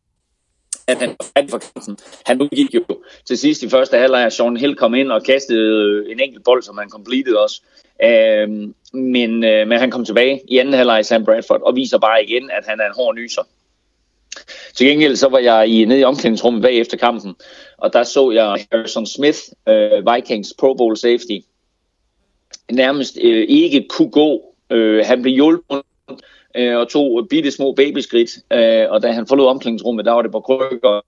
at 0.88 0.98
han 0.98 1.16
var 1.36 1.46
for 1.50 1.58
kampen. 1.58 1.98
Han 2.26 2.42
udgik 2.42 2.74
jo 2.74 2.84
til 3.24 3.38
sidst 3.38 3.62
i 3.62 3.68
første 3.68 3.98
halvleg, 3.98 4.26
at 4.26 4.32
Sean 4.32 4.56
Hill 4.56 4.76
kom 4.76 4.94
ind 4.94 5.12
og 5.12 5.24
kastede 5.24 5.82
øh, 5.82 6.12
en 6.12 6.20
enkelt 6.20 6.44
bold, 6.44 6.62
som 6.62 6.78
han 6.78 6.90
completed 6.90 7.34
også. 7.34 7.62
Øh, 8.04 8.48
men, 8.92 9.44
øh, 9.44 9.68
men 9.68 9.78
han 9.78 9.90
kom 9.90 10.04
tilbage 10.04 10.40
i 10.48 10.58
anden 10.58 10.74
halvleg 10.74 11.06
Sam 11.06 11.24
Bradford 11.24 11.62
og 11.62 11.76
viser 11.76 11.98
bare 11.98 12.24
igen, 12.24 12.50
at 12.50 12.64
han 12.66 12.80
er 12.80 12.86
en 12.86 12.94
hård 12.96 13.14
nyser. 13.14 13.42
Til 14.74 14.86
gengæld 14.86 15.16
så 15.16 15.28
var 15.28 15.38
jeg 15.38 15.68
i, 15.68 15.84
nede 15.84 16.00
i 16.00 16.04
omklædningsrummet 16.04 16.62
bag 16.62 16.74
efter 16.74 16.96
kampen, 16.96 17.34
og 17.76 17.92
der 17.92 18.02
så 18.02 18.30
jeg 18.30 18.66
Harrison 18.72 19.06
Smith, 19.06 19.38
øh, 19.68 20.14
Vikings 20.14 20.54
Pro 20.58 20.74
Bowl 20.74 20.96
safety, 20.96 21.38
nærmest 22.70 23.18
øh, 23.22 23.46
ikke 23.48 23.86
kunne 23.88 24.10
gå. 24.10 24.54
Øh, 24.70 25.04
han 25.06 25.22
blev 25.22 25.34
hjulpet 25.34 25.82
øh, 26.56 26.76
og 26.76 26.88
tog 26.88 27.26
bitte 27.30 27.50
små 27.50 27.72
babyskridt, 27.72 28.30
øh, 28.52 28.90
og 28.90 29.02
da 29.02 29.12
han 29.12 29.26
forlod 29.26 29.46
omklædningsrummet, 29.46 30.04
der 30.04 30.12
var 30.12 30.22
det 30.22 30.32
på 30.32 30.40
krykker 30.40 31.00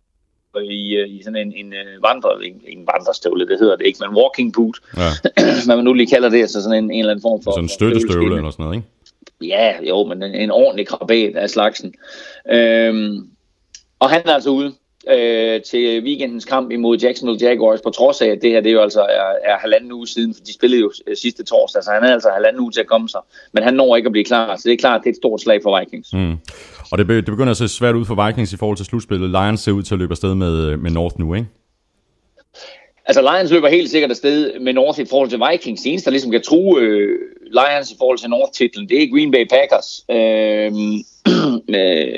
i, 0.63 0.97
øh, 0.97 1.09
i 1.09 1.23
sådan 1.23 1.37
en, 1.37 1.53
en 1.53 1.67
uh, 1.67 2.03
vandre, 2.03 2.47
en, 2.47 2.63
en 2.67 2.87
vandrestøvle, 2.93 3.49
det 3.49 3.59
hedder 3.59 3.77
det 3.77 3.87
ikke, 3.87 3.99
men 4.01 4.17
walking 4.17 4.53
boot, 4.53 4.77
ja. 4.97 5.11
hvad 5.67 5.77
man 5.77 5.85
nu 5.85 5.93
lige 5.93 6.07
kalder 6.07 6.29
det, 6.29 6.41
altså 6.41 6.63
sådan 6.63 6.85
en, 6.85 6.91
en 6.91 6.99
eller 6.99 7.11
anden 7.11 7.23
form 7.23 7.43
for... 7.43 7.51
Sådan 7.51 7.65
en 7.65 7.69
støttestøvle 7.69 8.37
eller 8.37 8.51
sådan 8.51 8.65
noget, 8.65 8.77
ikke? 8.77 8.89
Ja, 9.55 9.83
jo, 9.89 10.05
men 10.05 10.23
en, 10.23 10.35
en 10.35 10.51
ordentlig 10.51 10.87
krabat 10.87 11.37
af 11.37 11.51
slagsen. 11.51 11.95
Øhm, 12.51 13.31
og 13.99 14.11
han 14.11 14.23
er 14.25 14.35
altså 14.35 14.51
ude 14.51 14.75
øh, 15.11 15.63
til 15.63 16.03
weekendens 16.05 16.45
kamp 16.45 16.71
imod 16.71 16.99
Jacksonville 16.99 17.49
Jaguars, 17.49 17.81
på 17.81 17.91
trods 17.91 18.23
af, 18.23 18.27
at 18.27 18.43
det 18.43 18.51
her 18.51 18.61
det 18.61 18.73
jo 18.73 18.81
altså 18.83 19.01
er, 19.01 19.53
er 19.53 19.59
halvanden 19.59 19.93
uge 19.93 20.07
siden, 20.07 20.35
for 20.35 20.41
de 20.45 20.55
spillede 20.55 20.81
jo 20.81 20.93
øh, 21.07 21.17
sidste 21.17 21.45
torsdag, 21.45 21.83
så 21.83 21.91
han 21.91 22.05
er 22.05 22.13
altså 22.13 22.29
halvanden 22.35 22.63
uge 22.63 22.73
til 22.73 22.81
at 22.81 22.87
komme 22.87 23.09
sig. 23.09 23.21
Men 23.53 23.63
han 23.63 23.75
når 23.75 23.97
ikke 23.97 24.07
at 24.07 24.13
blive 24.13 24.25
klar, 24.25 24.57
så 24.57 24.63
det 24.65 24.73
er 24.73 24.77
klart, 24.77 25.01
det 25.01 25.07
er 25.07 25.13
et 25.13 25.17
stort 25.17 25.41
slag 25.41 25.61
for 25.63 25.79
Vikings. 25.79 26.13
Mm. 26.13 26.37
Og 26.93 26.99
det, 26.99 27.09
det 27.09 27.25
begynder 27.25 27.51
at 27.51 27.57
se 27.57 27.69
svært 27.69 27.95
ud 27.95 28.05
for 28.05 28.27
Vikings 28.27 28.53
i 28.53 28.57
forhold 28.57 28.77
til 28.77 28.87
slutspillet. 28.87 29.31
Lions 29.31 29.61
ser 29.61 29.73
ud 29.73 29.83
til 29.83 29.95
at 29.95 29.99
løbe 29.99 30.13
afsted 30.13 30.35
med, 30.35 30.77
med 30.77 30.91
North 30.91 31.15
nu, 31.19 31.35
ikke? 31.35 31.47
Altså 33.07 33.23
Lions 33.23 33.51
løber 33.51 33.69
helt 33.69 33.91
sikkert 33.91 34.11
afsted 34.11 34.61
med 34.61 34.73
North 34.73 35.01
i 35.01 35.05
forhold 35.11 35.31
til 35.31 35.41
Vikings. 35.51 35.83
Det 35.83 35.91
eneste, 35.91 36.05
der 36.05 36.11
ligesom 36.11 36.31
kan 36.31 36.43
true 36.43 36.81
øh, 36.81 37.19
Lions 37.51 37.93
i 37.93 37.95
forhold 37.99 38.19
til 38.19 38.31
North-titlen, 38.31 38.89
det 38.89 39.03
er 39.03 39.11
Green 39.15 39.31
Bay 39.31 39.47
Packers. 39.49 40.05
Øh, 40.11 40.73
øh, 41.69 42.11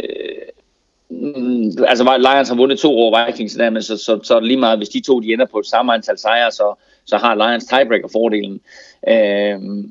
Mm, 1.11 1.73
altså 1.87 2.19
Lions 2.19 2.49
har 2.49 2.57
vundet 2.57 2.79
to 2.79 2.93
over 2.93 3.27
Vikings 3.27 3.55
der, 3.55 3.71
men 3.71 3.83
så, 3.83 3.97
så, 3.97 4.21
så 4.23 4.35
er 4.35 4.41
det 4.41 4.49
lige 4.49 4.61
meget, 4.61 4.79
hvis 4.79 4.89
de 4.89 5.01
to 5.01 5.21
de 5.21 5.33
ender 5.33 5.47
på 5.47 5.59
et 5.59 5.67
samme 5.67 5.95
antal 5.95 6.19
sejre, 6.19 6.51
så, 6.51 6.75
så 7.05 7.17
har 7.17 7.35
Lions 7.35 7.65
tiebreaker-fordelen. 7.65 8.61
Øh, 9.09 9.85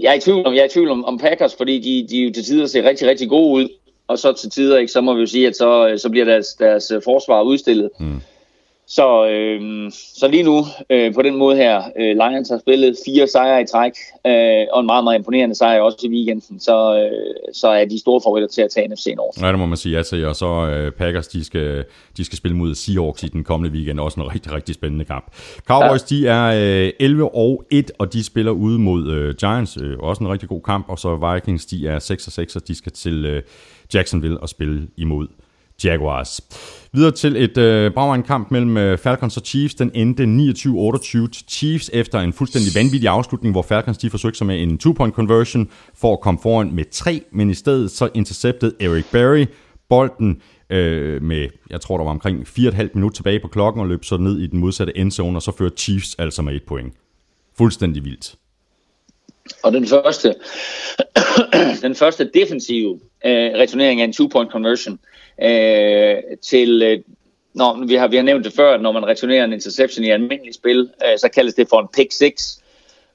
jeg 0.00 0.10
er 0.10 0.14
i 0.14 0.20
tvivl 0.20 0.46
om, 0.46 0.54
jeg 0.54 0.60
er 0.60 0.64
i 0.64 0.68
tvivl 0.68 0.90
om, 0.90 1.04
om 1.04 1.18
Packers, 1.18 1.54
fordi 1.54 1.78
de, 1.80 2.08
de 2.08 2.18
jo 2.18 2.32
til 2.32 2.44
tider 2.44 2.66
ser 2.66 2.88
rigtig, 2.88 3.08
rigtig 3.08 3.28
gode 3.28 3.54
ud, 3.54 3.68
og 4.08 4.18
så 4.18 4.32
til 4.32 4.50
tider, 4.50 4.78
ikke, 4.78 4.92
så 4.92 5.00
må 5.00 5.14
vi 5.14 5.20
jo 5.20 5.26
sige, 5.26 5.46
at 5.46 5.56
så, 5.56 5.94
så 5.96 6.10
bliver 6.10 6.24
deres, 6.24 6.46
deres 6.48 6.90
øh, 6.90 7.02
forsvar 7.04 7.42
udstillet. 7.42 7.90
Mm. 8.00 8.20
Så, 8.88 9.26
øh, 9.28 9.90
så 9.92 10.28
lige 10.28 10.42
nu, 10.42 10.64
øh, 10.90 11.14
på 11.14 11.22
den 11.22 11.36
måde 11.36 11.56
her, 11.56 11.82
øh, 12.00 12.16
Lions 12.16 12.48
har 12.48 12.58
spillet 12.58 12.96
fire 13.06 13.26
sejre 13.26 13.62
i 13.62 13.66
træk, 13.66 13.92
øh, 14.26 14.66
og 14.72 14.80
en 14.80 14.86
meget, 14.86 15.04
meget 15.04 15.18
imponerende 15.18 15.54
sejr 15.54 15.80
også 15.80 15.98
i 16.02 16.08
weekenden, 16.08 16.60
så, 16.60 16.96
øh, 16.98 17.54
så 17.54 17.68
er 17.68 17.84
de 17.84 18.00
store 18.00 18.20
favoritter 18.24 18.48
til 18.48 18.62
at 18.62 18.70
tage 18.70 18.88
NFC 18.88 19.06
North. 19.16 19.42
Ja, 19.42 19.48
det 19.48 19.58
må 19.58 19.66
man 19.66 19.76
sige 19.76 19.96
ja 19.96 20.02
til, 20.02 20.26
og 20.26 20.36
så 20.36 20.46
øh, 20.46 20.92
Packers, 20.92 21.28
de 21.28 21.44
skal, 21.44 21.84
de 22.16 22.24
skal 22.24 22.38
spille 22.38 22.56
mod 22.56 22.74
Seahawks 22.74 23.22
i 23.22 23.28
den 23.28 23.44
kommende 23.44 23.76
weekend, 23.76 24.00
også 24.00 24.20
en 24.20 24.34
rigtig, 24.34 24.52
rigtig 24.52 24.74
spændende 24.74 25.04
kamp. 25.04 25.24
Cowboys, 25.66 26.12
ja. 26.12 26.16
de 26.16 26.28
er 26.28 26.84
øh, 26.86 26.92
11 27.00 27.34
og 27.34 27.64
1, 27.70 27.90
og 27.98 28.12
de 28.12 28.24
spiller 28.24 28.52
ude 28.52 28.78
mod 28.78 29.12
øh, 29.12 29.34
Giants, 29.34 29.78
øh, 29.82 29.98
også 29.98 30.24
en 30.24 30.30
rigtig 30.30 30.48
god 30.48 30.60
kamp, 30.60 30.88
og 30.88 30.98
så 30.98 31.32
Vikings, 31.34 31.66
de 31.66 31.88
er 31.88 31.98
6 31.98 32.26
og 32.26 32.32
6, 32.32 32.56
og 32.56 32.68
de 32.68 32.74
skal 32.74 32.92
til 32.92 33.24
øh, 33.24 33.42
Jacksonville 33.94 34.40
og 34.40 34.48
spille 34.48 34.88
imod 34.96 35.26
Jaguars. 35.84 36.40
Videre 36.92 37.10
til 37.10 37.36
et 37.36 37.58
øh, 37.58 37.92
kamp 38.26 38.50
mellem 38.50 38.76
øh, 38.76 38.98
Falcons 38.98 39.36
og 39.36 39.42
Chiefs. 39.46 39.74
Den 39.74 39.90
endte 39.94 40.22
29-28 40.22 41.28
til 41.28 41.44
Chiefs 41.48 41.90
efter 41.92 42.20
en 42.20 42.32
fuldstændig 42.32 42.74
vanvittig 42.74 43.08
afslutning, 43.08 43.54
hvor 43.54 43.62
Falcons 43.62 43.98
de 43.98 44.10
forsøgte 44.10 44.38
sig 44.38 44.46
med 44.46 44.62
en 44.62 44.78
two-point 44.78 45.14
conversion 45.14 45.70
for 45.94 46.12
at 46.12 46.20
komme 46.20 46.40
foran 46.42 46.72
med 46.72 46.84
tre, 46.90 47.22
men 47.32 47.50
i 47.50 47.54
stedet 47.54 47.90
så 47.90 48.08
intercepted 48.14 48.72
Eric 48.80 49.04
Berry 49.12 49.46
bolden 49.88 50.42
øh, 50.70 51.22
med, 51.22 51.48
jeg 51.70 51.80
tror 51.80 51.96
der 51.96 52.04
var 52.04 52.10
omkring 52.10 52.46
4,5 52.48 52.88
minutter 52.94 53.16
tilbage 53.16 53.40
på 53.40 53.48
klokken, 53.48 53.80
og 53.80 53.88
løb 53.88 54.04
så 54.04 54.16
ned 54.16 54.38
i 54.38 54.46
den 54.46 54.60
modsatte 54.60 54.98
endzone, 54.98 55.38
og 55.38 55.42
så 55.42 55.52
førte 55.58 55.76
Chiefs 55.76 56.16
altså 56.18 56.42
med 56.42 56.54
et 56.54 56.62
point. 56.62 56.94
Fuldstændig 57.58 58.04
vildt. 58.04 58.34
Og 59.62 59.72
den 59.72 59.86
første, 59.86 60.34
den 61.86 61.94
første 61.94 62.30
defensive 62.34 63.00
øh, 63.24 63.32
returnering 63.32 64.00
af 64.00 64.04
en 64.04 64.12
two-point 64.12 64.50
conversion 64.50 64.92
øh, 64.92 65.13
til... 66.42 66.82
Øh, 66.82 66.98
når, 67.54 67.86
vi, 67.86 67.94
har, 67.94 68.08
vi 68.08 68.16
har 68.16 68.22
nævnt 68.22 68.44
det 68.44 68.52
før, 68.52 68.74
at 68.74 68.82
når 68.82 68.92
man 68.92 69.06
returnerer 69.06 69.44
en 69.44 69.52
interception 69.52 70.04
i 70.04 70.10
almindelig 70.10 70.54
spil, 70.54 70.90
øh, 71.04 71.18
så 71.18 71.28
kaldes 71.28 71.54
det 71.54 71.68
for 71.68 71.80
en 71.80 71.88
pick 71.94 72.12
six. 72.12 72.58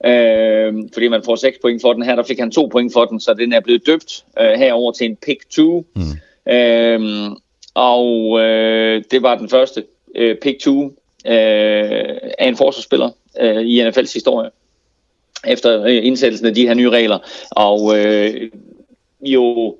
Øh, 0.05 0.73
fordi 0.93 1.07
man 1.07 1.23
får 1.25 1.35
6 1.35 1.57
point 1.61 1.81
for 1.81 1.93
den 1.93 2.03
her, 2.03 2.15
der 2.15 2.23
fik 2.23 2.39
han 2.39 2.51
2 2.51 2.67
point 2.67 2.93
for 2.93 3.05
den, 3.05 3.19
så 3.19 3.33
den 3.33 3.53
er 3.53 3.59
blevet 3.59 3.85
døbt 3.85 4.25
øh, 4.39 4.51
herover 4.51 4.91
til 4.91 5.05
en 5.05 5.15
pick 5.15 5.49
2. 5.49 5.85
Mm. 5.95 6.51
Øh, 6.51 7.31
og 7.73 8.39
øh, 8.39 9.03
det 9.11 9.23
var 9.23 9.37
den 9.37 9.49
første 9.49 9.83
øh, 10.15 10.37
pick 10.41 10.59
2 10.59 10.85
øh, 10.85 10.91
af 12.39 12.47
en 12.47 12.57
forsvarsspiller 12.57 13.09
øh, 13.39 13.61
i 13.61 13.87
NFL's 13.87 14.13
historie 14.13 14.49
efter 15.47 15.83
øh, 15.83 16.05
indsættelsen 16.05 16.47
af 16.47 16.53
de 16.53 16.67
her 16.67 16.73
nye 16.73 16.89
regler. 16.89 17.17
Og 17.51 17.97
øh, 17.97 18.51
jo 19.21 19.75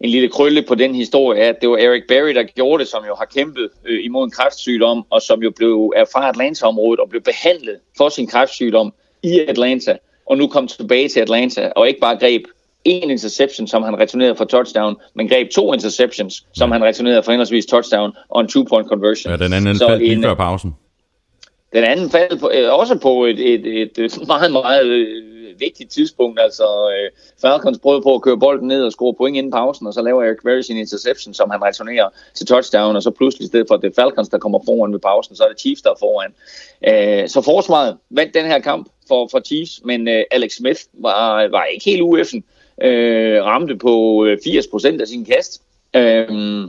en 0.00 0.10
lille 0.10 0.28
krølle 0.28 0.62
på 0.62 0.74
den 0.74 0.94
historie 0.94 1.40
er, 1.40 1.48
at 1.48 1.60
det 1.60 1.68
var 1.68 1.76
Eric 1.76 2.02
Berry, 2.08 2.34
der 2.34 2.42
gjorde 2.42 2.80
det, 2.80 2.88
som 2.88 3.04
jo 3.08 3.14
har 3.14 3.24
kæmpet 3.24 3.68
øh, 3.86 4.04
imod 4.04 4.24
en 4.24 4.30
kræftsygdom, 4.30 5.04
og 5.10 5.22
som 5.22 5.42
jo 5.42 5.50
blev 5.50 5.92
er 5.96 6.04
fra 6.12 6.28
Atlanta-området 6.28 7.00
og 7.00 7.08
blev 7.08 7.22
behandlet 7.22 7.76
for 7.96 8.08
sin 8.08 8.26
kræftsygdom 8.26 8.92
i 9.22 9.40
Atlanta, 9.40 9.96
og 10.26 10.38
nu 10.38 10.46
kom 10.46 10.68
tilbage 10.68 11.08
til 11.08 11.20
Atlanta, 11.20 11.72
og 11.76 11.88
ikke 11.88 12.00
bare 12.00 12.16
greb 12.16 12.42
en 12.84 13.10
interception, 13.10 13.66
som 13.66 13.82
han 13.82 13.98
returnerede 13.98 14.36
for 14.36 14.44
touchdown, 14.44 14.96
men 15.14 15.28
greb 15.28 15.50
to 15.50 15.72
interceptions, 15.72 16.46
som 16.54 16.70
han 16.70 16.84
returnerede 16.84 17.22
for 17.22 17.32
henholdsvis 17.32 17.66
touchdown 17.66 18.12
og 18.28 18.40
en 18.40 18.46
two-point 18.46 18.88
conversion. 18.88 19.30
Ja, 19.30 19.36
den 19.36 19.52
anden 19.52 19.78
faldt 19.78 20.02
lige 20.02 20.22
før 20.22 20.34
pausen. 20.34 20.74
Den 21.72 21.84
anden 21.84 22.10
faldt 22.10 22.40
på, 22.40 22.50
øh, 22.54 22.72
også 22.72 22.98
på 22.98 23.24
et, 23.24 23.54
et, 23.54 23.66
et, 23.82 23.98
et 23.98 24.26
meget, 24.26 24.52
meget 24.52 24.86
øh, 24.86 25.37
vigtigt 25.60 25.90
tidspunkt. 25.90 26.40
Altså, 26.40 26.64
øh, 26.64 27.10
Falcons 27.40 27.78
prøvede 27.78 28.02
på 28.02 28.14
at 28.14 28.22
køre 28.22 28.38
bolden 28.38 28.68
ned 28.68 28.84
og 28.84 28.92
score 28.92 29.14
point 29.14 29.36
inden 29.36 29.52
pausen, 29.52 29.86
og 29.86 29.94
så 29.94 30.02
laver 30.02 30.22
Eric 30.22 30.38
Berry 30.44 30.60
sin 30.60 30.76
interception, 30.76 31.34
som 31.34 31.50
han 31.50 31.62
returnerer 31.62 32.08
til 32.34 32.46
touchdown, 32.46 32.96
og 32.96 33.02
så 33.02 33.10
pludselig 33.10 33.44
i 33.44 33.48
stedet 33.48 33.66
for, 33.68 33.74
at 33.74 33.82
det 33.82 33.90
er 33.90 34.02
Falcons, 34.02 34.28
der 34.28 34.38
kommer 34.38 34.60
foran 34.64 34.92
ved 34.92 35.00
pausen, 35.00 35.36
så 35.36 35.44
er 35.44 35.48
det 35.48 35.60
Chiefs, 35.60 35.82
der 35.82 35.90
er 35.90 35.98
foran. 35.98 36.34
Øh, 36.88 37.28
så 37.28 37.40
forsvaret 37.42 37.96
vandt 38.10 38.34
den 38.34 38.46
her 38.46 38.58
kamp 38.58 38.88
for, 39.08 39.28
for 39.30 39.40
Chiefs, 39.40 39.80
men 39.84 40.08
øh, 40.08 40.24
Alex 40.30 40.52
Smith 40.52 40.80
var, 40.92 41.48
var 41.48 41.64
ikke 41.64 41.84
helt 41.84 42.02
ueffen. 42.02 42.44
Øh, 42.82 43.44
ramte 43.44 43.76
på 43.76 44.24
øh, 44.24 44.38
80% 44.46 45.00
af 45.00 45.08
sin 45.08 45.24
kast. 45.24 45.62
Øh, 45.96 46.68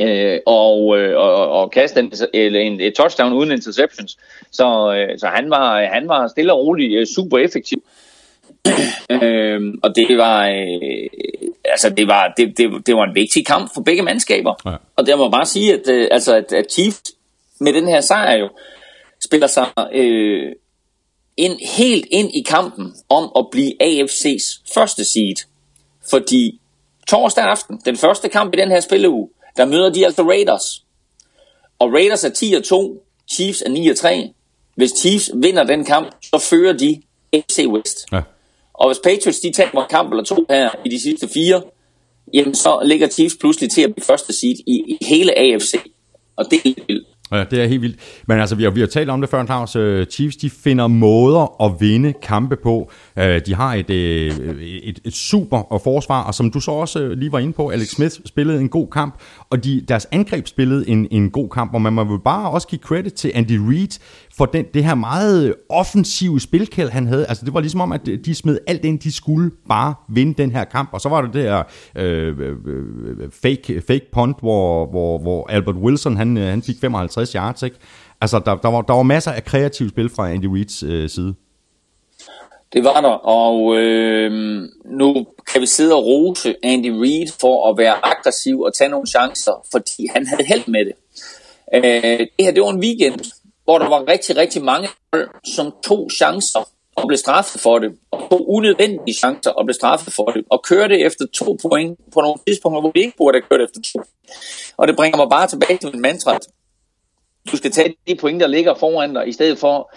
øh, 0.00 0.38
og, 0.46 0.98
øh, 0.98 1.16
og, 1.16 1.48
og 1.48 1.70
kaste 1.70 2.00
en, 2.00 2.54
en, 2.54 2.80
et 2.80 2.94
touchdown 2.94 3.32
uden 3.32 3.52
interceptions. 3.52 4.18
Så, 4.50 4.94
øh, 4.94 5.18
så 5.18 5.26
han, 5.26 5.50
var, 5.50 5.84
han 5.84 6.08
var 6.08 6.28
stille 6.28 6.52
og 6.52 6.58
rolig 6.58 6.96
øh, 6.96 7.06
super 7.06 7.38
effektiv. 7.38 7.82
øh, 9.22 9.74
og 9.82 9.96
det 9.96 10.18
var, 10.18 10.48
øh, 10.48 11.08
altså 11.64 11.90
det 11.90 12.08
var, 12.08 12.32
det, 12.36 12.58
det, 12.58 12.86
det 12.86 12.96
var 12.96 13.04
en 13.04 13.14
vigtig 13.14 13.46
kamp 13.46 13.74
for 13.74 13.82
begge 13.82 14.02
mandskaber. 14.02 14.54
Ja. 14.64 14.76
Og 14.96 15.06
der 15.06 15.16
må 15.16 15.30
bare 15.30 15.46
sige, 15.46 15.74
at, 15.74 15.88
øh, 15.88 16.08
altså, 16.10 16.36
at, 16.36 16.52
at 16.52 16.72
Chiefs 16.72 17.02
med 17.60 17.72
den 17.72 17.88
her 17.88 18.00
sejr 18.00 18.36
jo 18.36 18.48
spiller 19.24 19.46
sig 19.46 19.66
øh, 19.92 20.52
ind, 21.36 21.58
helt 21.76 22.06
ind 22.10 22.30
i 22.34 22.42
kampen 22.42 22.94
om 23.08 23.32
at 23.38 23.46
blive 23.52 23.72
AFC's 23.82 24.62
første 24.74 25.04
seed. 25.04 25.36
Fordi 26.10 26.60
torsdag 27.08 27.44
aften, 27.44 27.80
den 27.84 27.96
første 27.96 28.28
kamp 28.28 28.54
i 28.54 28.56
den 28.56 28.68
her 28.68 28.80
spilleuge, 28.80 29.28
der 29.56 29.64
møder 29.64 29.90
de 29.90 30.06
altså 30.06 30.22
Raiders. 30.22 30.84
Og 31.78 31.92
Raiders 31.92 32.24
er 32.24 32.28
10 32.28 32.54
og 32.54 32.64
2, 32.64 33.06
Chiefs 33.34 33.62
er 33.62 33.68
9 33.68 33.88
og 33.88 33.96
3. 33.96 34.32
Hvis 34.74 34.90
Chiefs 34.90 35.30
vinder 35.34 35.64
den 35.64 35.84
kamp, 35.84 36.16
så 36.22 36.38
fører 36.50 36.72
de 36.72 37.02
AFC 37.32 37.66
West. 37.68 38.06
Ja. 38.12 38.22
Og 38.74 38.88
hvis 38.88 38.98
Patriots 39.04 39.40
de 39.40 39.52
taber 39.52 39.82
en 39.82 39.88
kamp 39.90 40.10
eller 40.10 40.24
to 40.24 40.46
her 40.50 40.70
i 40.84 40.88
de 40.88 41.00
sidste 41.00 41.28
fire, 41.28 41.62
jamen 42.34 42.54
så 42.54 42.82
ligger 42.84 43.08
Chiefs 43.08 43.36
pludselig 43.40 43.70
til 43.70 43.82
at 43.82 43.94
blive 43.94 44.04
første 44.04 44.32
seed 44.32 44.56
i, 44.66 44.74
i 44.88 45.04
hele 45.04 45.38
AFC. 45.38 45.74
Og 46.36 46.44
det 46.50 46.56
er 46.56 46.60
helt 46.64 46.84
vildt. 46.88 47.08
Ja, 47.32 47.44
det 47.44 47.62
er 47.62 47.66
helt 47.66 47.82
vildt. 47.82 47.96
Men 48.26 48.40
altså, 48.40 48.54
vi 48.54 48.62
har, 48.62 48.70
vi 48.70 48.80
har 48.80 48.86
talt 48.86 49.10
om 49.10 49.20
det 49.20 49.30
før, 49.30 49.44
Claus. 49.44 49.76
Øh, 49.76 50.06
Chiefs, 50.06 50.36
de 50.36 50.50
finder 50.50 50.86
måder 50.86 51.62
at 51.64 51.80
vinde 51.80 52.12
kampe 52.22 52.56
på. 52.56 52.90
Øh, 53.18 53.40
de 53.46 53.54
har 53.54 53.74
et, 53.74 53.90
øh, 53.90 54.32
et, 54.62 55.00
et 55.04 55.14
super 55.14 55.80
forsvar, 55.84 56.22
og 56.22 56.34
som 56.34 56.50
du 56.50 56.60
så 56.60 56.70
også 56.70 57.08
lige 57.08 57.32
var 57.32 57.38
inde 57.38 57.52
på, 57.52 57.68
Alex 57.68 57.88
Smith 57.88 58.14
spillede 58.24 58.60
en 58.60 58.68
god 58.68 58.88
kamp, 58.92 59.14
og 59.50 59.64
de, 59.64 59.84
deres 59.88 60.06
angreb 60.12 60.46
spillede 60.46 60.88
en, 60.88 61.08
en 61.10 61.30
god 61.30 61.48
kamp, 61.48 61.74
og 61.74 61.82
man 61.82 61.92
må 61.92 62.04
vel 62.04 62.20
bare 62.24 62.50
også 62.50 62.68
give 62.68 62.78
credit 62.78 63.12
til 63.12 63.32
Andy 63.34 63.58
Reid 63.68 63.98
for 64.36 64.46
den, 64.46 64.64
det 64.74 64.84
her 64.84 64.94
meget 64.94 65.54
offensive 65.68 66.40
spilkæld, 66.40 66.90
han 66.90 67.06
havde. 67.06 67.26
Altså, 67.26 67.44
det 67.44 67.54
var 67.54 67.60
ligesom 67.60 67.80
om, 67.80 67.92
at 67.92 68.06
de 68.06 68.34
smed 68.34 68.58
alt 68.66 68.84
ind, 68.84 68.98
de 68.98 69.12
skulle 69.12 69.50
bare 69.68 69.94
vinde 70.08 70.42
den 70.42 70.52
her 70.52 70.64
kamp. 70.64 70.88
Og 70.92 71.00
så 71.00 71.08
var 71.08 71.22
det 71.22 71.34
det 71.34 71.42
her 71.42 71.62
øh, 71.96 72.38
øh, 72.38 73.30
fake, 73.42 73.82
fake 73.86 74.06
punt, 74.12 74.40
hvor, 74.40 74.86
hvor, 74.86 75.18
hvor 75.18 75.50
Albert 75.50 75.76
Wilson, 75.76 76.16
han, 76.16 76.36
øh, 76.36 76.44
han 76.44 76.62
fik 76.62 76.76
55 76.80 77.32
yards, 77.32 77.62
ikke? 77.62 77.76
Altså, 78.20 78.38
der, 78.38 78.54
der, 78.54 78.68
var, 78.68 78.82
der 78.82 78.94
var 78.94 79.02
masser 79.02 79.30
af 79.30 79.44
kreativt 79.44 79.90
spil 79.90 80.08
fra 80.08 80.30
Andy 80.30 80.46
Reids 80.46 80.82
øh, 80.82 81.08
side. 81.08 81.34
Det 82.72 82.84
var 82.84 83.00
der, 83.00 83.08
og 83.08 83.76
øh, 83.76 84.62
nu 84.84 85.26
kan 85.52 85.60
vi 85.60 85.66
sidde 85.66 85.94
og 85.94 86.04
rose 86.04 86.54
Andy 86.62 86.90
Reid 87.00 87.26
for 87.40 87.70
at 87.70 87.78
være 87.78 87.94
aggressiv 88.06 88.60
og 88.60 88.74
tage 88.74 88.90
nogle 88.90 89.06
chancer, 89.06 89.66
fordi 89.72 90.06
han 90.14 90.26
havde 90.26 90.44
held 90.44 90.62
med 90.66 90.84
det. 90.84 90.92
Øh, 91.74 92.18
det 92.18 92.44
her, 92.46 92.52
det 92.52 92.62
var 92.62 92.70
en 92.70 92.80
weekend, 92.80 93.20
hvor 93.64 93.78
der 93.78 93.88
var 93.88 94.08
rigtig, 94.08 94.36
rigtig 94.36 94.64
mange 94.64 94.88
hold, 95.12 95.28
som 95.56 95.72
tog 95.86 96.10
chancer 96.10 96.68
og 96.96 97.06
blev 97.08 97.18
straffet 97.18 97.60
for 97.60 97.78
det, 97.78 97.92
og 98.10 98.30
tog 98.30 98.50
unødvendige 98.50 99.14
chancer 99.14 99.50
og 99.50 99.64
blev 99.66 99.74
straffet 99.74 100.14
for 100.14 100.24
det, 100.24 100.44
og 100.50 100.62
kørte 100.62 101.00
efter 101.00 101.24
to 101.34 101.58
point 101.62 101.98
på 102.14 102.20
nogle 102.20 102.38
tidspunkter, 102.46 102.80
hvor 102.80 102.90
de 102.90 103.00
ikke 103.00 103.16
burde 103.16 103.36
have 103.36 103.46
kørt 103.50 103.60
efter 103.68 103.80
to. 103.92 104.02
Og 104.76 104.88
det 104.88 104.96
bringer 104.96 105.16
mig 105.16 105.26
bare 105.30 105.46
tilbage 105.46 105.78
til 105.78 105.90
min 105.92 106.02
mantra. 106.02 106.38
Du 107.52 107.56
skal 107.56 107.70
tage 107.70 107.94
de 108.08 108.14
point, 108.14 108.40
der 108.40 108.46
ligger 108.46 108.74
foran 108.74 109.14
dig, 109.14 109.28
i 109.28 109.32
stedet 109.32 109.58
for 109.58 109.94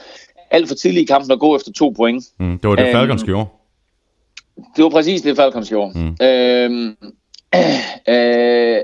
alt 0.52 0.68
for 0.68 0.76
tidligt 0.76 1.04
i 1.04 1.06
kampen 1.06 1.32
at 1.32 1.40
gå 1.40 1.56
efter 1.56 1.72
to 1.72 1.90
point. 1.90 2.24
Mm, 2.40 2.60
det 2.60 2.70
var 2.70 2.76
det, 2.76 2.84
Øhm, 2.84 2.92
Falcons 2.94 3.24
gjorde. 3.24 3.46
Det 4.76 4.84
var 4.84 4.90
præcis 4.90 5.22
det, 5.22 5.36
Falcons 5.36 5.70
gjorde. 5.70 6.00
Mm. 6.00 6.26
Øhm, 6.26 6.98
øh, 8.14 8.82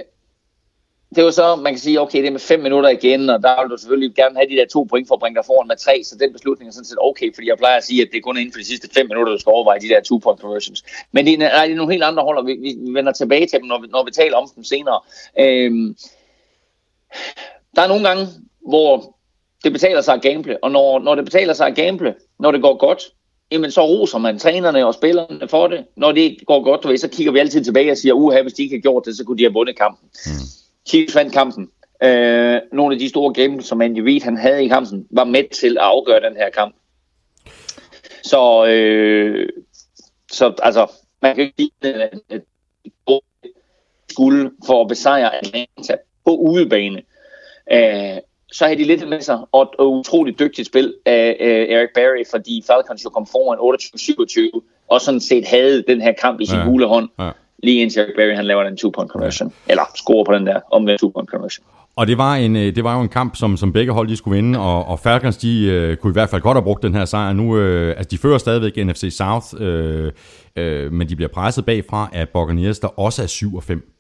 det 1.16 1.18
er 1.18 1.26
jo 1.26 1.32
så, 1.32 1.56
man 1.56 1.74
kan 1.74 1.80
sige, 1.80 2.02
okay, 2.02 2.20
det 2.20 2.28
er 2.28 2.32
med 2.32 2.40
fem 2.40 2.60
minutter 2.60 2.90
igen, 2.90 3.30
og 3.30 3.44
der 3.44 3.62
vil 3.62 3.72
du 3.72 3.78
selvfølgelig 3.78 4.16
gerne 4.16 4.36
have 4.36 4.50
de 4.50 4.56
der 4.56 4.66
to 4.68 4.84
point 4.84 5.08
for 5.08 5.16
at 5.16 5.20
bringe 5.20 5.36
dig 5.36 5.46
foran 5.46 5.68
med 5.68 5.78
tre, 5.78 6.04
så 6.04 6.16
den 6.16 6.34
beslutning 6.34 6.68
er 6.68 6.74
sådan 6.74 6.86
set 6.86 6.98
okay, 7.02 7.34
fordi 7.34 7.48
jeg 7.50 7.58
plejer 7.58 7.78
at 7.78 7.84
sige, 7.84 8.02
at 8.02 8.08
det 8.12 8.18
er 8.18 8.22
kun 8.22 8.38
inden 8.38 8.54
for 8.54 8.60
de 8.60 8.66
sidste 8.66 8.90
fem 8.94 9.08
minutter, 9.08 9.34
du 9.34 9.40
skal 9.40 9.50
overveje 9.50 9.80
de 9.80 9.90
der 9.90 10.00
two-point 10.00 10.42
conversions. 10.42 10.84
Men 11.12 11.26
det 11.26 11.34
er, 11.34 11.38
nej, 11.38 11.66
det 11.66 11.72
er 11.72 11.76
nogle 11.76 11.94
helt 11.94 12.04
andre 12.04 12.24
hold, 12.24 12.38
og 12.38 12.46
vi, 12.48 12.54
vi 12.54 12.94
vender 12.94 13.12
tilbage 13.12 13.48
til 13.48 13.60
dem, 13.60 13.68
når 13.68 13.82
vi, 13.82 13.88
når 13.88 14.04
vi 14.06 14.12
taler 14.12 14.38
om 14.38 14.50
dem 14.56 14.64
senere. 14.64 15.00
Øhm, 15.40 15.96
der 17.76 17.82
er 17.82 17.88
nogle 17.88 18.08
gange, 18.08 18.28
hvor 18.68 19.18
det 19.64 19.72
betaler 19.72 20.02
sig 20.02 20.14
at 20.14 20.22
gamble, 20.22 20.64
og 20.64 20.72
når, 20.72 21.00
når 21.00 21.16
det 21.16 21.26
betaler 21.26 21.54
sig 21.54 21.68
at 21.68 21.76
gamble, 21.76 22.16
når 22.40 22.52
det 22.52 22.62
går 22.62 22.78
godt, 22.78 23.04
jamen 23.52 23.72
så 23.72 23.86
roser 23.86 24.18
man 24.18 24.40
trænerne 24.40 24.86
og 24.86 24.94
spillerne 24.94 25.48
for 25.48 25.68
det. 25.68 25.86
Når 25.96 26.12
det 26.12 26.38
går 26.48 26.64
godt, 26.64 26.84
du 26.84 26.88
ved, 26.88 26.98
så 26.98 27.08
kigger 27.08 27.32
vi 27.32 27.40
altid 27.40 27.64
tilbage 27.64 27.92
og 27.92 27.98
siger, 27.98 28.14
uha, 28.14 28.42
hvis 28.42 28.54
de 28.54 28.64
ikke 28.64 28.76
har 28.76 28.82
gjort 28.82 29.06
det, 29.06 29.18
så 29.18 29.24
kunne 29.24 29.38
de 29.38 29.44
have 29.44 29.54
vundet 29.54 29.78
kampen. 29.78 30.10
Mm. 30.26 30.32
Chiefs 30.88 31.16
vandt 31.16 31.34
kampen. 31.34 31.70
Øh, 32.04 32.60
nogle 32.74 32.96
af 32.96 33.00
de 33.00 33.10
store 33.10 33.34
gamble, 33.34 33.64
som 33.64 33.82
Andy 33.82 34.00
Reid 34.00 34.22
han 34.22 34.38
havde 34.38 34.66
i 34.66 34.68
kampen, 34.68 35.08
var 35.12 35.24
med 35.24 35.50
til 35.50 35.78
at 35.78 35.84
afgøre 35.84 36.30
den 36.30 36.36
her 36.36 36.50
kamp. 36.50 36.76
Så, 38.24 38.66
øh, 38.66 39.50
så 40.32 40.54
altså, 40.64 40.92
man 41.22 41.36
kan 41.36 41.44
ikke 41.44 41.72
sige, 41.84 41.94
at, 42.30 42.42
skulle 44.12 44.52
for 44.66 44.82
at 44.82 44.88
besejre 44.88 45.36
Atlanta 45.36 45.98
på 46.26 46.36
udebane. 46.36 47.02
Øh, 47.72 48.18
så 48.52 48.66
havde 48.66 48.80
de 48.80 48.84
lidt 48.84 49.10
med 49.10 49.22
sig, 49.22 49.40
og 49.52 49.62
et 49.62 49.84
utroligt 49.84 50.40
dygtigt 50.40 50.68
spil 50.68 50.96
af 51.06 51.38
øh, 51.40 51.76
Eric 51.76 51.90
Berry, 51.96 52.24
fordi 52.32 52.64
Falcons 52.68 53.06
jo 53.06 53.10
kom 53.10 53.28
foran 53.28 53.60
28-27, 54.58 54.62
og 54.88 55.02
sådan 55.02 55.20
set 55.20 55.48
havde 55.48 55.84
den 55.88 56.02
her 56.02 56.12
kamp 56.12 56.40
i 56.42 56.46
sin 56.46 56.58
ja. 56.58 56.66
hule 56.66 56.88
hånd, 56.88 57.10
Ja. 57.20 57.32
Lige 57.64 57.82
indtil 57.82 58.02
Eric 58.02 58.14
Berry 58.18 58.36
han 58.36 58.46
laver 58.46 58.64
den 58.64 58.78
two-point 58.78 59.08
conversion, 59.08 59.54
ja. 59.68 59.72
eller 59.72 59.84
scorer 59.96 60.24
på 60.24 60.34
den 60.34 60.48
der 60.48 60.60
omvendt 60.72 61.02
two-point 61.02 61.26
conversion. 61.26 61.66
Og 61.96 62.08
det 62.08 62.18
var, 62.18 62.36
en, 62.36 62.56
øh, 62.56 62.76
det 62.76 62.84
var 62.84 62.96
jo 62.96 63.02
en 63.02 63.10
kamp, 63.10 63.36
som, 63.36 63.58
som 63.58 63.74
begge 63.74 63.94
hold 63.94 64.08
de 64.08 64.16
skulle 64.16 64.36
vinde, 64.36 64.60
og, 64.60 64.86
og 64.88 65.00
Falcons 65.00 65.38
de 65.38 65.66
øh, 65.66 65.98
kunne 65.98 66.12
i 66.12 66.14
hvert 66.14 66.30
fald 66.30 66.42
godt 66.42 66.56
have 66.56 66.64
brugt 66.64 66.84
den 66.84 66.96
her 66.96 67.06
sejr. 67.06 67.34
Nu, 67.34 67.58
øh, 67.58 67.90
altså 67.98 68.08
de 68.12 68.18
fører 68.18 68.38
stadigvæk 68.38 68.86
NFC 68.86 69.16
South, 69.18 69.48
øh, 69.60 70.12
øh, 70.56 70.92
men 70.92 71.10
de 71.10 71.16
bliver 71.16 71.30
presset 71.30 71.66
bagfra 71.66 72.10
af 72.14 72.30
Buccaneers, 72.30 72.80
der 72.80 73.00
også 73.00 73.24
er 73.24 73.28
7 73.28 73.56
og 73.56 73.64
5. 73.64 73.92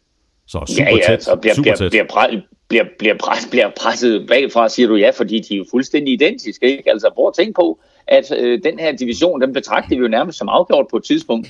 Så 0.47 0.64
super 0.68 0.89
ja, 0.89 0.95
ja, 0.95 1.07
tæt. 1.07 1.24
så 1.24 1.36
bliver, 1.36 1.53
super 1.55 1.64
bliver, 1.64 1.76
tæt. 1.76 1.91
bliver, 1.91 2.05
pre, 2.09 2.41
bliver, 2.70 2.86
bliver, 2.99 3.18
pres, 3.18 3.47
bliver 3.51 3.70
presset 3.82 4.28
bagfra, 4.28 4.70
siger 4.70 4.88
du 4.88 4.95
ja, 4.95 5.09
fordi 5.09 5.39
de 5.39 5.53
er 5.53 5.57
jo 5.57 5.66
fuldstændig 5.72 6.14
identiske. 6.14 6.78
Ikke? 6.78 6.91
Altså 6.91 7.09
prøv 7.16 7.28
at 7.28 7.34
tænke 7.34 7.53
på, 7.53 7.80
at 8.07 8.32
øh, 8.38 8.59
den 8.64 8.80
her 8.80 8.91
division, 8.91 9.41
den 9.41 9.53
betragter 9.53 9.89
vi 9.89 10.01
jo 10.01 10.07
nærmest 10.07 10.38
som 10.38 10.49
afgjort 10.49 10.86
på 10.91 10.97
et 10.97 11.03
tidspunkt. 11.03 11.47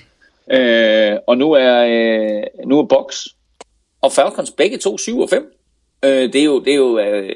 Øh, 0.51 1.17
og 1.27 1.37
nu 1.37 1.51
er, 1.51 1.77
øh, 1.77 2.67
nu 2.67 2.79
er 2.79 2.83
Box 2.83 3.25
og 4.01 4.11
Falcons 4.11 4.51
begge 4.51 4.77
to 4.77 4.97
7 4.97 5.19
og 5.19 5.29
5. 5.29 5.53
Øh, 6.05 6.33
det 6.33 6.35
er 6.35 6.43
jo, 6.43 6.59
det 6.59 6.73
er 6.73 6.77
jo 6.77 6.99
øh, 6.99 7.35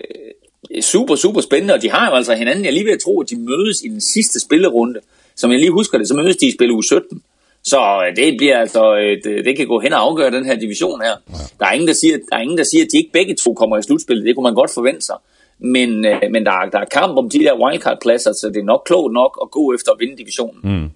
super, 0.81 1.15
super 1.15 1.41
spændende, 1.41 1.73
og 1.73 1.81
de 1.81 1.89
har 1.89 2.09
jo 2.09 2.15
altså 2.15 2.35
hinanden. 2.35 2.65
Jeg 2.65 2.69
er 2.69 2.73
lige 2.73 2.85
ved 2.85 2.93
at 2.93 2.99
tro, 2.99 3.21
at 3.21 3.29
de 3.29 3.35
mødes 3.35 3.81
i 3.83 3.87
den 3.87 4.01
sidste 4.01 4.39
spillerunde. 4.39 4.99
Som 5.35 5.51
jeg 5.51 5.59
lige 5.59 5.71
husker 5.71 5.97
det, 5.97 6.07
så 6.07 6.13
mødes 6.13 6.37
de 6.37 6.47
i 6.47 6.51
spil 6.51 6.71
uge 6.71 6.83
17. 6.83 7.21
Så 7.63 7.79
øh, 8.07 8.15
det 8.15 8.37
bliver 8.37 8.57
altså, 8.57 8.95
øh, 8.95 9.23
det, 9.23 9.45
det 9.45 9.57
kan 9.57 9.67
gå 9.67 9.79
hen 9.79 9.93
og 9.93 10.01
afgøre 10.01 10.31
den 10.31 10.45
her 10.45 10.55
division 10.55 11.01
her. 11.01 11.15
Der 11.59 11.65
er 11.65 11.71
ingen, 11.71 11.87
der 11.87 11.93
siger, 11.93 12.17
der 12.29 12.37
er 12.37 12.41
ingen, 12.41 12.57
der 12.57 12.63
siger, 12.63 12.85
at 12.85 12.91
de 12.91 12.97
ikke 12.97 13.11
begge 13.11 13.35
to 13.35 13.53
kommer 13.53 13.77
i 13.77 13.81
slutspillet. 13.81 14.25
Det 14.25 14.35
kunne 14.35 14.43
man 14.43 14.53
godt 14.53 14.71
forvente 14.73 15.01
sig. 15.01 15.15
Men, 15.59 16.05
øh, 16.05 16.21
men 16.31 16.45
der, 16.45 16.51
er, 16.51 16.69
der 16.69 16.79
er 16.79 16.85
kamp 16.85 17.17
om 17.17 17.29
de 17.29 17.39
der 17.39 17.53
wildcard-pladser, 17.53 18.33
så 18.33 18.51
det 18.53 18.59
er 18.59 18.63
nok 18.63 18.81
klogt 18.85 19.13
nok 19.13 19.39
at 19.41 19.51
gå 19.51 19.73
efter 19.73 19.91
at 19.91 19.99
vinde 19.99 20.17
divisionen. 20.17 20.59
Mm. 20.63 20.89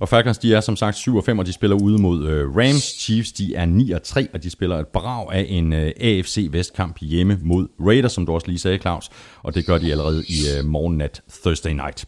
Og 0.00 0.08
Falcons, 0.08 0.38
de 0.38 0.54
er 0.54 0.60
som 0.60 0.76
sagt 0.76 0.96
7 0.96 1.16
og 1.16 1.24
5, 1.24 1.38
og 1.38 1.46
de 1.46 1.52
spiller 1.52 1.76
ude 1.76 2.02
mod 2.02 2.28
øh, 2.28 2.56
Rams. 2.56 2.82
Chiefs, 2.82 3.32
de 3.32 3.54
er 3.54 3.64
9 3.66 3.90
og 3.90 4.02
3, 4.02 4.28
og 4.34 4.42
de 4.42 4.50
spiller 4.50 4.78
et 4.78 4.86
brag 4.86 5.32
af 5.32 5.46
en 5.48 5.72
øh, 5.72 5.92
AFC 6.00 6.48
Vestkamp 6.50 6.96
hjemme 7.00 7.38
mod 7.42 7.66
Raiders, 7.80 8.12
som 8.12 8.26
du 8.26 8.32
også 8.32 8.46
lige 8.46 8.58
sagde, 8.58 8.78
Claus. 8.78 9.10
Og 9.42 9.54
det 9.54 9.66
gør 9.66 9.78
de 9.78 9.90
allerede 9.90 10.24
i 10.28 10.58
øh, 10.58 10.64
morgennat 10.64 11.22
Thursday 11.42 11.70
night. 11.70 12.06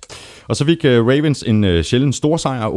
Og 0.49 0.57
så 0.57 0.65
fik 0.65 0.85
øh, 0.85 1.07
Ravens 1.07 1.43
en 1.43 1.65
øh, 1.65 1.85
sjældent 1.85 2.15
stor 2.15 2.37
sejr, 2.37 2.69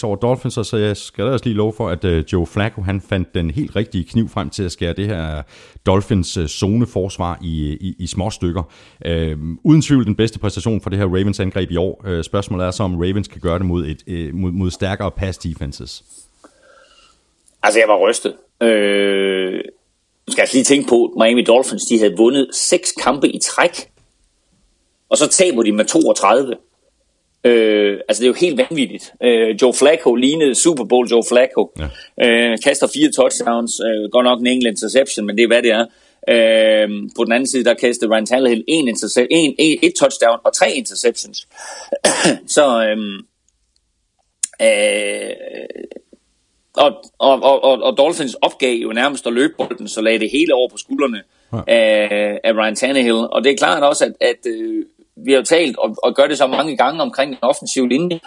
38-6 0.00 0.06
over 0.06 0.16
Dolphins, 0.16 0.58
og 0.58 0.66
så 0.66 0.76
jeg 0.76 0.96
skal 0.96 1.26
da 1.26 1.30
også 1.30 1.44
lige 1.44 1.56
love 1.56 1.72
for, 1.76 1.88
at 1.88 2.04
øh, 2.04 2.24
Joe 2.32 2.46
Flacco, 2.46 2.82
han 2.82 3.00
fandt 3.00 3.34
den 3.34 3.50
helt 3.50 3.76
rigtige 3.76 4.04
kniv 4.04 4.28
frem 4.28 4.50
til 4.50 4.62
at 4.62 4.72
skære 4.72 4.92
det 4.92 5.06
her 5.06 5.42
Dolphins 5.86 6.36
øh, 6.36 6.46
zoneforsvar 6.46 7.38
i, 7.42 7.76
i, 7.80 7.94
i 7.98 8.06
små 8.06 8.30
stykker. 8.30 8.62
Øh, 9.06 9.38
uden 9.64 9.82
tvivl 9.82 10.06
den 10.06 10.14
bedste 10.14 10.38
præstation 10.38 10.80
for 10.80 10.90
det 10.90 10.98
her 10.98 11.06
Ravens 11.06 11.40
angreb 11.40 11.70
i 11.70 11.76
år. 11.76 12.02
Øh, 12.06 12.24
spørgsmålet 12.24 12.66
er 12.66 12.70
så, 12.70 12.82
om 12.82 12.96
Ravens 12.96 13.28
kan 13.28 13.40
gøre 13.40 13.58
det 13.58 13.66
mod, 13.66 13.86
et, 13.86 14.02
øh, 14.06 14.41
mod, 14.42 14.52
mod 14.52 14.70
stærkere 14.70 15.10
pass 15.10 15.38
defenses. 15.38 16.04
Altså, 17.62 17.80
jeg 17.80 17.88
var 17.88 18.08
rystet. 18.08 18.34
Øh, 18.62 19.60
nu 20.26 20.32
skal 20.32 20.42
jeg 20.42 20.48
lige 20.52 20.64
tænke 20.64 20.88
på, 20.88 21.14
Miami 21.16 21.42
Dolphins, 21.42 21.84
de 21.84 21.98
havde 21.98 22.16
vundet 22.16 22.48
seks 22.52 22.92
kampe 22.92 23.28
i 23.28 23.38
træk, 23.42 23.90
og 25.08 25.18
så 25.18 25.28
taber 25.28 25.62
de 25.62 25.72
med 25.72 25.84
32. 25.84 26.56
Øh, 27.44 28.00
altså, 28.08 28.20
det 28.20 28.26
er 28.26 28.32
jo 28.32 28.46
helt 28.46 28.58
vanvittigt. 28.58 29.12
Øh, 29.22 29.62
Joe 29.62 29.74
Flacco 29.74 30.14
lignede 30.14 30.54
Super 30.54 30.84
Bowl 30.84 31.08
Joe 31.08 31.22
Flacco. 31.28 31.72
Ja. 31.78 31.88
Øh, 32.26 32.58
kaster 32.64 32.86
fire 32.86 33.12
touchdowns, 33.12 33.80
øh, 33.80 34.10
godt 34.10 34.24
nok 34.24 34.40
en 34.40 34.46
enkelt 34.46 34.68
interception, 34.68 35.26
men 35.26 35.36
det 35.36 35.42
er, 35.42 35.46
hvad 35.46 35.62
det 35.62 35.70
er. 35.70 35.84
Øh, 36.28 36.88
på 37.16 37.24
den 37.24 37.32
anden 37.32 37.46
side, 37.46 37.64
der 37.64 37.74
kastede 37.74 38.10
Ryan 38.14 38.26
Tannehill 38.26 38.64
en, 38.68 38.88
interse- 38.88 39.26
en, 39.30 39.54
en, 39.58 39.78
et 39.82 39.94
touchdown 39.94 40.38
og 40.44 40.52
tre 40.52 40.72
interceptions. 40.72 41.48
så... 42.56 42.86
Øh, 42.86 43.22
øh, 44.62 45.30
og, 46.76 47.04
og, 47.18 47.42
og, 47.42 47.82
og 47.82 47.98
Dolphins 47.98 48.34
opgav 48.34 48.74
jo 48.74 48.92
nærmest 48.92 49.26
at 49.26 49.32
løbe 49.32 49.54
bolden, 49.58 49.88
så 49.88 50.00
lagde 50.00 50.18
det 50.18 50.30
hele 50.30 50.54
over 50.54 50.68
på 50.68 50.76
skuldrene 50.78 51.22
ja. 51.52 51.60
af, 51.66 52.40
af 52.44 52.52
Ryan 52.52 52.76
Tannehill. 52.76 53.28
Og 53.32 53.44
det 53.44 53.52
er 53.52 53.56
klart 53.56 53.82
også, 53.82 54.04
at, 54.04 54.12
at 54.20 54.46
øh, 54.46 54.84
vi 55.16 55.32
har 55.32 55.38
jo 55.38 55.44
talt 55.44 55.76
og, 55.76 55.96
og 56.02 56.14
gør 56.14 56.26
det 56.26 56.38
så 56.38 56.46
mange 56.46 56.76
gange 56.76 57.02
omkring 57.02 57.30
den 57.30 57.38
offensive 57.42 57.88
linje, 57.88 58.20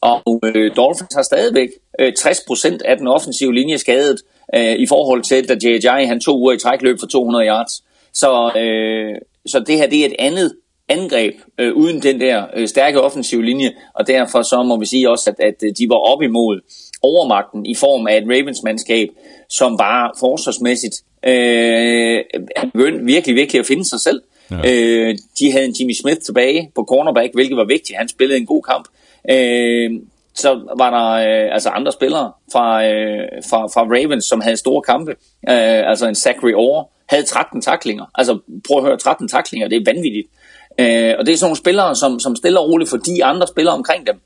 og 0.00 0.40
øh, 0.44 0.76
Dolphins 0.76 1.14
har 1.14 1.22
stadigvæk 1.22 1.68
øh, 2.00 2.12
60% 2.18 2.78
af 2.84 2.96
den 2.96 3.06
offensive 3.06 3.54
linje 3.54 3.78
skadet 3.78 4.20
øh, 4.54 4.72
i 4.72 4.86
forhold 4.86 5.22
til, 5.22 5.48
da 5.48 5.54
J.J. 5.62 6.06
han 6.06 6.20
to 6.20 6.38
uger 6.38 6.52
i 6.52 6.58
træk 6.58 6.82
løb 6.82 7.00
for 7.00 7.06
200 7.06 7.46
yards. 7.46 7.84
Så, 8.14 8.52
øh, 8.56 9.14
så 9.46 9.60
det 9.60 9.76
her 9.76 9.86
det 9.86 10.00
er 10.00 10.06
et 10.06 10.14
andet 10.18 10.56
angreb 10.88 11.34
øh, 11.58 11.74
uden 11.74 12.02
den 12.02 12.20
der 12.20 12.46
øh, 12.56 12.68
stærke 12.68 13.00
offensive 13.00 13.44
linje, 13.44 13.72
og 13.94 14.06
derfor 14.06 14.42
så 14.42 14.62
må 14.62 14.76
vi 14.76 14.86
sige 14.86 15.10
også, 15.10 15.30
at, 15.30 15.44
at 15.46 15.78
de 15.78 15.88
var 15.88 15.96
op 15.96 16.22
imod 16.22 16.60
overmagten 17.02 17.66
i 17.66 17.74
form 17.74 18.06
af 18.06 18.16
et 18.16 18.24
Ravens-mandskab, 18.28 19.08
som 19.48 19.76
bare 19.76 20.10
forsvarsmæssigt 20.20 20.94
øh, 21.26 22.24
er 22.56 22.64
begyndt 22.72 23.06
virkelig, 23.06 23.36
virkelig 23.36 23.60
at 23.60 23.66
finde 23.66 23.84
sig 23.88 24.00
selv. 24.00 24.22
Ja. 24.50 24.56
Øh, 24.56 25.18
de 25.38 25.52
havde 25.52 25.64
en 25.64 25.74
Jimmy 25.80 25.92
Smith 25.92 26.20
tilbage 26.20 26.70
på 26.74 26.84
cornerback, 26.88 27.34
hvilket 27.34 27.56
var 27.56 27.64
vigtigt. 27.64 27.98
Han 27.98 28.08
spillede 28.08 28.38
en 28.38 28.46
god 28.46 28.62
kamp. 28.62 28.88
Øh, 29.30 29.90
så 30.34 30.74
var 30.78 30.90
der 30.90 31.08
øh, 31.12 31.54
altså 31.54 31.68
andre 31.68 31.92
spillere 31.92 32.32
fra, 32.52 32.86
øh, 32.86 33.28
fra, 33.50 33.66
fra 33.66 33.82
Ravens, 33.82 34.24
som 34.24 34.40
havde 34.40 34.56
store 34.56 34.82
kampe. 34.82 35.10
Øh, 35.48 35.90
altså 35.90 36.08
en 36.08 36.14
Zachary 36.14 36.52
Orr 36.54 36.90
havde 37.08 37.22
13 37.22 37.60
taklinger. 37.60 38.04
Altså 38.14 38.38
prøv 38.66 38.78
at 38.78 38.84
høre, 38.84 38.96
13 38.96 39.28
taklinger, 39.28 39.68
det 39.68 39.76
er 39.76 39.92
vanvittigt. 39.94 40.26
Øh, 40.26 40.45
Øh, 40.78 41.14
og 41.18 41.26
det 41.26 41.32
er 41.32 41.36
sådan 41.36 41.46
nogle 41.46 41.56
spillere, 41.56 41.96
som, 41.96 42.20
som 42.20 42.36
stiller 42.36 42.60
roligt 42.60 42.90
for 42.90 42.96
de 42.96 43.24
andre 43.24 43.46
spillere 43.46 43.74
omkring 43.74 44.06
dem. 44.06 44.20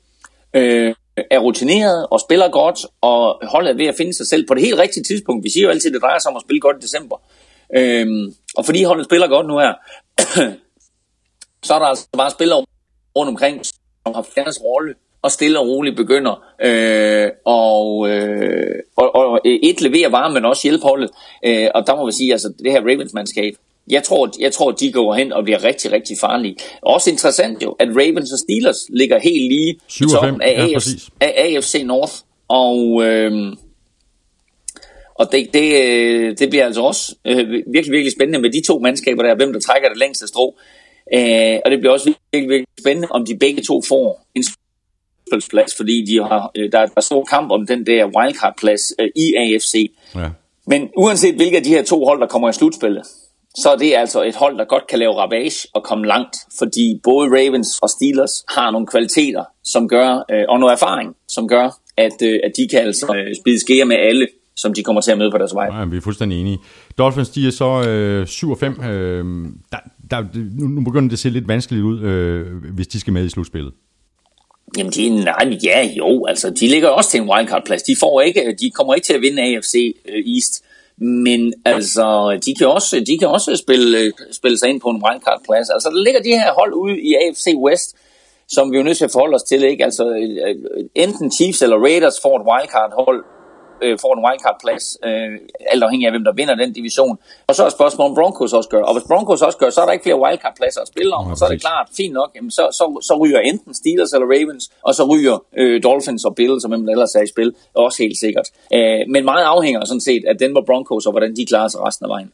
Øh, 0.53 0.93
er 1.31 1.39
rutineret 1.39 2.07
og 2.11 2.19
spiller 2.19 2.49
godt, 2.49 2.85
og 3.01 3.47
holdet 3.47 3.69
er 3.69 3.75
ved 3.75 3.85
at 3.85 3.95
finde 3.97 4.13
sig 4.13 4.27
selv 4.27 4.47
på 4.47 4.53
det 4.53 4.63
helt 4.63 4.79
rigtige 4.79 5.03
tidspunkt. 5.03 5.43
Vi 5.43 5.49
siger 5.49 5.63
jo 5.63 5.69
altid, 5.69 5.89
at 5.89 5.93
det 5.93 6.01
drejer 6.01 6.19
sig 6.19 6.31
om 6.31 6.35
at 6.35 6.41
spille 6.41 6.59
godt 6.59 6.77
i 6.77 6.79
december. 6.79 7.17
Øh, 7.75 8.07
og 8.57 8.65
fordi 8.65 8.83
holdet 8.83 9.05
spiller 9.05 9.27
godt 9.27 9.47
nu 9.47 9.57
her, 9.57 9.73
så 11.67 11.73
er 11.73 11.79
der 11.79 11.85
altså 11.85 12.07
bare 12.17 12.31
spillere 12.31 12.65
rundt 13.15 13.29
omkring, 13.29 13.65
som 13.65 14.13
har 14.15 14.25
fjernet 14.35 14.57
rolle, 14.63 14.95
og 15.21 15.31
stille 15.31 15.59
og 15.59 15.67
roligt 15.67 15.95
begynder 15.95 16.43
øh, 16.61 17.29
og, 17.45 18.09
øh, 18.09 18.79
og, 18.95 19.15
og 19.15 19.39
øh, 19.45 19.59
et 19.63 19.81
levere 19.81 20.11
varme, 20.11 20.33
men 20.33 20.45
også 20.45 20.63
hjælpe 20.63 20.83
holdet. 20.83 21.09
Øh, 21.45 21.67
og 21.75 21.87
der 21.87 21.95
må 21.95 22.05
vi 22.05 22.11
sige, 22.11 22.31
altså 22.31 22.53
det 22.63 22.71
her 22.71 22.81
Ravens-mandskab, 22.81 23.53
jeg 23.87 24.03
tror, 24.03 24.31
jeg 24.39 24.51
tror, 24.51 24.71
de 24.71 24.91
går 24.91 25.13
hen 25.13 25.33
og 25.33 25.43
bliver 25.43 25.63
rigtig, 25.63 25.91
rigtig 25.91 26.17
farlige. 26.21 26.55
Også 26.81 27.09
interessant 27.09 27.63
jo, 27.63 27.75
at 27.79 27.87
Ravens 27.87 28.31
og 28.31 28.39
Steelers 28.39 28.77
ligger 28.89 29.19
helt 29.19 29.47
lige 29.47 29.79
i 30.01 30.05
toppen 30.11 30.41
af, 30.41 30.57
ja, 30.57 30.73
AFC, 30.73 31.07
af 31.19 31.33
AFC 31.37 31.81
North. 31.85 32.13
Og, 32.47 33.03
øh, 33.03 33.53
og 35.15 35.31
det, 35.31 35.53
det, 35.53 35.83
øh, 35.83 36.37
det 36.39 36.49
bliver 36.49 36.65
altså 36.65 36.81
også 36.81 37.15
øh, 37.25 37.37
virkelig, 37.49 37.91
virkelig 37.91 38.11
spændende 38.11 38.39
med 38.39 38.51
de 38.51 38.61
to 38.61 38.79
mandskaber 38.79 39.23
der, 39.23 39.35
hvem 39.35 39.53
der 39.53 39.59
trækker 39.59 39.89
det 39.89 39.97
længste 39.97 40.27
strå. 40.27 40.55
Øh, 41.13 41.59
og 41.65 41.71
det 41.71 41.79
bliver 41.79 41.93
også 41.93 42.13
virkelig, 42.31 42.49
virkelig 42.49 42.67
spændende, 42.79 43.07
om 43.11 43.25
de 43.25 43.37
begge 43.37 43.61
to 43.61 43.81
får 43.87 44.25
en 44.35 44.43
plads, 45.49 45.75
fordi 45.75 46.05
de 46.05 46.23
har, 46.23 46.51
øh, 46.57 46.71
der, 46.71 46.85
der 46.85 46.93
er 46.97 47.01
stor 47.01 47.23
kamp 47.23 47.51
om 47.51 47.67
den 47.67 47.85
der 47.85 48.05
wildcard-plads 48.05 48.93
øh, 48.99 49.09
i 49.15 49.33
AFC. 49.35 49.91
Ja. 50.15 50.29
Men 50.67 50.89
uanset 50.97 51.35
hvilke 51.35 51.57
af 51.57 51.63
de 51.63 51.69
her 51.69 51.83
to 51.83 52.05
hold, 52.05 52.21
der 52.21 52.27
kommer 52.27 52.49
i 52.49 52.53
slutspillet, 52.53 53.03
så 53.55 53.69
er 53.71 53.75
det 53.75 53.93
altså 53.95 54.23
et 54.23 54.35
hold, 54.35 54.57
der 54.57 54.65
godt 54.65 54.87
kan 54.89 54.99
lave 54.99 55.13
ravage 55.13 55.67
og 55.73 55.83
komme 55.83 56.07
langt, 56.07 56.35
fordi 56.57 56.99
både 57.03 57.27
Ravens 57.27 57.79
og 57.81 57.89
Steelers 57.89 58.43
har 58.49 58.71
nogle 58.71 58.87
kvaliteter, 58.87 59.43
som 59.63 59.87
gør, 59.87 60.25
øh, 60.31 60.45
og 60.49 60.59
noget 60.59 60.73
erfaring, 60.73 61.15
som 61.27 61.47
gør, 61.47 61.77
at, 61.97 62.21
øh, 62.23 62.39
at 62.43 62.51
de 62.57 62.67
kan 62.67 62.79
altså 62.79 63.15
øh, 63.15 63.35
spide 63.41 63.59
skære 63.59 63.85
med 63.85 63.95
alle, 63.95 64.27
som 64.55 64.73
de 64.73 64.83
kommer 64.83 65.01
til 65.01 65.11
at 65.11 65.17
møde 65.17 65.31
på 65.31 65.37
deres 65.37 65.55
vej. 65.55 65.79
Ja, 65.79 65.85
vi 65.85 65.97
er 65.97 66.01
fuldstændig 66.01 66.39
enige. 66.39 66.57
Dolphins, 66.97 67.29
de 67.29 67.47
er 67.47 67.51
så 67.51 67.89
øh, 67.89 68.27
7 68.27 68.51
og 68.51 68.57
5. 68.57 68.81
Øh, 68.83 69.25
der, 69.71 69.77
der, 70.11 70.23
nu, 70.59 70.67
nu 70.67 70.83
begynder 70.83 71.09
det 71.09 71.15
at 71.15 71.19
se 71.19 71.29
lidt 71.29 71.47
vanskeligt 71.47 71.83
ud, 71.83 72.01
øh, 72.01 72.45
hvis 72.73 72.87
de 72.87 72.99
skal 72.99 73.13
med 73.13 73.25
i 73.25 73.29
slutspillet. 73.29 73.73
Jamen, 74.77 74.91
de, 74.91 75.09
nej, 75.09 75.57
ja, 75.63 75.89
jo, 75.97 76.25
altså, 76.25 76.49
de 76.49 76.67
ligger 76.67 76.89
også 76.89 77.11
til 77.11 77.21
en 77.21 77.29
wildcard-plads. 77.29 77.83
De, 77.83 77.95
får 77.99 78.21
ikke, 78.21 78.55
de 78.61 78.71
kommer 78.71 78.93
ikke 78.93 79.05
til 79.05 79.13
at 79.13 79.21
vinde 79.21 79.41
AFC 79.41 79.95
øh, 80.09 80.35
East. 80.35 80.63
Men 81.01 81.53
altså, 81.65 82.39
de 82.45 82.55
kan 82.55 82.67
også, 82.67 83.03
de 83.07 83.17
kan 83.19 83.27
også 83.27 83.55
spille, 83.55 83.99
øh, 83.99 84.11
spille 84.31 84.57
sig 84.57 84.69
ind 84.69 84.81
på 84.81 84.89
en 84.89 85.03
wildcard-plads. 85.05 85.69
Altså, 85.69 85.89
der 85.89 86.03
ligger 86.03 86.21
de 86.21 86.29
her 86.29 86.53
hold 86.53 86.73
ude 86.73 87.01
i 87.01 87.15
AFC 87.21 87.47
West, 87.57 87.95
som 88.47 88.71
vi 88.71 88.77
jo 88.77 88.83
nødt 88.83 88.97
til 88.97 89.05
at 89.05 89.11
forholde 89.11 89.35
os 89.35 89.43
til. 89.43 89.63
Ikke? 89.63 89.83
Altså, 89.83 90.05
øh, 90.05 90.47
øh, 90.47 90.85
enten 90.95 91.31
Chiefs 91.31 91.61
eller 91.61 91.77
Raiders 91.77 92.19
får 92.21 92.35
et 92.39 92.45
wildcard-hold, 92.49 93.25
øh, 93.83 93.93
får 94.03 94.11
en 94.17 94.21
wildcard-plads, 94.25 94.85
øh, 95.07 95.29
alt 95.73 95.83
afhængig 95.85 96.05
af, 96.07 96.11
hvem 96.15 96.25
der 96.27 96.33
vinder 96.39 96.55
den 96.63 96.71
division. 96.79 97.15
Og 97.49 97.53
så 97.55 97.61
er 97.67 97.69
spørgsmålet, 97.69 98.09
om 98.11 98.15
Broncos 98.19 98.53
også 98.59 98.69
gør. 98.69 98.83
Og 98.89 98.93
hvis 98.95 99.05
Broncos 99.09 99.41
også 99.47 99.57
gør, 99.61 99.69
så 99.69 99.79
er 99.81 99.85
der 99.85 99.93
ikke 99.95 100.05
flere 100.07 100.19
wildcard-pladser 100.23 100.81
at 100.85 100.89
spille 100.93 101.13
om, 101.19 101.25
ja, 101.25 101.31
og 101.31 101.37
så 101.37 101.43
er 101.45 101.49
det 101.49 101.61
klart, 101.67 101.87
fint 101.99 102.13
nok, 102.19 102.29
jamen, 102.35 102.51
så, 102.57 102.63
så, 102.79 102.85
så 103.07 103.13
ryger 103.21 103.39
enten 103.39 103.73
Steelers 103.81 104.11
eller 104.15 104.27
Ravens, 104.33 104.63
og 104.87 104.91
så 104.97 105.03
ryger 105.11 105.35
øh, 105.57 105.83
Dolphins 105.83 106.23
og 106.29 106.33
Bills, 106.35 106.61
som 106.61 106.71
hvem 106.71 106.83
der 106.85 106.91
ellers 106.95 107.15
er 107.19 107.23
i 107.27 107.29
spil, 107.35 107.49
også 107.85 107.97
helt 108.03 108.17
sikkert. 108.25 108.47
Øh, 108.75 108.99
men 109.13 109.21
meget 109.31 109.45
afhænger 109.55 109.85
sådan 109.85 110.05
set 110.09 110.23
af 110.29 110.35
Denver 110.41 110.63
Broncos, 110.69 111.05
og 111.05 111.11
hvordan 111.11 111.35
de 111.35 111.45
klarer 111.45 111.67
sig 111.67 111.81
resten 111.87 112.05
af 112.05 112.09
vejen. 112.09 112.31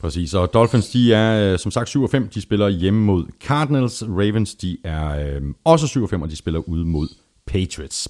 Præcis, 0.00 0.34
og 0.34 0.54
Dolphins, 0.54 0.88
de 0.88 1.14
er 1.14 1.52
øh, 1.52 1.58
som 1.58 1.70
sagt 1.70 1.88
7 1.88 2.08
5, 2.08 2.28
de 2.28 2.40
spiller 2.42 2.68
hjemme 2.68 3.00
mod 3.00 3.24
Cardinals. 3.46 4.02
Ravens, 4.02 4.54
de 4.54 4.76
er 4.84 5.08
øh, 5.10 5.42
også 5.64 5.86
7 5.86 6.08
5, 6.08 6.22
og 6.22 6.30
de 6.30 6.36
spiller 6.36 6.60
ude 6.68 6.84
mod 6.84 7.08
Patriots. 7.46 8.08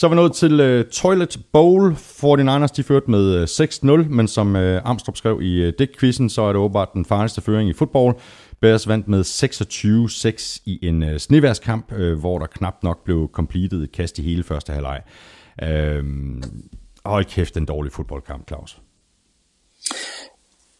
Så 0.00 0.06
er 0.06 0.10
vi 0.10 0.16
nået 0.16 0.32
til 0.32 0.60
uh, 0.60 0.84
Toilet 0.92 1.38
Bowl. 1.52 1.92
49ers 1.92 2.72
de 2.76 2.82
førte 2.82 3.10
med 3.10 3.42
uh, 3.42 3.42
6-0, 3.42 4.08
men 4.08 4.28
som 4.28 4.54
uh, 4.54 4.90
Amstrup 4.90 5.16
skrev 5.16 5.42
i 5.42 5.66
uh, 5.66 5.72
Dick-quizzen, 5.78 6.30
så 6.30 6.42
er 6.42 6.46
det 6.46 6.56
åbenbart 6.56 6.88
den 6.94 7.04
farligste 7.04 7.40
føring 7.40 7.70
i 7.70 7.72
fodbold. 7.72 8.14
Bears 8.60 8.88
vandt 8.88 9.08
med 9.08 9.20
26-6 9.20 10.62
i 10.66 10.78
en 10.88 11.02
uh, 11.02 11.16
sneværskamp, 11.16 11.92
uh, 11.92 12.12
hvor 12.12 12.38
der 12.38 12.46
knap 12.46 12.74
nok 12.82 13.04
blev 13.04 13.30
completed 13.32 13.82
et 13.82 13.92
kast 13.92 14.18
i 14.18 14.22
hele 14.22 14.42
første 14.42 14.72
halvleg. 14.72 15.00
Uh, 15.62 16.04
hold 17.04 17.24
kæft, 17.24 17.56
en 17.56 17.64
dårlig 17.64 17.92
fodboldkamp, 17.92 18.48
Claus. 18.48 18.78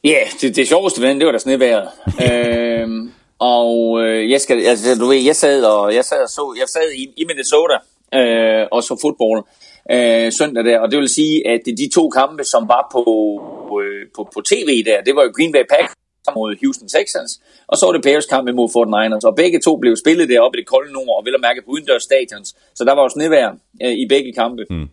Ja, 0.05 0.09
yeah, 0.09 0.27
det, 0.41 0.57
det 0.57 0.69
sjoveste 0.69 1.01
ved 1.01 1.09
den, 1.09 1.19
det 1.19 1.27
var 1.27 1.33
da 1.33 1.39
sneværet. 1.39 1.89
uh, 2.07 3.09
og 3.41 4.01
øh, 4.03 4.31
jeg 4.31 4.41
skal, 4.41 4.67
altså, 4.67 4.95
du 5.01 5.07
ved, 5.07 5.17
jeg 5.17 5.37
sad 5.37 5.65
og 5.65 5.95
jeg 5.95 6.05
sad 6.05 6.23
og 6.23 6.29
så, 6.29 6.55
jeg 6.59 6.69
sad 6.69 6.93
i, 6.93 7.09
i 7.17 7.25
Minnesota 7.25 7.75
øh, 8.15 8.67
og 8.73 8.83
så 8.83 8.99
fodbold 9.03 9.43
øh, 9.95 10.33
søndag 10.33 10.65
der. 10.65 10.79
Og 10.81 10.91
det 10.91 10.99
vil 10.99 11.09
sige, 11.09 11.49
at 11.49 11.61
de 11.67 11.89
to 11.95 12.09
kampe, 12.09 12.45
som 12.45 12.69
var 12.69 12.89
på, 12.93 13.03
øh, 13.83 14.07
på, 14.17 14.29
på 14.35 14.41
tv 14.41 14.85
der, 14.85 15.01
det 15.07 15.17
var 15.17 15.23
jo 15.23 15.33
Green 15.37 15.53
Bay 15.53 15.65
Packers 15.71 15.95
mod 16.35 16.57
Houston 16.63 16.89
Texans, 16.89 17.41
og 17.67 17.77
så 17.77 17.87
var 17.87 17.93
det 17.93 18.03
Bears 18.03 18.27
kamp 18.27 18.49
imod 18.49 18.69
49ers, 18.69 19.27
og 19.29 19.37
begge 19.37 19.61
to 19.61 19.77
blev 19.77 19.97
spillet 19.97 20.29
deroppe 20.29 20.59
i 20.59 20.61
det 20.61 20.69
kolde 20.69 20.93
nord, 20.93 21.17
og 21.19 21.25
vel 21.25 21.35
at 21.35 21.41
mærke 21.41 21.63
på 21.63 21.71
udendørs 21.71 22.03
stadions, 22.03 22.49
så 22.75 22.85
der 22.85 22.95
var 22.95 23.03
jo 23.03 23.09
snevejr 23.09 23.53
øh, 23.83 23.93
i 23.93 24.07
begge 24.09 24.33
kampe. 24.33 24.65
Mm. 24.71 24.89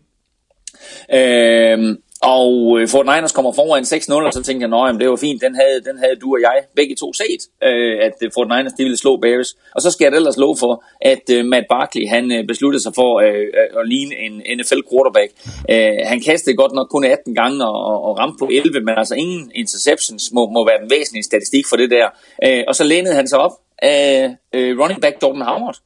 Øh, 1.14 1.98
og 2.22 2.80
øh, 2.80 2.88
Fort 2.88 3.06
Niners 3.06 3.32
kommer 3.32 3.52
foran 3.52 3.84
6-0, 3.84 4.26
og 4.28 4.34
så 4.34 4.44
tænkte 4.44 4.64
jeg, 4.64 4.70
nej, 4.70 4.92
det 4.92 5.10
var 5.10 5.16
fint, 5.16 5.42
den 5.42 5.56
havde, 5.56 5.82
den 5.90 5.98
havde 5.98 6.16
du 6.16 6.34
og 6.36 6.42
jeg 6.42 6.58
begge 6.76 6.96
to 6.96 7.14
set, 7.14 7.42
øh, 7.64 7.98
at 8.08 8.14
øh, 8.22 8.32
Fort 8.34 8.48
Niners 8.48 8.74
de 8.74 8.84
ville 8.84 8.98
slå 8.98 9.18
Bears. 9.18 9.58
Og 9.76 9.82
så 9.82 9.92
skal 9.92 10.06
jeg 10.06 10.16
ellers 10.16 10.38
love 10.38 10.58
for, 10.58 10.84
at 11.02 11.24
øh, 11.32 11.46
Matt 11.46 11.66
Barkley, 11.70 12.08
han 12.08 12.32
øh, 12.32 12.48
besluttede 12.48 12.84
sig 12.84 12.94
for 12.96 13.20
øh, 13.20 13.42
øh 13.42 13.80
at 13.80 13.88
ligne 13.88 14.16
en 14.26 14.34
NFL 14.58 14.82
quarterback. 14.92 15.32
Øh, 15.72 15.98
han 16.12 16.20
kastede 16.22 16.56
godt 16.56 16.74
nok 16.74 16.88
kun 16.90 17.04
18 17.04 17.36
gange 17.36 17.66
og, 17.66 17.86
og, 17.92 18.04
og 18.04 18.20
ramte 18.20 18.38
på 18.40 18.50
11, 18.52 18.80
men 18.80 18.96
altså 18.98 19.16
ingen 19.16 19.52
interceptions 19.56 20.24
må, 20.34 20.50
må 20.50 20.66
være 20.70 20.82
den 20.82 20.90
væsentlige 20.90 21.24
statistik 21.24 21.66
for 21.70 21.78
det 21.78 21.90
der. 21.92 22.08
Øh, 22.46 22.64
og 22.68 22.76
så 22.76 22.84
lænede 22.84 23.16
han 23.16 23.28
sig 23.28 23.40
op 23.40 23.52
af 23.82 24.36
øh, 24.54 24.80
running 24.80 25.02
back 25.02 25.16
Jordan 25.24 25.42
Howard. 25.42 25.78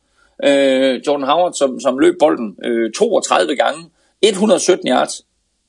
Øh, 0.43 1.01
Jordan 1.07 1.27
Howard, 1.27 1.53
som, 1.53 1.79
som 1.79 1.99
løb 1.99 2.15
bolden 2.19 2.55
øh, 2.65 2.91
32 2.91 3.55
gange, 3.55 3.89
117 4.21 4.87
yards, 4.87 5.21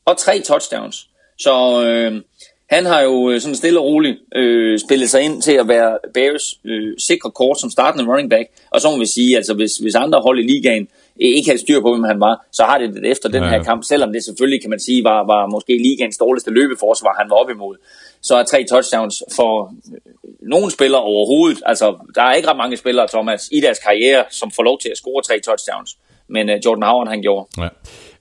og 0.05 0.16
tre 0.18 0.40
touchdowns. 0.40 1.09
Så 1.38 1.84
øh, 1.86 2.22
han 2.70 2.86
har 2.86 3.00
jo 3.00 3.30
øh, 3.30 3.40
sådan 3.40 3.55
stille 3.55 3.80
og 3.80 3.84
roligt 3.84 4.18
øh, 4.36 4.78
spillet 4.78 5.11
sig 5.11 5.22
ind 5.22 5.42
til 5.42 5.53
at 5.53 5.68
være 5.68 5.98
Bears 6.14 6.59
øh, 6.64 6.94
sikre 6.98 7.30
kort 7.30 7.61
som 7.61 7.70
startende 7.70 8.11
running 8.11 8.30
back. 8.30 8.48
Og 8.70 8.80
så 8.80 8.90
må 8.90 8.98
vi 8.98 9.07
sige, 9.07 9.36
altså 9.36 9.55
hvis, 9.55 9.72
hvis 9.76 9.94
andre 9.94 10.20
hold 10.20 10.38
i 10.38 10.42
ligaen 10.42 10.88
ikke 11.16 11.50
havde 11.50 11.61
styr 11.61 11.80
på, 11.80 11.90
hvem 11.92 12.05
han 12.05 12.20
var, 12.20 12.46
så 12.53 12.62
har 12.62 12.78
det 12.78 12.94
det 12.94 13.11
efter 13.11 13.28
den 13.28 13.44
her 13.44 13.62
kamp, 13.62 13.84
selvom 13.84 14.12
det 14.12 14.24
selvfølgelig, 14.24 14.61
kan 14.61 14.70
man 14.70 14.80
sige, 14.80 15.05
var, 15.05 15.26
var 15.26 15.46
måske 15.46 15.78
ligaens 15.78 16.18
dårligste 16.18 16.50
løbeforsvar, 16.50 17.16
han 17.20 17.30
var 17.30 17.36
op 17.36 17.50
imod. 17.50 17.76
Så 18.22 18.36
er 18.36 18.42
tre 18.42 18.64
touchdowns 18.64 19.22
for 19.36 19.74
øh, 19.94 20.00
nogen 20.40 20.70
spillere 20.70 21.03
overhovedet. 21.03 21.62
Altså, 21.66 21.96
der 22.14 22.22
er 22.22 22.34
ikke 22.34 22.48
ret 22.48 22.57
mange 22.57 22.76
spillere, 22.76 23.09
Thomas, 23.09 23.48
i 23.53 23.61
deres 23.61 23.78
karriere, 23.78 24.24
som 24.30 24.50
får 24.50 24.62
lov 24.62 24.78
til 24.78 24.88
at 24.88 24.96
score 24.96 25.22
tre 25.22 25.40
touchdowns. 25.40 25.96
Men 26.28 26.50
uh, 26.50 26.57
Jordan 26.64 26.82
Howard, 26.82 27.09
han 27.09 27.22
gjorde. 27.22 27.46
Ja. 27.59 27.68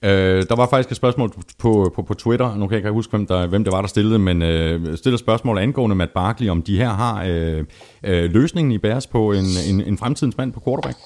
Øh, 0.03 0.43
der 0.49 0.55
var 0.55 0.67
faktisk 0.69 0.91
et 0.91 0.97
spørgsmål 0.97 1.31
på, 1.59 1.91
på, 1.95 2.01
på 2.01 2.13
Twitter, 2.13 2.55
nu 2.55 2.67
kan 2.67 2.71
jeg 2.71 2.79
ikke 2.79 2.91
huske, 2.91 3.11
hvem, 3.11 3.27
der, 3.27 3.47
hvem 3.47 3.63
det 3.63 3.73
var, 3.73 3.81
der 3.81 3.87
stillede, 3.87 4.19
men 4.19 4.41
øh, 4.41 4.97
stillede 4.97 5.19
spørgsmål 5.19 5.57
angående 5.57 5.95
Matt 5.95 6.13
Barkley, 6.13 6.49
om 6.49 6.61
de 6.61 6.77
her 6.77 6.89
har 6.89 7.25
øh, 7.27 7.63
øh, 8.03 8.31
løsningen 8.31 8.71
i 8.71 8.77
bæres 8.77 9.07
på 9.07 9.31
en, 9.31 9.45
en, 9.69 9.81
en 9.81 9.97
fremtidens 9.97 10.37
mand 10.37 10.53
på 10.53 10.61
quarterback. 10.65 10.97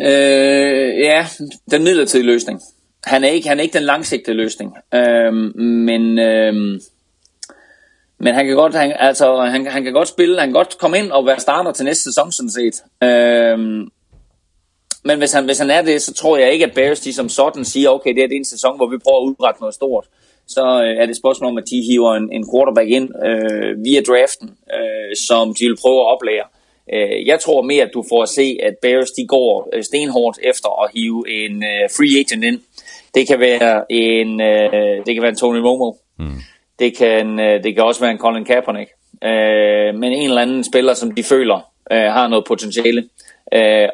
Øh, 0.00 0.98
ja, 0.98 1.26
den 1.70 1.84
midlertidige 1.84 2.26
løsning. 2.26 2.60
Han 3.04 3.24
er 3.24 3.28
ikke, 3.28 3.48
han 3.48 3.58
er 3.58 3.62
ikke 3.62 3.78
den 3.78 3.86
langsigtede 3.86 4.36
løsning. 4.36 4.76
Øh, 4.94 5.32
men, 5.62 6.18
øh, 6.18 6.54
men 8.18 8.34
han 8.34 8.46
kan 8.46 8.56
godt, 8.56 8.74
han, 8.74 8.92
altså, 8.98 9.36
han, 9.36 9.66
han 9.66 9.84
kan 9.84 9.92
godt 9.92 10.08
spille, 10.08 10.40
han 10.40 10.48
kan 10.48 10.54
godt 10.54 10.78
komme 10.78 10.98
ind 10.98 11.12
og 11.12 11.26
være 11.26 11.40
starter 11.40 11.72
til 11.72 11.84
næste 11.84 12.02
sæson, 12.02 12.32
sådan 12.32 12.50
set. 12.50 12.82
Øhm, 13.08 13.88
men 15.04 15.18
hvis 15.18 15.32
han, 15.32 15.44
hvis 15.44 15.58
han 15.58 15.70
er 15.70 15.82
det, 15.82 16.02
så 16.02 16.14
tror 16.14 16.36
jeg 16.36 16.52
ikke, 16.52 16.64
at 16.64 16.74
Bears 16.74 17.00
de 17.00 17.12
som 17.12 17.28
sådan 17.28 17.64
siger, 17.64 17.90
okay, 17.90 18.14
det 18.14 18.22
er 18.24 18.28
en 18.32 18.44
sæson, 18.44 18.76
hvor 18.76 18.86
vi 18.86 18.98
prøver 18.98 19.18
at 19.18 19.24
udrette 19.24 19.60
noget 19.60 19.74
stort. 19.74 20.06
Så 20.48 20.82
øh, 20.84 21.02
er 21.02 21.06
det 21.06 21.16
spørgsmål 21.16 21.50
om, 21.50 21.58
at 21.58 21.64
de 21.70 21.82
hiver 21.90 22.14
en, 22.14 22.32
en 22.32 22.46
quarterback 22.52 22.88
ind 22.88 23.08
øh, 23.26 23.84
via 23.84 24.00
draften, 24.00 24.50
øh, 24.76 25.16
som 25.16 25.54
de 25.54 25.64
vil 25.64 25.76
prøve 25.82 26.00
at 26.00 26.06
oplære. 26.14 26.46
Øh, 26.92 27.26
jeg 27.26 27.40
tror 27.40 27.62
mere, 27.62 27.84
at 27.84 27.90
du 27.94 28.04
får 28.08 28.22
at 28.22 28.28
se, 28.28 28.58
at 28.62 28.74
Bears 28.82 29.10
de 29.10 29.26
går 29.26 29.68
øh, 29.72 29.84
stenhårdt 29.84 30.38
efter 30.42 30.82
at 30.84 30.90
hive 30.94 31.44
en 31.44 31.64
øh, 31.64 31.90
free 31.96 32.20
agent 32.20 32.44
ind. 32.44 32.60
Det 33.14 33.26
kan 33.26 33.40
være 33.40 33.84
en, 33.90 34.40
øh, 34.40 35.06
det 35.06 35.14
kan 35.14 35.22
være 35.22 35.28
en 35.28 35.36
Tony 35.36 35.58
Romo. 35.58 35.92
Mm. 36.18 36.40
Det, 36.78 36.96
kan, 36.96 37.40
øh, 37.40 37.64
det 37.64 37.74
kan 37.74 37.84
også 37.84 38.00
være 38.00 38.10
en 38.10 38.18
Colin 38.18 38.44
Kaepernick. 38.44 38.90
Øh, 39.24 39.94
men 39.94 40.12
en 40.12 40.28
eller 40.28 40.42
anden 40.42 40.64
spiller, 40.64 40.94
som 40.94 41.10
de 41.10 41.22
føler 41.22 41.72
øh, 41.92 41.98
har 41.98 42.28
noget 42.28 42.44
potentiale. 42.44 42.98
Øh, 42.98 43.08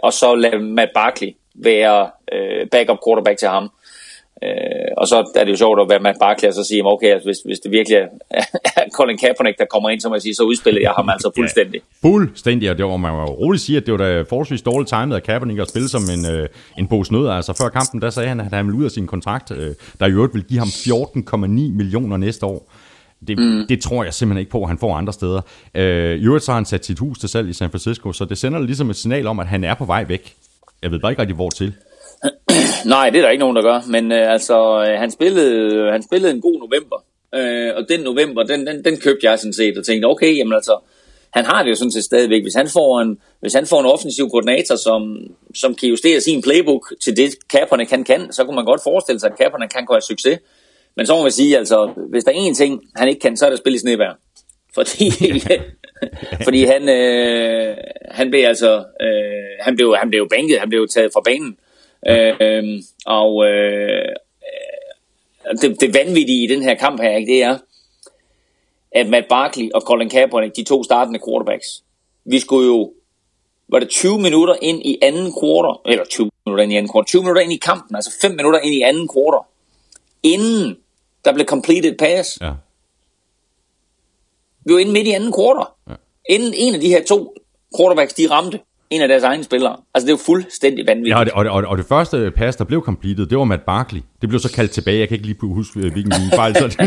og 0.02 0.12
så 0.12 0.34
lade 0.34 0.58
Matt 0.58 0.90
Barkley 0.94 1.36
være 1.54 2.10
øh, 2.32 2.66
backup 2.70 2.98
quarterback 3.06 3.38
til 3.38 3.48
ham. 3.48 3.70
Øh, 4.42 4.90
og 4.96 5.08
så 5.08 5.32
er 5.34 5.44
det 5.44 5.50
jo 5.50 5.56
sjovt 5.56 5.80
at 5.80 5.88
være 5.88 6.00
Matt 6.00 6.18
Barkley 6.20 6.48
og 6.48 6.54
så 6.54 6.64
sige, 6.64 6.82
okay, 6.84 7.06
altså, 7.06 7.28
hvis, 7.28 7.36
hvis 7.44 7.60
det 7.60 7.70
virkelig 7.70 7.98
er, 7.98 8.08
Colin 8.96 9.18
Kaepernick, 9.18 9.58
der 9.58 9.64
kommer 9.64 9.88
ind, 9.90 10.00
så 10.00 10.08
må 10.08 10.14
jeg 10.14 10.22
sige, 10.22 10.34
så 10.34 10.42
udspiller 10.42 10.80
jeg 10.80 10.90
ham 10.90 11.08
altså 11.08 11.30
fuldstændig. 11.36 11.80
Ja, 12.02 12.08
fuldstændig, 12.08 12.70
og 12.70 12.78
det 12.78 12.86
var, 12.86 12.96
man 12.96 13.12
var 13.12 13.26
roligt 13.26 13.62
sige, 13.62 13.76
at 13.76 13.86
det 13.86 13.92
var 13.92 13.98
da 13.98 14.22
forholdsvis 14.22 14.62
dårligt 14.62 14.88
timet 14.88 15.16
af 15.16 15.22
Kaepernick 15.22 15.60
at 15.60 15.68
spille 15.68 15.88
som 15.88 16.02
en, 16.14 16.26
øh, 16.34 16.48
en 16.78 16.88
pose 16.88 17.12
nødder. 17.12 17.32
Altså 17.32 17.52
før 17.52 17.68
kampen, 17.68 18.02
der 18.02 18.10
sagde 18.10 18.28
han, 18.28 18.40
at 18.40 18.52
han 18.52 18.66
ville 18.66 18.78
ud 18.78 18.84
af 18.84 18.90
sin 18.90 19.06
kontrakt, 19.06 19.50
øh, 19.50 19.74
der 20.00 20.06
i 20.06 20.10
øvrigt 20.10 20.34
vil 20.34 20.44
give 20.44 20.58
ham 20.58 20.68
14,9 20.68 21.46
millioner 21.80 22.16
næste 22.16 22.46
år. 22.46 22.72
Det, 23.26 23.38
mm. 23.38 23.66
det 23.68 23.82
tror 23.82 24.04
jeg 24.04 24.14
simpelthen 24.14 24.40
ikke 24.40 24.50
på, 24.50 24.62
at 24.62 24.68
han 24.68 24.78
får 24.78 24.96
andre 24.96 25.12
steder. 25.12 25.40
Øh, 25.74 26.18
I 26.18 26.24
øvrigt 26.24 26.44
så 26.44 26.50
har 26.50 26.56
han 26.56 26.64
sat 26.64 26.84
sit 26.84 26.98
hus 26.98 27.18
til 27.18 27.28
salg 27.28 27.48
i 27.48 27.52
San 27.52 27.70
Francisco, 27.70 28.12
så 28.12 28.24
det 28.24 28.38
sender 28.38 28.60
ligesom 28.60 28.90
et 28.90 28.96
signal 28.96 29.26
om, 29.26 29.40
at 29.40 29.46
han 29.46 29.64
er 29.64 29.74
på 29.74 29.84
vej 29.84 30.04
væk. 30.08 30.34
Jeg 30.82 30.90
ved 30.90 31.00
bare 31.00 31.12
ikke 31.12 31.22
rigtig, 31.22 31.36
hvor 31.36 31.50
til. 31.50 31.74
Nej, 32.94 33.10
det 33.10 33.18
er 33.18 33.22
der 33.22 33.30
ikke 33.30 33.40
nogen, 33.40 33.56
der 33.56 33.62
gør. 33.62 33.80
Men 33.86 34.12
øh, 34.12 34.32
altså, 34.32 34.84
øh, 34.88 35.00
han, 35.00 35.10
spillede, 35.10 35.92
han 35.92 36.02
spillede 36.02 36.32
en 36.32 36.40
god 36.40 36.58
november. 36.58 36.96
Øh, 37.34 37.72
og 37.76 37.86
den 37.88 38.00
november, 38.00 38.42
den, 38.42 38.66
den, 38.66 38.84
den 38.84 38.96
købte 38.96 39.30
jeg 39.30 39.38
sådan 39.38 39.52
set 39.52 39.78
og 39.78 39.84
tænkte, 39.84 40.06
okay, 40.06 40.36
jamen 40.36 40.52
altså, 40.52 40.78
han 41.30 41.44
har 41.44 41.62
det 41.62 41.70
jo 41.70 41.74
sådan 41.74 41.92
set 41.92 42.04
stadigvæk. 42.04 42.42
Hvis 42.42 42.54
han 42.54 42.68
får 42.68 43.00
en, 43.00 43.18
hvis 43.40 43.54
han 43.54 43.66
får 43.66 43.80
en 43.80 43.86
offensiv 43.86 44.30
koordinator, 44.30 44.76
som, 44.76 45.16
som 45.54 45.74
kan 45.74 45.88
justere 45.88 46.20
sin 46.20 46.42
playbook 46.42 46.92
til 47.04 47.16
det, 47.16 47.34
Kaepernick 47.50 47.90
kan 47.90 48.04
kan, 48.04 48.32
så 48.32 48.44
kunne 48.44 48.56
man 48.56 48.64
godt 48.64 48.80
forestille 48.82 49.20
sig, 49.20 49.30
at 49.30 49.38
Kaepernick 49.38 49.72
kan 49.72 49.84
gå 49.84 49.94
have 49.94 50.00
succes. 50.00 50.38
Men 50.98 51.06
så 51.06 51.16
må 51.16 51.22
man 51.22 51.32
sige, 51.32 51.58
altså, 51.58 51.92
hvis 52.10 52.24
der 52.24 52.32
er 52.32 52.50
én 52.50 52.54
ting, 52.54 52.82
han 52.96 53.08
ikke 53.08 53.20
kan, 53.20 53.36
så 53.36 53.44
er 53.44 53.50
det 53.50 53.54
at 53.54 53.58
spille 53.58 53.76
i 53.76 53.78
snevær. 53.78 54.18
Fordi, 54.74 55.10
fordi 56.46 56.64
han, 56.64 56.88
øh, 56.88 57.76
han 58.10 58.30
blev 58.30 58.44
altså, 58.44 58.84
øh, 59.00 59.58
han 59.60 59.76
blev, 59.76 59.96
han 59.98 60.10
blev 60.10 60.28
banket, 60.28 60.60
han 60.60 60.68
blev 60.68 60.88
taget 60.88 61.10
fra 61.12 61.20
banen. 61.20 61.56
Øh, 62.08 62.82
og 63.06 63.46
øh, 63.46 64.08
det, 65.62 65.80
det 65.80 65.94
vanvittige 65.94 66.44
i 66.44 66.46
den 66.46 66.62
her 66.62 66.74
kamp 66.74 67.00
her, 67.00 67.16
ikke, 67.16 67.32
det 67.32 67.42
er, 67.42 67.58
at 68.92 69.08
Matt 69.08 69.28
Barkley 69.28 69.70
og 69.74 69.80
Colin 69.80 70.10
Kaepernick, 70.10 70.56
de 70.56 70.64
to 70.64 70.84
startende 70.84 71.20
quarterbacks, 71.28 71.84
vi 72.24 72.38
skulle 72.38 72.66
jo, 72.66 72.92
var 73.68 73.78
det 73.78 73.88
20 73.88 74.18
minutter 74.18 74.54
ind 74.62 74.82
i 74.86 74.98
anden 75.02 75.32
quarter, 75.40 75.80
eller 75.86 76.04
20 76.04 76.30
minutter 76.46 76.64
ind 76.64 76.72
i 76.72 76.76
anden 76.76 76.92
quarter, 76.92 77.06
20 77.06 77.22
minutter 77.22 77.42
ind 77.42 77.52
i 77.52 77.56
kampen, 77.56 77.96
altså 77.96 78.10
5 78.20 78.30
minutter 78.30 78.60
ind 78.60 78.74
i 78.74 78.82
anden 78.82 79.08
quarter, 79.14 79.46
inden 80.22 80.76
der 81.28 81.34
blev 81.34 81.46
completed 81.46 81.96
pass. 81.98 82.38
Ja. 82.40 82.52
Vi 84.64 84.72
var 84.72 84.78
inde 84.78 84.92
midt 84.92 85.06
i 85.06 85.10
anden 85.10 85.32
quarter. 85.38 85.74
Ja. 85.88 85.94
Inden 86.28 86.54
en 86.56 86.74
af 86.74 86.80
de 86.80 86.88
her 86.88 87.04
to 87.04 87.34
quarterbacks, 87.78 88.14
de 88.14 88.30
ramte 88.30 88.58
en 88.90 89.02
af 89.02 89.08
deres 89.08 89.22
egne 89.22 89.44
spillere. 89.44 89.76
Altså, 89.94 90.06
det 90.06 90.12
er 90.12 90.16
jo 90.16 90.24
fuldstændig 90.26 90.86
vanvittigt. 90.86 91.14
Ja, 91.14 91.18
og 91.18 91.26
det, 91.26 91.32
og, 91.32 91.44
det, 91.44 91.70
og, 91.70 91.78
det, 91.78 91.86
første 91.86 92.30
pass, 92.36 92.56
der 92.56 92.64
blev 92.64 92.82
completed, 92.82 93.26
det 93.26 93.38
var 93.38 93.44
Matt 93.44 93.62
Barkley. 93.64 94.00
Det 94.20 94.28
blev 94.28 94.40
så 94.40 94.52
kaldt 94.52 94.70
tilbage. 94.70 94.98
Jeg 94.98 95.08
kan 95.08 95.14
ikke 95.14 95.26
lige 95.26 95.38
huske, 95.42 95.80
hvilken 95.80 96.12
fejl. 96.34 96.56
Så 96.56 96.64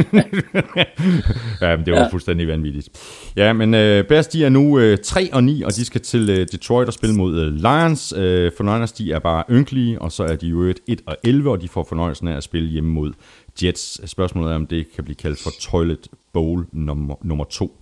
ja, 1.61 1.75
men 1.77 1.85
det 1.85 1.93
var 1.93 1.99
ja. 1.99 2.07
fuldstændig 2.11 2.47
vanvittigt. 2.47 2.89
Ja, 3.35 3.53
men 3.53 3.73
uh, 3.73 4.07
Bears, 4.07 4.27
de 4.27 4.45
er 4.45 4.49
nu 4.49 4.91
uh, 4.91 4.95
3 5.03 5.29
og 5.33 5.43
9, 5.43 5.61
og 5.61 5.75
de 5.75 5.85
skal 5.85 6.01
til 6.01 6.29
uh, 6.29 6.35
Detroit 6.35 6.87
og 6.87 6.93
spille 6.93 7.15
mod 7.15 7.31
uh, 7.31 7.53
Lions. 7.55 8.13
For 8.57 8.63
Niners, 8.63 8.91
de 8.91 9.11
er 9.11 9.19
bare 9.19 9.43
ynkelige, 9.51 10.01
og 10.01 10.11
så 10.11 10.23
er 10.23 10.35
de 10.35 10.47
jo 10.47 10.73
1 10.87 11.01
og 11.05 11.17
11, 11.23 11.51
og 11.51 11.61
de 11.61 11.67
får 11.67 11.83
fornøjelsen 11.89 12.27
af 12.27 12.37
at 12.37 12.43
spille 12.43 12.69
hjemme 12.69 12.89
mod 12.89 13.13
Jets. 13.63 14.09
Spørgsmålet 14.09 14.51
er, 14.51 14.55
om 14.55 14.67
det 14.67 14.85
kan 14.95 15.03
blive 15.03 15.15
kaldt 15.15 15.39
for 15.39 15.51
Toilet 15.59 16.07
Bowl 16.33 16.65
nummer, 16.71 17.15
nummer 17.23 17.43
2. 17.43 17.81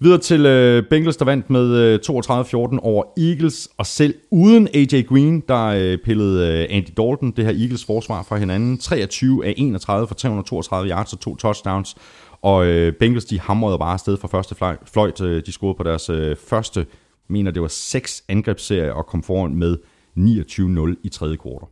Videre 0.00 0.18
til 0.18 0.46
øh, 0.46 0.82
Bengals, 0.90 1.16
der 1.16 1.24
vandt 1.24 1.50
med 1.50 1.76
øh, 1.76 2.00
32-14 2.08 2.78
over 2.82 3.04
Eagles, 3.16 3.68
og 3.78 3.86
selv 3.86 4.14
uden 4.30 4.68
AJ 4.74 5.02
Green, 5.02 5.40
der 5.48 5.64
øh, 5.64 5.98
pillede 5.98 6.46
øh, 6.46 6.76
Andy 6.76 6.88
Dalton, 6.96 7.30
det 7.30 7.44
her 7.44 7.52
Eagles 7.52 7.84
forsvar 7.84 8.22
fra 8.22 8.36
hinanden. 8.36 8.78
23 8.78 9.46
af 9.46 9.54
31 9.56 10.08
for 10.08 10.14
332 10.14 10.90
yards 10.90 11.12
og 11.12 11.20
to 11.20 11.36
touchdowns. 11.36 11.96
Og 12.42 12.66
øh, 12.66 12.92
Bengals, 12.92 13.24
de 13.24 13.40
hamrede 13.40 13.78
bare 13.78 13.92
afsted 13.92 14.16
fra 14.16 14.28
første 14.28 14.54
fløjt. 14.92 15.20
Øh, 15.20 15.42
de 15.46 15.52
scorede 15.52 15.74
på 15.74 15.82
deres 15.82 16.10
øh, 16.10 16.36
første, 16.36 16.86
mener 17.28 17.50
det 17.50 17.62
var 17.62 17.68
seks 17.68 18.24
angrebsserier, 18.28 18.92
og 18.92 19.06
kom 19.06 19.22
foran 19.22 19.54
med 19.54 19.76
29-0 20.16 21.00
i 21.04 21.08
tredje 21.08 21.36
kvartal. 21.36 21.68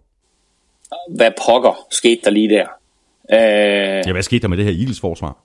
Hvad 1.16 1.30
pokker 1.46 1.86
skete 1.90 2.20
der 2.24 2.30
lige 2.30 2.48
der? 2.48 2.66
Øh... 3.32 4.06
Ja, 4.06 4.12
hvad 4.12 4.22
skete 4.22 4.42
der 4.42 4.48
med 4.48 4.56
det 4.56 4.64
her 4.64 4.72
Eagles 4.72 5.00
forsvar? 5.00 5.38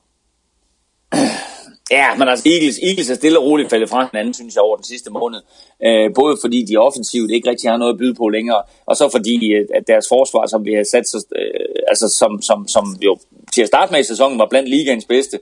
Ja, 1.92 2.16
men 2.18 2.28
altså 2.28 2.50
Eagles, 2.50 2.80
Eagles 2.80 3.10
er 3.10 3.16
stille 3.16 3.40
og 3.40 3.46
roligt 3.46 3.70
faldet 3.70 3.90
fra 3.90 4.08
hinanden, 4.12 4.34
synes 4.34 4.56
jeg, 4.56 4.62
over 4.62 4.76
den 4.76 4.84
sidste 4.84 5.10
måned. 5.12 5.40
Øh, 5.86 6.14
både 6.16 6.38
fordi 6.42 6.66
de 6.70 6.78
offensivt 6.78 7.32
ikke 7.32 7.50
rigtig 7.50 7.70
har 7.70 7.78
noget 7.78 7.94
at 7.94 8.00
byde 8.00 8.14
på 8.14 8.30
længere, 8.30 8.62
og 8.86 8.96
så 8.96 9.10
fordi 9.10 9.54
øh, 9.54 9.68
at 9.76 9.84
deres 9.88 10.06
forsvar, 10.10 10.48
som 10.48 10.66
vi 10.66 10.74
har 10.74 10.84
sat, 10.84 11.08
så, 11.08 11.26
øh, 11.36 11.76
altså 11.88 12.10
som, 12.10 12.42
som, 12.42 12.68
som 12.68 12.86
jo 13.02 13.18
til 13.54 13.62
at 13.62 13.68
starte 13.68 13.92
med 13.92 14.00
i 14.00 14.04
sæsonen 14.04 14.40
var 14.40 14.48
blandt 14.50 14.70
ligaens 14.70 15.06
bedste, 15.06 15.40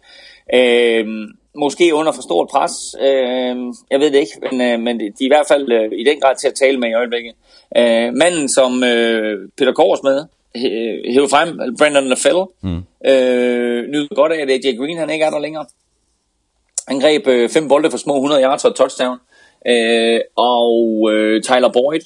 øh, 0.54 1.06
måske 1.56 1.96
under 1.96 2.12
for 2.12 2.22
stort 2.22 2.48
pres. 2.52 2.74
Øh, 3.02 3.56
jeg 3.92 4.00
ved 4.00 4.12
det 4.12 4.20
ikke, 4.20 4.38
men, 4.52 4.62
øh, 4.62 4.80
men 4.80 5.00
de 5.00 5.06
er 5.06 5.30
i 5.30 5.34
hvert 5.36 5.48
fald 5.48 5.72
øh, 5.72 5.92
i 6.00 6.04
den 6.04 6.20
grad 6.20 6.36
til 6.36 6.48
at 6.48 6.54
tale 6.54 6.80
med 6.80 6.90
i 6.90 6.94
øjeblikket. 6.94 7.34
Øh, 7.78 8.14
manden, 8.14 8.50
som 8.50 8.84
øh, 8.84 9.50
Peter 9.58 9.74
Kors 9.74 10.04
med, 10.04 10.26
hæve 10.56 11.30
frem, 11.30 11.76
Brandon 11.78 12.08
LaFell, 12.08 12.44
mm. 12.62 12.84
øh, 13.06 13.88
nyder 13.90 14.16
godt 14.16 14.32
af, 14.32 14.42
at 14.42 14.50
AJ 14.50 14.76
Green 14.78 14.98
han 14.98 15.10
ikke 15.10 15.26
er 15.26 15.30
der 15.30 15.40
længere. 15.40 15.66
Han 16.88 17.00
greb 17.00 17.28
øh, 17.28 17.50
fem 17.50 17.68
bolde 17.68 17.92
for 17.92 17.98
små 17.98 18.16
100 18.16 18.44
yards 18.44 18.66
og 18.66 18.76
touchdown. 18.76 19.18
Øh, 19.68 20.20
og 20.36 21.10
øh, 21.14 21.42
Tyler 21.44 21.72
Boyd 21.74 22.00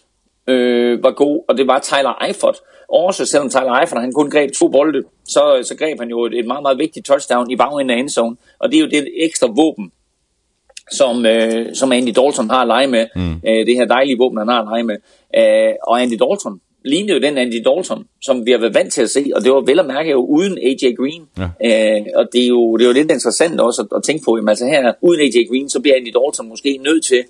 øh, 0.47 1.03
var 1.03 1.11
god, 1.11 1.43
og 1.47 1.57
det 1.57 1.67
var 1.67 1.79
Tyler 1.79 2.23
Eifert. 2.27 2.57
Også 2.89 3.25
selvom 3.25 3.49
Tyler 3.49 3.79
Eifert 3.79 4.01
han 4.01 4.13
kun 4.13 4.29
greb 4.31 4.51
to 4.51 4.67
bolde, 4.67 5.03
så, 5.25 5.63
så 5.63 5.75
greb 5.77 5.99
han 5.99 6.09
jo 6.09 6.25
et, 6.25 6.39
et 6.39 6.47
meget, 6.47 6.61
meget 6.61 6.77
vigtigt 6.77 7.05
touchdown 7.05 7.51
i 7.51 7.55
bagenden 7.55 7.89
af 7.89 7.99
endzone. 7.99 8.35
Og 8.59 8.71
det 8.71 8.77
er 8.77 8.81
jo 8.81 8.87
det 8.87 9.07
ekstra 9.17 9.47
våben, 9.47 9.91
som, 10.91 11.25
øh, 11.25 11.75
som 11.75 11.91
Andy 11.91 12.13
Dalton 12.15 12.49
har 12.49 12.61
at 12.61 12.67
lege 12.67 12.87
med. 12.87 13.07
Mm. 13.15 13.41
Øh, 13.47 13.65
det 13.65 13.75
her 13.75 13.85
dejlige 13.85 14.17
våben, 14.17 14.37
han 14.37 14.47
har 14.47 14.61
at 14.61 14.67
lege 14.67 14.83
med. 14.83 14.97
Øh, 15.37 15.75
og 15.87 16.01
Andy 16.01 16.17
Dalton 16.19 16.61
lignede 16.85 17.13
jo 17.13 17.19
den 17.19 17.37
Andy 17.37 17.63
Dalton, 17.65 18.05
som 18.21 18.45
vi 18.45 18.51
har 18.51 18.57
været 18.57 18.75
vant 18.75 18.93
til 18.93 19.01
at 19.01 19.09
se, 19.09 19.31
og 19.35 19.43
det 19.43 19.51
var 19.51 19.61
vel 19.61 19.79
at 19.79 19.85
mærke 19.85 20.11
jo 20.11 20.25
uden 20.25 20.57
AJ 20.57 20.93
Green. 20.99 21.23
Ja. 21.37 21.43
Øh, 21.43 22.05
og 22.15 22.27
det 22.33 22.43
er, 22.43 22.47
jo, 22.47 22.77
det 22.77 22.83
er 22.83 22.87
jo 22.87 22.93
lidt 22.93 23.11
interessant 23.11 23.59
også 23.59 23.81
at, 23.81 23.87
at 23.97 24.03
tænke 24.03 24.25
på, 24.25 24.37
jamen, 24.37 24.49
altså 24.49 24.65
her 24.65 24.93
uden 25.01 25.21
AJ 25.21 25.47
Green, 25.49 25.69
så 25.69 25.79
bliver 25.79 25.95
Andy 25.95 26.13
Dalton 26.13 26.49
måske 26.49 26.79
nødt 26.83 27.05
til 27.05 27.23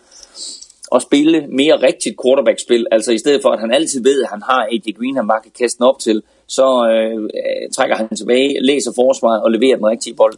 at 0.96 1.02
spille 1.02 1.48
mere 1.48 1.76
rigtigt 1.82 2.16
quarterback-spil. 2.24 2.86
Altså 2.92 3.12
i 3.12 3.18
stedet 3.18 3.42
for, 3.42 3.50
at 3.50 3.60
han 3.60 3.72
altid 3.72 4.04
ved, 4.04 4.24
at 4.24 4.30
han 4.32 4.42
har 4.50 4.68
AJ 4.72 4.92
Green, 4.98 5.16
han 5.16 5.28
bare 5.28 5.42
kan 5.44 5.52
kaste 5.60 5.78
den 5.78 5.86
op 5.86 6.00
til, 6.00 6.22
så 6.48 6.68
øh, 6.90 7.30
trækker 7.76 7.96
han 7.96 8.10
tilbage, 8.18 8.58
læser 8.62 8.92
forsvaret 8.96 9.44
og 9.44 9.52
leverer 9.52 9.76
den 9.76 9.86
rigtige 9.86 10.16
bold. 10.16 10.34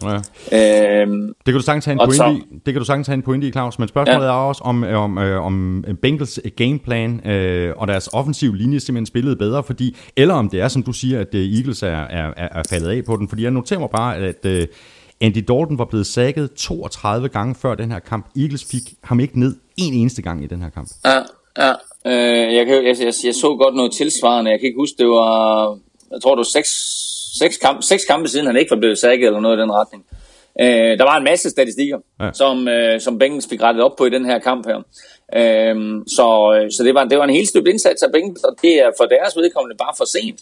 Ja. 0.52 1.02
Øhm, 1.02 1.28
det 1.28 1.46
kan 1.46 1.54
du 1.54 1.60
sagtens 1.60 1.86
have 1.86 1.94
en 1.94 2.00
pointe 2.00 2.46
i, 2.46 2.60
det 2.66 2.74
kan 2.74 2.80
du 2.80 2.86
sagtens 2.86 3.08
have 3.08 3.14
en 3.14 3.22
pointe 3.22 3.48
i, 3.48 3.52
Claus, 3.52 3.80
men 3.80 3.88
spørgsmålet 3.88 4.26
ja. 4.26 4.32
er 4.32 4.36
også 4.36 4.62
om, 4.64 4.84
om, 4.84 5.18
øh, 5.18 5.46
om 5.46 5.86
Bengals 6.02 6.40
gameplan 6.56 7.28
øh, 7.28 7.74
og 7.78 7.88
deres 7.88 8.10
offensiv 8.14 8.54
linje 8.54 8.80
simpelthen 8.80 9.06
spillede 9.06 9.36
bedre, 9.36 9.64
fordi, 9.64 9.96
eller 10.16 10.34
om 10.34 10.50
det 10.50 10.62
er, 10.62 10.68
som 10.68 10.84
du 10.84 10.94
siger, 10.94 11.20
at 11.20 11.36
øh, 11.36 11.42
Eagles 11.42 11.84
er, 11.84 11.88
er, 11.88 12.34
er 12.38 12.64
faldet 12.70 12.90
af 12.90 13.06
på 13.06 13.16
den, 13.16 13.30
fordi 13.30 13.44
jeg 13.44 13.52
noterer 13.52 13.80
mig 13.80 13.90
bare, 13.90 14.18
at 14.18 14.46
øh, 14.46 14.68
Andy 15.22 15.44
Dalton 15.48 15.78
var 15.78 15.86
blevet 15.86 16.06
sækket 16.06 16.52
32 16.54 17.30
gange 17.30 17.56
før 17.56 17.76
den 17.76 17.92
her 17.92 18.00
kamp. 18.00 18.26
Eagles 18.38 18.66
fik 18.72 18.94
ham 19.04 19.20
ikke 19.20 19.40
ned 19.40 19.56
en 19.78 19.94
eneste 19.94 20.22
gang 20.22 20.44
i 20.44 20.48
den 20.48 20.62
her 20.62 20.70
kamp. 20.70 20.90
Ja, 21.06 21.22
ja. 21.58 21.72
Øh, 22.06 22.56
jeg, 22.56 22.66
kan, 22.66 22.76
jeg, 22.76 22.96
jeg, 23.00 23.14
jeg 23.24 23.36
så 23.36 23.56
godt 23.60 23.76
noget 23.76 23.92
tilsvarende. 23.92 24.52
Jeg 24.52 24.60
kan 24.60 24.68
ikke 24.68 24.80
huske, 24.80 24.96
det 24.98 25.08
var, 25.08 25.80
jeg 26.12 26.22
tror 26.22 26.36
det 26.36 26.38
var 26.38 26.44
seks, 26.44 26.70
seks, 27.40 27.58
kamp, 27.58 27.84
seks 27.84 28.06
kampe 28.06 28.28
siden, 28.28 28.46
han 28.46 28.58
ikke 28.58 28.72
var 28.72 28.78
blevet 28.78 28.98
sækket 28.98 29.28
eller 29.28 29.40
noget 29.40 29.58
i 29.58 29.62
den 29.62 29.72
retning. 29.72 30.06
Øh, 30.62 30.98
der 30.98 31.04
var 31.04 31.18
en 31.18 31.24
masse 31.24 31.50
statistikker, 31.50 31.98
ja. 32.20 32.30
som, 32.34 32.68
øh, 32.68 33.02
som 33.02 33.20
Bengals 33.20 33.48
fik 33.50 33.62
rettet 33.62 33.84
op 33.84 33.96
på 33.96 34.06
i 34.06 34.10
den 34.10 34.26
her 34.26 34.40
kamp 34.40 34.68
her. 34.68 34.78
Øh, 35.36 35.76
så 36.08 36.28
så 36.72 36.84
det, 36.84 36.96
var, 36.96 37.04
det 37.04 37.18
var 37.18 37.24
en 37.24 37.36
helt 37.36 37.50
støbt 37.50 37.68
indsats 37.68 38.04
af 38.04 38.12
Bengals, 38.12 38.44
og 38.44 38.56
det 38.62 38.74
er 38.80 38.90
for 38.98 39.06
deres 39.06 39.38
vedkommende 39.38 39.76
bare 39.78 39.94
for 39.98 40.06
sent. 40.06 40.40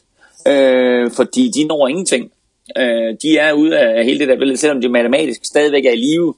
Øh, 0.47 1.11
fordi 1.11 1.51
de 1.55 1.63
når 1.63 1.87
ingenting. 1.87 2.31
Øh, 2.77 3.15
de 3.21 3.37
er 3.37 3.53
ude 3.53 3.79
af 3.79 4.05
hele 4.05 4.19
det 4.19 4.27
der 4.27 4.37
billede, 4.37 4.57
selvom 4.57 4.81
de 4.81 4.89
matematisk 4.89 5.45
stadigvæk 5.45 5.85
er 5.85 5.91
i 5.91 5.95
live, 5.95 6.33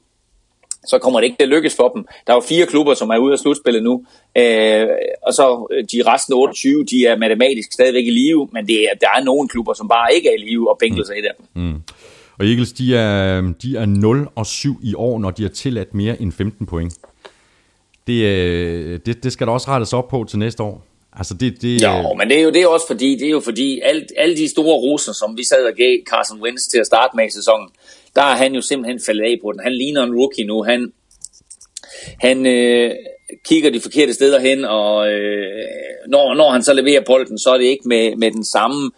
så 0.88 1.00
kommer 1.00 1.20
det 1.20 1.26
ikke 1.26 1.38
til 1.38 1.44
at 1.44 1.50
lykkes 1.50 1.76
for 1.76 1.90
dem. 1.90 2.06
Der 2.28 2.34
er 2.34 2.38
jo 2.38 2.44
fire 2.50 2.66
klubber, 2.66 2.94
som 2.94 3.10
er 3.10 3.18
ude 3.18 3.34
af 3.34 3.40
slutspillet 3.40 3.84
nu, 3.84 4.06
øh, 4.38 4.88
og 5.28 5.34
så 5.34 5.68
øh, 5.72 5.84
de 5.92 6.12
resten 6.12 6.34
28, 6.34 6.86
de 6.86 7.06
er 7.06 7.18
matematisk 7.18 7.74
stadigvæk 7.74 8.06
i 8.06 8.10
live, 8.10 8.50
men 8.54 8.68
det 8.68 8.84
er, 8.84 8.90
der 9.02 9.08
er 9.18 9.24
nogle 9.24 9.50
klubber, 9.50 9.74
som 9.74 9.88
bare 9.88 10.14
ikke 10.16 10.30
er 10.30 10.34
i 10.34 10.50
live, 10.50 10.70
og 10.72 10.78
Bengals 10.80 11.10
er 11.10 11.14
et 11.14 11.26
af 11.26 11.34
dem. 11.38 11.64
Mm. 11.64 11.82
Og 12.40 12.46
Eagles, 12.46 12.74
de 12.74 12.96
er, 12.96 13.42
de 13.62 13.78
er 13.78 13.86
0 13.86 14.28
og 14.36 14.46
7 14.46 14.80
i 14.84 14.94
år, 14.96 15.20
når 15.20 15.32
de 15.32 15.42
har 15.42 15.50
tilladt 15.50 15.94
mere 15.94 16.22
end 16.22 16.32
15 16.32 16.66
point. 16.66 16.94
Det, 18.08 18.24
øh, 18.24 19.00
det, 19.06 19.24
det 19.24 19.32
skal 19.34 19.48
der 19.48 19.54
også 19.54 19.68
rettes 19.68 19.94
op 19.94 20.08
på 20.08 20.26
til 20.30 20.40
næste 20.40 20.64
år. 20.64 20.86
Altså 21.18 21.34
det, 21.34 21.62
det, 21.62 21.84
jo, 21.84 22.14
men 22.14 22.30
det 22.30 22.40
er 22.40 22.44
jo 22.44 22.50
det 22.50 22.62
er 22.62 22.68
også 22.68 22.88
fordi, 22.88 23.16
det 23.16 23.28
er 23.28 23.32
jo 23.32 23.40
fordi, 23.40 23.80
alt, 23.84 24.12
alle 24.18 24.38
de 24.38 24.50
store 24.50 24.76
roser, 24.76 25.14
som 25.14 25.38
vi 25.38 25.44
sad 25.44 25.66
og 25.66 25.74
gav 25.78 25.98
Carson 26.10 26.42
Wentz 26.42 26.64
til 26.68 26.78
at 26.80 26.86
starte 26.86 27.16
med 27.16 27.26
i 27.28 27.32
sæsonen, 27.32 27.70
der 28.16 28.22
er 28.22 28.36
han 28.36 28.56
jo 28.56 28.62
simpelthen 28.62 29.00
faldet 29.06 29.24
af 29.24 29.38
på 29.42 29.52
den. 29.52 29.60
Han 29.64 29.74
ligner 29.74 30.04
en 30.04 30.16
rookie 30.16 30.46
nu. 30.46 30.64
Han, 30.64 30.94
han 32.20 32.46
øh, 32.46 32.92
kigger 33.46 33.70
de 33.70 33.80
forkerte 33.80 34.14
steder 34.14 34.40
hen, 34.40 34.66
og 34.66 35.12
øh, 35.12 35.64
når, 36.08 36.34
når 36.34 36.52
han 36.52 36.64
så 36.64 36.74
leverer 36.74 37.02
bolden, 37.06 37.38
så 37.40 37.50
er 37.50 37.58
det 37.58 37.66
ikke 37.66 37.88
med, 37.88 38.16
med 38.16 38.32
den 38.32 38.46
samme 38.46 38.92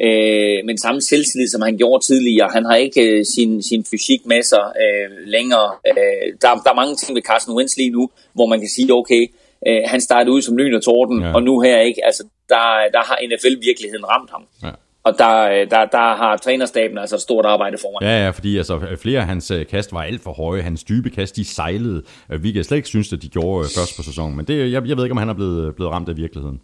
øh, 0.00 0.58
med 0.64 0.68
den 0.68 0.78
samme 0.78 1.00
selvtillid, 1.00 1.48
som 1.48 1.62
han 1.62 1.76
gjorde 1.76 2.04
tidligere. 2.04 2.48
Han 2.52 2.64
har 2.64 2.76
ikke 2.76 3.02
øh, 3.02 3.24
sin, 3.24 3.62
sin 3.62 3.84
fysik 3.90 4.26
med 4.26 4.42
sig 4.42 4.72
øh, 4.84 5.10
længere. 5.26 5.70
Øh, 5.88 6.26
der, 6.42 6.48
der 6.64 6.70
er 6.70 6.74
mange 6.74 6.96
ting 6.96 7.14
ved 7.14 7.22
Carson 7.22 7.56
Wentz 7.56 7.76
lige 7.76 7.90
nu, 7.90 8.10
hvor 8.32 8.46
man 8.46 8.60
kan 8.60 8.68
sige, 8.68 8.94
okay, 8.94 9.26
øh, 9.66 9.82
han 9.86 10.00
startede 10.00 10.32
ud 10.34 10.42
som 10.42 10.56
lyn 10.56 10.74
og 10.74 10.82
torden, 10.82 11.22
ja. 11.22 11.34
og 11.34 11.42
nu 11.42 11.60
her 11.60 11.80
ikke. 11.80 12.04
Altså, 12.04 12.22
der, 12.48 12.64
der 12.92 13.02
har 13.08 13.18
NFL-virkeligheden 13.28 14.06
ramt 14.08 14.30
ham. 14.30 14.44
Ja. 14.62 14.70
Og 15.04 15.18
der, 15.18 15.64
der, 15.64 15.84
der 15.84 16.16
har 16.16 16.36
trænerstaben 16.36 16.98
altså 16.98 17.16
et 17.16 17.22
stort 17.22 17.46
arbejde 17.46 17.78
foran. 17.80 18.08
Ja, 18.08 18.24
ja, 18.24 18.30
fordi 18.30 18.56
altså, 18.56 18.80
flere 18.96 19.20
af 19.20 19.26
hans 19.26 19.50
øh, 19.50 19.66
kast 19.66 19.92
var 19.92 20.02
alt 20.02 20.20
for 20.20 20.32
høje. 20.32 20.62
Hans 20.62 20.84
dybe 20.84 21.10
kast, 21.10 21.36
de 21.36 21.44
sejlede. 21.44 22.02
Vi 22.40 22.52
kan 22.52 22.64
slet 22.64 22.76
ikke 22.76 22.88
synes, 22.88 23.12
at 23.12 23.22
de 23.22 23.28
gjorde 23.28 23.58
øh, 23.58 23.70
først 23.78 23.96
på 23.96 24.02
sæsonen. 24.02 24.36
Men 24.36 24.44
det, 24.44 24.72
jeg, 24.72 24.88
jeg 24.88 24.96
ved 24.96 25.04
ikke, 25.04 25.12
om 25.12 25.16
han 25.16 25.28
er 25.28 25.34
blevet, 25.34 25.74
blevet 25.76 25.92
ramt 25.92 26.08
af 26.08 26.16
virkeligheden. 26.16 26.60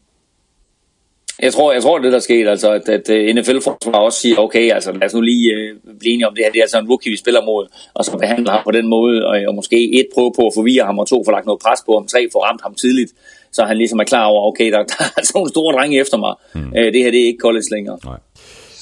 Jeg 1.43 1.53
tror, 1.53 1.73
jeg 1.73 1.83
tror 1.83 1.99
det 1.99 2.13
der 2.13 2.19
skete, 2.19 2.51
altså, 2.51 2.73
at, 2.73 2.89
at 2.89 3.11
øh, 3.11 3.35
NFL-forsvar 3.35 3.99
også 3.99 4.21
siger, 4.21 4.37
okay, 4.39 4.73
altså, 4.73 4.93
lad 4.93 5.05
os 5.05 5.15
nu 5.15 5.21
lige 5.21 5.55
uh, 5.55 5.99
blive 5.99 6.13
enige 6.13 6.29
om 6.29 6.35
det 6.35 6.45
her. 6.45 6.53
Det 6.53 6.59
er 6.59 6.63
altså 6.63 6.79
en 6.79 6.89
rookie, 6.89 7.11
vi 7.11 7.17
spiller 7.17 7.45
mod, 7.45 7.67
og 7.95 8.05
så 8.05 8.19
behandler 8.19 8.53
ham 8.53 8.61
på 8.65 8.71
den 8.71 8.87
måde, 8.89 9.27
og, 9.27 9.37
og 9.49 9.55
måske 9.55 10.01
et 10.01 10.07
prøve 10.15 10.33
på 10.37 10.47
at 10.47 10.53
forvirre 10.55 10.85
ham, 10.85 10.99
og 10.99 11.09
to 11.09 11.23
få 11.27 11.31
lagt 11.31 11.47
noget 11.47 11.61
pres 11.65 11.81
på 11.87 11.93
ham, 11.99 12.07
tre 12.07 12.29
få 12.33 12.39
ramt 12.39 12.63
ham 12.63 12.75
tidligt, 12.75 13.13
så 13.53 13.65
han 13.65 13.77
ligesom 13.77 13.99
er 13.99 14.05
klar 14.05 14.25
over, 14.25 14.41
okay, 14.51 14.73
der, 14.73 14.79
der 14.93 15.05
er 15.17 15.23
sådan 15.25 15.35
nogle 15.35 15.51
store 15.51 15.77
drenge 15.77 16.01
efter 16.01 16.17
mig. 16.17 16.35
Mm. 16.55 16.61
Uh, 16.61 16.89
det 16.95 17.01
her, 17.05 17.11
det 17.11 17.21
er 17.21 17.27
ikke 17.27 17.45
college 17.47 17.69
længere. 17.71 17.99
Nej. 18.05 18.19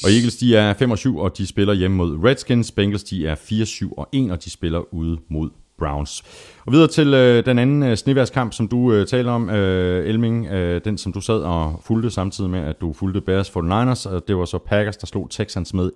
Og 0.06 0.12
Eagles, 0.12 0.36
de 0.36 0.56
er 0.56 0.74
5 0.74 0.90
og 0.90 0.98
7, 0.98 1.18
og 1.18 1.38
de 1.38 1.46
spiller 1.46 1.74
hjemme 1.74 1.96
mod 1.96 2.24
Redskins. 2.24 2.72
Bengals, 2.72 3.04
de 3.04 3.26
er 3.26 3.34
4, 3.34 3.66
7 3.66 3.92
og 3.92 4.08
1, 4.12 4.30
og 4.30 4.44
de 4.44 4.50
spiller 4.50 4.94
ude 4.94 5.18
mod 5.28 5.50
Browns. 5.78 6.22
Og 6.66 6.72
videre 6.72 6.88
til 6.88 7.14
øh, 7.14 7.46
den 7.46 7.58
anden 7.58 7.82
øh, 7.82 7.96
sneværskamp, 7.96 8.52
som 8.52 8.68
du 8.68 8.92
øh, 8.92 9.06
taler 9.06 9.32
om, 9.32 9.50
øh, 9.50 10.08
Elming. 10.08 10.46
Øh, 10.46 10.80
den, 10.84 10.98
som 10.98 11.12
du 11.12 11.20
sad 11.20 11.40
og 11.40 11.80
fulgte 11.84 12.10
samtidig 12.10 12.50
med, 12.50 12.60
at 12.60 12.80
du 12.80 12.92
fulgte 12.92 13.20
Bears 13.20 13.50
for 13.50 13.62
Niners. 13.62 14.06
Og 14.06 14.28
det 14.28 14.36
var 14.36 14.44
så 14.44 14.58
Packers, 14.58 14.96
der 14.96 15.06
slog 15.06 15.30
Texans 15.30 15.74
med 15.74 15.90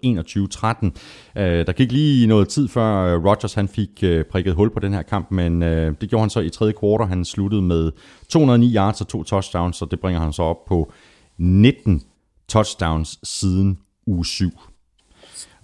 21-13. 1.36 1.40
Øh, 1.40 1.66
der 1.66 1.72
gik 1.72 1.92
lige 1.92 2.26
noget 2.26 2.48
tid 2.48 2.68
før 2.68 3.14
øh, 3.14 3.24
Rodgers 3.24 3.54
han 3.54 3.68
fik 3.68 3.90
øh, 4.02 4.24
prikket 4.24 4.54
hul 4.54 4.70
på 4.70 4.80
den 4.80 4.94
her 4.94 5.02
kamp, 5.02 5.30
men 5.30 5.62
øh, 5.62 5.94
det 6.00 6.08
gjorde 6.08 6.22
han 6.22 6.30
så 6.30 6.40
i 6.40 6.50
tredje 6.50 6.72
kvartal. 6.72 7.06
Han 7.06 7.24
sluttede 7.24 7.62
med 7.62 7.92
209 8.28 8.74
yards 8.74 9.00
og 9.00 9.08
to 9.08 9.22
touchdowns, 9.22 9.82
og 9.82 9.90
det 9.90 10.00
bringer 10.00 10.20
han 10.20 10.32
så 10.32 10.42
op 10.42 10.64
på 10.68 10.92
19 11.38 12.02
touchdowns 12.48 13.18
siden 13.22 13.78
uge 14.10 14.26
7. 14.26 14.50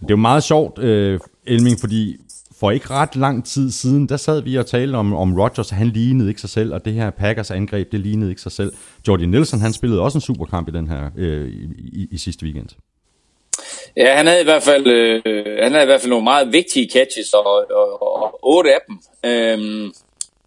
Det 0.01 0.05
er 0.05 0.07
jo 0.11 0.17
meget 0.17 0.43
sjovt, 0.43 0.79
øh, 0.79 1.21
Elming, 1.47 1.81
fordi 1.81 2.17
for 2.61 2.71
ikke 2.71 2.91
ret 2.91 3.17
lang 3.17 3.45
tid 3.45 3.71
siden, 3.71 4.09
der 4.09 4.17
sad 4.17 4.43
vi 4.43 4.57
og 4.57 4.67
talte 4.67 4.97
om, 4.97 5.15
om 5.15 5.39
Rodgers, 5.41 5.71
han 5.71 5.87
lignede 5.87 6.29
ikke 6.29 6.41
sig 6.41 6.51
selv, 6.51 6.75
og 6.75 6.85
det 6.85 6.93
her 6.93 7.11
Packers 7.11 7.51
angreb, 7.51 7.93
det 7.93 8.01
lignede 8.01 8.31
ikke 8.31 8.43
sig 8.43 8.53
selv. 8.53 8.73
Jordi 9.09 9.27
Nelson, 9.27 9.61
han 9.61 9.73
spillede 9.73 10.01
også 10.01 10.19
en 10.19 10.23
superkamp 10.23 10.69
i 10.69 10.73
den 10.73 10.89
her 10.89 11.11
øh, 11.17 11.49
i, 11.49 11.69
i, 11.93 12.09
i 12.11 12.19
sidste 12.19 12.45
weekend. 12.45 12.69
Ja, 13.97 14.17
han 14.17 14.27
havde 14.27 14.41
i 14.41 14.45
hvert 14.45 14.63
fald, 14.63 14.87
øh, 14.87 15.23
han 15.63 15.73
havde 15.73 15.85
i 15.85 15.87
hvert 15.87 16.01
fald 16.01 16.11
nogle 16.11 16.25
meget 16.25 16.53
vigtige 16.53 16.91
catches, 16.93 17.33
og, 17.33 17.47
og, 17.47 18.03
og 18.03 18.39
otte 18.43 18.71
af 18.75 18.79
dem. 18.89 18.99
Øhm, 19.31 19.93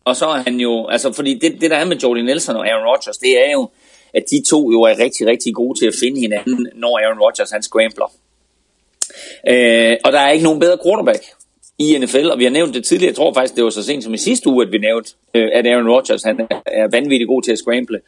og 0.05 0.15
så 0.15 0.25
er 0.25 0.37
han 0.37 0.59
jo, 0.59 0.87
altså 0.87 1.13
fordi 1.13 1.39
det, 1.39 1.61
det 1.61 1.71
der 1.71 1.77
er 1.77 1.85
med 1.85 1.97
Jordi 1.97 2.21
Nelson 2.21 2.55
og 2.55 2.67
Aaron 2.67 2.87
Rodgers, 2.87 3.17
det 3.17 3.47
er 3.47 3.51
jo, 3.51 3.69
at 4.13 4.23
de 4.31 4.43
to 4.49 4.71
jo 4.71 4.81
er 4.81 4.99
rigtig, 4.99 5.27
rigtig 5.27 5.53
gode 5.53 5.79
til 5.79 5.87
at 5.87 5.93
finde 5.99 6.19
hinanden, 6.19 6.67
når 6.75 6.99
Aaron 6.99 7.19
Rodgers 7.19 7.51
han 7.51 7.63
scrambler. 7.63 8.11
Øh, 9.47 9.97
og 10.05 10.11
der 10.11 10.19
er 10.19 10.31
ikke 10.31 10.43
nogen 10.43 10.59
bedre 10.59 10.77
quarterback 10.85 11.23
i 11.79 11.97
NFL, 11.97 12.29
og 12.31 12.39
vi 12.39 12.43
har 12.43 12.51
nævnt 12.51 12.73
det 12.73 12.85
tidligere, 12.85 13.09
jeg 13.09 13.15
tror 13.15 13.33
faktisk, 13.33 13.55
det 13.55 13.63
var 13.63 13.69
så 13.69 13.83
sent 13.83 14.03
som 14.03 14.13
i 14.13 14.17
sidste 14.17 14.49
uge, 14.49 14.65
at 14.65 14.71
vi 14.71 14.77
nævnte, 14.77 15.11
øh, 15.33 15.49
at 15.53 15.67
Aaron 15.67 15.89
Rodgers 15.89 16.23
han 16.23 16.39
er 16.65 16.87
vanvittigt 16.87 17.27
god 17.27 17.41
til 17.41 17.51
at 17.51 17.57
scramble. 17.57 17.99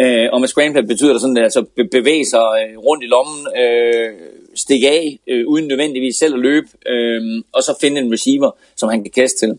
Øh, 0.00 0.28
og 0.32 0.40
med 0.40 0.48
scramble 0.48 0.82
betyder 0.82 1.12
det 1.12 1.20
sådan, 1.20 1.36
at 1.36 1.42
altså 1.42 1.64
bevæge 1.90 2.26
sig 2.26 2.46
øh, 2.60 2.78
rundt 2.78 3.04
i 3.04 3.06
lommen, 3.06 3.46
øh, 3.60 4.10
stikke 4.54 4.90
af, 4.90 5.18
øh, 5.26 5.46
uden 5.46 5.68
nødvendigvis 5.68 6.16
selv 6.16 6.34
at 6.34 6.40
løbe, 6.40 6.68
øh, 6.86 7.42
og 7.52 7.62
så 7.62 7.76
finde 7.80 8.00
en 8.00 8.12
receiver, 8.12 8.50
som 8.76 8.88
han 8.88 9.02
kan 9.02 9.12
kaste 9.12 9.38
til. 9.38 9.58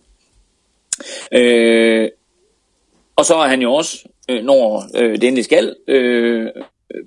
Øh, 1.31 2.09
og 3.15 3.25
så 3.25 3.35
er 3.35 3.47
han 3.47 3.61
jo 3.61 3.73
også, 3.73 3.97
Øh, 4.31 4.43
når 4.43 4.83
øh, 4.95 5.11
det 5.11 5.23
endelig 5.23 5.45
skal, 5.45 5.75
øh, 5.87 6.47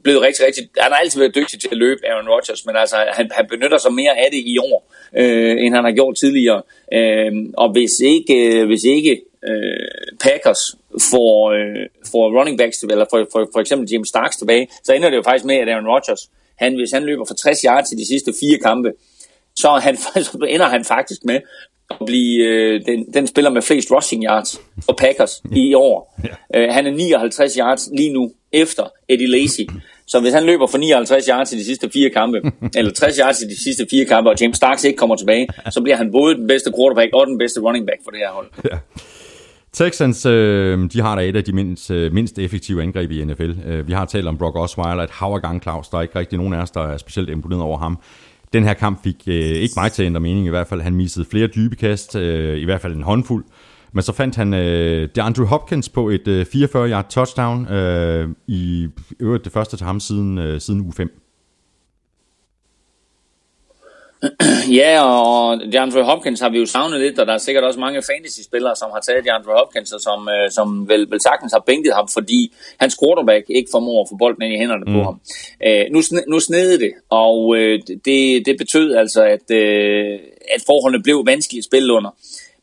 blevet 0.02 0.22
rigtig, 0.22 0.46
rigtig... 0.46 0.68
Han 0.78 0.92
har 0.92 0.98
altid 0.98 1.20
været 1.20 1.34
dygtig 1.34 1.60
til 1.60 1.68
at 1.72 1.76
løbe, 1.76 2.00
Aaron 2.06 2.28
Rodgers, 2.28 2.66
men 2.66 2.76
altså, 2.76 2.96
han, 3.12 3.30
han 3.32 3.46
benytter 3.50 3.78
sig 3.78 3.92
mere 3.92 4.18
af 4.18 4.28
det 4.32 4.38
i 4.38 4.58
år, 4.58 4.92
øh, 5.16 5.56
end 5.64 5.74
han 5.74 5.84
har 5.84 5.92
gjort 5.92 6.16
tidligere. 6.16 6.62
Øh, 6.92 7.32
og 7.56 7.72
hvis 7.72 8.00
ikke, 8.00 8.34
øh, 8.34 8.66
hvis 8.66 8.84
ikke 8.84 9.22
øh, 9.48 9.88
Packers 10.20 10.76
får, 11.10 11.50
øh, 11.52 11.86
får 12.10 12.38
running 12.38 12.58
backs, 12.58 12.82
eller 12.82 13.06
for, 13.10 13.28
for, 13.32 13.48
for 13.52 13.60
eksempel 13.60 13.88
Jim 13.92 14.04
Starks 14.04 14.36
tilbage, 14.36 14.68
så 14.84 14.92
ender 14.92 15.10
det 15.10 15.16
jo 15.16 15.22
faktisk 15.22 15.44
med, 15.44 15.56
at 15.56 15.68
Aaron 15.68 15.86
Rodgers, 15.86 16.30
han, 16.58 16.74
hvis 16.74 16.90
han 16.90 17.04
løber 17.04 17.24
for 17.24 17.34
60 17.34 17.60
yards 17.60 17.88
til 17.88 17.98
de 17.98 18.06
sidste 18.06 18.32
fire 18.40 18.58
kampe, 18.58 18.92
så, 19.56 19.68
han, 19.68 19.96
så 20.26 20.38
ender 20.48 20.66
han 20.66 20.84
faktisk 20.84 21.24
med 21.24 21.40
at 21.90 22.06
blive 22.06 22.44
øh, 22.44 22.80
den, 22.86 23.06
den 23.14 23.26
spiller 23.26 23.50
med 23.50 23.62
flest 23.62 23.90
rushing 23.90 24.24
yards 24.24 24.60
for 24.84 24.92
Packers 24.92 25.42
i 25.56 25.74
år. 25.74 26.20
Øh, 26.54 26.68
han 26.70 26.86
er 26.86 26.90
59 26.90 27.54
yards 27.54 27.88
lige 27.96 28.12
nu 28.12 28.32
efter 28.52 28.82
Eddie 29.08 29.26
Lacy. 29.26 29.60
Så 30.06 30.20
hvis 30.20 30.32
han 30.34 30.44
løber 30.44 30.66
for 30.66 30.78
59 30.78 31.26
yards 31.26 31.52
i 31.52 31.58
de 31.58 31.64
sidste 31.64 31.90
fire 31.90 32.10
kampe, 32.10 32.40
eller 32.78 32.92
60 32.92 33.16
yards 33.16 33.42
i 33.42 33.44
de 33.44 33.62
sidste 33.62 33.86
fire 33.90 34.04
kampe, 34.04 34.30
og 34.30 34.36
James 34.40 34.56
Starks 34.56 34.84
ikke 34.84 34.96
kommer 34.96 35.16
tilbage, 35.16 35.48
så 35.70 35.80
bliver 35.80 35.96
han 35.96 36.12
både 36.12 36.34
den 36.34 36.46
bedste 36.46 36.72
quarterback 36.78 37.10
og 37.14 37.26
den 37.26 37.38
bedste 37.38 37.60
running 37.60 37.86
back 37.86 37.98
for 38.04 38.10
det 38.10 38.18
her 38.18 38.30
hold. 38.30 38.50
Ja. 38.70 38.78
Texans, 39.72 40.26
øh, 40.26 40.78
de 40.92 41.00
har 41.00 41.16
da 41.16 41.22
et 41.22 41.36
af 41.36 41.44
de 41.44 41.52
mindst, 41.52 41.90
øh, 41.90 42.12
mindst 42.12 42.38
effektive 42.38 42.82
angreb 42.82 43.10
i 43.10 43.24
NFL. 43.24 43.52
Øh, 43.66 43.88
vi 43.88 43.92
har 43.92 44.04
talt 44.04 44.26
om 44.28 44.38
Brock 44.38 44.56
Osweiler 44.56 45.02
et 45.02 45.10
hav 45.10 45.32
af 45.34 45.42
gang, 45.42 45.62
Claus. 45.62 45.88
Der 45.88 45.98
er 45.98 46.02
ikke 46.02 46.18
rigtig 46.18 46.38
nogen 46.38 46.54
af 46.54 46.58
os, 46.62 46.70
der 46.70 46.80
er 46.80 46.96
specielt 46.96 47.30
imponeret 47.30 47.62
over 47.62 47.78
ham. 47.78 47.98
Den 48.54 48.64
her 48.64 48.74
kamp 48.74 49.02
fik 49.02 49.16
øh, 49.26 49.34
ikke 49.34 49.74
mig 49.76 49.92
til 49.92 50.02
at 50.02 50.06
ændre 50.06 50.20
mening 50.20 50.46
i 50.46 50.50
hvert 50.50 50.66
fald. 50.66 50.80
Han 50.80 50.94
missede 50.94 51.26
flere 51.30 51.46
dybe 51.46 51.76
kast, 51.76 52.16
øh, 52.16 52.58
i 52.58 52.64
hvert 52.64 52.80
fald 52.80 52.96
en 52.96 53.02
håndfuld. 53.02 53.44
Men 53.92 54.02
så 54.02 54.12
fandt 54.12 54.36
han 54.36 54.54
øh, 54.54 55.08
Andrew 55.18 55.46
Hopkins 55.46 55.88
på 55.88 56.08
et 56.08 56.28
øh, 56.28 56.46
44-yard 56.54 57.08
touchdown 57.08 57.68
øh, 57.68 58.28
i 58.46 58.88
øvrigt 59.20 59.44
det 59.44 59.52
første 59.52 59.76
til 59.76 59.86
ham 59.86 60.00
siden, 60.00 60.38
øh, 60.38 60.60
siden 60.60 60.80
uge 60.80 60.92
5. 60.92 61.23
Ja, 64.80 65.02
og 65.02 65.60
DeAndre 65.72 66.04
Hopkins 66.04 66.40
har 66.40 66.48
vi 66.48 66.58
jo 66.58 66.66
savnet 66.66 67.00
lidt, 67.00 67.18
og 67.18 67.26
der 67.26 67.32
er 67.32 67.38
sikkert 67.38 67.64
også 67.64 67.80
mange 67.80 68.02
fantasy-spillere, 68.02 68.76
som 68.76 68.90
har 68.92 69.00
taget 69.00 69.24
DeAndre 69.24 69.52
Hopkins, 69.58 69.92
og 69.92 70.00
som, 70.00 70.28
øh, 70.28 70.50
som 70.50 70.88
vel, 70.88 71.10
vel 71.10 71.20
sagtens 71.20 71.52
har 71.52 71.62
bænket 71.66 71.94
ham, 71.94 72.08
fordi 72.08 72.52
hans 72.80 72.96
quarterback 73.02 73.44
ikke 73.48 73.68
formår 73.72 74.02
at 74.02 74.08
få 74.10 74.16
bolden 74.16 74.42
ind 74.42 74.54
i 74.54 74.58
hænderne 74.58 74.84
mm. 74.86 74.92
på 74.92 75.02
ham. 75.02 75.20
Øh, 75.66 75.84
nu, 75.90 76.00
nu 76.28 76.40
snede 76.40 76.78
det, 76.78 76.92
og 77.10 77.56
øh, 77.56 77.80
det, 78.04 78.46
det 78.46 78.54
betød 78.58 78.94
altså, 78.94 79.22
at, 79.22 79.50
øh, 79.50 80.18
at 80.54 80.60
forholdene 80.66 81.02
blev 81.02 81.26
vanskelige 81.26 81.60
at 81.60 81.64
spille 81.64 81.92
under. 81.92 82.10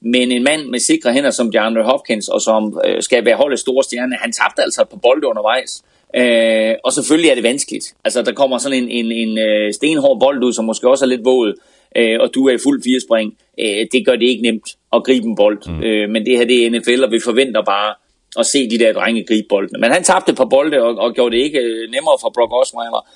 Men 0.01 0.31
en 0.31 0.43
mand 0.43 0.65
med 0.65 0.79
sikre 0.79 1.13
hænder 1.13 1.31
som 1.31 1.51
DeAndre 1.51 1.83
Hopkins, 1.83 2.27
og 2.27 2.41
som 2.41 2.81
øh, 2.85 3.01
skal 3.01 3.25
være 3.25 3.35
holdets 3.35 3.61
store 3.61 3.83
stjerne, 3.83 4.15
han 4.15 4.31
tabte 4.31 4.61
altså 4.61 4.83
på 4.83 4.97
bolde 4.97 5.27
undervejs. 5.27 5.83
Øh, 6.15 6.75
og 6.83 6.93
selvfølgelig 6.93 7.29
er 7.29 7.35
det 7.35 7.43
vanskeligt. 7.43 7.85
Altså, 8.03 8.21
der 8.21 8.33
kommer 8.33 8.57
sådan 8.57 8.83
en, 8.83 8.89
en, 8.89 9.11
en 9.11 9.37
øh, 9.37 9.73
stenhård 9.73 10.19
bold 10.19 10.43
ud, 10.43 10.53
som 10.53 10.65
måske 10.65 10.89
også 10.89 11.05
er 11.05 11.09
lidt 11.09 11.25
våd, 11.25 11.59
øh, 11.95 12.17
og 12.19 12.33
du 12.35 12.47
er 12.47 12.53
i 12.53 12.63
fuld 12.63 12.83
firespring. 12.83 13.37
Øh, 13.59 13.87
det 13.91 14.05
gør 14.05 14.15
det 14.15 14.25
ikke 14.25 14.41
nemt 14.41 14.67
at 14.93 15.03
gribe 15.03 15.25
en 15.25 15.35
bold. 15.35 15.59
Mm. 15.67 15.83
Øh, 15.83 16.09
men 16.09 16.25
det 16.25 16.37
her, 16.37 16.45
det 16.45 16.65
er 16.65 16.69
NFL, 16.69 17.03
og 17.03 17.11
vi 17.11 17.19
forventer 17.23 17.61
bare 17.63 17.93
at 18.39 18.45
se 18.45 18.69
de 18.69 18.79
der 18.79 18.93
drenge 18.93 19.23
gribe 19.23 19.47
boldene. 19.49 19.79
Men 19.79 19.91
han 19.91 20.03
tabte 20.03 20.33
på 20.33 20.45
bolde, 20.45 20.81
og, 20.81 20.95
og 20.97 21.13
gjorde 21.13 21.35
det 21.35 21.43
ikke 21.43 21.59
øh, 21.59 21.91
nemmere 21.91 22.17
for 22.21 22.31
Brock 22.35 22.51
Osweiler. 22.53 23.07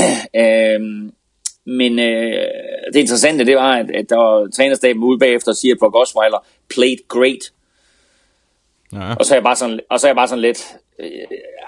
øh, 0.42 0.80
men 1.66 1.98
øh, 1.98 2.48
det 2.92 3.00
interessante, 3.00 3.44
det 3.44 3.56
var, 3.56 3.72
at, 3.76 3.90
at 3.90 4.10
der 4.10 4.16
var 4.16 4.48
trænerstaben 4.56 5.02
ude 5.02 5.18
bagefter 5.18 5.52
og 5.52 5.56
siger, 5.56 5.74
at 5.74 5.78
Brock 5.78 5.96
Osweiler 5.96 6.46
played 6.74 7.08
great. 7.08 7.52
Ja. 8.92 9.14
Og 9.14 9.24
så 9.24 9.34
er 9.34 9.36
jeg 9.36 9.44
bare 9.44 9.56
sådan, 9.56 9.80
og 9.90 10.00
så 10.00 10.06
er 10.06 10.08
jeg 10.08 10.16
bare 10.16 10.28
sådan 10.28 10.42
lidt, 10.42 10.76
øh, 11.00 11.08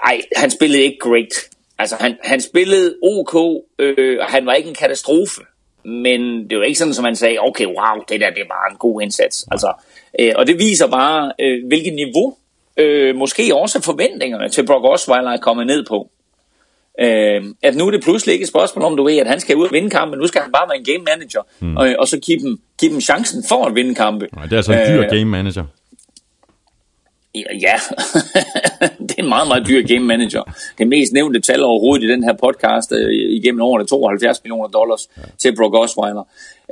ej, 0.05 0.21
han 0.35 0.51
spillede 0.51 0.83
ikke 0.83 0.97
great. 0.99 1.49
Altså, 1.79 1.95
han, 1.99 2.17
han 2.23 2.41
spillede 2.41 2.95
ok, 3.03 3.63
øh, 3.79 4.17
og 4.21 4.25
han 4.25 4.45
var 4.45 4.53
ikke 4.53 4.69
en 4.69 4.75
katastrofe. 4.75 5.41
Men 5.85 6.49
det 6.49 6.57
var 6.57 6.63
ikke 6.63 6.79
sådan, 6.79 6.93
som 6.93 7.03
man 7.03 7.15
sagde, 7.15 7.37
okay, 7.39 7.65
wow, 7.65 8.03
det 8.09 8.21
der, 8.21 8.29
det 8.29 8.43
var 8.49 8.71
en 8.71 8.77
god 8.77 9.01
indsats. 9.01 9.47
Altså, 9.51 9.73
øh, 10.19 10.31
og 10.35 10.47
det 10.47 10.59
viser 10.59 10.87
bare, 10.87 11.31
øh, 11.41 11.67
hvilket 11.67 11.93
niveau, 11.93 12.35
øh, 12.77 13.15
måske 13.15 13.55
også 13.55 13.81
forventningerne 13.81 14.49
til 14.49 14.65
Brock 14.65 14.85
Osweiler 14.85 15.31
er 15.31 15.37
kommet 15.37 15.67
ned 15.67 15.85
på. 15.85 16.09
Øh, 17.01 17.43
at 17.63 17.75
nu 17.75 17.87
er 17.87 17.91
det 17.91 18.03
pludselig 18.03 18.33
ikke 18.33 18.43
et 18.43 18.49
spørgsmål 18.49 18.85
om, 18.85 18.97
du 18.97 19.03
ved, 19.03 19.17
at 19.17 19.27
han 19.27 19.39
skal 19.39 19.55
ud 19.55 19.65
og 19.65 19.73
vinde 19.73 19.89
kampen, 19.89 20.19
nu 20.19 20.27
skal 20.27 20.41
han 20.41 20.51
bare 20.51 20.69
være 20.69 20.77
en 20.77 20.85
game 20.85 21.03
manager, 21.15 21.41
mm. 21.59 21.77
og, 21.77 21.95
og 21.99 22.07
så 22.07 22.19
give 22.19 22.39
dem, 22.39 22.59
give 22.79 22.91
dem 22.91 23.01
chancen 23.01 23.43
for 23.49 23.65
at 23.65 23.75
vinde 23.75 23.95
kampe. 23.95 24.27
Nej, 24.35 24.43
det 24.43 24.53
er 24.53 24.57
altså 24.57 24.73
en 24.73 24.93
dyr 24.93 25.03
øh, 25.03 25.09
game 25.09 25.25
manager. 25.25 25.63
Ja, 27.61 27.75
det 29.07 29.11
er 29.17 29.23
en 29.23 29.29
meget, 29.29 29.47
meget 29.47 29.67
dyr 29.67 29.81
game 29.81 30.05
manager. 30.05 30.43
Det 30.77 30.87
mest 30.87 31.13
nævnte 31.13 31.39
tal 31.39 31.63
overhovedet 31.63 32.03
i 32.03 32.11
den 32.11 32.23
her 32.23 32.33
podcast 32.33 32.91
uh, 32.91 32.97
igennem 33.11 33.61
årene, 33.61 33.85
72 33.85 34.43
millioner 34.43 34.67
dollars 34.67 35.09
ja. 35.17 35.21
til 35.37 35.55
Brock 35.55 35.75
Osweiler. 35.75 36.23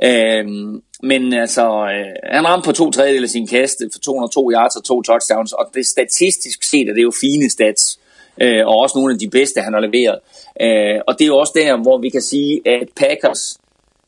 Uh, 0.06 0.80
men 1.02 1.32
altså, 1.32 1.70
uh, 1.70 2.32
han 2.32 2.46
ramte 2.46 2.66
på 2.66 2.72
to 2.72 2.90
tredjedel 2.90 3.22
af 3.22 3.30
sin 3.30 3.46
kast 3.46 3.82
for 3.92 3.98
202 3.98 4.50
yards 4.52 4.76
og 4.76 4.84
to 4.84 5.02
touchdowns, 5.02 5.52
og 5.52 5.70
det 5.74 5.86
statistisk 5.86 6.64
set 6.64 6.88
er 6.88 6.94
det 6.94 7.02
jo 7.02 7.12
fine 7.20 7.50
stats, 7.50 7.98
uh, 8.44 8.66
og 8.66 8.78
også 8.78 8.98
nogle 8.98 9.12
af 9.12 9.18
de 9.18 9.30
bedste, 9.30 9.60
han 9.60 9.72
har 9.72 9.80
leveret. 9.80 10.18
Uh, 10.60 11.00
og 11.06 11.18
det 11.18 11.24
er 11.24 11.28
jo 11.28 11.38
også 11.38 11.52
der, 11.56 11.82
hvor 11.82 11.98
vi 11.98 12.08
kan 12.08 12.22
sige, 12.22 12.60
at 12.66 12.88
Packers 12.96 13.58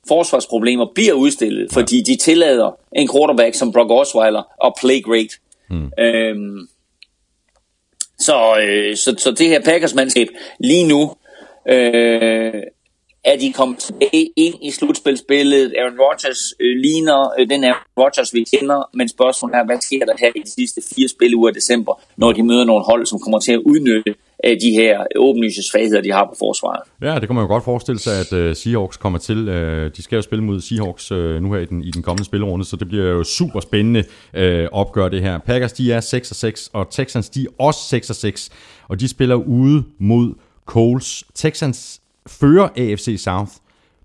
forsvarsproblemer 0.09 0.87
bliver 0.95 1.13
udstillet, 1.13 1.73
fordi 1.73 2.03
de 2.03 2.17
tillader 2.17 2.71
en 2.93 3.09
quarterback 3.13 3.55
som 3.55 3.73
Brock 3.73 3.91
Osweiler 3.91 4.43
at 4.67 4.73
play 4.81 5.03
great. 5.03 5.33
Mm. 5.71 5.91
Øhm, 5.99 6.69
så, 8.19 8.59
øh, 8.63 8.97
så, 8.97 9.15
så 9.19 9.31
det 9.31 9.49
her 9.49 9.61
Packers-mandskab 9.61 10.29
lige 10.61 10.89
nu 10.89 11.15
øh, 11.69 12.63
er 13.25 13.37
de 13.41 13.53
kommet 13.53 13.79
tilbage 13.79 14.31
ind 14.37 14.55
i 14.63 14.71
slutspilsbilledet. 14.71 15.75
Aaron 15.79 15.99
Rodgers 16.01 16.55
øh, 16.61 16.77
ligner 16.77 17.31
øh, 17.39 17.51
den 17.51 17.65
Aaron 17.65 17.83
Rodgers, 17.99 18.35
vi 18.35 18.45
kender, 18.45 18.91
men 18.95 19.09
spørgsmålet 19.09 19.57
er, 19.57 19.65
hvad 19.65 19.81
sker 19.81 20.05
der 20.07 20.15
her 20.19 20.33
i 20.37 20.41
de 20.41 20.51
sidste 20.51 20.83
fire 20.95 21.09
spilleuger 21.09 21.49
af 21.49 21.55
december, 21.55 22.03
når 22.17 22.33
de 22.33 22.43
møder 22.43 22.65
nogle 22.65 22.85
hold, 22.85 23.07
som 23.07 23.19
kommer 23.19 23.41
til 23.41 23.53
at 23.53 23.59
udnytte 23.59 24.15
Øh, 24.45 24.57
de 24.61 24.71
her 24.71 25.05
åbenlyse 25.17 25.63
svagheder, 25.63 26.01
de 26.01 26.13
har 26.13 26.25
på 26.25 26.35
forsvaret. 26.39 26.81
Ja, 27.03 27.15
det 27.15 27.29
kan 27.29 27.35
man 27.35 27.45
jo 27.45 27.49
godt 27.49 27.65
forestille 27.65 27.99
sig, 27.99 28.21
at 28.21 28.33
øh, 28.33 28.57
Seahawks 28.57 28.97
kommer 28.97 29.19
til. 29.19 29.49
Øh, 29.49 29.91
de 29.97 30.03
skal 30.03 30.17
jo 30.17 30.23
spille 30.23 30.45
mod 30.45 30.61
Seahawks 30.61 31.11
nu 31.11 31.53
her 31.53 31.61
i 31.61 31.65
den, 31.65 31.83
i 31.83 31.91
den 31.91 32.03
kommende 32.03 32.25
spillerunde, 32.25 32.65
så 32.65 32.77
det 32.77 32.89
bliver 32.89 33.07
jo 33.07 33.25
super 33.25 33.61
spændende 33.61 34.05
opgør 34.73 35.09
det 35.09 35.23
her. 35.23 35.39
Packers, 35.39 35.73
de 35.73 35.93
er 35.93 36.01
6 36.01 36.29
6, 36.29 36.71
og 36.73 36.91
Texans, 36.91 37.31
de 37.31 37.43
er 37.43 37.63
også 37.65 37.81
6 37.89 38.07
6, 38.07 38.51
og 38.89 39.01
de 39.01 39.09
spiller 39.09 39.35
ude 39.35 39.85
mod 39.99 40.35
Coles. 40.67 41.25
Texans 41.35 42.01
fører 42.27 42.69
AFC 42.77 43.15
South, 43.19 43.53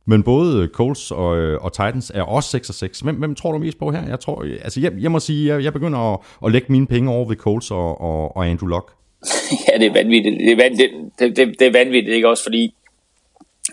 men 0.05 0.23
både 0.23 0.69
Colts 0.73 1.11
og, 1.11 1.27
og 1.61 1.73
Titans 1.73 2.11
er 2.15 2.21
også 2.21 2.49
6 2.49 2.67
6. 2.67 2.99
Hvem, 2.99 3.15
hvem 3.15 3.35
tror 3.35 3.51
du 3.51 3.57
mest 3.57 3.79
på 3.79 3.91
her? 3.91 4.07
Jeg 4.07 4.19
tror, 4.19 4.45
altså 4.63 4.79
jeg, 4.79 4.91
jeg 4.99 5.11
må 5.11 5.19
sige, 5.19 5.53
jeg, 5.53 5.63
jeg 5.63 5.73
begynder 5.73 6.13
at, 6.13 6.19
at 6.45 6.51
lægge 6.51 6.67
mine 6.69 6.87
penge 6.87 7.11
over 7.11 7.27
ved 7.27 7.35
Colts 7.35 7.71
og, 7.71 8.01
og, 8.01 8.37
og 8.37 8.47
Andrew 8.47 8.67
Luck. 8.67 8.93
ja, 9.67 9.77
det 9.77 9.87
er 9.87 9.93
vanvittigt. 9.93 10.39
Det 10.39 10.51
er, 10.51 10.55
vanvittigt. 10.55 10.93
Det, 11.19 11.37
det, 11.37 11.59
det 11.59 11.67
er 11.67 11.71
vanvittigt, 11.71 12.15
ikke 12.15 12.29
også? 12.29 12.43
Fordi 12.43 12.75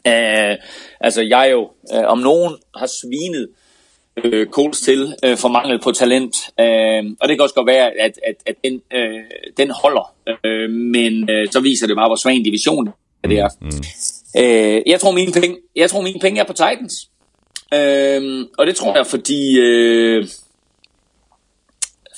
øh, 0.07 0.57
altså 1.01 1.23
jeg 1.23 1.49
jo 1.53 1.71
øh, 1.95 2.05
om 2.05 2.19
nogen 2.19 2.55
har 2.77 2.87
svinet 2.87 3.49
øh, 4.25 4.47
Coles 4.47 4.81
til 4.81 5.15
øh, 5.25 5.37
for 5.37 5.49
mangel 5.49 5.81
på 5.81 5.93
talent. 5.93 6.37
Øh, 6.61 7.17
og 7.21 7.29
det 7.29 7.37
kan 7.37 7.41
også 7.41 7.55
godt 7.55 7.67
være, 7.67 7.91
at, 8.01 8.19
at, 8.27 8.35
at 8.47 8.55
den, 8.65 8.83
øh, 8.95 9.21
den 9.57 9.71
holder. 9.71 10.15
Øh, 10.45 10.71
men 10.71 11.31
øh, 11.31 11.49
så 11.51 11.61
viser 11.61 11.87
det 11.87 11.97
bare, 11.97 12.09
hvor 12.09 12.17
svag 12.17 12.35
en 12.35 12.45
division 12.45 12.89
det 13.25 13.39
er. 13.39 13.49
Mm. 13.61 13.71
Øh, 14.43 14.83
jeg, 14.87 15.01
tror, 15.01 15.13
mine 15.13 15.33
penge, 15.33 15.57
jeg 15.77 15.91
tror, 15.91 16.01
mine 16.01 16.21
penge 16.21 16.41
er 16.41 16.45
på 16.45 16.53
Titans. 16.53 17.11
Øh, 17.75 18.47
og 18.59 18.67
det 18.67 18.77
tror 18.77 18.97
jeg, 18.97 19.07
fordi... 19.07 19.59
Øh, 19.59 20.29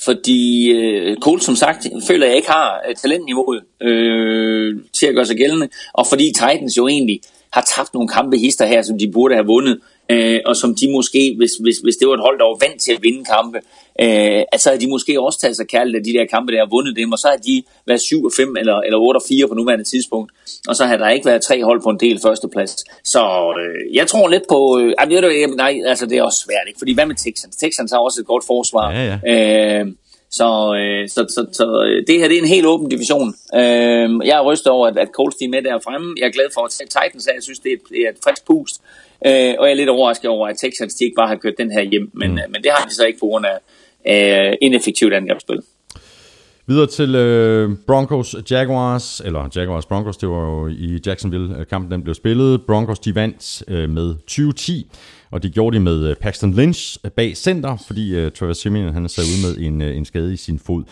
fordi 0.05 0.71
øh, 0.71 1.17
Cole, 1.17 1.41
som 1.41 1.55
sagt, 1.55 1.87
føler 2.07 2.27
jeg 2.27 2.35
ikke 2.35 2.47
har 2.47 2.81
øh, 2.89 2.95
talentniveauet 2.95 3.61
øh, 3.81 4.75
til 4.93 5.05
at 5.05 5.15
gøre 5.15 5.25
sig 5.25 5.37
gældende, 5.37 5.69
og 5.93 6.07
fordi 6.07 6.25
Titans 6.25 6.77
jo 6.77 6.87
egentlig 6.87 7.21
har 7.51 7.61
tabt 7.75 7.93
nogle 7.93 8.09
kampe 8.09 8.37
hister 8.37 8.65
her, 8.65 8.81
som 8.81 8.97
de 8.97 9.11
burde 9.11 9.35
have 9.35 9.45
vundet, 9.45 9.79
øh, 10.09 10.39
og 10.45 10.55
som 10.55 10.75
de 10.75 10.91
måske, 10.91 11.33
hvis, 11.37 11.51
hvis, 11.61 11.77
hvis 11.77 11.95
det 11.95 12.07
var 12.07 12.13
et 12.13 12.19
hold, 12.19 12.39
der 12.39 12.45
var 12.45 12.67
vant 12.67 12.81
til 12.81 12.91
at 12.91 13.03
vinde 13.03 13.25
kampe, 13.25 13.59
øh, 14.01 14.41
altså 14.51 14.69
havde 14.69 14.81
de 14.81 14.89
måske 14.89 15.21
også 15.21 15.39
taget 15.39 15.55
sig 15.55 15.67
kærligt 15.67 15.95
af 15.97 16.03
de 16.03 16.13
der 16.13 16.25
kampe, 16.25 16.51
der 16.51 16.59
har 16.59 16.69
vundet 16.71 16.95
dem, 16.95 17.11
og 17.11 17.19
så 17.19 17.27
har 17.27 17.37
de 17.37 17.63
været 17.87 18.01
7 18.01 18.23
og 18.23 18.31
5 18.37 18.55
eller, 18.57 18.77
eller 18.79 18.99
8 18.99 19.17
og 19.17 19.23
4 19.29 19.47
på 19.47 19.53
nuværende 19.53 19.83
tidspunkt, 19.83 20.31
og 20.67 20.75
så 20.75 20.85
har 20.85 20.97
der 20.97 21.09
ikke 21.09 21.25
været 21.25 21.41
tre 21.41 21.63
hold 21.63 21.81
på 21.81 21.89
en 21.89 21.99
del 21.99 22.19
førsteplads. 22.25 22.71
Så 23.03 23.23
øh, 23.59 23.95
jeg 23.95 24.07
tror 24.07 24.27
lidt 24.27 24.43
på, 24.49 24.79
øh, 24.79 25.55
nej, 25.55 25.79
altså 25.85 26.05
det 26.05 26.17
er 26.17 26.23
også 26.23 26.39
svært, 26.45 26.67
ikke? 26.67 26.79
fordi 26.79 26.93
hvad 26.93 27.05
med 27.05 27.15
Texans? 27.15 27.55
Texans 27.55 27.91
har 27.91 27.99
også 27.99 28.21
et 28.21 28.27
godt 28.27 28.43
forsvar. 28.47 28.91
Ja, 28.91 29.19
ja. 29.25 29.79
Øh, 29.79 29.87
så, 30.39 30.49
øh, 30.81 31.09
så, 31.09 31.21
så, 31.35 31.41
så 31.51 31.65
øh, 31.87 32.07
det 32.07 32.19
her 32.19 32.27
det 32.27 32.37
er 32.37 32.41
en 32.41 32.55
helt 32.55 32.65
åben 32.65 32.89
division. 32.89 33.29
Øh, 33.55 34.09
jeg 34.29 34.35
er 34.39 34.43
rystet 34.49 34.67
over, 34.67 34.87
at, 34.87 34.97
at 34.97 35.09
Colts 35.13 35.35
er 35.41 35.49
med 35.49 35.61
der 35.61 35.79
fremme. 35.79 36.15
Jeg 36.19 36.25
er 36.27 36.31
glad 36.31 36.49
for 36.53 36.61
at 36.65 36.71
se 36.71 36.83
Titans, 36.85 37.27
jeg 37.35 37.43
synes, 37.43 37.59
det 37.59 37.71
er, 37.71 37.77
det 37.89 38.01
er 38.05 38.09
et 38.09 38.17
frisk 38.23 38.45
pust. 38.45 38.75
Øh, 39.25 39.53
og 39.59 39.63
jeg 39.65 39.71
er 39.71 39.79
lidt 39.81 39.89
overrasket 39.89 40.29
over, 40.29 40.47
at 40.47 40.57
Texans 40.57 40.95
de 40.95 41.03
ikke 41.03 41.15
bare 41.15 41.27
har 41.27 41.35
kørt 41.35 41.57
den 41.57 41.71
her 41.71 41.81
hjem. 41.81 42.11
Men, 42.13 42.31
mm. 42.31 42.37
øh, 42.37 42.43
men 42.49 42.63
det 42.63 42.71
har 42.71 42.85
de 42.87 42.95
så 42.95 43.05
ikke 43.05 43.19
på 43.19 43.25
grund 43.25 43.45
af 43.45 43.57
øh, 44.07 44.53
ineffektivt 44.61 45.13
angrebsspil. 45.13 45.61
Videre 46.67 46.87
til 46.87 47.15
øh, 47.15 47.69
Broncos 47.87 48.35
Jaguars, 48.51 49.21
eller 49.25 49.49
Jaguars 49.55 49.85
Broncos, 49.85 50.17
det 50.17 50.29
var 50.29 50.49
jo 50.49 50.67
i 50.67 50.99
Jacksonville, 51.05 51.57
øh, 51.59 51.65
kampen 51.65 51.91
den 51.91 52.03
blev 52.03 52.15
spillet. 52.15 52.61
Broncos 52.61 52.99
de 52.99 53.15
vandt 53.15 53.63
øh, 53.67 53.89
med 53.89 54.15
20-10. 54.31 54.97
Og 55.31 55.43
det 55.43 55.53
gjorde 55.53 55.77
de 55.77 55.83
med 55.83 56.09
øh, 56.09 56.15
Paxton 56.15 56.53
Lynch 56.53 56.97
øh, 57.05 57.11
bag 57.11 57.37
center, 57.37 57.77
fordi 57.87 58.15
øh, 58.15 58.31
Trevor 58.31 58.53
Simeon 58.53 58.93
han 58.93 59.09
sad 59.09 59.23
ud 59.23 59.55
med 59.55 59.67
en, 59.67 59.81
øh, 59.81 59.97
en 59.97 60.05
skade 60.05 60.33
i 60.33 60.37
sin 60.37 60.59
fod. 60.59 60.83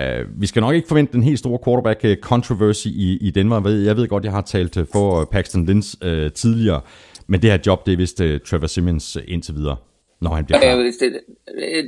Øh, 0.00 0.40
vi 0.40 0.46
skal 0.46 0.60
nok 0.60 0.74
ikke 0.74 0.88
forvente 0.88 1.12
den 1.12 1.22
helt 1.22 1.38
store 1.38 1.58
quarterback 1.64 2.20
controversy 2.20 2.86
i, 2.86 3.18
i 3.20 3.30
Denver. 3.30 3.70
Jeg 3.70 3.96
ved 3.96 4.08
godt, 4.08 4.24
jeg 4.24 4.32
har 4.32 4.42
talt 4.42 4.78
for 4.92 5.24
Paxton 5.24 5.66
Lynch 5.66 5.96
øh, 6.02 6.32
tidligere, 6.32 6.80
men 7.26 7.42
det 7.42 7.50
her 7.50 7.58
job, 7.66 7.86
det 7.86 7.92
er 7.92 7.96
vist 7.96 8.20
øh, 8.20 8.40
Trevor 8.40 8.66
Simmons 8.66 9.18
indtil 9.28 9.54
videre. 9.54 9.76
Når 10.20 10.34
han 10.34 10.44
bliver 10.44 10.60
klar. 10.60 10.76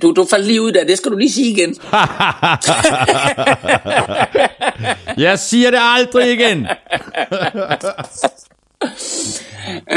Du, 0.03 0.13
du 0.13 0.25
faldt 0.31 0.47
lige 0.47 0.63
ud 0.63 0.73
der, 0.73 0.85
det 0.85 0.99
skal 0.99 1.13
du 1.13 1.17
lige 1.17 1.31
sige 1.31 1.51
igen. 1.51 1.77
jeg 5.27 5.39
siger 5.39 5.71
det 5.71 5.79
aldrig 5.83 6.33
igen. 6.33 6.59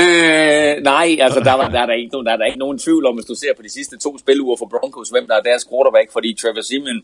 øh, 0.01 0.84
nej, 0.84 1.17
altså 1.19 1.39
der, 1.39 1.53
var, 1.53 1.69
der, 1.69 1.79
er 1.79 1.86
der, 1.86 1.93
ikke, 1.93 2.11
der 2.11 2.31
er 2.31 2.38
der 2.38 2.45
ikke 2.45 2.59
nogen 2.59 2.79
tvivl 2.79 3.05
om, 3.05 3.15
hvis 3.15 3.25
du 3.25 3.36
ser 3.36 3.53
på 3.57 3.61
de 3.61 3.69
sidste 3.69 3.97
to 3.97 4.17
spiluger 4.17 4.55
for 4.57 4.65
Broncos, 4.65 5.09
hvem 5.09 5.27
der 5.27 5.36
er 5.36 5.41
deres 5.41 5.65
quarterback, 5.69 6.11
fordi 6.11 6.38
Trevor 6.41 6.61
Simeon 6.61 7.01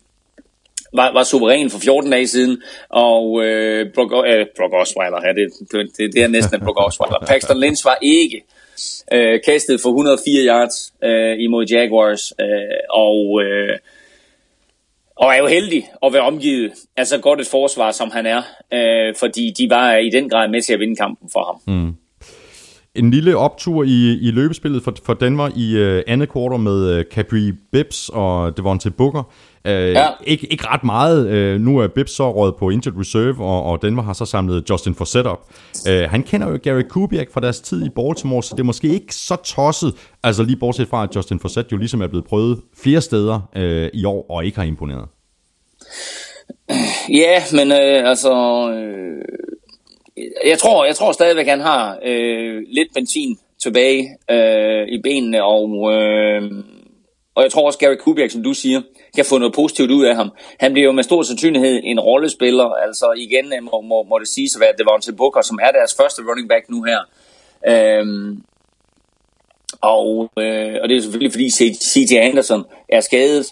var, 0.94 1.14
var 1.14 1.24
suveræn 1.24 1.70
for 1.70 1.80
14 1.80 2.12
dage 2.12 2.28
siden, 2.28 2.62
og 2.90 3.46
øh, 3.46 3.94
Brock, 3.96 4.12
øh, 4.28 4.46
Brock 4.58 4.74
Osweiler, 4.74 5.22
ja, 5.28 5.34
det, 5.34 5.52
det, 5.98 6.14
det 6.14 6.24
er 6.24 6.28
næsten 6.28 6.60
Brock 6.60 6.80
Osweiler. 6.80 7.26
Paxton 7.28 7.60
Lynch 7.60 7.86
var 7.86 7.98
ikke 8.02 8.38
øh, 8.38 8.59
Øh, 9.14 9.40
kastet 9.46 9.82
for 9.82 9.90
104 9.90 10.46
yards 10.46 10.94
øh, 11.04 11.36
imod 11.40 11.66
Jaguars, 11.66 12.34
øh, 12.40 12.80
og, 12.90 13.42
øh, 13.44 13.78
og 15.16 15.28
er 15.34 15.38
jo 15.38 15.48
heldig 15.48 15.90
at 16.06 16.14
være 16.14 16.22
omgivet 16.22 16.72
af 16.98 17.08
så 17.08 17.18
godt 17.18 17.42
et 17.42 17.48
forsvar, 17.48 17.92
som 17.92 18.12
han 18.12 18.26
er, 18.26 18.42
øh, 18.74 19.16
fordi 19.16 19.54
de 19.58 19.70
var 19.70 19.96
i 19.96 20.10
den 20.10 20.30
grad 20.30 20.50
med 20.50 20.62
til 20.62 20.74
at 20.74 20.80
vinde 20.80 20.96
kampen 20.96 21.30
for 21.34 21.44
ham. 21.46 21.76
Mm. 21.76 21.96
En 22.96 23.12
lille 23.12 23.38
optur 23.38 23.84
i, 23.84 24.18
i 24.22 24.32
løbespillet 24.32 24.84
for, 24.84 24.96
for 25.04 25.14
Denver 25.14 25.50
i 25.56 25.78
øh, 25.78 26.04
andet 26.08 26.30
kvartal 26.30 26.60
med 26.60 26.90
øh, 26.90 27.06
Capri 27.12 27.52
Bibbs 27.72 28.10
og 28.14 28.58
Devontae 28.58 28.92
Booker. 28.92 29.24
Øh, 29.66 29.74
ja. 29.74 30.08
ikke, 30.24 30.48
ikke 30.52 30.68
ret 30.68 30.84
meget. 30.84 31.28
Øh, 31.28 31.62
nu 31.62 31.78
er 31.78 31.88
Bibbs 31.88 32.12
så 32.12 32.32
råd 32.32 32.52
på 32.60 32.70
injured 32.70 33.00
reserve, 33.00 33.46
og, 33.46 33.64
og 33.64 33.82
Denver 33.82 34.04
har 34.04 34.14
så 34.14 34.26
samlet 34.26 34.70
Justin 34.70 34.96
Forsett 34.96 35.28
op. 35.28 35.50
Øh, 35.90 36.10
han 36.10 36.24
kender 36.24 36.50
jo 36.50 36.60
Gary 36.64 36.82
Kubiak 36.82 37.28
fra 37.34 37.42
deres 37.42 37.62
tid 37.62 37.86
i 37.86 37.90
Baltimore, 37.90 38.44
så 38.44 38.56
det 38.56 38.60
er 38.60 38.66
måske 38.66 38.88
ikke 38.88 39.16
så 39.16 39.36
tosset, 39.36 39.94
altså 40.24 40.44
lige 40.44 40.58
bortset 40.58 40.88
fra, 40.88 41.04
at 41.04 41.16
Justin 41.16 41.40
Forsett 41.40 41.72
jo 41.72 41.78
ligesom 41.78 42.02
er 42.02 42.08
blevet 42.08 42.26
prøvet 42.26 42.60
flere 42.78 43.02
steder 43.02 43.50
øh, 43.56 43.90
i 43.94 44.06
år, 44.06 44.26
og 44.30 44.46
ikke 44.46 44.58
har 44.58 44.66
imponeret. 44.66 45.06
Ja, 47.10 47.44
men 47.52 47.72
øh, 47.72 48.10
altså... 48.10 48.34
Øh, 48.72 49.22
jeg 50.46 50.60
tror, 50.60 50.86
jeg 50.86 50.96
tror 50.96 51.12
stadigvæk, 51.12 51.48
han 51.48 51.60
har 51.60 52.00
øh, 52.04 52.64
lidt 52.68 52.94
benzin 52.94 53.40
tilbage 53.64 54.10
øh, 54.32 54.88
i 54.88 55.02
benene, 55.02 55.44
og, 55.44 55.94
øh, 55.94 56.42
og 57.36 57.44
jeg 57.44 57.52
tror 57.52 57.66
også, 57.66 57.80
Gary 57.80 57.96
Kubiak, 57.96 58.32
som 58.32 58.44
du 58.44 58.54
siger, 58.54 58.82
kan 59.16 59.26
få 59.26 59.38
noget 59.38 59.54
positivt 59.54 59.92
ud 59.92 60.06
af 60.06 60.16
ham. 60.16 60.32
Han 60.60 60.74
bliver 60.74 60.86
jo 60.86 60.92
med 60.92 61.04
stor 61.04 61.24
sandsynlighed 61.24 61.82
en 61.84 62.00
rollespiller, 62.00 62.66
altså 62.66 63.14
igen 63.18 63.54
øh, 63.54 63.64
må, 63.64 63.82
må, 63.82 64.04
må 64.04 64.20
det 64.20 64.28
siges 64.28 64.56
at 64.56 64.62
være 64.62 64.74
Devontae 64.78 65.16
Booker, 65.16 65.42
som 65.42 65.60
er 65.62 65.72
deres 65.72 65.96
første 65.96 66.22
running 66.30 66.50
back 66.50 66.70
nu 66.70 66.84
her. 66.84 67.00
Øh, 67.68 68.38
og, 69.82 70.30
øh, 70.38 70.76
og 70.82 70.90
det 70.90 70.98
er 70.98 71.02
selvfølgelig 71.02 71.32
fordi 71.32 71.50
C.J. 71.74 72.14
Anderson 72.16 72.66
er 72.90 73.02
skadet. 73.02 73.46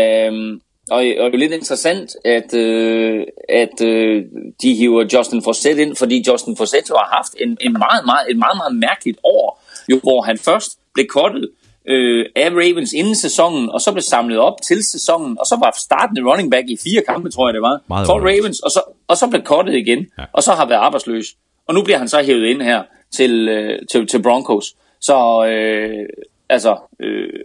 Øhm, 0.00 0.60
og, 0.90 0.98
og 0.98 1.26
det 1.30 1.34
er 1.34 1.38
lidt 1.38 1.52
interessant, 1.52 2.10
at, 2.24 2.54
øh, 2.54 3.24
at 3.48 3.80
øh, 3.82 4.24
de 4.62 4.74
hiver 4.74 5.04
Justin 5.12 5.42
Forsett 5.42 5.78
ind, 5.78 5.96
fordi 5.96 6.24
Justin 6.28 6.56
Forsett 6.56 6.90
jo 6.90 6.94
har 6.94 7.16
haft 7.16 7.32
en, 7.40 7.56
en 7.60 7.72
meget, 7.72 8.06
meget, 8.06 8.30
et 8.30 8.38
meget, 8.38 8.56
meget 8.56 8.74
mærkeligt 8.74 9.18
år, 9.24 9.62
jo, 9.90 10.00
hvor 10.02 10.22
han 10.22 10.38
først 10.38 10.78
blev 10.94 11.06
kottet 11.06 11.50
øh, 11.86 12.26
af 12.36 12.50
Ravens 12.50 12.92
inden 12.92 13.14
sæsonen, 13.14 13.70
og 13.70 13.80
så 13.80 13.92
blev 13.92 14.02
samlet 14.02 14.38
op 14.38 14.62
til 14.62 14.84
sæsonen, 14.84 15.36
og 15.40 15.46
så 15.46 15.56
var 15.60 15.74
startende 15.78 16.30
running 16.30 16.50
back 16.50 16.68
i 16.68 16.76
fire 16.84 17.02
kampe, 17.08 17.30
tror 17.30 17.48
jeg 17.48 17.54
det 17.54 17.62
var, 17.62 17.80
Meget 17.88 18.06
for 18.06 18.18
Ravens, 18.18 18.60
og 18.60 18.70
så, 18.70 18.80
og 19.08 19.16
så 19.16 19.26
blev 19.30 19.42
kottet 19.42 19.74
igen, 19.74 20.06
ja. 20.18 20.24
og 20.32 20.42
så 20.42 20.52
har 20.52 20.66
været 20.66 20.78
arbejdsløs. 20.78 21.26
Og 21.68 21.74
nu 21.74 21.82
bliver 21.82 21.98
han 21.98 22.08
så 22.08 22.22
hævet 22.22 22.46
ind 22.46 22.62
her 22.62 22.82
til, 23.10 23.48
øh, 23.48 23.78
til, 23.92 24.06
til 24.06 24.22
Broncos. 24.22 24.76
Så 25.00 25.46
øh, 25.46 26.08
altså, 26.48 26.76
øh, 27.00 27.40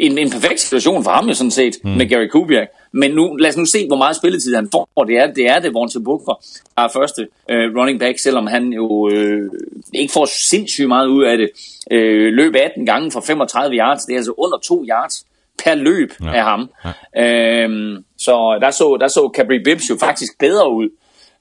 en, 0.00 0.18
en 0.18 0.30
perfekt 0.30 0.60
situation 0.60 1.04
for 1.04 1.10
ham 1.10 1.28
jo 1.28 1.34
sådan 1.34 1.50
set, 1.50 1.74
mm. 1.84 1.90
med 1.90 2.08
Gary 2.08 2.26
Kubiak. 2.26 2.68
Men 2.92 3.10
nu, 3.10 3.36
lad 3.36 3.50
os 3.50 3.56
nu 3.56 3.66
se, 3.66 3.86
hvor 3.86 3.96
meget 3.96 4.16
spilletid 4.16 4.54
han 4.54 4.68
får. 4.72 5.04
Det 5.04 5.16
er 5.16 5.26
det, 5.26 5.46
er 5.46 5.58
det 5.58 5.90
til 5.92 6.00
Booker 6.04 6.44
er 6.76 6.88
første 6.88 7.28
øh, 7.50 7.76
running 7.76 8.00
back, 8.00 8.18
selvom 8.18 8.46
han 8.46 8.72
jo 8.72 9.10
øh, 9.12 9.50
ikke 9.94 10.12
får 10.12 10.28
sindssygt 10.50 10.88
meget 10.88 11.06
ud 11.06 11.24
af 11.24 11.38
det. 11.38 11.50
Øh, 11.90 12.32
løb 12.32 12.54
18 12.54 12.86
gange 12.86 13.10
for 13.10 13.20
35 13.20 13.76
yards, 13.76 14.04
det 14.04 14.12
er 14.12 14.16
altså 14.16 14.34
under 14.38 14.58
2 14.58 14.84
yards 14.88 15.26
per 15.64 15.74
løb 15.74 16.12
ja. 16.22 16.32
af 16.34 16.42
ham. 16.42 16.70
Ja. 17.14 17.62
Øhm, 17.64 18.04
så 18.18 18.58
der 18.60 18.70
så, 18.70 18.96
der 19.00 19.08
så 19.08 19.32
Capri 19.36 19.58
Bibbs 19.64 19.90
jo 19.90 19.96
faktisk 20.00 20.38
bedre 20.38 20.72
ud. 20.72 20.88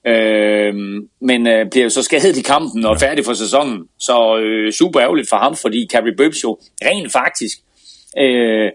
Øhm, 0.07 1.09
men 1.21 1.47
øh, 1.47 1.69
bliver 1.71 1.89
så 1.89 2.03
skadet 2.03 2.37
i 2.37 2.41
kampen 2.41 2.85
og 2.85 2.97
ja. 3.01 3.07
færdig 3.07 3.25
for 3.25 3.33
sæsonen. 3.33 3.87
Så 3.99 4.37
øh, 4.37 4.71
super 4.71 5.01
ærgerligt 5.01 5.29
for 5.29 5.37
ham, 5.37 5.55
fordi 5.55 5.87
Capri 5.91 6.11
Bibbs 6.17 6.43
jo 6.43 6.57
rent 6.85 7.11
faktisk 7.11 7.57
øh, 8.17 8.71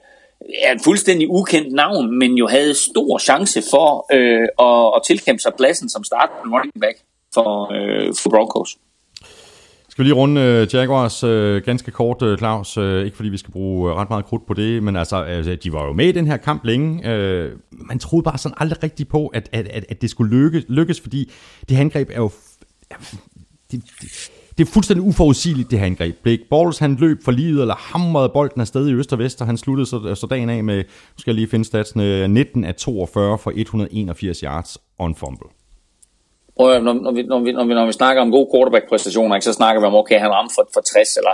er 0.64 0.74
et 0.74 0.80
fuldstændig 0.84 1.28
ukendt 1.30 1.72
navn, 1.72 2.18
men 2.18 2.34
jo 2.34 2.46
havde 2.46 2.74
stor 2.74 3.18
chance 3.18 3.62
for 3.72 4.06
øh, 4.12 4.48
at, 4.58 4.92
at 4.96 5.02
tilkæmpe 5.06 5.40
sig 5.40 5.52
pladsen 5.56 5.88
som 5.88 6.04
startende 6.04 6.54
running 6.54 6.80
back 6.80 6.98
for, 7.34 7.72
øh, 7.72 8.14
for 8.22 8.30
Broncos. 8.30 8.76
Skal 9.88 10.04
vi 10.04 10.08
lige 10.08 10.16
runde 10.16 10.40
uh, 10.40 10.74
Jaguars 10.74 11.24
uh, 11.24 11.56
ganske 11.56 11.90
kort, 11.90 12.22
uh, 12.22 12.38
Claus? 12.38 12.78
Uh, 12.78 13.04
ikke 13.04 13.16
fordi 13.16 13.28
vi 13.28 13.36
skal 13.36 13.52
bruge 13.52 13.90
uh, 13.90 13.96
ret 13.96 14.10
meget 14.10 14.24
krudt 14.24 14.46
på 14.46 14.54
det, 14.54 14.82
men 14.82 14.96
altså, 14.96 15.16
altså, 15.16 15.54
de 15.54 15.72
var 15.72 15.84
jo 15.86 15.92
med 15.92 16.06
i 16.06 16.12
den 16.12 16.26
her 16.26 16.36
kamp 16.36 16.64
længe. 16.64 16.88
Uh, 16.94 17.58
man 17.70 17.98
troede 17.98 18.24
bare 18.24 18.38
sådan 18.38 18.56
aldrig 18.60 18.82
rigtigt 18.82 19.08
på, 19.08 19.26
at, 19.26 19.48
at, 19.52 19.68
at, 19.68 19.84
at 19.88 20.02
det 20.02 20.10
skulle 20.10 20.36
lykkes, 20.36 20.64
lykkes, 20.68 21.00
fordi 21.00 21.30
det 21.68 21.76
angreb 21.76 22.10
er 22.10 22.16
jo... 22.16 22.30
Det, 23.72 23.82
det, 24.00 24.30
det 24.58 24.68
er 24.68 24.70
fuldstændig 24.72 25.06
uforudsigeligt, 25.06 25.70
det 25.70 25.78
her 25.78 25.86
angreb. 25.86 26.16
Blake 26.22 26.44
Balls, 26.50 26.78
han 26.78 26.96
løb 27.00 27.18
for 27.24 27.32
livet, 27.32 27.60
eller 27.60 27.74
hamrede 27.74 28.28
bolden 28.28 28.60
afsted 28.60 28.88
i 28.88 28.92
øst 28.92 29.12
og 29.12 29.18
vest, 29.18 29.40
og 29.40 29.46
han 29.46 29.56
sluttede 29.56 29.86
så, 29.86 30.14
så 30.14 30.26
dagen 30.26 30.50
af 30.50 30.64
med, 30.64 30.76
nu 30.76 31.18
skal 31.18 31.30
jeg 31.30 31.34
lige 31.34 31.48
finde 31.48 31.64
statsene, 31.64 32.28
19 32.28 32.64
af 32.64 32.74
42 32.74 33.38
for 33.38 33.52
181 33.54 34.40
yards 34.40 34.78
on 34.98 35.14
fumble. 35.14 35.48
Prøv, 36.56 36.82
når, 36.82 36.92
når, 36.92 37.12
vi, 37.12 37.22
når, 37.22 37.38
vi, 37.40 37.52
når, 37.52 37.64
vi, 37.64 37.74
når 37.74 37.86
vi 37.86 37.92
snakker 37.92 38.22
om 38.22 38.30
gode 38.30 38.48
quarterback-præstationer, 38.54 39.40
så 39.40 39.52
snakker 39.52 39.80
vi 39.80 39.86
om, 39.86 39.94
okay, 39.94 40.18
han 40.18 40.30
ramte 40.30 40.54
for, 40.54 40.68
for 40.74 40.80
60 40.80 41.16
eller 41.16 41.30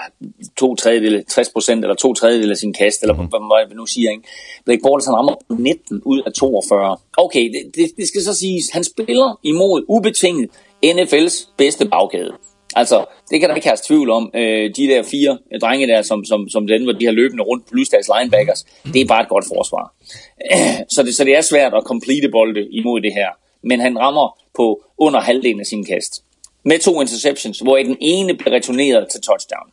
to 0.57 0.75
tredjedele, 0.75 1.25
60 1.29 1.49
procent 1.49 1.85
eller 1.85 1.95
to 1.95 2.15
tredjedele 2.15 2.51
af 2.51 2.57
sin 2.57 2.73
kast, 2.73 3.03
eller 3.03 3.15
mm-hmm. 3.15 3.29
hvad 3.29 3.69
vi 3.69 3.75
nu 3.75 3.87
siger. 3.87 4.11
Ikke? 4.11 4.23
Blake 4.65 4.81
Bortles, 4.83 5.07
han 5.07 5.15
rammer 5.15 5.35
19 5.49 6.03
ud 6.05 6.23
af 6.27 6.33
42. 6.33 6.97
Okay, 7.19 7.45
det, 7.53 7.77
det, 7.77 7.91
det 7.97 8.09
skal 8.09 8.23
så 8.23 8.35
siges, 8.35 8.71
han 8.71 8.85
spiller 8.85 9.39
imod 9.43 9.85
ubetinget 9.89 10.51
NFL's 10.85 11.55
bedste 11.57 11.89
bagkæde. 11.89 12.33
Altså, 12.77 13.05
det 13.31 13.41
kan 13.41 13.49
der 13.49 13.55
ikke 13.55 13.69
have 13.69 13.79
tvivl 13.87 14.11
om. 14.11 14.31
Øh, 14.35 14.71
de 14.77 14.89
der 14.89 15.03
fire 15.03 15.39
drenge 15.61 15.87
der, 15.87 16.03
som, 16.03 16.25
som, 16.25 16.49
som 16.49 16.67
den, 16.67 16.83
hvor 16.83 16.93
de 16.93 17.05
har 17.05 17.13
løbende 17.13 17.45
rundt 17.45 17.67
plus 17.67 17.89
deres 17.89 18.11
linebackers, 18.19 18.65
det 18.93 19.01
er 19.01 19.07
bare 19.07 19.23
et 19.23 19.29
godt 19.29 19.45
forsvar. 19.49 19.95
Så 20.95 21.03
det, 21.03 21.15
så 21.15 21.25
det 21.25 21.37
er 21.37 21.41
svært 21.41 21.75
at 21.75 21.83
complete 21.85 22.29
bolde 22.29 22.69
imod 22.71 23.01
det 23.01 23.13
her. 23.13 23.29
Men 23.63 23.81
han 23.81 23.99
rammer 23.99 24.39
på 24.57 24.85
under 24.99 25.21
halvdelen 25.21 25.61
af 25.61 25.67
sin 25.67 25.85
kast. 25.85 26.23
Med 26.65 26.79
to 26.79 27.01
interceptions, 27.01 27.59
hvor 27.59 27.77
den 27.77 27.97
ene 28.01 28.35
bliver 28.35 28.57
returneret 28.57 29.09
til 29.11 29.21
touchdown. 29.21 29.71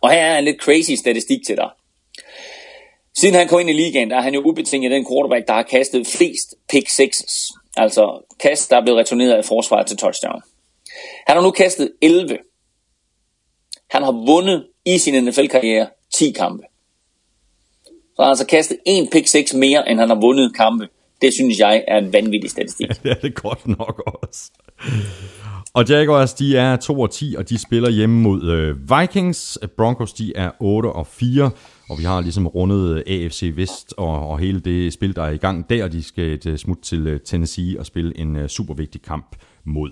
Og 0.00 0.10
her 0.10 0.18
er 0.18 0.38
en 0.38 0.44
lidt 0.44 0.60
crazy 0.60 0.90
statistik 0.90 1.46
til 1.46 1.56
dig. 1.56 1.70
Siden 3.16 3.34
han 3.34 3.48
kom 3.48 3.60
ind 3.60 3.70
i 3.70 3.72
ligaen, 3.72 4.10
der 4.10 4.16
er 4.16 4.20
han 4.20 4.34
jo 4.34 4.40
ubetinget 4.40 4.90
den 4.90 5.06
quarterback, 5.10 5.46
der 5.48 5.54
har 5.54 5.62
kastet 5.62 6.06
flest 6.06 6.54
pick 6.70 6.88
sixes. 6.88 7.50
Altså 7.76 8.32
kast, 8.40 8.70
der 8.70 8.76
er 8.76 8.82
blevet 8.82 8.98
returneret 8.98 9.32
af 9.32 9.44
forsvaret 9.44 9.86
til 9.86 9.96
touchdown. 9.96 10.42
Han 11.26 11.36
har 11.36 11.42
nu 11.42 11.50
kastet 11.50 11.92
11. 12.02 12.38
Han 13.90 14.02
har 14.02 14.12
vundet 14.12 14.66
i 14.84 14.98
sin 14.98 15.24
NFL-karriere 15.24 15.88
10 16.14 16.30
kampe. 16.30 16.62
Så 17.84 18.22
han 18.22 18.24
har 18.24 18.30
altså 18.30 18.46
kastet 18.46 18.78
en 18.86 19.08
pick 19.08 19.26
6 19.26 19.54
mere, 19.54 19.90
end 19.90 19.98
han 19.98 20.08
har 20.08 20.20
vundet 20.20 20.56
kampe. 20.56 20.88
Det 21.22 21.32
synes 21.32 21.58
jeg 21.58 21.84
er 21.88 21.98
en 21.98 22.12
vanvittig 22.12 22.50
statistik. 22.50 22.86
Ja, 22.88 22.94
det 23.02 23.10
er 23.10 23.20
det 23.20 23.34
godt 23.34 23.66
nok 23.66 24.02
også. 24.22 24.50
Og 25.74 25.88
Jaguars, 25.88 26.34
de 26.34 26.56
er 26.56 26.76
2 26.76 27.00
og 27.00 27.10
10, 27.10 27.34
og 27.38 27.48
de 27.48 27.58
spiller 27.58 27.90
hjemme 27.90 28.20
mod 28.20 28.42
øh, 28.42 29.00
Vikings. 29.00 29.58
Broncos, 29.76 30.12
de 30.12 30.32
er 30.36 30.50
8 30.60 30.86
og 30.86 31.06
4, 31.06 31.50
og 31.90 31.98
vi 31.98 32.04
har 32.04 32.20
ligesom 32.20 32.46
rundet 32.46 32.96
øh, 32.96 33.24
AFC 33.24 33.52
Vest 33.56 33.94
og, 33.96 34.28
og 34.28 34.38
hele 34.38 34.60
det 34.60 34.92
spil, 34.92 35.16
der 35.16 35.22
er 35.22 35.30
i 35.30 35.36
gang 35.36 35.70
der. 35.70 35.88
De 35.88 36.02
skal 36.02 36.24
øh, 36.24 36.52
et 36.52 36.60
smut 36.60 36.78
til 36.82 37.06
øh, 37.06 37.20
Tennessee 37.20 37.78
og 37.78 37.86
spille 37.86 38.18
en 38.18 38.48
super 38.48 38.74
vigtig 38.74 39.02
kamp 39.02 39.36
mod 39.64 39.90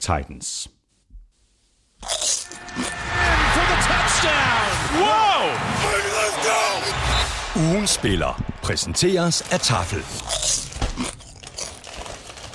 Titans. 0.00 0.68
Ugen 7.56 7.86
spiller 7.86 8.42
præsenteres 8.62 9.52
af 9.52 9.60
Tafel. 9.60 10.02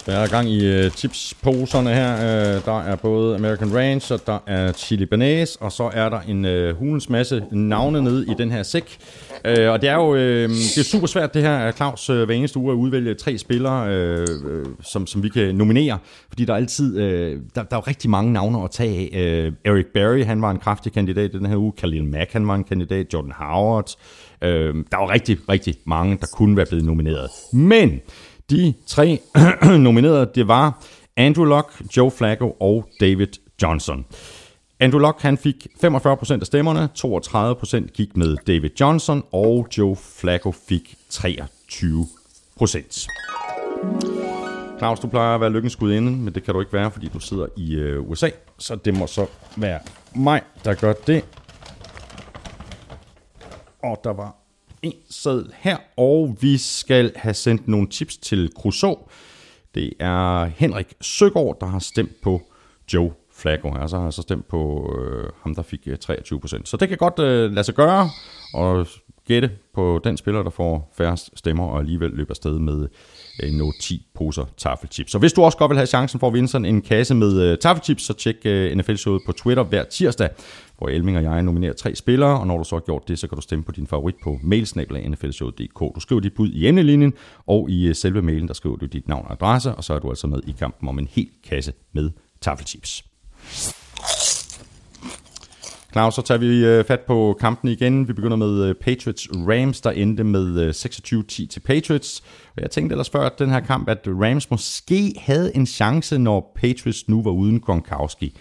Der 0.06 0.14
er 0.14 0.28
gang 0.28 0.49
i 0.49 0.66
øh, 0.66 0.86
uh, 0.86 0.91
chipsposerne 0.91 1.93
her. 1.93 2.16
Uh, 2.16 2.66
der 2.66 2.80
er 2.82 2.95
både 2.95 3.36
American 3.36 3.76
Ranch, 3.76 4.12
og 4.14 4.20
der 4.26 4.38
er 4.47 4.72
Chili 4.72 5.06
Banase, 5.06 5.62
og 5.62 5.72
så 5.72 5.89
er 5.93 6.10
der 6.10 6.20
en 6.20 6.45
uh, 6.45 6.78
hulens 6.80 7.10
masse 7.10 7.43
navne 7.52 8.02
nede 8.02 8.26
i 8.32 8.34
den 8.38 8.52
her 8.52 8.64
sæk. 8.64 8.97
Uh, 9.45 9.52
og 9.52 9.82
det 9.82 9.89
er 9.89 9.95
jo 9.95 10.12
uh, 10.12 10.18
det 10.49 10.78
er 10.78 10.84
super 10.84 11.08
svært 11.08 11.34
det 11.34 11.41
her, 11.41 11.72
Claus, 11.72 12.10
uh, 12.10 12.24
hver 12.24 12.36
eneste 12.36 12.60
uge 12.60 12.72
at 12.72 12.76
udvælge 12.76 13.14
tre 13.14 13.38
spillere, 13.38 14.24
uh, 14.24 14.52
uh, 14.52 14.66
som, 14.84 15.08
som 15.08 15.24
vi 15.24 15.30
kan 15.30 15.56
nominere. 15.56 15.97
Fordi 16.30 16.45
der 16.45 16.54
er 16.54 16.58
altid 16.58 16.95
uh, 16.95 17.41
der, 17.56 17.64
der 17.64 17.78
er 17.78 17.88
rigtig 17.88 18.10
mange 18.10 18.34
navne 18.34 18.64
at 18.64 18.72
tage 18.72 19.16
af. 19.16 19.47
Uh, 19.47 19.54
Eric 19.66 19.86
Berry, 19.93 20.24
han 20.24 20.41
var 20.41 20.52
en 20.52 20.60
kraftig 20.60 20.93
kandidat 20.93 21.34
den 21.34 21.45
her 21.45 21.58
uge. 21.58 21.74
Khalil 21.78 22.04
Mack, 22.04 22.34
han 22.34 22.47
var 22.47 22.56
en 22.56 22.64
kandidat. 22.64 23.14
Jordan 23.14 23.32
Howard. 23.36 23.95
Uh, 24.41 24.47
der 24.49 24.97
var 24.97 25.10
rigtig, 25.14 25.38
rigtig 25.49 25.76
mange, 25.86 26.18
der 26.22 26.28
kunne 26.34 26.58
være 26.58 26.66
blevet 26.66 26.86
nomineret. 26.86 27.30
Men 27.54 28.02
de 28.50 28.74
tre 28.88 29.20
nominerede, 29.78 30.30
det 30.36 30.48
var 30.48 30.84
Andrew 31.18 31.46
Locke, 31.46 31.86
Joe 31.98 32.12
Flacco 32.12 32.56
og 32.60 32.88
David 33.00 33.28
Johnson. 33.62 34.06
Andrew 34.80 35.02
Locke 35.02 35.22
han 35.22 35.38
fik 35.38 35.68
45% 35.86 36.39
af 36.39 36.46
stemmerne, 36.46 36.89
32% 36.98 37.88
gik 37.88 38.18
med 38.18 38.38
David 38.48 38.70
Johnson, 38.80 39.24
og 39.32 39.68
Joe 39.78 39.96
Flacco 39.96 40.52
fik 40.52 40.96
23%. 41.14 43.08
Claus, 44.78 45.00
du 45.00 45.08
plejer 45.08 45.36
at 45.36 45.42
være 45.42 45.50
lykkens 45.50 45.76
gudinde, 45.76 46.12
men 46.12 46.36
det 46.36 46.44
kan 46.44 46.54
du 46.54 46.60
ikke 46.60 46.74
være, 46.74 46.92
fordi 46.92 47.08
du 47.08 47.20
sidder 47.20 47.48
i 47.58 47.76
øh, 47.76 48.10
USA. 48.10 48.30
Så 48.58 48.76
det 48.76 48.98
må 48.98 49.08
så 49.08 49.26
være 49.58 49.80
mig, 50.16 50.42
der 50.66 50.74
gør 50.74 50.94
det. 50.94 51.26
Og 53.84 54.02
der 54.04 54.14
var 54.14 54.36
en 54.82 54.93
seddel 55.09 55.51
her, 55.57 55.77
og 55.97 56.38
vi 56.41 56.57
skal 56.57 57.11
have 57.15 57.34
sendt 57.34 57.67
nogle 57.67 57.88
tips 57.88 58.17
til 58.17 58.51
Crusoe. 58.55 58.95
Det 59.75 59.93
er 59.99 60.45
Henrik 60.45 60.93
Søgaard, 61.01 61.57
der 61.59 61.65
har 61.67 61.79
stemt 61.79 62.21
på 62.21 62.41
Joe 62.93 63.11
Flacco. 63.34 63.73
Altså 63.75 63.97
har 63.97 64.03
jeg 64.03 64.13
så 64.13 64.21
stemt 64.21 64.47
på 64.47 64.93
øh, 64.99 65.29
ham, 65.41 65.55
der 65.55 65.61
fik 65.61 65.88
øh, 65.88 65.97
23%. 66.03 66.61
Så 66.65 66.77
det 66.79 66.89
kan 66.89 66.97
godt 66.97 67.19
øh, 67.19 67.51
lade 67.51 67.63
sig 67.63 67.75
gøre, 67.75 68.09
og 68.53 68.88
gætte 69.27 69.51
på 69.73 70.01
den 70.03 70.17
spiller, 70.17 70.43
der 70.43 70.49
får 70.49 70.93
færrest 70.97 71.29
stemmer, 71.36 71.67
og 71.67 71.79
alligevel 71.79 72.11
løber 72.11 72.32
afsted 72.32 72.59
med 72.59 72.88
øh, 73.43 73.51
nå 73.51 73.71
10 73.82 74.07
poser 74.15 74.45
taffelchips. 74.57 75.11
Så 75.11 75.17
hvis 75.17 75.34
du 75.34 75.43
også 75.43 75.57
godt 75.57 75.69
vil 75.69 75.77
have 75.77 75.88
chancen 75.88 76.19
for 76.19 76.27
at 76.27 76.34
vinde 76.34 76.47
sådan 76.47 76.65
en 76.65 76.82
kasse 76.82 77.15
med 77.15 77.41
øh, 77.41 77.57
taffelchips, 77.57 78.03
så 78.03 78.13
tjek 78.13 78.36
øh, 78.45 78.77
NFL-showet 78.77 79.21
på 79.25 79.32
Twitter 79.32 79.63
hver 79.63 79.84
tirsdag, 79.84 80.29
hvor 80.82 80.89
Elming 80.89 81.17
og 81.17 81.23
jeg 81.23 81.43
nominerer 81.43 81.73
tre 81.73 81.95
spillere, 81.95 82.39
og 82.39 82.47
når 82.47 82.57
du 82.57 82.63
så 82.63 82.75
har 82.75 82.82
gjort 82.82 83.07
det, 83.07 83.19
så 83.19 83.27
kan 83.27 83.36
du 83.36 83.41
stemme 83.41 83.63
på 83.63 83.71
din 83.71 83.88
favorit 83.88 84.15
på 84.23 84.39
mailsnabla.nflshowet.dk. 84.43 85.95
Du 85.95 85.99
skriver 85.99 86.21
dit 86.21 86.34
bud 86.34 86.51
i 86.51 86.67
emnelinjen, 86.67 87.13
og 87.47 87.69
i 87.69 87.88
øh, 87.88 87.95
selve 87.95 88.21
mailen, 88.21 88.47
der 88.47 88.53
skriver 88.53 88.75
du 88.75 88.86
dit 88.86 89.07
navn 89.07 89.25
og 89.25 89.32
adresse, 89.32 89.75
og 89.75 89.84
så 89.84 89.93
er 89.93 89.99
du 89.99 90.09
altså 90.09 90.27
med 90.27 90.39
i 90.47 90.51
kampen 90.51 90.89
om 90.89 90.99
en 90.99 91.07
hel 91.11 91.29
kasse 91.49 91.73
med 91.93 92.09
taffelchips. 92.41 93.05
Claus, 95.91 96.15
så 96.15 96.21
tager 96.21 96.38
vi 96.38 96.65
øh, 96.65 96.86
fat 96.86 96.99
på 96.99 97.38
kampen 97.39 97.69
igen. 97.69 98.07
Vi 98.07 98.13
begynder 98.13 98.38
med 98.38 98.63
øh, 98.63 98.75
Patriots 98.75 99.27
Rams, 99.32 99.82
der 99.82 99.91
endte 99.91 100.23
med 100.23 100.59
øh, 100.59 100.69
26-10 100.69 101.47
til 101.47 101.59
Patriots. 101.65 102.23
Og 102.55 102.61
jeg 102.61 102.71
tænkte 102.71 102.93
ellers 102.93 103.09
før 103.09 103.21
at 103.21 103.39
den 103.39 103.49
her 103.49 103.59
kamp, 103.59 103.89
at 103.89 103.99
Rams 104.07 104.51
måske 104.51 105.13
havde 105.17 105.55
en 105.55 105.65
chance, 105.65 106.17
når 106.17 106.51
Patriots 106.55 107.09
nu 107.09 107.23
var 107.23 107.32
uden 107.32 107.59
Gronkowski. 107.59 108.25
Det, 108.25 108.38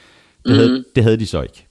mm-hmm. 0.47 0.59
havde, 0.59 0.84
det 0.95 1.03
havde 1.03 1.18
de 1.18 1.26
så 1.26 1.43
ikke. 1.43 1.70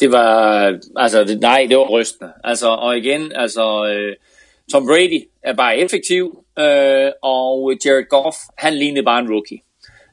Det 0.00 0.12
var, 0.12 0.64
altså, 0.96 1.24
det, 1.24 1.40
nej, 1.40 1.66
det 1.68 1.76
var 1.76 1.88
rystende. 1.88 2.32
Altså, 2.44 2.68
og 2.68 2.98
igen, 2.98 3.32
altså, 3.34 3.86
øh, 3.86 4.16
Tom 4.72 4.86
Brady 4.86 5.28
er 5.42 5.54
bare 5.54 5.78
effektiv, 5.78 6.44
øh, 6.58 7.10
og 7.22 7.72
Jared 7.84 8.08
Goff, 8.08 8.36
han 8.58 8.74
lignede 8.74 9.04
bare 9.04 9.20
en 9.20 9.30
rookie. 9.30 9.60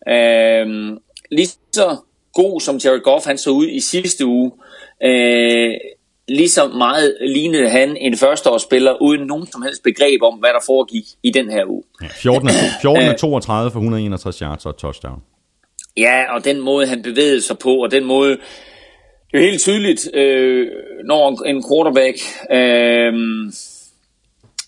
Øh, 0.08 0.98
lige 1.32 1.48
så 1.72 1.98
god 2.34 2.62
som 2.62 2.78
Jared 2.84 3.02
Goff, 3.02 3.26
han 3.26 3.38
så 3.38 3.50
ud 3.50 3.68
i 3.68 3.80
sidste 3.80 4.26
uge, 4.26 4.52
øh, 5.04 5.74
lige 6.28 6.50
så 6.50 6.68
meget 6.68 7.18
lignede 7.22 7.70
han 7.70 7.98
en 7.98 8.18
førsteårsspiller, 8.18 9.02
uden 9.02 9.28
nogen 9.28 9.48
som 9.48 9.62
helst 9.62 9.84
begreb 9.84 10.22
om, 10.22 10.34
hvad 10.34 10.50
der 10.50 10.60
foregik 10.66 11.04
i 11.24 11.32
den 11.32 11.50
her 11.50 11.66
uge. 11.66 11.84
Ja, 12.02 12.08
14, 12.08 12.50
14 12.82 13.18
32 13.18 13.72
for 13.72 13.80
161 13.80 14.40
yards 14.40 14.66
og 14.66 14.78
touchdown. 14.78 15.22
Ja, 15.98 16.36
og 16.36 16.46
den 16.46 16.62
måde, 16.62 16.88
han 16.88 17.02
bevægede 17.02 17.42
sig 17.42 17.58
på, 17.58 17.76
og 17.76 17.92
den 17.92 18.06
måde, 18.06 18.38
det 19.32 19.40
er 19.40 19.50
helt 19.50 19.62
tydeligt, 19.62 20.16
øh, 20.16 20.68
når 21.04 21.44
en 21.44 21.64
quarterback, 21.70 22.18
øh, 22.52 23.14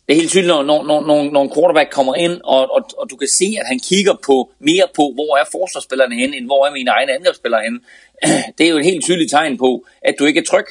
det 0.05 0.11
er 0.13 0.19
helt 0.21 0.29
tydeligt, 0.29 0.47
når, 0.47 0.63
når, 0.63 0.83
når, 0.83 1.31
når 1.31 1.41
en 1.43 1.53
quarterback 1.55 1.89
kommer 1.91 2.15
ind, 2.15 2.41
og, 2.43 2.71
og, 2.75 2.81
og 2.97 3.09
du 3.09 3.15
kan 3.15 3.27
se, 3.39 3.55
at 3.59 3.67
han 3.67 3.79
kigger 3.79 4.13
på 4.25 4.51
mere 4.59 4.87
på, 4.95 5.11
hvor 5.13 5.37
er 5.37 5.43
forsvarsspillerne 5.51 6.15
henne, 6.15 6.37
end 6.37 6.45
hvor 6.45 6.65
er 6.67 6.71
mine 6.71 6.91
egne 6.91 7.13
angrebsspillere 7.13 7.63
henne. 7.63 7.79
Det 8.57 8.65
er 8.65 8.69
jo 8.69 8.77
et 8.77 8.85
helt 8.85 9.03
tydeligt 9.03 9.31
tegn 9.31 9.57
på, 9.57 9.85
at 10.01 10.15
du 10.19 10.25
ikke 10.25 10.39
er 10.39 10.43
tryg. 10.43 10.65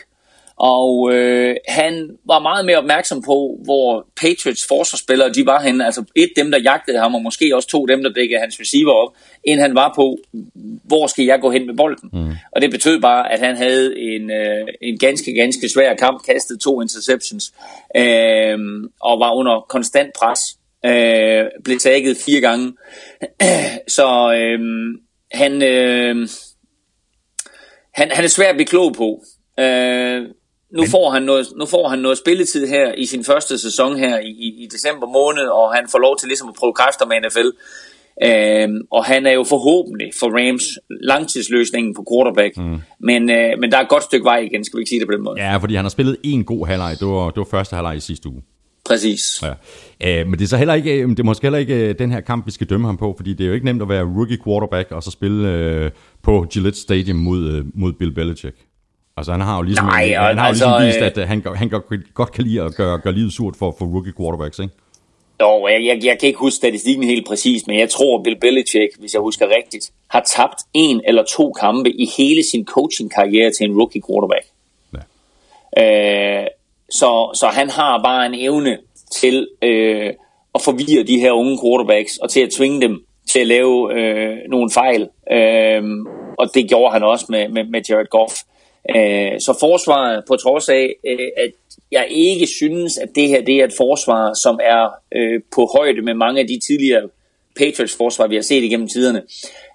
Og 0.63 1.15
øh, 1.15 1.57
han 1.69 2.11
var 2.27 2.39
meget 2.39 2.67
mere 2.67 2.77
opmærksom 2.77 3.23
på, 3.23 3.59
hvor 3.65 4.07
Patriots 4.21 4.67
forsvarsspillere 4.69 5.33
de 5.33 5.47
var 5.47 5.63
henne. 5.63 5.85
Altså 5.85 6.05
et 6.17 6.33
dem, 6.37 6.51
der 6.51 6.59
jagtede 6.59 6.99
ham, 6.99 7.15
og 7.15 7.23
måske 7.23 7.57
også 7.57 7.69
to 7.69 7.87
dem, 7.87 8.03
der 8.03 8.13
dækkede 8.13 8.41
hans 8.41 8.61
receiver 8.61 8.93
op, 8.93 9.13
end 9.45 9.61
han 9.61 9.75
var 9.75 9.93
på, 9.97 10.19
hvor 10.85 11.07
skal 11.07 11.25
jeg 11.25 11.41
gå 11.41 11.51
hen 11.51 11.67
med 11.67 11.75
bolden. 11.75 12.11
Mm. 12.13 12.31
Og 12.53 12.63
det 12.63 12.71
betød 12.71 13.01
bare, 13.01 13.33
at 13.33 13.41
han 13.41 13.57
havde 13.57 13.99
en, 13.99 14.31
øh, 14.31 14.69
en 14.83 14.99
ganske, 14.99 15.33
ganske 15.33 15.69
svær 15.69 15.95
kamp, 15.95 16.25
kastet 16.27 16.61
to 16.61 16.81
interceptions, 16.81 17.53
øh, 17.97 18.59
og 19.01 19.21
var 19.21 19.35
under 19.35 19.67
konstant 19.69 20.11
pres. 20.19 20.41
Øh, 20.87 21.45
blev 21.65 21.79
tagget 21.79 22.17
fire 22.27 22.41
gange. 22.41 22.73
Så 23.97 24.33
øh, 24.37 24.61
han, 25.33 25.63
øh, 25.63 26.29
han, 27.95 28.11
han 28.11 28.25
er 28.25 28.29
svær 28.29 28.49
at 28.49 28.57
blive 28.57 28.67
klog 28.67 28.95
på. 28.95 29.25
Øh, 29.61 30.27
nu 30.73 30.87
får, 30.87 31.11
han 31.11 31.23
noget, 31.23 31.47
nu 31.57 31.67
får 31.67 31.89
han 31.89 31.99
noget 31.99 32.19
spilletid 32.19 32.67
her 32.67 32.93
i 32.93 33.07
sin 33.07 33.25
første 33.25 33.59
sæson 33.59 33.97
her 33.97 34.19
i, 34.19 34.31
i, 34.47 34.49
i 34.65 34.69
december 34.73 35.07
måned, 35.07 35.47
og 35.61 35.75
han 35.75 35.85
får 35.91 35.99
lov 35.99 36.19
til 36.19 36.29
ligesom 36.29 36.49
at 36.49 36.55
prøve 36.55 36.73
kræfter 36.73 37.07
med 37.07 37.17
NFL. 37.25 37.51
Øhm, 38.25 38.81
og 38.91 39.05
han 39.05 39.27
er 39.27 39.31
jo 39.33 39.45
forhåbentlig 39.45 40.11
for 40.21 40.29
Rams 40.39 40.65
langtidsløsningen 40.91 41.95
på 41.95 42.05
quarterback. 42.11 42.57
Mm. 42.57 42.81
Men, 43.01 43.31
øh, 43.31 43.51
men 43.61 43.71
der 43.71 43.77
er 43.79 43.83
et 43.83 43.89
godt 43.89 44.03
stykke 44.03 44.25
vej 44.25 44.39
igen, 44.39 44.65
skal 44.65 44.77
vi 44.77 44.81
ikke 44.81 44.89
sige 44.89 45.01
det 45.01 45.09
på 45.09 45.13
den 45.13 45.25
måde. 45.25 45.43
Ja, 45.43 45.57
fordi 45.57 45.75
han 45.75 45.85
har 45.85 45.91
spillet 45.91 46.17
en 46.23 46.45
god 46.45 46.67
halvleg. 46.67 46.97
Det 47.01 47.09
var, 47.09 47.31
det 47.31 47.37
var 47.37 47.49
første 47.51 47.77
halvleg 47.77 47.97
i 47.97 48.01
sidste 48.01 48.29
uge. 48.29 48.43
Præcis. 48.85 49.43
Ja. 49.43 50.21
Øh, 50.21 50.27
men 50.27 50.39
det 50.39 50.45
er 50.45 50.49
så 50.49 50.57
heller 50.57 50.75
ikke, 50.75 51.09
det 51.09 51.19
er 51.19 51.25
måske 51.25 51.45
heller 51.45 51.59
ikke 51.59 51.89
øh, 51.89 51.95
den 51.99 52.11
her 52.11 52.21
kamp, 52.21 52.47
vi 52.47 52.51
skal 52.51 52.67
dømme 52.67 52.87
ham 52.87 52.97
på, 52.97 53.15
fordi 53.17 53.33
det 53.35 53.45
er 53.45 53.49
jo 53.49 53.55
ikke 53.55 53.67
nemt 53.67 53.83
at 53.83 53.89
være 53.89 54.05
rookie 54.05 54.39
quarterback 54.45 54.93
og 54.93 55.03
så 55.03 55.11
spille 55.11 55.53
øh, 55.53 55.91
på 56.23 56.47
Gillette 56.53 56.81
Stadium 56.81 57.17
mod, 57.17 57.49
øh, 57.49 57.65
mod 57.75 57.93
Bill 57.93 58.15
Belichick. 58.15 58.57
Altså 59.23 59.33
han 59.33 59.41
har 59.41 59.57
jo 59.57 59.63
ligesom, 59.63 59.87
Nej, 59.87 60.09
han 60.09 60.39
har 60.39 60.47
altså, 60.47 60.65
jo 60.65 60.79
ligesom 60.79 61.03
vist, 61.03 61.19
at 61.19 61.29
han, 61.29 61.43
han 61.57 61.69
godt, 61.69 61.85
godt 62.15 62.33
kan 62.33 62.45
lide 62.45 62.63
at 62.63 62.75
gøre, 62.75 62.99
gøre 62.99 63.15
livet 63.15 63.33
surt 63.33 63.57
for, 63.57 63.75
for 63.79 63.85
rookie 63.85 64.13
quarterbacks, 64.21 64.59
ikke? 64.59 64.75
Jo, 65.41 65.67
jeg, 65.67 65.85
jeg, 65.85 66.05
jeg 66.05 66.19
kan 66.19 66.27
ikke 66.27 66.39
huske 66.39 66.57
statistikken 66.57 67.05
helt 67.05 67.27
præcis, 67.27 67.67
men 67.67 67.79
jeg 67.79 67.91
tror, 67.91 68.23
Bill 68.23 68.41
Belichick, 68.41 68.99
hvis 68.99 69.15
jeg 69.15 69.21
husker 69.21 69.47
rigtigt, 69.57 69.93
har 70.09 70.21
tabt 70.37 70.61
en 70.75 71.01
eller 71.07 71.25
to 71.25 71.53
kampe 71.53 71.91
i 71.91 72.11
hele 72.17 72.43
sin 72.51 72.65
coaching-karriere 72.65 73.51
til 73.51 73.65
en 73.71 73.77
rookie 73.77 74.03
quarterback. 74.09 74.47
Ja. 74.95 75.03
Øh, 75.83 76.47
så, 76.91 77.31
så 77.35 77.47
han 77.47 77.71
har 77.71 78.03
bare 78.03 78.27
en 78.27 78.35
evne 78.35 78.79
til 79.13 79.49
øh, 79.63 80.13
at 80.55 80.61
forvirre 80.61 81.03
de 81.03 81.21
her 81.21 81.33
unge 81.33 81.59
quarterbacks, 81.65 82.17
og 82.17 82.31
til 82.31 82.41
at 82.41 82.51
tvinge 82.51 82.81
dem 82.81 83.05
til 83.33 83.41
at 83.41 83.47
lave 83.47 83.95
øh, 83.95 84.37
nogle 84.49 84.71
fejl. 84.71 85.09
Øh, 85.33 85.83
og 86.39 86.55
det 86.55 86.69
gjorde 86.69 86.93
han 86.93 87.03
også 87.03 87.27
med, 87.29 87.49
med, 87.49 87.65
med 87.65 87.83
Jared 87.89 88.07
Goff. 88.11 88.33
Øh, 88.91 89.41
så 89.41 89.57
forsvaret, 89.61 90.25
på 90.29 90.37
trods 90.37 90.69
af, 90.69 90.95
øh, 91.07 91.29
at 91.37 91.51
jeg 91.93 92.07
ikke 92.11 92.47
synes, 92.47 92.99
at 92.99 93.09
det 93.15 93.29
her 93.29 93.43
det 93.43 93.61
er 93.61 93.65
et 93.65 93.75
forsvar, 93.77 94.35
som 94.35 94.61
er 94.63 94.89
øh, 95.15 95.41
på 95.55 95.69
højde 95.77 96.03
med 96.03 96.15
mange 96.15 96.41
af 96.41 96.47
de 96.47 96.61
tidligere 96.67 97.09
Patriots 97.57 97.97
forsvar, 97.97 98.27
vi 98.27 98.35
har 98.35 98.43
set 98.43 98.63
igennem 98.63 98.89
tiderne. 98.89 99.23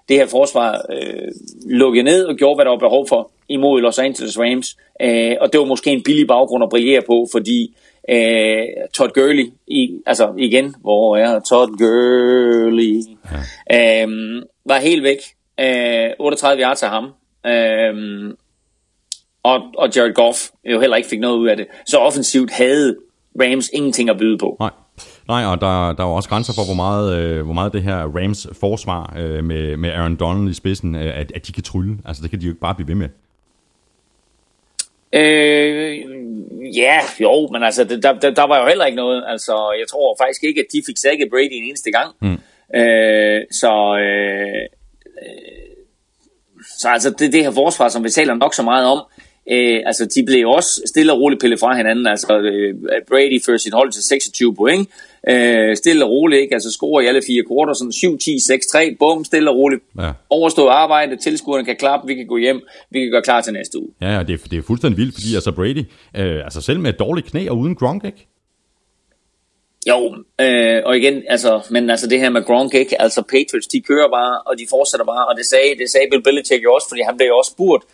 Det 0.08 0.16
her 0.16 0.26
forsvar 0.26 0.86
øh, 0.92 1.28
lukkede 1.66 2.04
ned 2.04 2.24
og 2.24 2.36
gjorde, 2.36 2.54
hvad 2.54 2.64
der 2.64 2.70
var 2.70 2.78
behov 2.78 3.08
for 3.08 3.30
imod 3.48 3.80
Los 3.80 3.98
Angeles 3.98 4.38
Rams. 4.38 4.76
Øh, 5.00 5.36
og 5.40 5.52
det 5.52 5.60
var 5.60 5.66
måske 5.66 5.90
en 5.90 6.02
billig 6.02 6.26
baggrund 6.26 6.64
at 6.64 6.70
brillere 6.70 7.02
på, 7.02 7.28
fordi 7.32 7.74
øh, 8.10 8.64
Todd 8.94 9.10
Gurley, 9.10 9.52
i, 9.66 9.90
altså 10.06 10.32
igen, 10.38 10.74
hvor 10.80 11.16
er 11.16 11.40
Todd 11.40 11.70
Gurley, 11.78 13.02
ja. 13.70 14.04
øh, 14.04 14.42
var 14.64 14.78
helt 14.78 15.02
væk. 15.02 15.18
Øh, 15.60 16.10
38 16.18 16.62
yards 16.62 16.82
af 16.82 16.90
ham. 16.90 17.04
Øh, 17.46 18.34
og, 19.52 19.62
og 19.78 19.88
Jared 19.96 20.14
Goff 20.14 20.38
jo 20.64 20.80
heller 20.80 20.96
ikke 20.96 21.08
fik 21.08 21.20
noget 21.20 21.36
ud 21.36 21.48
af 21.48 21.56
det. 21.56 21.66
Så 21.86 21.98
offensivt 21.98 22.50
havde 22.50 22.96
Rams 23.42 23.70
ingenting 23.72 24.10
at 24.10 24.18
byde 24.18 24.38
på. 24.38 24.56
Nej. 24.60 24.70
Nej, 25.28 25.44
og 25.44 25.60
der, 25.60 25.92
der 25.92 26.02
er 26.04 26.08
også 26.08 26.28
grænser 26.28 26.52
for, 26.52 26.64
hvor 26.64 26.74
meget, 26.74 27.18
øh, 27.18 27.44
hvor 27.44 27.54
meget 27.54 27.72
det 27.72 27.82
her 27.82 27.96
Rams 27.96 28.46
forsvar 28.60 29.14
øh, 29.18 29.44
med, 29.44 29.76
med 29.76 29.90
Aaron 29.90 30.16
Donald 30.16 30.50
i 30.50 30.54
spidsen, 30.54 30.94
øh, 30.94 31.20
at, 31.20 31.32
at 31.34 31.46
de 31.46 31.52
kan 31.52 31.62
trylle. 31.62 31.98
Altså, 32.04 32.22
det 32.22 32.30
kan 32.30 32.40
de 32.40 32.44
jo 32.44 32.50
ikke 32.50 32.60
bare 32.60 32.74
blive 32.74 32.88
ved 32.88 32.94
med. 32.94 33.08
Øh, 35.12 35.98
ja, 36.76 37.00
jo, 37.20 37.48
men 37.52 37.62
altså, 37.62 37.84
der, 37.84 38.12
der, 38.12 38.30
der 38.30 38.46
var 38.46 38.60
jo 38.60 38.66
heller 38.68 38.84
ikke 38.84 38.96
noget. 38.96 39.24
Altså, 39.28 39.52
jeg 39.78 39.88
tror 39.90 40.16
faktisk 40.20 40.44
ikke, 40.44 40.60
at 40.60 40.66
de 40.72 40.82
fik 40.86 40.96
sækket 40.98 41.28
Brady 41.30 41.48
en 41.52 41.64
eneste 41.64 41.90
gang. 41.90 42.14
Mm. 42.20 42.38
Øh, 42.80 43.42
så, 43.50 43.98
øh, 43.98 44.66
så 46.78 46.88
altså, 46.88 47.10
det, 47.10 47.32
det 47.32 47.44
her 47.44 47.50
forsvar, 47.50 47.88
som 47.88 48.04
vi 48.04 48.10
taler 48.10 48.34
nok 48.34 48.54
så 48.54 48.62
meget 48.62 48.86
om, 48.86 49.04
Øh, 49.50 49.80
altså, 49.86 50.06
de 50.14 50.22
blev 50.22 50.48
også 50.48 50.82
stille 50.86 51.12
og 51.12 51.20
roligt 51.20 51.40
pillet 51.40 51.60
fra 51.60 51.76
hinanden. 51.76 52.06
Altså, 52.06 52.38
øh, 52.38 52.74
Brady 53.08 53.42
fører 53.46 53.58
sit 53.58 53.74
hold 53.74 53.92
til 53.92 54.02
26 54.02 54.54
point. 54.56 54.88
Øh, 55.28 55.76
stille 55.76 56.04
og 56.04 56.10
roligt, 56.10 56.40
ikke? 56.42 56.54
Altså, 56.54 56.70
scorer 56.70 57.00
i 57.00 57.06
alle 57.06 57.22
fire 57.26 57.42
kvarter, 57.48 57.72
sådan 57.72 57.92
7-10-6-3, 58.92 58.96
bum, 58.98 59.24
stille 59.24 59.50
og 59.50 59.56
roligt. 59.56 59.82
Ja. 59.98 60.10
Overstået 60.30 60.70
arbejde, 60.70 61.16
tilskuerne 61.16 61.64
kan 61.64 61.76
klappe, 61.76 62.06
vi 62.06 62.14
kan 62.14 62.26
gå 62.26 62.36
hjem, 62.36 62.60
vi 62.90 63.00
kan 63.00 63.10
gøre 63.10 63.22
klar 63.22 63.40
til 63.40 63.52
næste 63.52 63.78
uge. 63.78 63.88
Ja, 64.00 64.16
ja 64.16 64.22
det, 64.22 64.32
er, 64.34 64.48
det 64.50 64.58
er 64.58 64.62
fuldstændig 64.62 64.98
vildt, 64.98 65.14
fordi 65.14 65.34
altså 65.34 65.52
Brady, 65.52 65.84
øh, 66.16 66.44
altså 66.44 66.60
selv 66.60 66.80
med 66.80 66.90
et 66.90 66.98
dårligt 66.98 67.26
knæ 67.30 67.48
og 67.48 67.58
uden 67.58 67.74
Gronk, 67.74 68.04
ikke? 68.04 68.28
Jo, 69.88 70.14
øh, 70.40 70.82
og 70.86 70.96
igen, 70.98 71.22
altså, 71.28 71.60
men 71.70 71.90
altså 71.90 72.06
det 72.06 72.20
her 72.20 72.30
med 72.30 72.44
Gronk, 72.44 72.74
ikke? 72.74 73.02
Altså 73.02 73.22
Patriots, 73.22 73.66
de 73.66 73.80
kører 73.80 74.08
bare, 74.08 74.34
og 74.46 74.58
de 74.58 74.66
fortsætter 74.70 75.06
bare, 75.06 75.26
og 75.28 75.34
det 75.36 75.46
sagde, 75.46 75.78
det 75.78 75.90
sagde 75.90 76.06
Bill 76.10 76.22
Belichick 76.22 76.64
jo 76.64 76.74
også, 76.74 76.88
fordi 76.88 77.02
han 77.08 77.16
blev 77.16 77.26
jo 77.26 77.36
også 77.36 77.50
spurgt, 77.50 77.84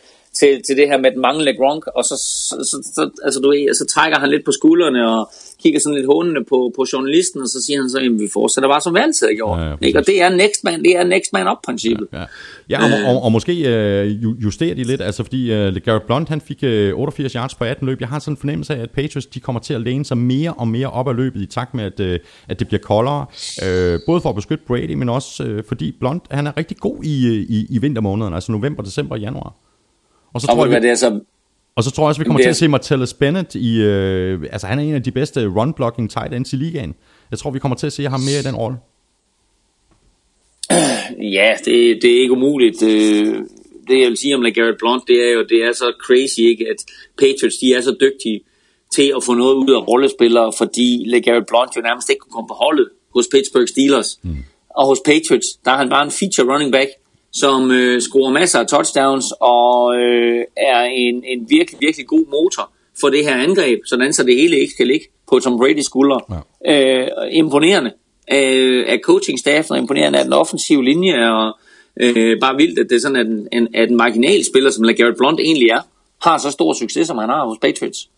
til, 0.40 0.62
til 0.66 0.76
det 0.76 0.86
her 0.88 0.98
med 0.98 1.10
den 1.10 1.20
manglende 1.20 1.56
Gronk, 1.56 1.86
og 1.86 2.04
så, 2.04 2.14
så, 2.48 2.54
så, 2.70 2.76
så, 2.94 3.10
altså, 3.24 3.40
du 3.40 3.48
ved, 3.48 3.74
så 3.74 3.86
trækker 3.94 4.18
han 4.18 4.30
lidt 4.30 4.44
på 4.44 4.52
skuldrene 4.52 5.10
og 5.10 5.30
kigger 5.62 5.80
sådan 5.80 5.96
lidt 5.96 6.06
håndende 6.06 6.44
på, 6.48 6.72
på 6.76 6.86
journalisten, 6.92 7.42
og 7.42 7.48
så 7.48 7.62
siger 7.66 7.80
han 7.80 7.90
så, 7.90 7.98
at 7.98 8.04
vi 8.24 8.28
fortsætter 8.32 8.68
bare 8.68 8.80
som 8.80 8.94
vi 8.94 8.98
altid 8.98 9.26
har 9.26 9.34
gjort. 9.34 9.58
Ja, 9.60 9.64
ja, 9.64 9.70
Ja, 9.80 9.86
ikke? 9.86 9.98
Og 9.98 10.06
det 10.06 10.22
er 10.22 10.28
next 10.28 10.64
man, 10.64 10.82
det 10.82 10.96
er 10.96 11.04
next 11.04 11.32
man 11.32 11.48
up 11.48 11.56
princippet. 11.66 12.06
Ja, 12.12 12.24
ja 12.70 12.78
og, 12.84 13.14
og, 13.14 13.22
og 13.22 13.32
måske 13.32 13.52
øh, 13.68 14.22
ju- 14.22 14.36
justerer 14.44 14.74
de 14.74 14.84
lidt, 14.84 15.00
altså 15.00 15.22
fordi 15.22 15.52
øh, 15.52 15.76
Garrett 15.84 16.06
Blunt 16.06 16.28
han 16.28 16.40
fik 16.40 16.58
øh, 16.62 16.94
88 16.94 17.32
yards 17.32 17.54
på 17.54 17.64
18 17.64 17.86
løb. 17.86 18.00
Jeg 18.00 18.08
har 18.08 18.18
sådan 18.18 18.32
en 18.32 18.36
fornemmelse 18.36 18.74
af, 18.74 18.82
at 18.82 18.90
Patriots 18.90 19.26
de 19.26 19.40
kommer 19.40 19.60
til 19.60 19.74
at 19.74 19.80
læne 19.80 20.04
sig 20.04 20.18
mere 20.18 20.52
og 20.52 20.68
mere 20.68 20.90
op 20.90 21.08
ad 21.08 21.14
løbet 21.14 21.40
i 21.40 21.46
takt 21.46 21.74
med, 21.74 21.84
at, 21.84 22.00
øh, 22.00 22.18
at 22.48 22.58
det 22.58 22.68
bliver 22.68 22.80
koldere. 22.80 23.26
Øh, 23.66 24.00
både 24.06 24.20
for 24.20 24.28
at 24.28 24.34
beskytte 24.34 24.64
Brady, 24.66 24.94
men 24.94 25.08
også 25.08 25.44
øh, 25.44 25.64
fordi 25.68 25.92
Blunt 26.00 26.22
han 26.30 26.46
er 26.46 26.56
rigtig 26.56 26.76
god 26.76 27.04
i, 27.04 27.26
øh, 27.26 27.32
i, 27.34 27.66
i 27.70 27.78
vintermånederne, 27.78 28.34
altså 28.36 28.52
november, 28.52 28.82
december 28.82 29.14
og 29.14 29.20
januar. 29.20 29.54
Og 30.34 30.40
så 30.40 30.46
Og 30.50 30.56
tror 30.56 30.66
jeg, 30.66 30.82
vi, 30.82 30.86
det 30.86 30.90
er 30.90 30.94
så, 30.94 31.20
og 31.76 31.84
så 31.84 31.90
tror 31.90 32.04
jeg 32.04 32.08
også, 32.08 32.20
vi 32.20 32.24
kommer 32.24 32.38
Det 32.38 32.44
til 32.44 32.50
at 32.50 32.56
se 32.56 32.68
Martellus 32.68 33.12
Bennett 33.14 33.54
i... 33.54 33.80
Øh, 33.80 34.40
altså, 34.52 34.66
han 34.66 34.78
er 34.78 34.82
en 34.82 34.94
af 34.94 35.02
de 35.02 35.10
bedste 35.10 35.46
run-blocking 35.46 36.08
tight 36.08 36.34
ends 36.34 36.52
i 36.52 36.56
ligaen. 36.56 36.94
Jeg 37.30 37.38
tror, 37.38 37.50
vi 37.50 37.58
kommer 37.58 37.76
til 37.76 37.86
at 37.86 37.92
se 37.92 38.04
ham 38.08 38.20
mere 38.20 38.40
i 38.40 38.42
den 38.42 38.54
rolle. 38.56 38.76
Ja, 41.38 41.52
det, 41.64 41.98
det 42.02 42.16
er 42.16 42.20
ikke 42.20 42.32
umuligt. 42.32 42.82
Øh, 42.82 43.34
Det 43.88 44.00
jeg 44.00 44.08
vil 44.08 44.16
sige 44.16 44.34
om 44.34 44.42
LeGarrette 44.42 44.76
Blunt, 44.78 45.02
det 45.08 45.28
er 45.28 45.32
jo, 45.32 45.42
det 45.48 45.58
er 45.64 45.72
så 45.72 45.92
crazy, 46.06 46.40
ikke, 46.40 46.64
at 46.70 46.76
Patriots, 47.18 47.56
de 47.56 47.74
er 47.74 47.80
så 47.80 47.96
dygtige 48.00 48.40
til 48.94 49.12
at 49.16 49.22
få 49.24 49.34
noget 49.34 49.54
ud 49.54 49.70
af 49.78 49.88
rollespillere, 49.88 50.52
fordi 50.58 51.04
LeGarrette 51.06 51.46
Blunt 51.48 51.76
jo 51.76 51.80
nærmest 51.80 52.10
ikke 52.10 52.20
kunne 52.20 52.32
komme 52.32 52.48
på 52.48 52.54
holdet 52.54 52.88
hos 53.14 53.26
Pittsburgh 53.32 53.68
Steelers. 53.68 54.18
Mm. 54.22 54.36
Og 54.70 54.86
hos 54.86 54.98
Patriots, 55.04 55.48
der 55.64 55.70
er 55.70 55.76
han 55.76 55.88
bare 55.88 56.04
en 56.04 56.10
feature 56.10 56.46
running 56.52 56.72
back, 56.72 56.90
som 57.34 57.70
øh, 57.70 58.00
scorer 58.00 58.32
masser 58.32 58.58
af 58.58 58.66
touchdowns 58.66 59.24
og 59.40 59.96
øh, 59.96 60.44
er 60.56 60.82
en, 60.82 61.24
en 61.24 61.46
virkelig, 61.48 61.80
virkelig 61.80 62.06
god 62.06 62.26
motor 62.30 62.70
for 63.00 63.08
det 63.08 63.24
her 63.24 63.36
angreb, 63.36 63.80
sådan 63.86 64.12
så 64.12 64.22
det 64.22 64.36
hele 64.36 64.58
ikke 64.58 64.72
skal 64.72 64.86
ligge 64.86 65.06
på 65.28 65.40
Tom 65.40 65.60
Brady's 65.60 65.82
skuldre. 65.82 66.20
Ja. 66.64 67.02
Øh, 67.02 67.08
imponerende 67.32 67.92
øh, 68.32 68.84
af 68.88 68.98
coaching-staffen, 69.04 69.72
og 69.72 69.78
imponerende 69.78 70.18
af 70.18 70.24
den 70.24 70.32
offensive 70.32 70.84
linje, 70.84 71.30
og 71.30 71.58
øh, 72.00 72.40
bare 72.40 72.56
vildt, 72.56 72.78
at 72.78 72.86
det 72.90 72.96
er 72.96 73.00
sådan, 73.00 73.16
at 73.16 73.26
en, 73.26 73.48
en, 73.52 73.68
at 73.74 73.90
en 73.90 73.96
marginal 73.96 74.44
spiller, 74.44 74.70
som 74.70 74.84
LeGarrette 74.84 75.18
Blunt 75.18 75.40
egentlig 75.40 75.68
er, 75.68 75.80
har 76.22 76.38
så 76.38 76.50
stor 76.50 76.72
succes, 76.72 77.06
som 77.06 77.18
han 77.18 77.28
har 77.28 77.46
hos 77.46 77.58
Patriots. 77.62 78.08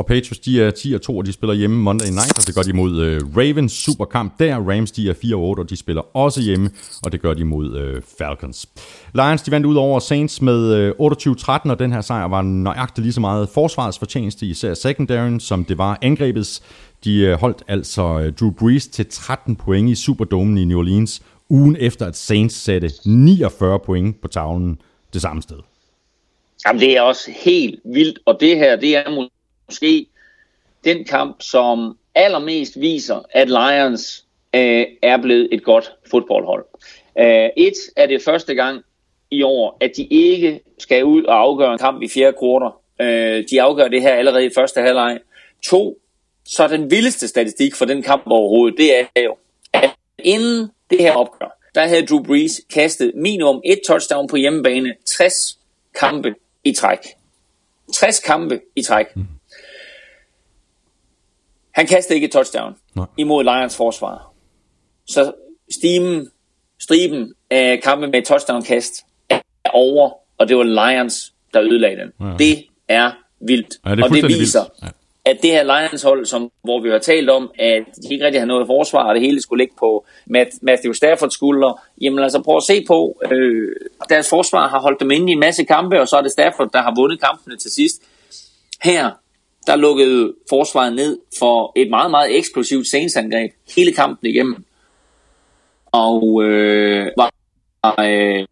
Og 0.00 0.06
Patriots, 0.06 0.38
de 0.38 0.62
er 0.62 0.70
10 0.70 0.92
og 0.94 1.02
2, 1.02 1.16
og 1.16 1.26
de 1.26 1.32
spiller 1.32 1.54
hjemme 1.54 1.76
Monday 1.76 2.06
Night, 2.06 2.38
og 2.38 2.46
det 2.46 2.54
gør 2.54 2.62
de 2.62 2.72
mod 2.72 3.00
øh, 3.00 3.20
Ravens 3.36 3.72
superkamp 3.72 4.38
der. 4.38 4.56
Rams, 4.56 4.90
de 4.90 5.10
er 5.10 5.14
4 5.14 5.36
og 5.36 5.42
8, 5.42 5.60
og 5.60 5.70
de 5.70 5.76
spiller 5.76 6.16
også 6.16 6.40
hjemme, 6.40 6.70
og 7.04 7.12
det 7.12 7.22
gør 7.22 7.34
de 7.34 7.44
mod 7.44 7.76
øh, 7.76 8.02
Falcons. 8.18 8.66
Lions, 9.14 9.42
de 9.42 9.50
vandt 9.50 9.66
ud 9.66 9.76
over 9.76 10.00
Saints 10.00 10.42
med 10.42 10.74
øh, 10.74 10.90
28-13, 10.90 11.70
og 11.70 11.78
den 11.78 11.92
her 11.92 12.00
sejr 12.00 12.28
var 12.28 12.42
nøjagtigt 12.42 13.04
lige 13.04 13.12
så 13.12 13.20
meget 13.20 13.48
forsvarets 13.48 13.98
fortjeneste, 13.98 14.46
især 14.46 14.74
secondaryen, 14.74 15.40
som 15.40 15.64
det 15.64 15.78
var 15.78 15.98
angrebets. 16.02 16.62
De 17.04 17.20
øh, 17.20 17.40
holdt 17.40 17.62
altså 17.68 18.20
øh, 18.20 18.32
Drew 18.32 18.50
Brees 18.50 18.86
til 18.86 19.06
13 19.06 19.56
point 19.56 19.90
i 19.90 19.94
Superdomen 19.94 20.58
i 20.58 20.64
New 20.64 20.78
Orleans, 20.78 21.22
ugen 21.48 21.76
efter 21.80 22.06
at 22.06 22.16
Saints 22.16 22.54
satte 22.54 22.90
49 23.04 23.78
point 23.78 24.20
på 24.20 24.28
tavlen 24.28 24.80
det 25.12 25.22
samme 25.22 25.42
sted. 25.42 25.56
Jamen, 26.66 26.80
det 26.80 26.96
er 26.96 27.02
også 27.02 27.30
helt 27.44 27.80
vildt, 27.84 28.18
og 28.26 28.36
det 28.40 28.56
her, 28.56 28.76
det 28.76 28.96
er 28.96 29.28
måske 29.70 30.06
den 30.84 31.04
kamp, 31.04 31.42
som 31.42 31.98
allermest 32.14 32.80
viser, 32.80 33.22
at 33.30 33.48
Lions 33.48 34.24
øh, 34.54 34.86
er 35.02 35.16
blevet 35.22 35.48
et 35.52 35.64
godt 35.64 35.92
fodboldhold. 36.10 36.64
Øh, 37.18 37.48
et 37.56 37.74
er 37.96 38.06
det 38.06 38.22
første 38.22 38.54
gang 38.54 38.82
i 39.30 39.42
år, 39.42 39.76
at 39.80 39.90
de 39.96 40.04
ikke 40.04 40.60
skal 40.78 41.04
ud 41.04 41.24
og 41.24 41.40
afgøre 41.40 41.72
en 41.72 41.78
kamp 41.78 42.02
i 42.02 42.08
fjerde 42.08 42.36
kvartal. 42.38 42.70
Øh, 43.00 43.44
de 43.50 43.62
afgør 43.62 43.88
det 43.88 44.02
her 44.02 44.14
allerede 44.14 44.46
i 44.46 44.50
første 44.54 44.80
halvleg. 44.80 45.18
To, 45.62 45.98
så 46.44 46.68
den 46.68 46.90
vildeste 46.90 47.28
statistik 47.28 47.74
for 47.74 47.84
den 47.84 48.02
kamp 48.02 48.22
overhovedet, 48.26 48.78
det 48.78 49.00
er 49.14 49.22
jo, 49.22 49.36
at 49.72 49.90
inden 50.18 50.70
det 50.90 50.98
her 50.98 51.12
opgør, 51.12 51.58
der 51.74 51.86
havde 51.86 52.06
Drew 52.06 52.22
Brees 52.22 52.60
kastet 52.74 53.12
minimum 53.14 53.60
et 53.64 53.80
touchdown 53.86 54.28
på 54.28 54.36
hjemmebane, 54.36 54.94
60 55.06 55.58
kampe 56.00 56.34
i 56.64 56.72
træk. 56.72 56.98
60 57.94 58.20
kampe 58.20 58.60
i 58.76 58.82
træk. 58.82 59.16
Mm. 59.16 59.39
Han 61.72 61.86
kastede 61.86 62.14
ikke 62.14 62.24
et 62.24 62.32
touchdown 62.32 62.74
Nej. 62.94 63.06
imod 63.16 63.44
Lions 63.44 63.76
forsvar. 63.76 64.32
Så 65.06 65.32
stimen, 65.70 66.28
striben 66.80 67.34
af 67.50 67.80
kampe 67.82 68.06
med 68.06 68.18
et 68.18 68.24
touchdown-kast 68.24 68.94
er 69.30 69.40
over, 69.72 70.10
og 70.38 70.48
det 70.48 70.56
var 70.56 70.62
Lions, 70.62 71.34
der 71.54 71.62
ødelagde 71.62 71.96
den. 71.96 72.12
Ja. 72.20 72.36
Det 72.38 72.64
er 72.88 73.10
vildt. 73.40 73.74
Ja, 73.86 73.90
det 73.90 74.00
er 74.00 74.04
og 74.04 74.10
det 74.10 74.28
viser, 74.28 74.60
vildt. 74.60 74.72
Ja. 74.82 74.88
at 75.30 75.38
det 75.42 75.50
her 75.50 75.62
Lions-hold, 75.62 76.26
som, 76.26 76.50
hvor 76.62 76.80
vi 76.82 76.90
har 76.90 76.98
talt 76.98 77.30
om, 77.30 77.50
at 77.58 77.82
de 78.02 78.12
ikke 78.12 78.24
rigtig 78.24 78.40
har 78.40 78.46
noget 78.46 78.66
forsvar, 78.66 79.08
og 79.08 79.14
det 79.14 79.22
hele 79.22 79.42
skulle 79.42 79.62
ligge 79.62 79.74
på 79.78 80.06
Matt, 80.26 80.50
Matthew 80.62 80.92
Staffords 80.92 81.34
skuldre, 81.34 81.76
jamen 82.00 82.18
altså 82.18 82.42
prøv 82.42 82.56
at 82.56 82.62
se 82.62 82.84
på, 82.88 83.20
øh, 83.32 83.68
deres 84.08 84.28
forsvar 84.28 84.68
har 84.68 84.80
holdt 84.80 85.00
dem 85.00 85.10
inde 85.10 85.28
i 85.30 85.32
en 85.32 85.40
masse 85.40 85.64
kampe, 85.64 86.00
og 86.00 86.08
så 86.08 86.16
er 86.16 86.22
det 86.22 86.32
Stafford, 86.32 86.70
der 86.72 86.82
har 86.82 86.94
vundet 86.96 87.20
kampene 87.20 87.56
til 87.56 87.70
sidst. 87.70 88.02
Her, 88.82 89.10
der 89.70 89.76
lukkede 89.76 90.34
forsvaret 90.48 90.92
ned 90.92 91.18
for 91.38 91.72
et 91.76 91.90
meget, 91.90 92.10
meget 92.10 92.36
eksplosivt 92.38 92.86
Saints-angreb 92.86 93.50
hele 93.76 93.92
kampen 93.92 94.26
igennem. 94.30 94.64
Og 95.92 96.42
øh, 96.44 97.06
var 97.16 97.30
øh, 97.98 98.46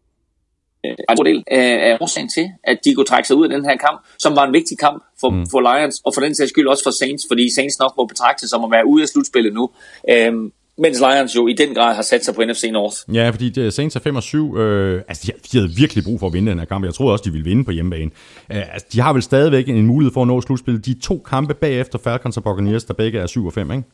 øh, 0.85 0.90
en 0.90 1.16
stor 1.16 1.24
del 1.24 1.45
af, 1.47 1.90
af 1.90 1.99
årsagen 2.01 2.28
til, 2.28 2.51
at 2.65 2.78
de 2.85 2.95
kunne 2.95 3.07
trække 3.07 3.27
sig 3.27 3.36
ud 3.36 3.45
af 3.45 3.51
den 3.51 3.65
her 3.65 3.77
kamp, 3.77 4.07
som 4.19 4.36
var 4.36 4.47
en 4.47 4.53
vigtig 4.53 4.78
kamp 4.78 5.05
for, 5.20 5.31
mm. 5.31 5.47
for 5.51 5.61
Lions, 5.61 6.01
og 6.05 6.15
for 6.15 6.20
den 6.20 6.35
sags 6.35 6.51
skyld 6.51 6.66
også 6.66 6.82
for 6.85 6.90
Saints, 6.90 7.24
fordi 7.31 7.55
Saints 7.55 7.78
nok 7.78 7.95
må 7.97 8.05
betragte 8.05 8.49
som 8.49 8.65
at 8.65 8.70
være 8.70 8.86
ude 8.86 9.03
af 9.03 9.09
slutspillet 9.09 9.55
nu, 9.55 9.70
øhm, 10.11 10.53
mens 10.79 11.01
Lions 11.01 11.37
jo 11.37 11.47
i 11.47 11.53
den 11.53 11.75
grad 11.75 11.95
har 11.95 12.03
sat 12.03 12.25
sig 12.25 12.35
på 12.35 12.43
NFC 12.45 12.65
North. 12.73 12.97
Ja, 13.15 13.31
fordi 13.31 13.49
det, 13.49 13.73
Saints 13.73 13.97
er 13.97 14.01
5 14.01 14.17
og 14.17 14.23
7. 14.23 14.57
Øh, 14.57 15.03
altså, 15.09 15.23
de, 15.27 15.33
de 15.53 15.59
havde 15.59 15.71
virkelig 15.77 16.05
brug 16.05 16.21
for 16.21 16.27
at 16.27 16.33
vinde 16.33 16.51
den 16.51 16.59
her 16.59 16.67
kamp. 16.67 16.85
Jeg 16.85 16.95
troede 16.95 17.13
også, 17.13 17.23
de 17.25 17.31
ville 17.33 17.45
vinde 17.45 17.65
på 17.65 17.71
hjemmebane. 17.71 18.11
Øh, 18.53 18.75
altså, 18.75 18.87
de 18.93 19.01
har 19.01 19.13
vel 19.13 19.23
stadigvæk 19.23 19.69
en 19.69 19.87
mulighed 19.87 20.13
for 20.13 20.23
at 20.23 20.29
nå 20.29 20.41
slutspillet. 20.41 20.87
De 20.87 21.01
to 21.01 21.19
kampe 21.19 21.55
bagefter 21.55 21.99
Falcons 21.99 22.37
og 22.37 22.43
Buccaneers, 22.43 22.85
der 22.85 22.95
begge 22.95 23.19
er 23.19 23.27
7 23.27 23.47
og 23.47 23.53
5, 23.53 23.71
ikke? 23.71 23.85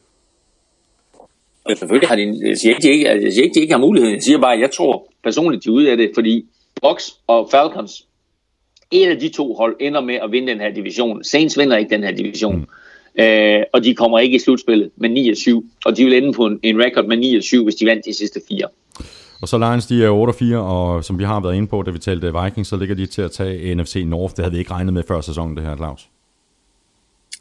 Ja, 1.69 1.75
selvfølgelig 1.75 2.09
har 2.09 2.17
de, 2.17 2.49
jeg 2.49 2.59
siger 2.59 2.75
ikke, 2.75 2.83
de 2.83 2.93
ikke, 2.93 3.09
jeg 3.25 3.33
siger 3.33 3.45
ikke, 3.45 3.55
de 3.55 3.61
ikke 3.61 3.73
har 3.73 3.81
mulighed. 3.81 4.11
Jeg 4.11 4.23
siger 4.23 4.39
bare, 4.39 4.55
at 4.55 4.61
jeg 4.61 4.71
tror 4.71 5.07
personligt, 5.23 5.65
de 5.65 5.69
er 5.69 5.73
ude 5.73 5.91
af 5.91 5.97
det, 5.97 6.11
fordi 6.15 6.47
Bucks 6.83 7.15
og 7.27 7.49
Falcons, 7.51 8.07
en 8.91 9.09
af 9.09 9.19
de 9.21 9.29
to 9.29 9.55
hold 9.55 9.77
ender 9.81 10.01
med 10.01 10.15
at 10.15 10.33
vinde 10.33 10.53
den 10.53 10.61
her 10.61 10.75
division. 10.75 11.25
Saints 11.25 11.59
vinder 11.59 11.77
ikke 11.77 11.95
den 11.95 12.05
her 12.05 12.13
division. 12.13 12.57
Mm. 12.57 12.67
Øh, 13.19 13.63
og 13.73 13.85
de 13.85 13.95
kommer 13.95 14.19
ikke 14.19 14.37
i 14.37 14.39
slutspillet 14.39 14.91
med 14.97 15.09
9 15.09 15.31
og 15.31 15.37
7. 15.37 15.65
Og 15.85 15.97
de 15.97 16.05
vil 16.05 16.17
ende 16.17 16.33
på 16.33 16.47
en, 16.47 16.61
en 16.63 16.85
record 16.85 17.05
med 17.05 17.17
9 17.17 17.37
og 17.37 17.43
7, 17.43 17.65
hvis 17.65 17.75
de 17.75 17.87
vandt 17.87 18.05
de 18.05 18.15
sidste 18.15 18.41
fire. 18.49 18.69
Og 19.43 19.49
så 19.49 19.59
Lions, 19.59 19.87
de 19.87 20.05
er 20.05 20.11
8 20.11 20.31
og 20.31 20.35
4, 20.35 20.59
og 20.59 21.05
som 21.05 21.19
vi 21.19 21.25
har 21.25 21.41
været 21.41 21.55
inde 21.55 21.69
på, 21.69 21.83
da 21.83 21.91
vi 21.91 21.99
talte 21.99 22.33
Vikings, 22.43 22.69
så 22.69 22.77
ligger 22.77 22.95
de 22.95 23.07
til 23.07 23.23
at 23.23 23.33
tage 23.33 23.75
NFC 23.75 24.03
North. 24.07 24.37
Det 24.37 24.45
havde 24.45 24.53
vi 24.53 24.59
ikke 24.59 24.71
regnet 24.71 24.95
med 24.95 25.03
før 25.09 25.21
sæsonen, 25.21 25.57
det 25.57 25.65
her, 25.65 25.77
Claus. 25.77 26.09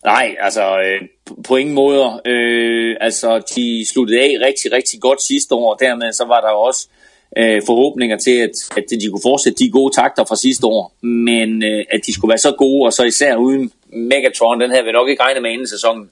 Nej, 0.05 0.35
altså 0.39 0.79
øh, 0.79 1.07
på 1.47 1.55
ingen 1.55 1.75
måde. 1.75 2.21
Øh, 2.25 2.95
altså, 3.01 3.53
de 3.55 3.85
sluttede 3.93 4.19
af 4.19 4.37
rigtig, 4.45 4.71
rigtig 4.71 5.01
godt 5.01 5.21
sidste 5.21 5.55
år, 5.55 5.73
og 5.73 5.77
dermed 5.79 6.13
så 6.13 6.25
var 6.25 6.41
der 6.41 6.49
også 6.49 6.87
øh, 6.91 7.02
forhåbninger 7.37 8.17
til, 8.17 8.31
at, 8.31 8.51
at 8.77 8.83
de 9.01 9.09
kunne 9.09 9.21
fortsætte 9.23 9.63
de 9.63 9.71
gode 9.71 9.95
takter 9.95 10.23
fra 10.25 10.35
sidste 10.35 10.67
år. 10.67 10.95
Men 11.01 11.63
øh, 11.63 11.85
at 11.91 11.99
de 12.05 12.13
skulle 12.13 12.29
være 12.29 12.37
så 12.37 12.55
gode, 12.57 12.85
og 12.85 12.93
så 12.93 13.03
især 13.03 13.35
uden 13.35 13.71
Megatron, 13.93 14.61
den 14.61 14.71
her 14.71 14.83
vi 14.83 14.91
nok 14.91 15.09
ikke 15.09 15.23
regne 15.23 15.39
med 15.39 15.51
inden 15.51 15.67
sæsonen. 15.67 16.09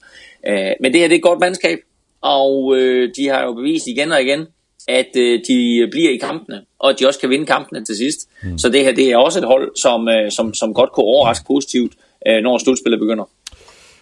Øh, 0.48 0.70
men 0.80 0.92
det 0.92 1.00
her 1.00 1.08
det 1.08 1.14
er 1.14 1.18
et 1.18 1.22
godt 1.22 1.40
mandskab, 1.40 1.78
og 2.22 2.76
øh, 2.76 3.10
de 3.16 3.28
har 3.28 3.42
jo 3.42 3.52
bevist 3.52 3.86
igen 3.86 4.12
og 4.12 4.22
igen, 4.22 4.46
at 4.88 5.16
øh, 5.16 5.40
de 5.48 5.88
bliver 5.90 6.10
i 6.10 6.16
kampene, 6.16 6.62
og 6.78 6.90
at 6.90 6.96
de 7.00 7.06
også 7.06 7.20
kan 7.20 7.30
vinde 7.30 7.46
kampene 7.46 7.84
til 7.84 7.96
sidst. 7.96 8.28
Mm. 8.42 8.58
Så 8.58 8.68
det 8.68 8.84
her 8.84 8.92
det 8.92 9.12
er 9.12 9.16
også 9.16 9.38
et 9.38 9.44
hold, 9.44 9.76
som, 9.76 10.08
øh, 10.08 10.30
som, 10.30 10.54
som 10.54 10.74
godt 10.74 10.92
kunne 10.92 11.06
overraske 11.06 11.46
positivt, 11.46 11.92
øh, 12.28 12.42
når 12.42 12.58
slutspillet 12.58 13.00
begynder. 13.00 13.24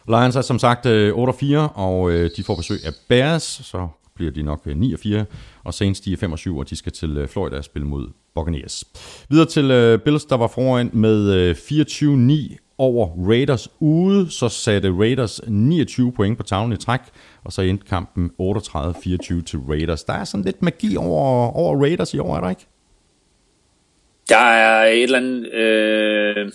Lions 0.09 0.37
er 0.37 0.41
som 0.41 0.59
sagt 0.59 0.87
øh, 0.87 1.15
8 1.15 1.31
og 1.31 1.35
4, 1.35 1.69
og 1.75 2.11
øh, 2.11 2.31
de 2.37 2.45
får 2.45 2.55
besøg 2.55 2.79
af 2.87 2.93
Bears, 3.09 3.61
så 3.65 3.89
bliver 4.21 4.33
de 4.33 4.43
nok 4.43 4.61
øh, 4.67 4.77
9 4.77 4.93
og 4.93 4.99
4, 4.99 5.25
og 5.65 5.75
Saints 5.75 6.01
de 6.01 6.13
er 6.13 6.17
5 6.17 6.33
og 6.33 6.39
7, 6.39 6.59
og 6.59 6.71
de 6.71 6.77
skal 6.77 6.93
til 6.93 7.17
øh, 7.17 7.29
Florida 7.29 7.57
og 7.57 7.65
spille 7.65 7.89
mod 7.89 8.09
Buccaneers. 8.35 8.85
Videre 9.29 9.47
til 9.47 9.71
øh, 9.71 9.99
Bills, 9.99 10.25
der 10.25 10.37
var 10.37 10.47
foran 10.47 10.91
med 10.93 11.55
24-9 12.53 12.75
over 12.79 13.29
Raiders 13.29 13.69
ude, 13.81 14.31
så 14.31 14.49
satte 14.49 14.93
Raiders 14.93 15.41
29 15.49 16.13
point 16.13 16.37
på 16.37 16.43
tavlen 16.43 16.73
i 16.73 16.77
træk, 16.77 17.01
og 17.45 17.53
så 17.53 17.63
endte 17.63 17.87
kampen 17.87 18.31
38-24 18.41 19.43
til 19.43 19.59
Raiders. 19.59 20.05
Der 20.05 20.13
er 20.13 20.25
sådan 20.25 20.45
lidt 20.45 20.63
magi 20.63 20.97
over, 20.97 21.57
over 21.57 21.83
Raiders 21.83 22.15
i 22.15 22.19
år, 22.19 22.37
er 22.37 22.41
der 22.41 22.51
ikke? 22.51 22.67
Der 24.29 24.37
er 24.37 24.85
et 24.85 25.03
eller 25.03 25.19
andet... 25.19 25.53
Øh, 25.53 26.53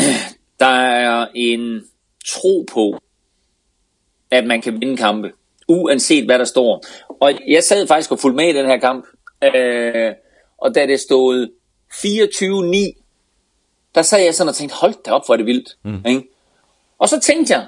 der 0.60 0.66
er 0.66 1.26
en 1.34 1.82
tro 2.26 2.66
på, 2.72 2.98
at 4.30 4.46
man 4.46 4.62
kan 4.62 4.80
vinde 4.80 4.96
kampe, 4.96 5.32
uanset 5.68 6.24
hvad 6.24 6.38
der 6.38 6.44
står. 6.44 6.84
Og 7.20 7.32
jeg 7.48 7.64
sad 7.64 7.86
faktisk 7.86 8.12
og 8.12 8.18
fulgte 8.18 8.36
med 8.36 8.48
i 8.48 8.58
den 8.58 8.66
her 8.66 8.78
kamp, 8.78 9.06
øh, 9.44 10.12
og 10.58 10.74
da 10.74 10.86
det 10.86 11.00
stod 11.00 11.48
24-9 11.92 13.02
der 13.96 14.02
sad 14.02 14.20
jeg 14.20 14.34
sådan 14.34 14.48
og 14.48 14.54
tænkte, 14.54 14.76
hold 14.76 14.94
da 15.06 15.10
op, 15.10 15.26
hvor 15.26 15.34
er 15.34 15.36
det 15.36 15.46
vildt. 15.46 15.76
Mm. 15.82 16.02
Ikke? 16.06 16.28
Og 16.98 17.08
så 17.08 17.20
tænkte 17.20 17.54
jeg, 17.54 17.66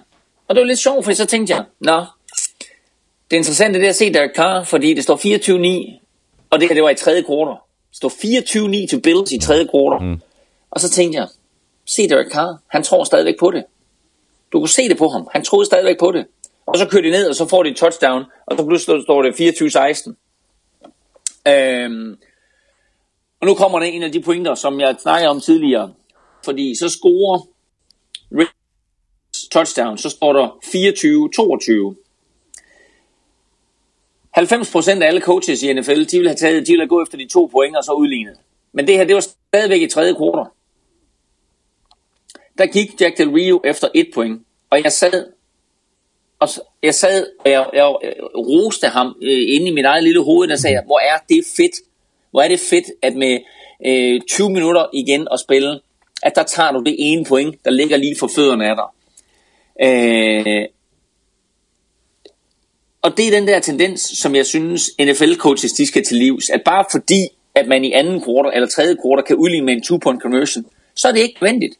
og 0.48 0.54
det 0.54 0.60
var 0.60 0.66
lidt 0.66 0.78
sjovt, 0.78 1.04
for 1.04 1.12
så 1.12 1.26
tænkte 1.26 1.54
jeg, 1.54 1.64
nå, 1.80 2.04
det 3.30 3.36
interessante 3.36 3.78
det 3.78 3.84
er 3.84 3.90
at 3.90 3.96
se 3.96 4.12
Derek 4.12 4.36
Carr, 4.36 4.64
fordi 4.64 4.94
det 4.94 5.02
står 5.02 5.16
24-9, 5.96 6.00
og 6.50 6.60
det 6.60 6.68
her 6.68 6.74
det 6.74 6.82
var 6.82 6.90
i 6.90 6.94
tredje 6.94 7.22
kvartal. 7.22 7.56
Det 7.88 7.96
står 7.96 8.08
24-9 8.84 8.88
til 8.88 9.00
Bills 9.00 9.32
i 9.32 9.38
tredje 9.38 9.64
kvartal. 9.64 10.08
Mm. 10.08 10.20
Og 10.70 10.80
så 10.80 10.90
tænkte 10.90 11.18
jeg, 11.18 11.28
se 11.86 12.08
Derek 12.08 12.32
Carr, 12.32 12.58
han 12.66 12.82
tror 12.82 13.04
stadigvæk 13.04 13.38
på 13.38 13.50
det. 13.50 13.64
Du 14.52 14.58
kunne 14.58 14.68
se 14.68 14.88
det 14.88 14.98
på 14.98 15.08
ham, 15.08 15.28
han 15.32 15.44
troede 15.44 15.66
stadigvæk 15.66 15.98
på 15.98 16.12
det. 16.12 16.26
Og 16.68 16.78
så 16.78 16.88
kører 16.88 17.02
de 17.02 17.10
ned, 17.10 17.28
og 17.28 17.34
så 17.34 17.48
får 17.48 17.62
de 17.62 17.70
et 17.70 17.76
touchdown, 17.76 18.24
og 18.46 18.56
så 18.58 18.64
pludselig 18.66 19.02
står 19.02 19.22
det 19.22 19.32
24-16. 19.32 20.14
Øhm, 21.52 22.18
og 23.40 23.46
nu 23.46 23.54
kommer 23.54 23.78
der 23.78 23.86
en 23.86 24.02
af 24.02 24.12
de 24.12 24.22
pointer, 24.22 24.54
som 24.54 24.80
jeg 24.80 24.96
snakkede 25.02 25.30
om 25.30 25.40
tidligere. 25.40 25.94
Fordi 26.44 26.74
så 26.78 26.88
scorer 26.88 27.46
touchdown, 29.50 29.98
så 29.98 30.10
står 30.10 30.32
der 30.32 30.48
24-22. 31.96 32.04
90% 34.38 35.02
af 35.02 35.06
alle 35.06 35.20
coaches 35.20 35.62
i 35.62 35.72
NFL, 35.72 36.04
de 36.04 36.18
vil 36.18 36.28
have 36.28 36.36
taget, 36.36 36.66
de 36.66 36.72
vil 36.72 36.80
have 36.80 36.88
gået 36.88 37.06
efter 37.06 37.18
de 37.18 37.28
to 37.28 37.46
point 37.52 37.76
og 37.76 37.84
så 37.84 37.92
udlignet. 37.92 38.36
Men 38.72 38.86
det 38.86 38.96
her, 38.96 39.04
det 39.04 39.14
var 39.14 39.20
stadigvæk 39.20 39.82
i 39.82 39.86
tredje 39.86 40.14
kvartal. 40.14 40.52
Der 42.58 42.66
gik 42.66 43.00
Jack 43.00 43.18
Del 43.18 43.30
Rio 43.30 43.60
efter 43.64 43.88
et 43.94 44.10
point, 44.14 44.42
og 44.70 44.82
jeg 44.82 44.92
sad 44.92 45.37
og 46.40 46.48
jeg 46.82 46.94
sad, 46.94 47.26
og 47.44 47.50
jeg, 47.50 47.66
jeg, 47.72 47.94
jeg 48.02 48.14
roste 48.36 48.86
ham 48.86 49.16
øh, 49.22 49.54
inde 49.54 49.66
i 49.66 49.70
mit 49.70 49.84
eget 49.84 50.04
lille 50.04 50.24
hoved, 50.24 50.50
og 50.50 50.58
sagde, 50.58 50.82
hvor 50.86 50.98
er 50.98 51.18
det 51.28 51.44
fedt, 51.56 51.76
hvor 52.30 52.40
er 52.42 52.48
det 52.48 52.60
fedt, 52.60 52.86
at 53.02 53.14
med 53.14 53.38
øh, 53.86 54.20
20 54.28 54.50
minutter 54.50 54.86
igen 54.92 55.28
at 55.32 55.40
spille, 55.40 55.80
at 56.22 56.32
der 56.34 56.42
tager 56.42 56.72
du 56.72 56.80
det 56.80 56.96
ene 56.98 57.24
point, 57.24 57.64
der 57.64 57.70
ligger 57.70 57.96
lige 57.96 58.16
for 58.18 58.26
fødderne 58.26 58.68
af 58.68 58.76
dig. 58.76 58.88
Øh, 59.86 60.66
og 63.02 63.16
det 63.16 63.26
er 63.26 63.30
den 63.30 63.48
der 63.48 63.60
tendens, 63.60 64.00
som 64.00 64.34
jeg 64.34 64.46
synes, 64.46 64.90
NFL-coaches 65.02 65.72
de 65.76 65.86
skal 65.86 66.04
til 66.04 66.16
livs. 66.16 66.50
At 66.50 66.62
bare 66.64 66.84
fordi, 66.90 67.28
at 67.54 67.68
man 67.68 67.84
i 67.84 67.92
anden 67.92 68.20
kvartal 68.20 68.52
eller 68.54 68.68
tredje 68.68 68.96
kvartal 69.02 69.24
kan 69.26 69.36
udligne 69.36 69.66
med 69.66 69.74
en 69.74 69.82
two-point 69.82 70.20
conversion, 70.20 70.66
så 70.94 71.08
er 71.08 71.12
det 71.12 71.20
ikke 71.20 71.38
nødvendigt. 71.40 71.74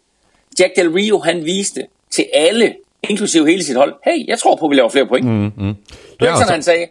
Jack 0.59 0.77
Del 0.77 0.91
Rio, 0.91 1.19
han 1.19 1.45
viste 1.45 1.87
til 2.11 2.27
alle, 2.35 2.75
inklusive 3.03 3.51
hele 3.51 3.65
sit 3.65 3.77
hold, 3.77 3.95
hey, 4.05 4.27
jeg 4.29 4.39
tror 4.39 4.57
på, 4.57 4.69
vi 4.69 4.75
laver 4.75 4.89
flere 4.89 5.07
point. 5.07 5.27
Mm, 5.27 5.33
mm. 5.33 5.51
Det 5.51 5.57
er 5.59 5.75
ja, 6.21 6.27
ikke 6.27 6.39
sådan, 6.39 6.53
han 6.53 6.63
sagde, 6.63 6.87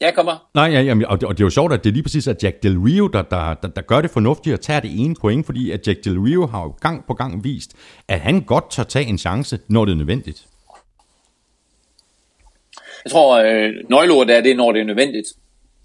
jeg 0.00 0.14
kommer. 0.14 0.48
Nej, 0.54 0.64
ja, 0.64 0.80
jamen, 0.80 1.06
og, 1.06 1.20
det, 1.20 1.28
og 1.28 1.38
det 1.38 1.42
er 1.42 1.46
jo 1.46 1.50
sjovt, 1.50 1.72
at 1.72 1.84
det 1.84 1.90
er 1.90 1.94
lige 1.94 2.02
præcis 2.02 2.28
at 2.28 2.42
Jack 2.42 2.62
Del 2.62 2.78
Rio, 2.78 3.06
der, 3.06 3.22
der, 3.22 3.54
der, 3.54 3.68
der 3.68 3.82
gør 3.82 4.00
det 4.00 4.10
fornuftigt 4.10 4.54
at 4.54 4.60
tage 4.60 4.80
det 4.80 4.90
ene 5.00 5.14
point, 5.20 5.46
fordi 5.46 5.70
at 5.70 5.88
Jack 5.88 6.04
Del 6.04 6.18
Rio 6.18 6.46
har 6.46 6.62
jo 6.62 6.74
gang 6.80 7.04
på 7.06 7.14
gang 7.14 7.44
vist, 7.44 7.72
at 8.08 8.20
han 8.20 8.40
godt 8.40 8.70
tør 8.70 8.82
tage 8.82 9.06
en 9.06 9.18
chance, 9.18 9.58
når 9.68 9.84
det 9.84 9.92
er 9.92 9.96
nødvendigt. 9.96 10.46
Jeg 13.04 13.12
tror, 13.12 13.38
øh, 13.38 13.72
nøgleordet 13.90 14.36
er 14.36 14.40
det, 14.40 14.56
når 14.56 14.72
det 14.72 14.80
er 14.80 14.84
nødvendigt. 14.84 15.28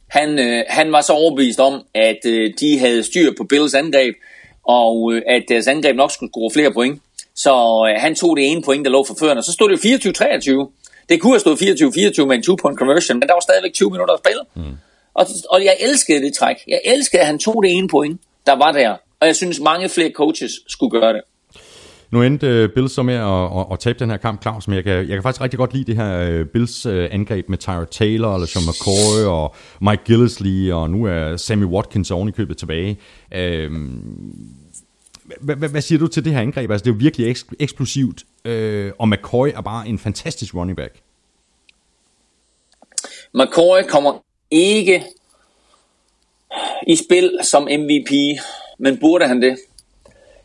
Han, 0.10 0.40
øh, 0.40 0.64
han 0.70 0.92
var 0.92 1.02
så 1.02 1.14
overbevist 1.14 1.60
om, 1.60 1.82
at 1.94 2.20
øh, 2.26 2.54
de 2.60 2.80
havde 2.80 3.04
styr 3.04 3.32
på 3.38 3.44
Bills 3.44 3.74
angreb, 3.74 4.16
og 4.64 5.14
øh, 5.14 5.22
at 5.28 5.44
deres 5.48 5.68
angreb 5.68 5.96
nok 5.96 6.12
skulle 6.12 6.32
score 6.32 6.52
flere 6.54 6.74
point. 6.74 7.02
Så 7.36 7.54
øh, 7.90 8.02
han 8.02 8.16
tog 8.16 8.38
det 8.38 8.52
ene 8.52 8.62
point, 8.62 8.86
der 8.86 8.92
lå 8.92 9.04
for 9.08 9.16
førerne. 9.20 9.44
Så 9.44 9.52
stod 9.52 9.70
det 9.70 9.78
24-23. 9.78 11.10
Det 11.10 11.22
kunne 11.22 11.34
have 11.34 11.40
stået 11.40 11.62
24-24 11.62 12.26
med 12.26 12.36
en 12.36 12.44
two-point 12.44 12.78
conversion, 12.78 13.20
men 13.20 13.28
der 13.28 13.34
var 13.34 13.40
stadigvæk 13.40 13.74
20 13.74 13.90
minutter 13.90 14.14
at 14.14 14.20
spille. 14.20 14.42
Mm. 14.56 14.78
Og, 15.14 15.26
og 15.50 15.64
jeg 15.64 15.76
elskede 15.80 16.22
det 16.22 16.34
træk. 16.34 16.56
Jeg 16.68 16.82
elskede, 16.86 17.22
at 17.22 17.28
han 17.28 17.40
tog 17.40 17.64
det 17.64 17.72
ene 17.72 17.88
point, 17.88 18.22
der 18.46 18.56
var 18.56 18.72
der. 18.72 18.90
Og 19.20 19.28
jeg 19.28 19.36
synes, 19.36 19.60
mange 19.60 19.90
flere 19.90 20.12
coaches 20.16 20.52
skulle 20.68 21.02
gøre 21.02 21.14
det. 21.14 21.22
Nu 22.12 22.22
endte 22.22 22.64
uh, 22.64 22.70
Bills 22.70 22.92
så 22.92 23.04
med 23.04 23.14
at, 23.14 23.60
at, 23.60 23.66
at 23.72 23.80
tabe 23.80 24.00
den 24.00 24.10
her 24.10 24.18
kamp, 24.18 24.42
Claus, 24.42 24.68
men 24.68 24.76
jeg 24.76 24.84
kan, 24.84 24.94
jeg 24.94 25.08
kan 25.08 25.24
faktisk 25.24 25.42
rigtig 25.42 25.58
godt 25.58 25.74
lide 25.74 25.84
det 25.84 25.96
her 25.96 26.40
uh, 26.40 26.48
Bills 26.48 26.86
uh, 26.86 27.06
angreb 27.12 27.50
med 27.50 27.58
Tyra 27.58 27.86
Taylor, 27.86 28.34
eller 28.34 28.48
Sean 28.48 28.66
McCoy, 28.66 29.26
og 29.26 29.56
Mike 29.82 30.04
Gillisley, 30.06 30.72
og 30.72 30.90
nu 30.90 31.06
er 31.06 31.38
Sammy 31.38 31.66
Watkins 31.66 32.12
oven 32.12 32.30
i 32.30 32.32
købet 32.32 32.58
tilbage. 32.58 32.98
Uh, 33.32 33.72
hvad 35.70 35.82
siger 35.82 36.00
du 36.00 36.08
til 36.08 36.26
det 36.26 36.34
her 36.34 36.42
angreb? 36.42 36.72
Altså, 36.72 36.84
det 36.84 36.92
er 36.92 36.96
jo 36.96 37.00
virkelig 37.00 37.32
eks- 37.32 37.56
eksplosivt, 37.60 38.24
øh, 38.46 38.92
og 39.00 39.10
McCoy 39.10 39.48
er 39.56 39.62
bare 39.62 39.88
en 39.88 40.00
fantastisk 40.00 40.56
running 40.56 40.78
back. 40.78 40.96
McCoy 43.34 43.82
kommer 43.90 44.14
ikke 44.52 45.04
i 46.88 46.96
spil 46.96 47.40
som 47.42 47.64
MVP, 47.64 48.12
men 48.80 48.98
burde 48.98 49.28
han 49.28 49.42
det? 49.42 49.58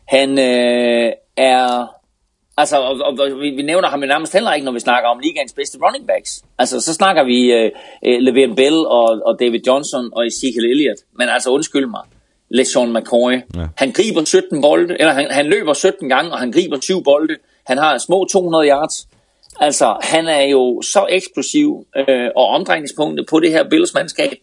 Han 0.07 0.29
øh, 0.39 1.13
er... 1.37 1.95
Altså, 2.57 2.77
og, 2.77 2.99
og, 2.99 3.17
og 3.19 3.41
vi, 3.41 3.49
vi 3.49 3.61
nævner 3.61 3.89
ham 3.89 3.99
nærmest 3.99 4.33
heller 4.33 4.53
ikke, 4.53 4.65
når 4.65 4.71
vi 4.71 4.79
snakker 4.79 5.09
om 5.09 5.19
ligaens 5.19 5.53
bedste 5.53 5.77
running 5.83 6.07
backs. 6.07 6.43
Altså, 6.57 6.81
så 6.81 6.93
snakker 6.93 7.23
vi 7.23 7.51
øh, 7.51 7.71
øh 8.05 8.17
Le'Veon 8.17 8.55
Bell 8.55 8.75
og, 8.75 9.21
og 9.25 9.39
David 9.39 9.59
Johnson 9.67 10.09
og 10.13 10.27
Ezekiel 10.27 10.65
Elliott. 10.65 10.99
Men 11.17 11.29
altså, 11.29 11.49
undskyld 11.49 11.85
mig. 11.85 12.03
LeSean 12.49 12.93
McCoy. 12.93 13.33
Ja. 13.33 13.67
Han 13.77 13.91
griber 13.91 14.25
17 14.25 14.61
bolde, 14.61 14.95
eller 14.99 15.13
han, 15.13 15.27
han 15.31 15.45
løber 15.45 15.73
17 15.73 16.09
gange, 16.09 16.31
og 16.31 16.39
han 16.39 16.51
griber 16.51 16.77
7 16.81 17.03
bolde. 17.03 17.35
Han 17.65 17.77
har 17.77 17.97
små 17.97 18.25
200 18.31 18.67
yards. 18.69 19.07
Altså, 19.59 19.97
han 20.01 20.27
er 20.27 20.41
jo 20.41 20.81
så 20.81 21.07
eksplosiv 21.09 21.85
øh, 21.97 22.29
og 22.35 22.47
omdrejningspunktet 22.47 23.25
på 23.29 23.39
det 23.39 23.51
her 23.51 23.69
Bills-mandskab. 23.69 24.35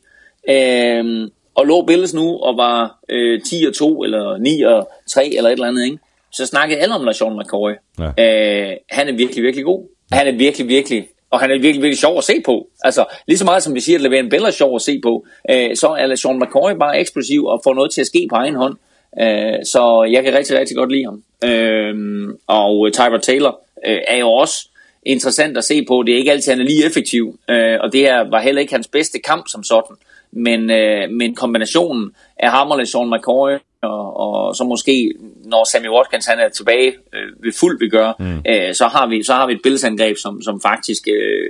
Øh, 0.50 1.30
og 1.54 1.66
lå 1.66 1.82
Bills 1.82 2.14
nu 2.14 2.38
og 2.38 2.56
var 2.56 2.98
øh, 3.08 3.40
10 3.42 3.64
og 3.68 3.74
2, 3.74 4.02
eller 4.02 4.38
9 4.38 4.62
og 4.62 4.88
3, 5.08 5.28
eller 5.36 5.50
et 5.50 5.52
eller 5.52 5.68
andet, 5.68 5.84
ikke? 5.84 5.98
så 6.32 6.46
snakkede 6.46 6.80
alle 6.80 6.94
om 6.94 7.04
LeSean 7.04 7.38
McCoy. 7.38 7.72
Ja. 7.98 8.04
Øh, 8.04 8.76
han 8.90 9.08
er 9.08 9.12
virkelig, 9.12 9.44
virkelig 9.44 9.64
god. 9.64 9.88
Han 10.12 10.26
er 10.26 10.32
virkelig, 10.32 10.68
virkelig 10.68 11.08
og 11.30 11.40
han 11.40 11.50
er 11.50 11.54
virkelig, 11.54 11.82
virkelig 11.82 11.98
sjov 11.98 12.18
at 12.18 12.24
se 12.24 12.42
på. 12.44 12.68
Altså, 12.84 13.04
lige 13.26 13.38
så 13.38 13.44
meget 13.44 13.62
som 13.62 13.74
vi 13.74 13.80
siger, 13.80 13.98
at 13.98 14.02
Levan 14.02 14.28
Bell 14.28 14.44
er 14.44 14.50
sjov 14.50 14.74
at 14.74 14.82
se 14.82 15.00
på, 15.02 15.26
øh, 15.50 15.76
så 15.76 15.88
er 15.88 16.14
Sean 16.14 16.38
McCoy 16.38 16.72
bare 16.78 17.00
eksplosiv 17.00 17.44
og 17.44 17.60
får 17.64 17.74
noget 17.74 17.90
til 17.90 18.00
at 18.00 18.06
ske 18.06 18.26
på 18.30 18.36
egen 18.36 18.54
hånd. 18.54 18.76
Øh, 19.20 19.64
så 19.64 20.08
jeg 20.12 20.24
kan 20.24 20.34
rigtig, 20.34 20.58
rigtig 20.58 20.76
godt 20.76 20.92
lide 20.92 21.04
ham. 21.04 21.22
Øh, 21.44 22.28
og 22.46 22.92
Tyler 22.92 23.20
Taylor 23.22 23.60
øh, 23.86 23.98
er 24.08 24.16
jo 24.16 24.28
også 24.28 24.68
interessant 25.02 25.58
at 25.58 25.64
se 25.64 25.84
på. 25.88 26.02
Det 26.06 26.14
er 26.14 26.18
ikke 26.18 26.32
altid, 26.32 26.52
han 26.52 26.60
er 26.60 26.64
lige 26.64 26.86
effektiv, 26.86 27.38
øh, 27.50 27.78
og 27.80 27.92
det 27.92 28.00
her 28.00 28.30
var 28.30 28.40
heller 28.40 28.60
ikke 28.60 28.72
hans 28.72 28.88
bedste 28.88 29.18
kamp 29.18 29.48
som 29.48 29.62
sådan. 29.62 29.96
Men, 30.32 30.70
øh, 30.70 31.10
men 31.10 31.34
kombinationen 31.34 32.10
af 32.36 32.50
ham 32.50 32.70
og 32.70 32.86
Sean 32.86 33.10
McCoy 33.10 33.50
og, 33.86 34.16
og 34.20 34.56
så 34.56 34.64
måske, 34.64 35.14
når 35.44 35.70
Sammy 35.72 35.88
Watkins 35.88 36.26
han 36.26 36.38
er 36.38 36.48
tilbage 36.48 36.92
øh, 37.14 37.44
ved 37.44 37.52
fuld 37.60 37.78
vi 37.78 37.88
gør, 37.88 38.12
mm. 38.18 38.42
øh, 38.48 38.74
så, 38.74 38.86
har 38.86 39.06
vi, 39.06 39.22
så 39.22 39.34
har 39.34 39.46
vi 39.46 39.52
et 39.52 39.60
billedsangreb, 39.62 40.16
som, 40.16 40.42
som 40.42 40.60
faktisk 40.60 41.08
øh, 41.08 41.48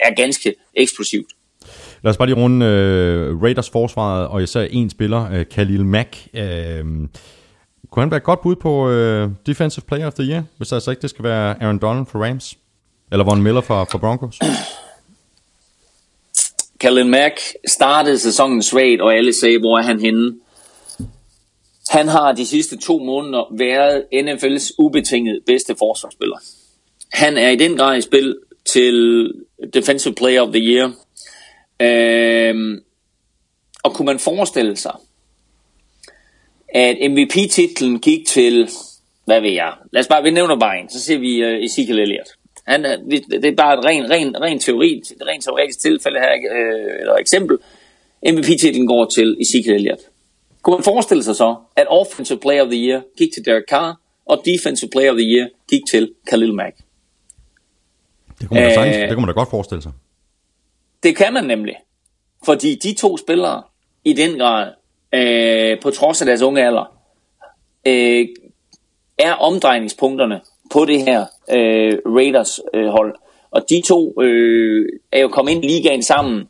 er 0.00 0.14
ganske 0.14 0.54
eksplosivt. 0.74 1.26
Lad 2.02 2.10
os 2.10 2.16
bare 2.16 2.28
lige 2.28 2.36
runde 2.36 2.66
øh, 2.66 3.42
Raiders 3.42 3.70
forsvaret, 3.70 4.28
og 4.28 4.42
især 4.42 4.60
en 4.60 4.90
spiller, 4.90 5.32
øh, 5.32 5.44
Khalil 5.44 5.84
Mack. 5.84 6.16
Øh, 6.34 6.84
kunne 7.90 8.02
han 8.02 8.10
være 8.10 8.18
et 8.18 8.24
godt 8.24 8.40
bud 8.40 8.56
på 8.56 8.90
øh, 8.90 9.30
Defensive 9.46 9.84
Player 9.88 10.06
of 10.06 10.14
the 10.14 10.24
Year, 10.24 10.42
hvis 10.56 10.72
altså 10.72 10.90
ikke 10.90 11.02
det 11.02 11.10
skal 11.10 11.22
være 11.22 11.62
Aaron 11.62 11.78
Donald 11.78 12.06
for 12.06 12.24
Rams? 12.24 12.58
Eller 13.12 13.24
Von 13.24 13.42
Miller 13.42 13.60
for, 13.60 13.88
for 13.90 13.98
Broncos? 13.98 14.38
Khalil 16.80 17.06
Mack 17.06 17.40
startede 17.66 18.18
sæsonen 18.18 18.62
svagt, 18.62 19.00
og 19.00 19.14
alle 19.14 19.32
sagde, 19.32 19.58
hvor 19.58 19.78
er 19.78 19.82
han 19.82 20.00
henne? 20.00 20.34
Han 21.88 22.08
har 22.08 22.32
de 22.32 22.46
sidste 22.46 22.76
to 22.76 22.98
måneder 22.98 23.54
været 23.58 24.04
NFL's 24.14 24.74
ubetinget 24.78 25.40
bedste 25.46 25.74
forsvarsspiller. 25.78 26.36
Han 27.12 27.36
er 27.36 27.50
i 27.50 27.56
den 27.56 27.76
grad 27.76 27.98
i 27.98 28.00
spil 28.00 28.36
til 28.64 29.32
Defensive 29.74 30.14
Player 30.14 30.40
of 30.40 30.48
the 30.48 30.60
Year. 30.60 30.92
Øhm, 31.80 32.80
og 33.82 33.94
kunne 33.94 34.06
man 34.06 34.18
forestille 34.18 34.76
sig, 34.76 34.94
at 36.68 37.10
MVP-titlen 37.10 38.00
gik 38.00 38.26
til, 38.26 38.70
hvad 39.24 39.40
ved 39.40 39.50
jeg, 39.50 39.72
lad 39.92 40.00
os 40.00 40.08
bare, 40.08 40.22
vi 40.22 40.30
nævner 40.30 40.58
bare 40.58 40.78
en, 40.78 40.90
så 40.90 41.00
ser 41.00 41.18
vi 41.18 41.44
uh, 41.44 41.64
Ezekiel 41.64 41.98
Elliott. 41.98 42.28
Han, 42.66 42.84
øh, 42.84 43.20
det 43.30 43.44
er 43.44 43.56
bare 43.56 43.78
et 43.78 43.84
ren, 43.84 44.10
ren, 44.10 44.42
ren 44.42 44.58
teori, 44.58 44.92
et 44.98 45.26
rent 45.26 45.44
teoretisk 45.44 45.80
tilfælde 45.80 46.18
her, 46.20 46.32
øh, 46.32 47.00
eller 47.00 47.14
eksempel. 47.14 47.58
MVP-titlen 48.32 48.86
går 48.86 49.04
til 49.04 49.36
Ezekiel 49.40 49.74
Elliott. 49.74 50.00
Kunne 50.66 50.76
man 50.76 50.84
forestille 50.84 51.22
sig 51.22 51.36
så, 51.36 51.56
at 51.76 51.86
Offensive 51.88 52.38
Player 52.38 52.62
of 52.62 52.68
the 52.68 52.88
Year 52.88 53.02
gik 53.18 53.32
til 53.34 53.44
Derek 53.44 53.64
Carr, 53.68 54.00
og 54.26 54.42
Defensive 54.44 54.90
Player 54.90 55.10
of 55.10 55.16
the 55.16 55.26
Year 55.26 55.48
gik 55.70 55.80
til 55.90 56.12
Khalil 56.26 56.54
Mack? 56.54 56.76
Det 58.40 58.48
kunne 58.48 58.60
man, 58.60 58.68
da, 58.68 58.74
sagtens, 58.74 58.96
det 58.96 59.08
kunne 59.08 59.20
man 59.20 59.26
da 59.26 59.32
godt 59.32 59.50
forestille 59.50 59.82
sig. 59.82 59.92
Det 61.02 61.16
kan 61.16 61.32
man 61.32 61.44
nemlig. 61.44 61.74
Fordi 62.44 62.74
de 62.74 62.94
to 62.94 63.16
spillere, 63.16 63.62
i 64.04 64.12
den 64.12 64.38
grad, 64.38 64.72
øh, 65.12 65.80
på 65.82 65.90
trods 65.90 66.22
af 66.22 66.26
deres 66.26 66.42
unge 66.42 66.66
alder, 66.66 66.96
øh, 67.86 68.28
er 69.18 69.32
omdrejningspunkterne 69.32 70.40
på 70.72 70.84
det 70.84 71.02
her 71.02 71.26
øh, 71.50 71.98
Raiders 72.06 72.60
øh. 72.74 72.92
Og 73.50 73.64
de 73.70 73.82
to 73.86 74.22
øh, 74.22 74.88
er 75.12 75.20
jo 75.20 75.28
kommet 75.28 75.52
ind 75.52 75.64
i 75.64 75.68
ligaen 75.68 76.02
sammen, 76.02 76.48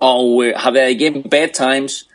og 0.00 0.44
øh, 0.44 0.52
har 0.56 0.70
været 0.70 0.90
igennem 0.90 1.22
bad 1.22 1.48
times, 1.48 2.09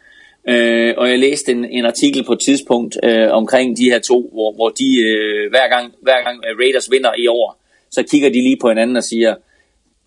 Øh, 0.50 0.94
og 0.98 1.10
jeg 1.10 1.20
læste 1.20 1.52
en, 1.52 1.66
en 1.66 1.86
artikel 1.86 2.24
på 2.24 2.34
et 2.34 2.40
tidspunkt 2.40 2.98
øh, 3.04 3.32
omkring 3.32 3.78
de 3.78 3.90
her 3.90 4.00
to, 4.00 4.30
hvor, 4.34 4.54
hvor 4.56 4.70
de 4.70 5.02
øh, 5.02 5.50
hver, 5.50 5.68
gang, 5.70 5.94
hver 6.02 6.24
gang 6.24 6.40
Raiders 6.60 6.92
vinder 6.92 7.12
i 7.18 7.28
år, 7.28 7.62
så 7.92 8.04
kigger 8.04 8.30
de 8.30 8.42
lige 8.42 8.58
på 8.62 8.68
hinanden 8.68 8.98
og 8.98 9.04
siger, 9.04 9.36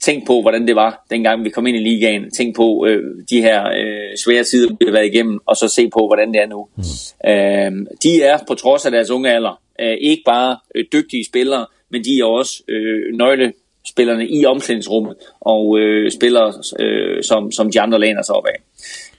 tænk 0.00 0.26
på, 0.26 0.40
hvordan 0.40 0.66
det 0.66 0.76
var, 0.76 1.04
dengang 1.10 1.44
vi 1.44 1.50
kom 1.50 1.66
ind 1.66 1.76
i 1.76 1.80
ligaen. 1.80 2.30
Tænk 2.30 2.56
på 2.56 2.86
øh, 2.86 3.02
de 3.30 3.40
her 3.40 3.68
øh, 3.68 4.16
svære 4.24 4.44
tider, 4.44 4.68
vi 4.80 4.84
har 4.84 4.92
været 4.92 5.06
igennem, 5.06 5.40
og 5.46 5.56
så 5.56 5.68
se 5.68 5.88
på, 5.88 6.06
hvordan 6.06 6.32
det 6.32 6.40
er 6.42 6.46
nu. 6.46 6.68
Mm. 6.76 7.30
Øh, 7.30 7.86
de 8.02 8.22
er, 8.22 8.38
på 8.48 8.54
trods 8.54 8.86
af 8.86 8.92
deres 8.92 9.10
unge 9.10 9.32
alder, 9.32 9.60
øh, 9.80 9.96
ikke 10.00 10.22
bare 10.26 10.56
øh, 10.74 10.84
dygtige 10.92 11.24
spillere, 11.24 11.66
men 11.90 12.04
de 12.04 12.18
er 12.20 12.24
også 12.24 12.62
øh, 12.68 13.16
nøglespillerne 13.16 14.28
i 14.28 14.44
omklædningsrummet, 14.44 15.16
og 15.40 15.78
øh, 15.78 16.10
spillere, 16.10 16.52
øh, 16.80 17.22
som, 17.22 17.52
som 17.52 17.70
de 17.72 17.80
andre 17.80 18.00
læner 18.00 18.22
sig 18.22 18.34
op 18.34 18.46
af. 18.46 18.67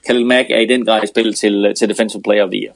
Khalil 0.06 0.26
Mack 0.26 0.50
er 0.50 0.58
i 0.58 0.66
den 0.66 0.84
grad 0.84 1.02
i 1.02 1.06
spil 1.06 1.34
til, 1.34 1.66
øh, 1.68 1.74
til 1.74 1.88
Defensive 1.88 2.22
Player 2.22 2.44
of 2.44 2.50
the 2.50 2.60
Year. 2.60 2.72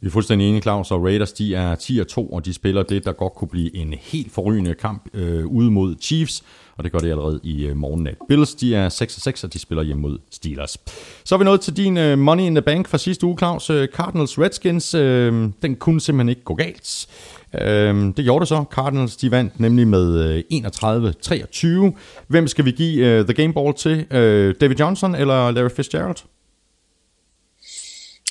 Vi 0.00 0.06
er 0.06 0.10
fuldstændig 0.10 0.48
enige, 0.48 0.62
Claus, 0.62 0.90
og 0.90 1.04
Raiders 1.04 1.32
de 1.32 1.54
er 1.54 1.74
10 1.74 2.04
2, 2.04 2.26
og 2.26 2.44
de 2.44 2.54
spiller 2.54 2.82
det, 2.82 3.04
der 3.04 3.12
godt 3.12 3.32
kunne 3.32 3.48
blive 3.48 3.76
en 3.76 3.94
helt 4.00 4.32
forrygende 4.32 4.74
kamp 4.74 5.08
øh, 5.14 5.46
ude 5.46 5.70
mod 5.70 5.94
Chiefs, 6.00 6.42
og 6.76 6.84
det 6.84 6.92
gør 6.92 6.98
det 6.98 7.10
allerede 7.10 7.40
i 7.42 7.66
øh, 7.66 7.76
morgennat. 7.76 8.16
Bills, 8.28 8.54
de 8.54 8.74
er 8.74 8.88
6 8.88 9.14
6, 9.14 9.44
og 9.44 9.52
de 9.52 9.58
spiller 9.58 9.82
hjemme 9.82 10.02
mod 10.02 10.18
Steelers. 10.30 10.78
Så 11.24 11.34
er 11.34 11.38
vi 11.38 11.44
nået 11.44 11.60
til 11.60 11.76
din 11.76 11.96
øh, 11.96 12.18
Money 12.18 12.44
in 12.44 12.54
the 12.54 12.62
Bank 12.62 12.88
fra 12.88 12.98
sidste 12.98 13.26
uge, 13.26 13.38
Claus. 13.38 13.70
Øh, 13.70 13.88
Cardinals 13.88 14.38
Redskins, 14.38 14.94
øh, 14.94 15.48
den 15.62 15.76
kunne 15.76 16.00
simpelthen 16.00 16.28
ikke 16.28 16.42
gå 16.42 16.54
galt. 16.54 17.06
Øh, 17.54 17.94
det 18.16 18.24
gjorde 18.24 18.40
det 18.40 18.48
så. 18.48 18.64
Cardinals 18.70 19.16
de 19.16 19.30
vandt 19.30 19.60
nemlig 19.60 19.88
med 19.88 20.34
øh, 20.52 21.88
31-23. 21.90 21.98
Hvem 22.28 22.46
skal 22.46 22.64
vi 22.64 22.70
give 22.70 23.06
øh, 23.06 23.24
the 23.24 23.34
game 23.34 23.52
ball 23.52 23.74
til? 23.74 24.06
Øh, 24.10 24.54
David 24.60 24.76
Johnson 24.76 25.14
eller 25.14 25.50
Larry 25.50 25.70
Fitzgerald? 25.76 26.16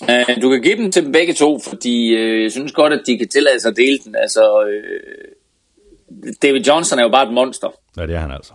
Uh, 0.02 0.42
du 0.42 0.50
kan 0.50 0.62
give 0.62 0.78
dem 0.78 0.92
til 0.92 1.04
dem 1.04 1.12
begge 1.12 1.34
to, 1.34 1.60
fordi 1.60 2.16
uh, 2.16 2.44
jeg 2.44 2.52
synes 2.52 2.72
godt, 2.72 2.94
at 2.94 3.02
de 3.06 3.18
kan 3.18 3.28
tillade 3.28 3.60
sig 3.60 3.70
at 3.70 3.78
dele 3.78 3.98
den. 3.98 4.16
Altså, 4.16 4.64
uh, 4.68 6.32
David 6.42 6.62
Johnson 6.62 7.00
er 7.00 7.04
jo 7.04 7.10
bare 7.10 7.28
et 7.28 7.34
monster. 7.34 7.68
Ja, 7.98 8.02
det 8.02 8.16
er 8.16 8.20
han 8.20 8.32
altså. 8.32 8.54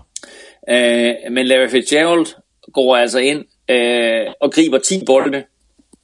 Uh, 0.69 1.33
men 1.33 1.47
Larry 1.47 1.69
Fitzgerald 1.69 2.27
går 2.73 2.97
altså 2.97 3.19
ind 3.19 3.45
uh, 3.73 4.33
og 4.41 4.53
griber 4.53 4.79
10 4.79 5.05
bolde, 5.07 5.45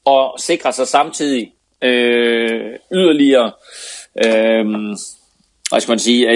og 0.04 0.40
sikrer 0.40 0.70
sig 0.70 0.88
samtidig 0.88 1.52
uh, 1.84 2.70
yderligere, 2.92 3.52
uh, 4.26 4.70
hvad 5.70 5.80
skal 5.80 5.92
man 5.92 5.98
sige, 5.98 6.26
uh, 6.26 6.32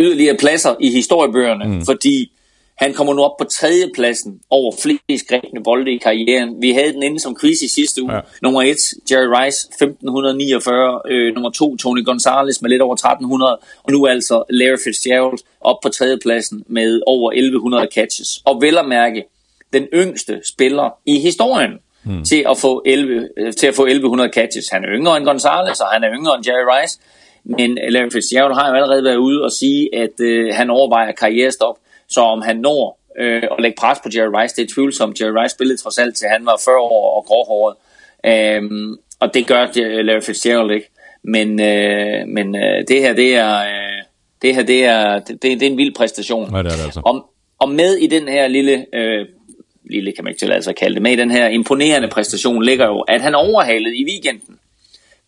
yderligere 0.00 0.36
pladser 0.36 0.74
i 0.80 0.90
historiebøgerne, 0.90 1.64
mm. 1.64 1.84
fordi 1.84 2.32
han 2.76 2.94
kommer 2.94 3.14
nu 3.14 3.22
op 3.22 3.36
på 3.38 3.44
tredjepladsen 3.44 4.40
over 4.50 4.72
flest 4.82 5.28
grebne 5.28 5.62
bolde 5.64 5.92
i 5.92 5.98
karrieren. 5.98 6.62
Vi 6.62 6.70
havde 6.70 6.92
den 6.92 7.02
inde 7.02 7.20
som 7.20 7.36
quiz 7.40 7.62
i 7.62 7.68
sidste 7.68 8.02
uge. 8.02 8.14
Ja. 8.14 8.20
Nummer 8.42 8.62
1, 8.62 8.76
Jerry 9.10 9.28
Rice, 9.36 9.58
1549. 9.72 11.00
Øh, 11.10 11.34
nummer 11.34 11.50
2, 11.50 11.76
Tony 11.76 12.04
Gonzalez 12.04 12.62
med 12.62 12.70
lidt 12.70 12.82
over 12.82 12.94
1300. 12.94 13.58
Og 13.82 13.92
nu 13.92 14.06
altså 14.06 14.44
Larry 14.50 14.78
Fitzgerald 14.84 15.38
op 15.60 15.76
på 15.82 15.88
tredjepladsen 15.88 16.64
med 16.66 17.00
over 17.06 17.32
1100 17.32 17.88
catches. 17.94 18.28
Og 18.44 18.62
vel 18.62 18.78
at 18.78 18.88
mærke, 18.88 19.24
den 19.72 19.82
yngste 19.82 20.40
spiller 20.44 20.94
i 21.06 21.20
historien 21.20 21.72
hmm. 22.04 22.24
til, 22.24 22.44
at 22.50 22.58
få 22.58 22.82
11, 22.86 23.28
øh, 23.36 23.52
til 23.52 23.66
at 23.66 23.74
få 23.74 23.84
1100 23.86 24.30
catches. 24.34 24.68
Han 24.72 24.84
er 24.84 24.88
yngre 24.90 25.16
end 25.16 25.24
Gonzalez, 25.24 25.80
og 25.80 25.86
han 25.86 26.04
er 26.04 26.10
yngre 26.14 26.36
end 26.36 26.46
Jerry 26.48 26.66
Rice. 26.74 26.98
Men 27.44 27.78
Larry 27.88 28.10
Fitzgerald 28.12 28.54
har 28.54 28.68
jo 28.68 28.74
allerede 28.74 29.04
været 29.04 29.16
ude 29.16 29.44
og 29.44 29.52
sige, 29.52 29.94
at 29.94 30.20
øh, 30.20 30.54
han 30.54 30.70
overvejer 30.70 31.12
karrierestop. 31.12 31.76
Så 32.08 32.20
om 32.20 32.42
han 32.42 32.56
når 32.56 32.98
øh, 33.18 33.42
at 33.42 33.62
lægge 33.62 33.76
pres 33.80 33.98
på 34.02 34.08
Jerry 34.14 34.42
Rice, 34.42 34.56
det 34.56 34.62
er 34.62 34.74
tvivlsomt. 34.74 35.20
Jerry 35.20 35.42
Rice 35.42 35.54
spillede 35.54 35.78
trods 35.78 35.98
alt 35.98 36.16
til 36.16 36.28
han 36.28 36.46
var 36.46 36.60
40 36.64 36.76
år 36.76 37.16
og 37.16 37.24
gråhåret. 37.24 37.76
Øhm, 38.26 38.96
og 39.20 39.34
det 39.34 39.46
gør 39.46 39.66
Larry 40.02 40.20
Fitzgerald 40.20 40.70
ikke. 40.70 40.90
Men, 41.22 41.60
øh, 41.60 42.28
men 42.28 42.56
øh, 42.56 42.84
det 42.88 43.00
her, 43.00 43.12
det 43.12 43.36
er, 43.36 43.58
øh, 43.58 44.02
det 44.42 44.54
her, 44.54 44.62
det 44.62 44.84
er, 44.84 45.18
det, 45.18 45.42
det 45.42 45.62
er 45.62 45.66
en 45.66 45.76
vild 45.76 45.94
præstation. 45.94 46.54
Ja, 46.54 46.62
det 46.62 46.72
er 46.72 46.76
det 46.76 46.84
altså. 46.84 47.00
Og, 47.04 47.30
og 47.58 47.68
med 47.68 47.96
i 47.96 48.06
den 48.06 48.28
her 48.28 48.48
lille, 48.48 48.86
øh, 48.94 49.26
lille 49.90 50.12
kan 50.12 50.24
man 50.24 50.30
ikke 50.30 50.38
tillade 50.38 50.62
sig 50.62 50.70
at 50.70 50.76
kalde 50.76 50.94
det, 50.94 51.02
med 51.02 51.12
i 51.12 51.16
den 51.16 51.30
her 51.30 51.48
imponerende 51.48 52.08
præstation 52.08 52.62
ligger 52.62 52.86
jo, 52.86 53.00
at 53.00 53.20
han 53.20 53.34
overhalede 53.34 53.96
i 53.96 54.04
weekenden 54.04 54.58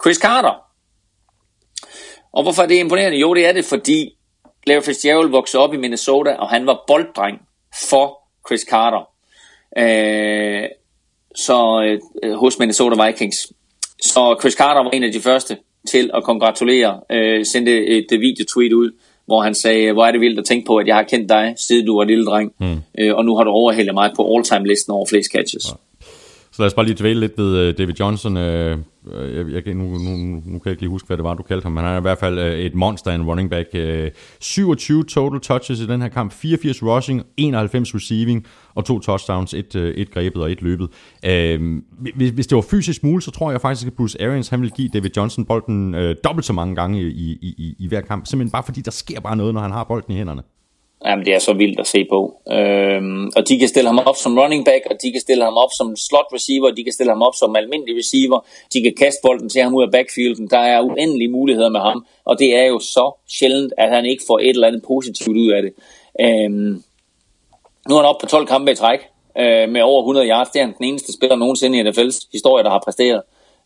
Chris 0.02 0.16
Carter. 0.16 0.62
Og 2.32 2.42
hvorfor 2.42 2.62
er 2.62 2.66
det 2.66 2.74
imponerende? 2.74 3.18
Jo, 3.18 3.34
det 3.34 3.46
er 3.46 3.52
det, 3.52 3.64
fordi 3.64 4.15
Larry 4.66 4.82
Fitzgerald 4.82 5.30
voksede 5.30 5.62
op 5.62 5.74
i 5.74 5.76
Minnesota, 5.76 6.30
og 6.30 6.48
han 6.48 6.66
var 6.66 6.84
bolddreng 6.86 7.40
for 7.90 8.18
Chris 8.48 8.60
Carter. 8.60 9.08
Øh, 9.78 10.68
så 11.34 11.82
øh, 12.22 12.32
hos 12.32 12.58
Minnesota 12.58 13.06
Vikings. 13.06 13.52
Så 14.02 14.36
Chris 14.40 14.54
Carter 14.54 14.82
var 14.82 14.90
en 14.90 15.02
af 15.02 15.12
de 15.12 15.20
første 15.20 15.56
til 15.88 16.10
at 16.14 16.24
kongratulere, 16.24 17.00
øh, 17.10 17.46
sendte 17.46 17.86
et 17.86 18.06
videotweet 18.10 18.72
ud, 18.72 18.90
hvor 19.26 19.42
han 19.42 19.54
sagde, 19.54 19.92
hvor 19.92 20.04
er 20.06 20.12
det 20.12 20.20
vildt 20.20 20.38
at 20.38 20.44
tænke 20.44 20.66
på, 20.66 20.76
at 20.76 20.86
jeg 20.86 20.96
har 20.96 21.02
kendt 21.02 21.28
dig, 21.28 21.54
siden 21.56 21.86
du 21.86 21.96
var 21.96 22.04
lille 22.04 22.24
dreng, 22.24 22.52
mm. 22.60 22.82
øh, 22.98 23.14
og 23.14 23.24
nu 23.24 23.36
har 23.36 23.44
du 23.44 23.50
overhældet 23.50 23.94
mig 23.94 24.12
på 24.16 24.34
all-time-listen 24.34 24.92
over 24.92 25.06
flest 25.06 25.32
catches. 25.32 25.64
Ja. 25.66 25.74
Så 26.56 26.62
lad 26.62 26.66
os 26.66 26.74
bare 26.74 26.86
lige 26.86 26.96
dvæle 26.98 27.20
lidt 27.20 27.38
ved 27.38 27.56
øh, 27.58 27.78
David 27.78 27.94
Johnson. 28.00 28.36
Uh, 28.36 28.42
jeg, 28.42 29.66
jeg, 29.66 29.74
nu, 29.74 29.84
nu, 29.84 30.16
nu 30.16 30.58
kan 30.58 30.62
jeg 30.64 30.70
ikke 30.70 30.82
lige 30.82 30.90
huske, 30.90 31.06
hvad 31.06 31.16
det 31.16 31.24
var, 31.24 31.34
du 31.34 31.42
kaldte 31.42 31.64
ham, 31.64 31.72
men 31.72 31.84
han 31.84 31.94
er 31.94 31.98
i 31.98 32.00
hvert 32.00 32.18
fald 32.18 32.38
et 32.38 32.74
monster, 32.74 33.10
en 33.12 33.22
running 33.22 33.50
back. 33.50 33.68
27 34.40 35.04
total 35.04 35.40
touches 35.40 35.80
i 35.80 35.86
den 35.86 36.02
her 36.02 36.08
kamp, 36.08 36.32
84 36.32 36.82
rushing, 36.82 37.22
91 37.36 37.94
receiving 37.94 38.46
og 38.74 38.84
to 38.84 38.98
touchdowns, 38.98 39.54
et, 39.54 39.74
et 39.74 40.10
grebet 40.10 40.42
og 40.42 40.52
et 40.52 40.62
løbet. 40.62 40.88
Uh, 41.26 41.80
hvis, 42.16 42.30
hvis 42.30 42.46
det 42.46 42.56
var 42.56 42.64
fysisk 42.70 43.04
muligt, 43.04 43.24
så 43.24 43.30
tror 43.30 43.50
jeg 43.50 43.60
faktisk, 43.60 43.86
at 43.86 43.92
Bruce 43.92 44.22
Arians 44.22 44.48
han 44.48 44.62
vil 44.62 44.70
give 44.70 44.88
David 44.88 45.10
Johnson 45.16 45.44
bolden 45.44 45.92
dobbelt 46.24 46.44
så 46.44 46.52
mange 46.52 46.74
gange 46.74 47.02
i, 47.02 47.08
i, 47.08 47.54
i, 47.58 47.74
i 47.78 47.88
hver 47.88 48.00
kamp, 48.00 48.26
simpelthen 48.26 48.52
bare 48.52 48.62
fordi 48.62 48.80
der 48.80 48.90
sker 48.90 49.20
bare 49.20 49.36
noget, 49.36 49.54
når 49.54 49.60
han 49.60 49.70
har 49.70 49.84
bolden 49.84 50.14
i 50.14 50.16
hænderne. 50.16 50.42
Jamen, 51.06 51.24
det 51.26 51.34
er 51.34 51.38
så 51.38 51.52
vildt 51.52 51.80
at 51.80 51.86
se 51.86 52.04
på. 52.10 52.40
Øhm, 52.52 53.30
og 53.36 53.48
de 53.48 53.58
kan 53.58 53.68
stille 53.68 53.88
ham 53.88 53.98
op 53.98 54.16
som 54.16 54.38
running 54.38 54.64
back, 54.64 54.82
og 54.90 55.02
de 55.02 55.12
kan 55.12 55.20
stille 55.20 55.44
ham 55.44 55.56
op 55.56 55.68
som 55.78 55.96
slot 55.96 56.26
receiver, 56.34 56.70
de 56.70 56.84
kan 56.84 56.92
stille 56.92 57.12
ham 57.12 57.22
op 57.22 57.34
som 57.34 57.56
almindelig 57.56 57.96
receiver, 57.98 58.44
de 58.72 58.82
kan 58.82 58.94
kaste 58.98 59.20
bolden 59.22 59.48
til 59.48 59.62
ham 59.62 59.74
ud 59.74 59.82
af 59.82 59.90
backfielden. 59.90 60.50
Der 60.50 60.58
er 60.58 60.80
uendelige 60.80 61.28
muligheder 61.28 61.68
med 61.68 61.80
ham, 61.80 62.06
og 62.24 62.38
det 62.38 62.56
er 62.56 62.64
jo 62.64 62.78
så 62.78 63.12
sjældent, 63.38 63.72
at 63.78 63.90
han 63.90 64.06
ikke 64.06 64.22
får 64.26 64.38
et 64.38 64.48
eller 64.48 64.66
andet 64.66 64.82
positivt 64.82 65.36
ud 65.36 65.50
af 65.50 65.62
det. 65.62 65.72
Øhm, 66.20 66.82
nu 67.88 67.94
er 67.94 68.00
han 68.00 68.08
oppe 68.10 68.26
på 68.26 68.30
12 68.30 68.46
kampe 68.46 68.72
i 68.72 68.74
træk, 68.74 69.00
øh, 69.38 69.68
med 69.68 69.82
over 69.82 70.00
100 70.02 70.28
yards. 70.28 70.50
Det 70.50 70.60
er 70.60 70.64
han 70.64 70.74
den 70.78 70.84
eneste 70.84 71.12
spiller 71.12 71.36
nogensinde 71.36 71.78
i 71.78 71.82
NFL's 71.82 72.28
historie, 72.32 72.64
der 72.64 72.70
har 72.70 72.82
præsteret. 72.84 73.22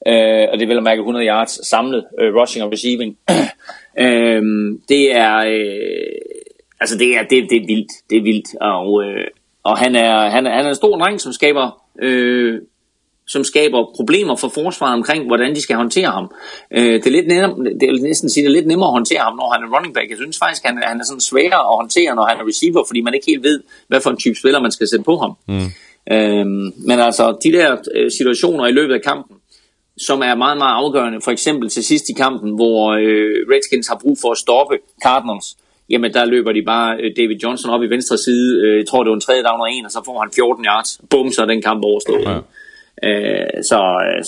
Øh, 0.07 0.49
og 0.53 0.59
det 0.59 0.69
vil 0.69 0.77
at 0.77 0.83
mærke 0.83 1.01
100 1.01 1.27
yards 1.27 1.69
samlet, 1.69 2.05
øh, 2.21 2.35
rushing 2.35 2.65
og 2.65 2.73
receiving. 2.73 3.19
øh, 4.05 4.43
det 4.89 5.17
er... 5.17 5.37
Øh, 5.37 6.40
altså 6.81 6.98
det 6.98 7.16
er, 7.16 7.23
det, 7.23 7.51
det 7.51 7.57
er 7.62 7.66
vildt, 7.66 7.93
det 8.11 8.19
er 8.19 8.23
vildt, 8.23 8.48
og, 8.61 9.05
øh, 9.05 9.27
og 9.65 9.78
han, 9.78 9.97
er, 9.97 10.31
han, 10.31 10.47
er, 10.47 10.51
han 10.51 10.65
er 10.65 10.69
en 10.69 10.74
stor 10.74 10.98
dreng, 10.98 11.20
som 11.20 11.32
skaber, 11.32 11.82
øh, 12.02 12.61
som 13.27 13.44
skaber 13.44 13.93
problemer 13.97 14.36
for 14.36 14.48
forsvaret 14.48 14.94
omkring, 14.94 15.27
hvordan 15.27 15.55
de 15.55 15.62
skal 15.62 15.77
håndtere 15.77 16.11
ham. 16.11 16.31
Øh, 16.77 16.93
det 16.93 17.07
er 17.07 17.11
lidt 17.11 17.27
nemmere, 17.27 17.65
det 17.81 17.82
er 17.82 18.02
næsten 18.02 18.31
sige, 18.31 18.44
det 18.44 18.51
er 18.51 18.55
lidt 18.55 18.66
nemmere 18.66 18.89
at 18.89 18.93
håndtere 18.93 19.20
ham, 19.20 19.36
når 19.36 19.52
han 19.52 19.65
er 19.65 19.77
running 19.77 19.94
back. 19.94 20.11
Jeg 20.11 20.16
synes 20.16 20.39
faktisk, 20.39 20.65
han, 20.65 20.82
han 20.82 21.01
er 21.01 21.05
sådan 21.05 21.20
sværere 21.20 21.61
at 21.70 21.77
håndtere, 21.81 22.15
når 22.15 22.27
han 22.27 22.39
er 22.39 22.48
receiver, 22.48 22.85
fordi 22.86 23.01
man 23.01 23.15
ikke 23.15 23.27
helt 23.27 23.43
ved, 23.43 23.61
hvad 23.89 24.01
for 24.01 24.11
en 24.11 24.16
type 24.16 24.39
spiller 24.39 24.61
man 24.61 24.73
skal 24.73 24.89
sætte 24.89 25.05
på 25.05 25.16
ham. 25.16 25.32
Mm. 25.48 25.69
Øh, 26.15 26.47
men 26.89 26.98
altså, 27.09 27.39
de 27.44 27.52
der 27.52 27.77
øh, 27.94 28.11
situationer 28.11 28.66
i 28.66 28.73
løbet 28.73 28.94
af 28.94 29.02
kampen, 29.02 29.36
som 29.98 30.23
er 30.23 30.35
meget, 30.35 30.59
meget 30.59 30.74
afgørende. 30.74 31.20
For 31.20 31.31
eksempel 31.31 31.69
til 31.69 31.85
sidst 31.85 32.09
i 32.09 32.12
kampen, 32.12 32.55
hvor 32.55 32.93
øh, 32.93 33.47
Redskins 33.52 33.89
har 33.89 33.98
brug 34.02 34.19
for 34.23 34.31
at 34.31 34.39
stoppe 34.39 34.78
Cardinals 35.05 35.57
jamen 35.91 36.15
der 36.15 36.25
løber 36.25 36.53
de 36.53 36.62
bare 36.62 36.97
øh, 37.01 37.17
David 37.17 37.37
Johnson 37.43 37.71
op 37.71 37.83
i 37.83 37.87
venstre 37.87 38.19
side, 38.19 38.61
øh, 38.62 38.77
jeg 38.79 38.87
tror 38.87 39.03
det 39.03 39.11
var 39.11 39.15
en 39.15 39.21
tredje 39.21 39.43
down 39.43 39.61
og 39.61 39.73
en, 39.73 39.85
og 39.85 39.91
så 39.91 40.03
får 40.05 40.21
han 40.21 40.31
14 40.35 40.65
yards. 40.65 41.01
Bum, 41.11 41.33
så 41.33 41.43
er 41.43 41.47
den 41.47 41.62
kamp 41.62 41.85
overstået. 41.85 42.25
Ja. 42.25 42.39
Øh, 43.09 43.65
så, 43.65 43.79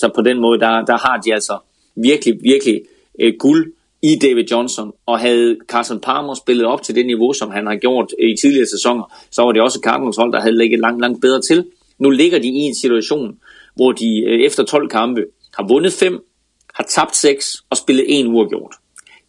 så 0.01 0.10
på 0.14 0.22
den 0.22 0.40
måde, 0.40 0.60
der, 0.60 0.84
der 0.84 0.98
har 0.98 1.20
de 1.24 1.34
altså 1.34 1.59
virkelig, 1.97 2.39
virkelig 2.43 2.80
øh, 3.20 3.32
guld 3.39 3.72
i 4.02 4.18
David 4.22 4.44
Johnson, 4.51 4.93
og 5.06 5.18
havde 5.18 5.56
Carson 5.68 6.01
Palmer 6.01 6.34
spillet 6.34 6.66
op 6.66 6.82
til 6.82 6.94
det 6.94 7.06
niveau, 7.06 7.32
som 7.32 7.51
han 7.51 7.66
har 7.66 7.76
gjort 7.76 8.10
i 8.18 8.36
tidligere 8.40 8.66
sæsoner, 8.66 9.14
så 9.30 9.43
var 9.43 9.52
det 9.52 9.62
også 9.62 9.80
Cardinals 9.84 10.16
hold, 10.16 10.32
der 10.32 10.40
havde 10.40 10.59
ligget 10.59 10.80
langt, 10.80 11.01
langt 11.01 11.20
bedre 11.20 11.40
til. 11.40 11.64
Nu 11.98 12.10
ligger 12.10 12.39
de 12.39 12.48
i 12.48 12.59
en 12.59 12.74
situation, 12.74 13.39
hvor 13.74 13.93
de 13.93 14.24
efter 14.47 14.64
12 14.64 14.89
kampe 14.89 15.24
har 15.56 15.66
vundet 15.68 15.93
5, 15.93 16.24
har 16.74 16.84
tabt 16.84 17.16
6 17.16 17.56
og 17.70 17.76
spillet 17.76 18.05
en 18.09 18.26
uafgjort. 18.26 18.74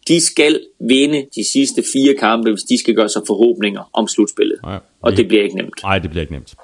De 0.08 0.20
skal 0.20 0.60
vinde 0.80 1.26
de 1.36 1.44
sidste 1.52 1.82
fire 1.92 2.14
kampe, 2.20 2.50
hvis 2.50 2.62
de 2.62 2.78
skal 2.78 2.94
gøre 2.94 3.08
sig 3.08 3.22
forhåbninger 3.26 3.90
om 3.92 4.08
slutspillet. 4.08 4.58
Ja, 4.66 4.78
og 5.02 5.16
det 5.16 5.28
bliver 5.28 5.42
ikke 5.42 5.56
nemt. 5.56 5.82
Nej, 5.82 5.98
det 5.98 6.10
bliver 6.10 6.20
ikke 6.20 6.32
nemt. 6.32 6.54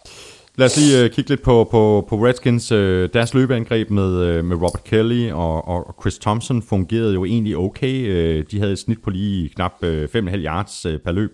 Lad 0.57 0.67
os 0.67 0.77
lige 0.77 1.05
uh, 1.05 1.11
kigge 1.11 1.31
lidt 1.31 1.43
på, 1.43 1.69
på, 1.71 2.07
på 2.09 2.27
Redskins. 2.27 2.73
Uh, 2.73 2.79
deres 3.15 3.35
løbeangreb 3.35 3.91
med, 3.91 4.39
uh, 4.39 4.45
med 4.45 4.57
Robert 4.57 4.85
Kelly 4.85 5.31
og, 5.31 5.69
og 5.69 5.95
Chris 6.01 6.19
Thompson 6.19 6.63
fungerede 6.63 7.15
jo 7.15 7.25
egentlig 7.25 7.57
okay. 7.57 7.95
Uh, 8.09 8.45
de 8.51 8.59
havde 8.59 8.73
et 8.73 8.79
snit 8.79 9.03
på 9.03 9.11
lige 9.11 9.49
knap 9.49 9.73
uh, 9.83 9.89
5,5 9.89 9.97
yards 10.37 10.87
uh, 10.87 10.93
per 11.05 11.13
løb. 11.13 11.31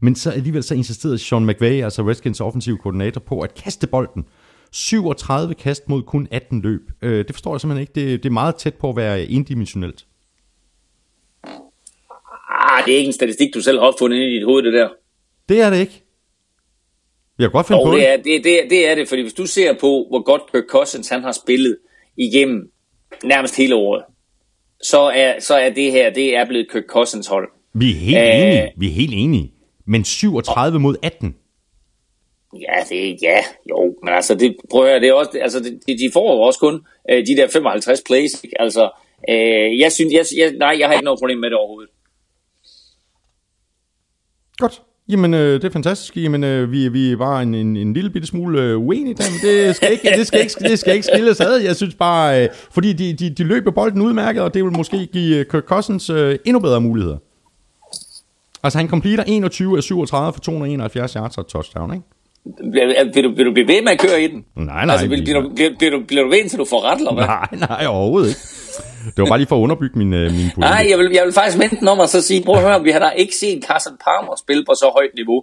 Men 0.00 0.14
så 0.14 0.30
alligevel 0.30 0.62
så 0.62 0.74
insisterede 0.74 1.18
Sean 1.18 1.46
McVay, 1.46 1.82
altså 1.84 2.02
Redskins 2.02 2.40
offensive 2.40 2.78
koordinator, 2.78 3.20
på 3.20 3.40
at 3.40 3.54
kaste 3.54 3.86
bolden 3.86 4.24
37 4.72 5.54
kast 5.54 5.88
mod 5.88 6.02
kun 6.02 6.28
18 6.30 6.60
løb. 6.60 6.80
Øh, 7.02 7.18
det 7.18 7.34
forstår 7.34 7.54
jeg 7.54 7.60
simpelthen 7.60 7.80
ikke. 7.80 7.92
Det, 7.94 8.22
det 8.22 8.28
er 8.28 8.32
meget 8.32 8.54
tæt 8.56 8.74
på 8.74 8.88
at 8.88 8.96
være 8.96 9.24
indimensionelt. 9.24 10.06
Ah, 12.70 12.84
det 12.86 12.94
er 12.94 12.98
ikke 12.98 13.06
en 13.06 13.12
statistik, 13.12 13.54
du 13.54 13.60
selv 13.62 13.78
har 13.78 13.86
opfundet 13.86 14.16
ind 14.18 14.24
i 14.32 14.34
dit 14.36 14.44
hoved, 14.44 14.62
det 14.62 14.72
der. 14.72 14.88
Det 15.48 15.60
er 15.60 15.70
det 15.70 15.80
ikke. 15.80 16.02
Jeg 17.38 17.44
kan 17.44 17.50
godt 17.52 17.66
finde 17.66 17.80
Og 17.80 17.86
på 17.86 17.92
det. 17.96 18.00
det 18.00 18.08
er, 18.12 18.16
det, 18.16 18.44
det, 18.44 18.60
det 18.70 18.88
er 18.88 18.94
det, 18.94 19.08
fordi 19.08 19.22
hvis 19.22 19.32
du 19.34 19.46
ser 19.46 19.72
på, 19.72 20.06
hvor 20.10 20.22
godt 20.22 20.42
Kirk 20.52 20.64
Cousins 20.68 21.08
han 21.08 21.22
har 21.22 21.32
spillet 21.32 21.76
igennem 22.16 22.70
nærmest 23.24 23.56
hele 23.56 23.74
året, 23.74 24.02
så 24.82 25.00
er, 25.00 25.40
så 25.40 25.54
er 25.54 25.70
det 25.70 25.92
her, 25.92 26.10
det 26.10 26.36
er 26.36 26.44
blevet 26.46 26.70
Kirk 26.72 26.84
Cousins 26.88 27.26
hold. 27.26 27.48
Vi 27.74 27.90
er 27.90 27.94
helt 27.94 28.16
Øh. 28.18 28.24
enige. 28.42 28.72
Vi 28.76 28.86
er 28.88 28.92
helt 28.92 29.12
enige. 29.14 29.52
Men 29.86 30.04
37 30.04 30.78
mod 30.80 30.96
18. 31.02 31.36
Ja, 32.60 32.84
det 32.88 33.18
ja, 33.22 33.38
jo, 33.70 33.94
men 34.04 34.14
altså, 34.14 34.34
det, 34.34 34.56
prøv 34.70 34.82
at 34.84 34.90
høre, 34.90 35.00
det 35.00 35.08
er 35.08 35.12
også, 35.12 35.30
altså, 35.42 35.60
det, 35.60 35.80
de- 35.86 35.98
de 35.98 36.10
får 36.12 36.34
jo 36.34 36.40
også 36.40 36.60
kun 36.60 36.80
øh, 37.10 37.26
de 37.26 37.36
der 37.36 37.48
55 37.48 38.02
plays, 38.06 38.44
ikke? 38.44 38.60
altså, 38.60 38.90
øh, 39.30 39.78
jeg 39.78 39.92
synes, 39.92 40.12
jeg, 40.12 40.24
jeg, 40.36 40.52
nej, 40.58 40.76
jeg 40.78 40.86
har 40.88 40.94
ikke 40.94 41.04
noget 41.04 41.18
problem 41.18 41.38
med 41.38 41.50
det 41.50 41.58
overhovedet. 41.58 41.90
Godt. 44.58 44.82
Jamen, 45.08 45.34
øh, 45.34 45.54
det 45.54 45.64
er 45.64 45.70
fantastisk. 45.70 46.16
Jamen, 46.16 46.44
øh, 46.44 46.72
vi, 46.72 46.88
vi 46.88 47.12
er 47.12 47.16
bare 47.16 47.42
en, 47.42 47.54
en, 47.54 47.76
en 47.76 47.92
lille 47.92 48.10
bitte 48.10 48.28
smule 48.28 48.62
øh, 48.62 48.78
uenige 48.78 49.14
der, 49.14 49.24
men 49.30 49.50
det 49.50 49.76
skal 49.76 49.92
ikke, 49.92 50.10
det 50.18 50.26
skal 50.26 50.40
ikke, 50.40 50.54
det 50.58 50.78
skal 50.78 50.94
ikke 50.94 51.06
skilles 51.06 51.40
ad. 51.40 51.56
Jeg 51.56 51.76
synes 51.76 51.94
bare, 51.94 52.42
øh, 52.42 52.48
fordi 52.70 52.92
de, 52.92 53.12
de, 53.12 53.30
de 53.30 53.44
løber 53.44 53.70
bolden 53.70 54.02
udmærket, 54.02 54.42
og 54.42 54.54
det 54.54 54.64
vil 54.64 54.72
måske 54.72 55.06
give 55.06 55.36
øh, 55.36 55.46
Kirk 55.50 55.62
Cousins 55.64 56.10
øh, 56.10 56.38
endnu 56.44 56.60
bedre 56.60 56.80
muligheder. 56.80 57.16
Altså, 58.62 58.78
han 58.78 58.88
completer 58.88 59.24
21 59.26 59.76
af 59.76 59.82
37 59.82 60.32
for 60.32 60.40
271 60.40 61.12
yards 61.12 61.38
og 61.38 61.48
touchdown, 61.48 61.94
ikke? 61.94 62.06
Vil, 63.14 63.24
du, 63.24 63.34
vil 63.34 63.46
du 63.46 63.52
blive 63.52 63.68
ved 63.68 63.82
med 63.82 63.92
at 63.92 64.00
køre 64.00 64.22
i 64.22 64.28
den? 64.28 64.44
Nej, 64.56 64.86
nej. 64.86 64.92
Altså, 64.92 65.08
vil, 65.08 65.22
bliver, 65.22 65.40
du, 65.40 65.50
bliver, 65.54 65.70
bliver, 65.78 66.00
bliver 66.06 66.22
du 66.22 66.28
ved, 66.30 66.38
indtil 66.38 66.58
du 66.58 66.64
får 66.64 66.84
ret, 66.84 66.98
eller 66.98 67.14
hvad? 67.14 67.24
Nej, 67.24 67.48
nej, 67.68 67.86
overhovedet 67.86 68.28
ikke. 68.28 68.40
Det 69.06 69.18
var 69.22 69.28
bare 69.28 69.38
lige 69.38 69.48
for 69.48 69.56
at 69.56 69.60
underbygge 69.60 69.98
min, 69.98 70.12
øh, 70.14 70.32
min 70.32 70.50
pointe. 70.54 70.60
Nej, 70.60 70.86
jeg 70.90 70.98
vil, 70.98 71.10
jeg 71.12 71.24
vil 71.24 71.32
faktisk 71.32 71.58
vente 71.58 71.76
den 71.76 71.88
om 71.88 71.98
og 71.98 72.08
så 72.08 72.22
sige, 72.22 72.44
prøv 72.44 72.54
at 72.54 72.62
høre, 72.62 72.82
vi 72.82 72.90
har 72.90 72.98
da 72.98 73.10
ikke 73.10 73.36
set 73.36 73.64
Carson 73.64 73.98
Palmer 74.04 74.36
spille 74.36 74.64
på 74.64 74.74
så 74.74 74.90
højt 74.94 75.14
niveau 75.14 75.42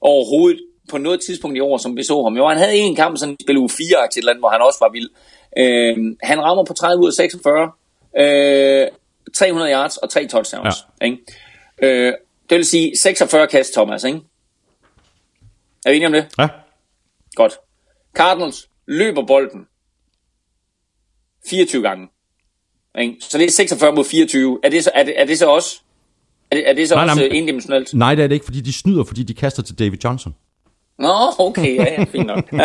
overhovedet 0.00 0.60
på 0.90 0.98
noget 0.98 1.20
tidspunkt 1.26 1.56
i 1.56 1.60
år, 1.60 1.78
som 1.78 1.96
vi 1.96 2.02
så 2.02 2.22
ham. 2.22 2.36
Jo, 2.36 2.48
han 2.48 2.58
havde 2.58 2.76
en 2.76 2.96
kamp, 2.96 3.18
sådan 3.18 3.36
spil 3.42 3.58
uge 3.58 3.68
4 3.68 3.86
til 3.86 3.96
et 3.96 4.22
eller 4.22 4.32
andet, 4.32 4.40
hvor 4.40 4.50
han 4.50 4.60
også 4.62 4.78
var 4.80 4.90
vild. 4.92 5.08
Øh, 5.58 6.16
han 6.22 6.40
rammer 6.40 6.64
på 6.64 6.72
30 6.72 7.02
ud 7.02 7.08
af 7.08 7.12
46, 7.12 7.70
øh, 8.18 8.88
300 9.34 9.72
yards 9.72 9.96
og 9.96 10.10
3 10.10 10.26
touchdowns. 10.26 10.76
Ja. 11.00 11.06
Ikke? 11.06 11.18
Øh, 11.82 12.12
det 12.50 12.56
vil 12.56 12.64
sige 12.64 12.96
46 12.96 13.46
kast, 13.46 13.72
Thomas, 13.72 14.04
ikke? 14.04 14.20
Er 15.86 15.90
vi 15.90 15.96
enige 15.96 16.06
om 16.06 16.12
det? 16.12 16.26
Ja. 16.38 16.48
Godt. 17.34 17.58
Cardinals 18.14 18.68
løber 18.86 19.26
bolden 19.26 19.66
24 21.50 21.82
gange. 21.82 22.08
Ikke? 23.00 23.16
Så 23.20 23.38
det 23.38 23.46
er 23.46 23.50
46 23.50 23.92
mod 23.92 24.04
24. 24.04 24.58
Er 24.64 24.68
det 24.70 24.84
så, 24.84 24.90
er 24.94 25.02
det, 25.04 25.14
er 25.16 25.24
det 25.24 25.38
så 25.38 25.46
også, 25.46 25.80
er 26.50 26.56
det, 26.56 26.68
er 26.70 26.72
det 26.74 26.88
så 26.88 26.94
Nej, 26.94 27.04
også 27.04 27.14
nej, 27.16 27.24
øh, 27.24 27.30
men- 27.30 27.38
endimensionelt? 27.42 27.94
Nej, 27.94 28.14
det 28.14 28.22
er 28.22 28.26
det 28.28 28.34
ikke, 28.34 28.44
fordi 28.44 28.60
de 28.60 28.72
snyder, 28.72 29.04
fordi 29.04 29.22
de 29.22 29.34
kaster 29.34 29.62
til 29.62 29.78
David 29.78 29.98
Johnson. 30.04 30.34
Nå, 30.98 31.12
okay, 31.38 31.76
ja, 31.76 31.84
ja, 31.98 32.04
fint 32.04 32.26
nok. 32.26 32.52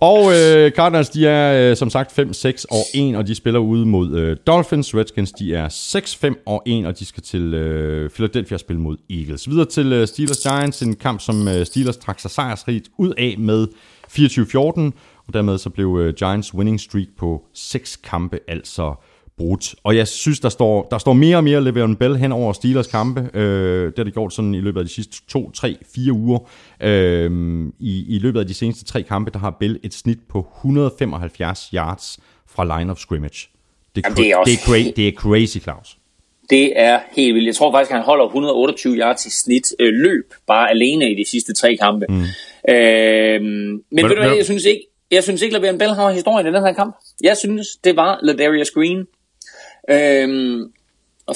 Og 0.00 0.32
øh, 0.32 0.70
Cardinals, 0.70 1.08
de 1.08 1.26
er 1.28 1.70
øh, 1.70 1.76
som 1.76 1.90
sagt 1.90 2.12
5, 2.12 2.32
6 2.32 2.64
og 2.64 2.76
1, 2.94 3.16
og 3.16 3.26
de 3.26 3.34
spiller 3.34 3.60
ude 3.60 3.86
mod 3.86 4.16
øh, 4.18 4.36
Dolphins. 4.46 4.94
Redskins, 4.94 5.32
de 5.32 5.54
er 5.54 5.68
6, 5.68 6.16
5 6.16 6.42
og 6.46 6.62
1, 6.66 6.86
og 6.86 6.98
de 6.98 7.04
skal 7.04 7.22
til 7.22 7.54
øh, 7.54 8.10
Philadelphia 8.10 8.58
spille 8.58 8.82
mod 8.82 8.96
Eagles. 9.10 9.50
Videre 9.50 9.64
til 9.66 9.92
øh, 9.92 10.06
Steelers 10.08 10.38
Giants, 10.38 10.82
en 10.82 10.96
kamp, 10.96 11.20
som 11.20 11.48
øh, 11.48 11.66
Steelers 11.66 11.96
trak 11.96 12.20
sig 12.20 12.30
sejrsrigt 12.30 12.88
ud 12.98 13.12
af 13.18 13.34
med 13.38 13.66
24-14, 14.08 14.90
og 15.28 15.34
dermed 15.34 15.58
så 15.58 15.70
blev 15.70 15.98
øh, 16.00 16.14
Giants 16.14 16.54
winning 16.54 16.80
streak 16.80 17.06
på 17.18 17.44
6 17.54 17.96
kampe 17.96 18.38
altså 18.48 18.94
brudt. 19.38 19.74
Og 19.82 19.96
jeg 19.96 20.08
synes, 20.08 20.40
der 20.40 20.48
står, 20.48 20.88
der 20.90 20.98
står 20.98 21.12
mere 21.12 21.36
og 21.36 21.44
mere 21.44 21.60
Le'Veon 21.60 21.94
Bell 21.96 22.16
hen 22.16 22.32
over 22.32 22.52
Steelers 22.52 22.86
kampe. 22.86 23.30
Øh, 23.34 23.86
det 23.86 23.94
har 23.98 24.04
de 24.04 24.10
gjort 24.10 24.32
sådan 24.32 24.54
i 24.54 24.60
løbet 24.60 24.80
af 24.80 24.86
de 24.86 24.92
sidste 24.92 25.16
2, 25.28 25.50
3, 25.50 25.76
4 25.94 26.12
uger. 26.12 26.38
Øh, 26.82 27.30
i, 27.78 28.16
I 28.16 28.18
løbet 28.18 28.40
af 28.40 28.46
de 28.46 28.54
seneste 28.54 28.84
tre 28.84 29.02
kampe, 29.02 29.30
der 29.30 29.38
har 29.38 29.50
Bell 29.60 29.78
et 29.82 29.94
snit 29.94 30.18
på 30.28 30.46
175 30.56 31.70
yards 31.74 32.18
fra 32.48 32.78
line 32.78 32.90
of 32.92 32.98
scrimmage. 32.98 33.48
Det 33.96 34.06
er, 34.06 34.08
Jamen, 34.10 34.16
det 34.24 34.30
er 34.32 34.36
også 34.36 34.50
det 34.50 34.58
er, 34.58 34.88
cra- 34.90 34.92
det 34.96 35.08
er 35.08 35.12
crazy, 35.12 35.58
Claus. 35.58 35.98
Det 36.50 36.72
er 36.80 37.00
helt 37.16 37.34
vildt. 37.34 37.46
Jeg 37.46 37.54
tror 37.54 37.72
faktisk, 37.72 37.92
han 37.92 38.02
holder 38.02 38.24
128 38.24 38.96
yards 38.96 39.26
i 39.26 39.30
snit 39.30 39.72
øh, 39.80 39.92
løb, 39.94 40.32
bare 40.46 40.70
alene 40.70 41.10
i 41.12 41.14
de 41.14 41.24
sidste 41.30 41.54
tre 41.54 41.76
kampe. 41.76 42.06
Mm. 42.08 42.14
Øh, 42.14 42.22
men 43.42 43.42
Men- 43.42 43.82
ved 43.92 44.02
du 44.02 44.14
hvad, 44.14 44.28
men- 44.28 44.36
jeg 44.36 44.44
synes 44.44 44.64
ikke, 44.64 44.80
jeg 45.10 45.22
synes 45.22 45.42
ikke, 45.42 45.56
Le'Veon 45.56 45.76
Bell 45.76 45.94
har 45.94 46.10
historien 46.10 46.46
i 46.46 46.52
den 46.52 46.66
her 46.66 46.72
kamp. 46.72 46.96
Jeg 47.22 47.36
synes, 47.36 47.66
det 47.84 47.96
var 47.96 48.18
LaDarius 48.22 48.70
Green. 48.70 49.06
Øhm, 49.90 50.72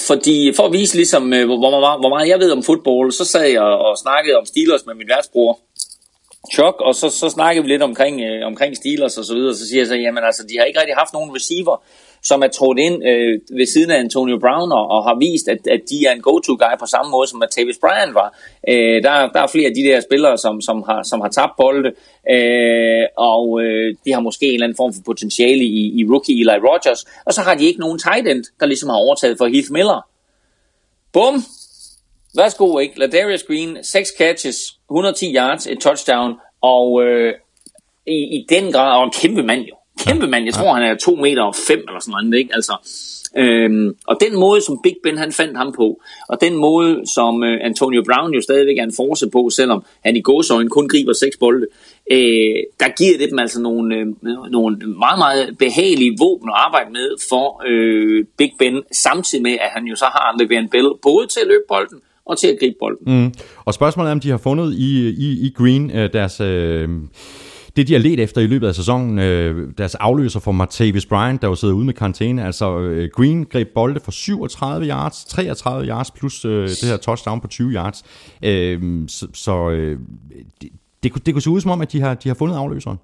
fordi 0.07 0.53
for 0.55 0.63
at 0.63 0.73
vise 0.73 0.95
ligesom, 0.95 1.33
øh, 1.33 1.45
hvor, 1.45 1.57
hvor, 1.57 1.99
hvor 1.99 2.09
meget 2.09 2.29
jeg 2.29 2.39
ved 2.39 2.51
om 2.51 2.63
fodbold, 2.63 3.11
så 3.11 3.25
sad 3.25 3.45
jeg 3.45 3.61
og 3.61 3.97
snakkede 3.97 4.37
om 4.37 4.45
Steelers 4.45 4.85
med 4.85 4.95
min 4.95 5.09
værtsbror, 5.09 5.59
Chuck, 6.53 6.81
og 6.81 6.95
så, 6.95 7.09
så 7.09 7.29
snakkede 7.29 7.63
vi 7.63 7.71
lidt 7.71 7.83
omkring, 7.83 8.21
øh, 8.21 8.47
omkring 8.47 8.75
Steelers 8.75 9.17
og 9.17 9.25
så 9.25 9.33
videre, 9.33 9.55
så 9.55 9.67
siger 9.67 9.79
jeg 9.79 9.87
så, 9.87 9.95
jamen 9.95 10.23
altså, 10.23 10.43
de 10.49 10.57
har 10.57 10.65
ikke 10.65 10.79
rigtig 10.79 10.95
haft 10.95 11.13
nogen 11.13 11.35
receiver, 11.35 11.83
som 12.23 12.43
er 12.43 12.47
trådt 12.47 12.79
ind 12.79 13.07
øh, 13.07 13.39
ved 13.57 13.65
siden 13.65 13.91
af 13.91 13.99
Antonio 13.99 14.37
Brown 14.39 14.71
og, 14.71 14.87
og 14.87 15.03
har 15.03 15.15
vist, 15.19 15.47
at, 15.47 15.67
at 15.67 15.81
de 15.89 16.05
er 16.05 16.11
en 16.11 16.21
go-to-guy 16.21 16.73
på 16.79 16.85
samme 16.85 17.11
måde, 17.11 17.27
som 17.27 17.39
Matavis 17.39 17.77
Bryant 17.81 18.13
var. 18.13 18.37
Øh, 18.69 19.03
der, 19.03 19.11
der 19.33 19.41
er 19.41 19.47
flere 19.47 19.69
af 19.69 19.75
de 19.75 19.83
der 19.83 19.99
spillere, 19.99 20.37
som, 20.37 20.61
som, 20.61 20.83
har, 20.83 21.03
som 21.03 21.21
har 21.21 21.29
tabt 21.29 21.53
bolde, 21.57 21.89
øh, 22.35 23.05
og 23.17 23.61
øh, 23.63 23.95
de 24.05 24.13
har 24.13 24.19
måske 24.19 24.45
en 24.45 24.53
eller 24.53 24.65
anden 24.65 24.77
form 24.77 24.93
for 24.93 25.01
potentiale 25.05 25.63
i, 25.63 25.99
i 25.99 26.05
rookie 26.11 26.35
Eli 26.41 26.57
Rogers, 26.67 27.05
og 27.25 27.33
så 27.33 27.41
har 27.41 27.55
de 27.55 27.65
ikke 27.65 27.79
nogen 27.79 27.99
tight 27.99 28.27
end, 28.27 28.43
der 28.59 28.65
ligesom 28.65 28.89
har 28.89 28.97
overtaget 28.97 29.37
for 29.37 29.47
Heath 29.47 29.71
Miller. 29.71 30.07
Bum! 31.13 31.43
Værsgo, 32.35 32.79
ikke? 32.79 32.99
LaDarius 32.99 33.43
Green, 33.43 33.83
6 33.83 34.13
catches, 34.17 34.57
110 34.89 35.35
yards, 35.35 35.67
et 35.67 35.79
touchdown, 35.79 36.33
og 36.61 37.03
øh, 37.03 37.33
i, 38.07 38.11
i 38.11 38.45
den 38.49 38.71
grad, 38.71 38.97
og 38.97 39.03
en 39.03 39.11
kæmpe 39.11 39.43
mand 39.43 39.61
jo. 39.61 39.75
Kæmpe 40.05 40.27
mand, 40.27 40.45
jeg 40.45 40.53
tror 40.53 40.73
han 40.73 40.83
er 40.83 40.95
2 40.95 41.15
meter 41.15 41.43
og 41.43 41.55
5 41.67 41.79
eller 41.87 41.99
sådan 41.99 42.11
noget, 42.11 42.39
ikke? 42.39 42.55
Altså, 42.55 42.73
øhm, 43.37 43.95
og 44.07 44.17
den 44.21 44.39
måde, 44.39 44.61
som 44.61 44.79
Big 44.83 44.95
Ben 45.03 45.17
han 45.17 45.31
fandt 45.31 45.57
ham 45.57 45.73
på, 45.75 46.01
og 46.29 46.37
den 46.41 46.55
måde, 46.55 47.01
som 47.15 47.43
øh, 47.43 47.59
Antonio 47.63 48.03
Brown 48.07 48.33
jo 48.33 48.41
stadigvæk 48.41 48.77
er 48.77 48.83
en 48.83 48.93
force 48.95 49.29
på, 49.29 49.49
selvom 49.49 49.83
han 50.05 50.15
i 50.15 50.21
gåsøjne 50.21 50.69
kun 50.69 50.87
griber 50.87 51.13
seks 51.13 51.37
bolde, 51.39 51.65
øh, 52.11 52.55
der 52.79 52.95
giver 52.97 53.17
det 53.17 53.29
dem 53.29 53.39
altså 53.39 53.61
nogle, 53.61 53.95
øh, 53.95 54.05
nogle 54.51 54.77
meget, 54.77 55.19
meget 55.25 55.57
behagelige 55.59 56.15
våben 56.19 56.49
at 56.49 56.55
arbejde 56.57 56.91
med 56.91 57.09
for 57.29 57.61
øh, 57.67 58.25
Big 58.37 58.51
Ben, 58.59 58.81
samtidig 58.91 59.43
med, 59.43 59.51
at 59.51 59.69
han 59.75 59.83
jo 59.85 59.95
så 59.95 60.05
har 60.05 60.37
Le'Veon 60.41 60.69
Bell 60.69 60.89
både 61.01 61.27
til 61.27 61.39
at 61.39 61.47
løbe 61.47 61.63
bolden 61.67 61.99
og 62.25 62.37
til 62.37 62.47
at 62.47 62.57
gribe 62.59 62.75
bolden. 62.79 63.23
Mm. 63.23 63.33
Og 63.65 63.73
spørgsmålet 63.73 64.09
er, 64.09 64.11
om 64.11 64.19
de 64.19 64.29
har 64.29 64.37
fundet 64.37 64.73
i, 64.73 65.09
i, 65.09 65.47
i 65.47 65.53
Green 65.57 65.91
øh, 65.91 66.13
deres... 66.13 66.41
Øh, 66.41 66.89
det, 67.75 67.87
de 67.87 67.93
har 67.93 67.99
let 67.99 68.19
efter 68.19 68.41
i 68.41 68.47
løbet 68.47 68.67
af 68.67 68.75
sæsonen, 68.75 69.19
øh, 69.19 69.71
deres 69.77 69.95
afløser 69.95 70.39
for 70.39 70.51
Martavis 70.51 71.05
Bryant, 71.05 71.41
der 71.41 71.47
jo 71.47 71.55
sidder 71.55 71.73
ude 71.73 71.85
med 71.85 71.93
karantæne. 71.93 72.45
Altså, 72.45 72.79
øh, 72.79 73.09
Green 73.15 73.45
greb 73.45 73.67
bolde 73.75 73.99
for 73.99 74.11
37 74.11 74.85
yards, 74.87 75.25
33 75.25 75.87
yards 75.87 76.11
plus 76.11 76.45
øh, 76.45 76.69
det 76.69 76.83
her 76.83 76.97
touchdown 76.97 77.41
på 77.41 77.47
20 77.47 77.71
yards. 77.71 78.03
Øh, 78.43 78.81
så 79.07 79.27
så 79.33 79.69
øh, 79.69 79.99
det, 80.61 80.69
det, 81.03 81.11
kunne, 81.11 81.21
det 81.25 81.33
kunne 81.33 81.41
se 81.41 81.49
ud 81.49 81.61
som 81.61 81.71
om, 81.71 81.81
at 81.81 81.91
de 81.91 82.01
har, 82.01 82.13
de 82.13 82.29
har 82.29 82.35
fundet 82.35 82.55
afløseren. 82.55 82.97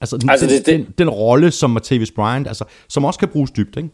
Altså, 0.00 0.16
den, 0.16 0.30
Altså, 0.30 0.44
altså 0.46 0.58
det- 0.58 0.66
den, 0.66 0.80
det- 0.80 0.86
den, 0.86 0.94
den 0.98 1.10
rolle 1.10 1.50
som 1.50 1.70
Martavis 1.70 2.10
Bryant, 2.10 2.46
altså, 2.48 2.64
som 2.88 3.04
også 3.04 3.18
kan 3.18 3.28
bruges 3.28 3.50
dybt, 3.50 3.76
ikke? 3.76 3.88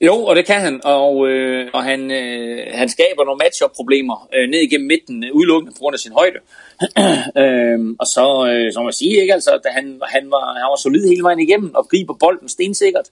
Jo, 0.00 0.14
og 0.14 0.36
det 0.36 0.46
kan 0.46 0.60
han, 0.60 0.80
og, 0.84 1.28
øh, 1.28 1.68
og 1.74 1.82
han, 1.84 2.10
øh, 2.10 2.58
han 2.74 2.88
skaber 2.88 3.24
nogle 3.24 3.40
matchup-problemer 3.44 4.28
øh, 4.36 4.48
ned 4.50 4.58
igennem 4.60 4.86
midten, 4.86 5.24
øh, 5.24 5.30
udelukkende 5.34 5.72
på 5.72 5.78
grund 5.78 5.94
af 5.94 6.00
sin 6.00 6.12
højde. 6.12 6.38
øh, 7.42 7.78
og 8.00 8.06
så, 8.06 8.26
øh, 8.50 8.72
som 8.72 8.84
man 8.84 8.92
sige, 8.92 9.20
ikke, 9.20 9.32
altså, 9.32 9.60
da 9.64 9.68
han, 9.68 10.00
han, 10.08 10.30
var, 10.30 10.54
han 10.54 10.70
var 10.70 10.76
solid 10.76 11.08
hele 11.08 11.22
vejen 11.22 11.40
igennem 11.40 11.74
og 11.74 11.88
griber 11.88 12.14
bolden 12.20 12.48
stensikkert. 12.48 13.08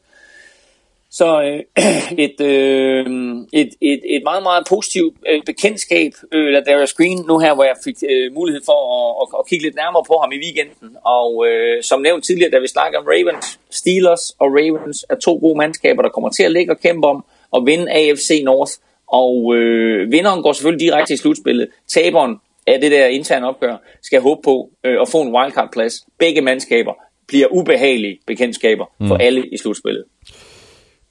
Så 1.13 1.43
øh, 1.43 1.61
et, 2.27 2.41
øh, 2.41 3.07
et, 3.53 3.71
et, 3.81 4.01
et 4.05 4.23
meget, 4.25 4.43
meget 4.43 4.67
positivt 4.69 5.17
øh, 5.31 5.43
bekendtskab, 5.47 6.13
øh, 6.33 6.57
af 6.57 6.63
Darius 6.65 6.93
Green, 6.93 7.25
nu 7.29 7.39
her, 7.39 7.55
hvor 7.55 7.65
jeg 7.65 7.77
fik 7.85 7.97
øh, 8.11 8.33
mulighed 8.35 8.63
for 8.65 8.79
at, 8.97 9.11
at, 9.23 9.39
at 9.39 9.49
kigge 9.49 9.65
lidt 9.65 9.75
nærmere 9.75 10.05
på 10.07 10.15
ham 10.23 10.33
i 10.33 10.39
weekenden. 10.45 10.97
Og 11.05 11.47
øh, 11.49 11.83
som 11.83 12.01
nævnt 12.01 12.25
tidligere, 12.25 12.51
da 12.51 12.59
vi 12.59 12.69
snakker 12.69 12.99
om 12.99 13.05
Ravens, 13.07 13.61
Steelers 13.71 14.31
og 14.39 14.49
Ravens 14.59 15.07
er 15.11 15.15
to 15.15 15.39
gode 15.41 15.59
mandskaber, 15.59 16.03
der 16.03 16.09
kommer 16.09 16.31
til 16.31 16.43
at 16.43 16.53
ligge 16.53 16.73
og 16.73 16.81
kæmpe 16.81 17.07
om 17.07 17.25
at 17.57 17.63
vinde 17.67 17.93
AFC 17.93 18.43
North. 18.45 18.73
Og 19.07 19.57
øh, 19.57 20.13
vinderen 20.13 20.43
går 20.43 20.53
selvfølgelig 20.53 20.87
direkte 20.87 21.15
i 21.15 21.17
slutspillet. 21.17 21.69
Taberen 21.89 22.41
af 22.67 22.81
det 22.81 22.91
der 22.91 23.07
interne 23.07 23.49
opgør 23.49 23.77
skal 24.03 24.21
håbe 24.21 24.41
på 24.45 24.71
øh, 24.85 25.01
at 25.01 25.09
få 25.09 25.23
en 25.23 25.35
wildcard-plads. 25.35 25.95
Begge 26.19 26.41
mandskaber 26.41 26.93
bliver 27.29 27.47
ubehagelige 27.47 28.19
bekendtskaber 28.27 28.87
for 29.09 29.17
alle 29.17 29.47
i 29.47 29.57
slutspillet. 29.57 30.05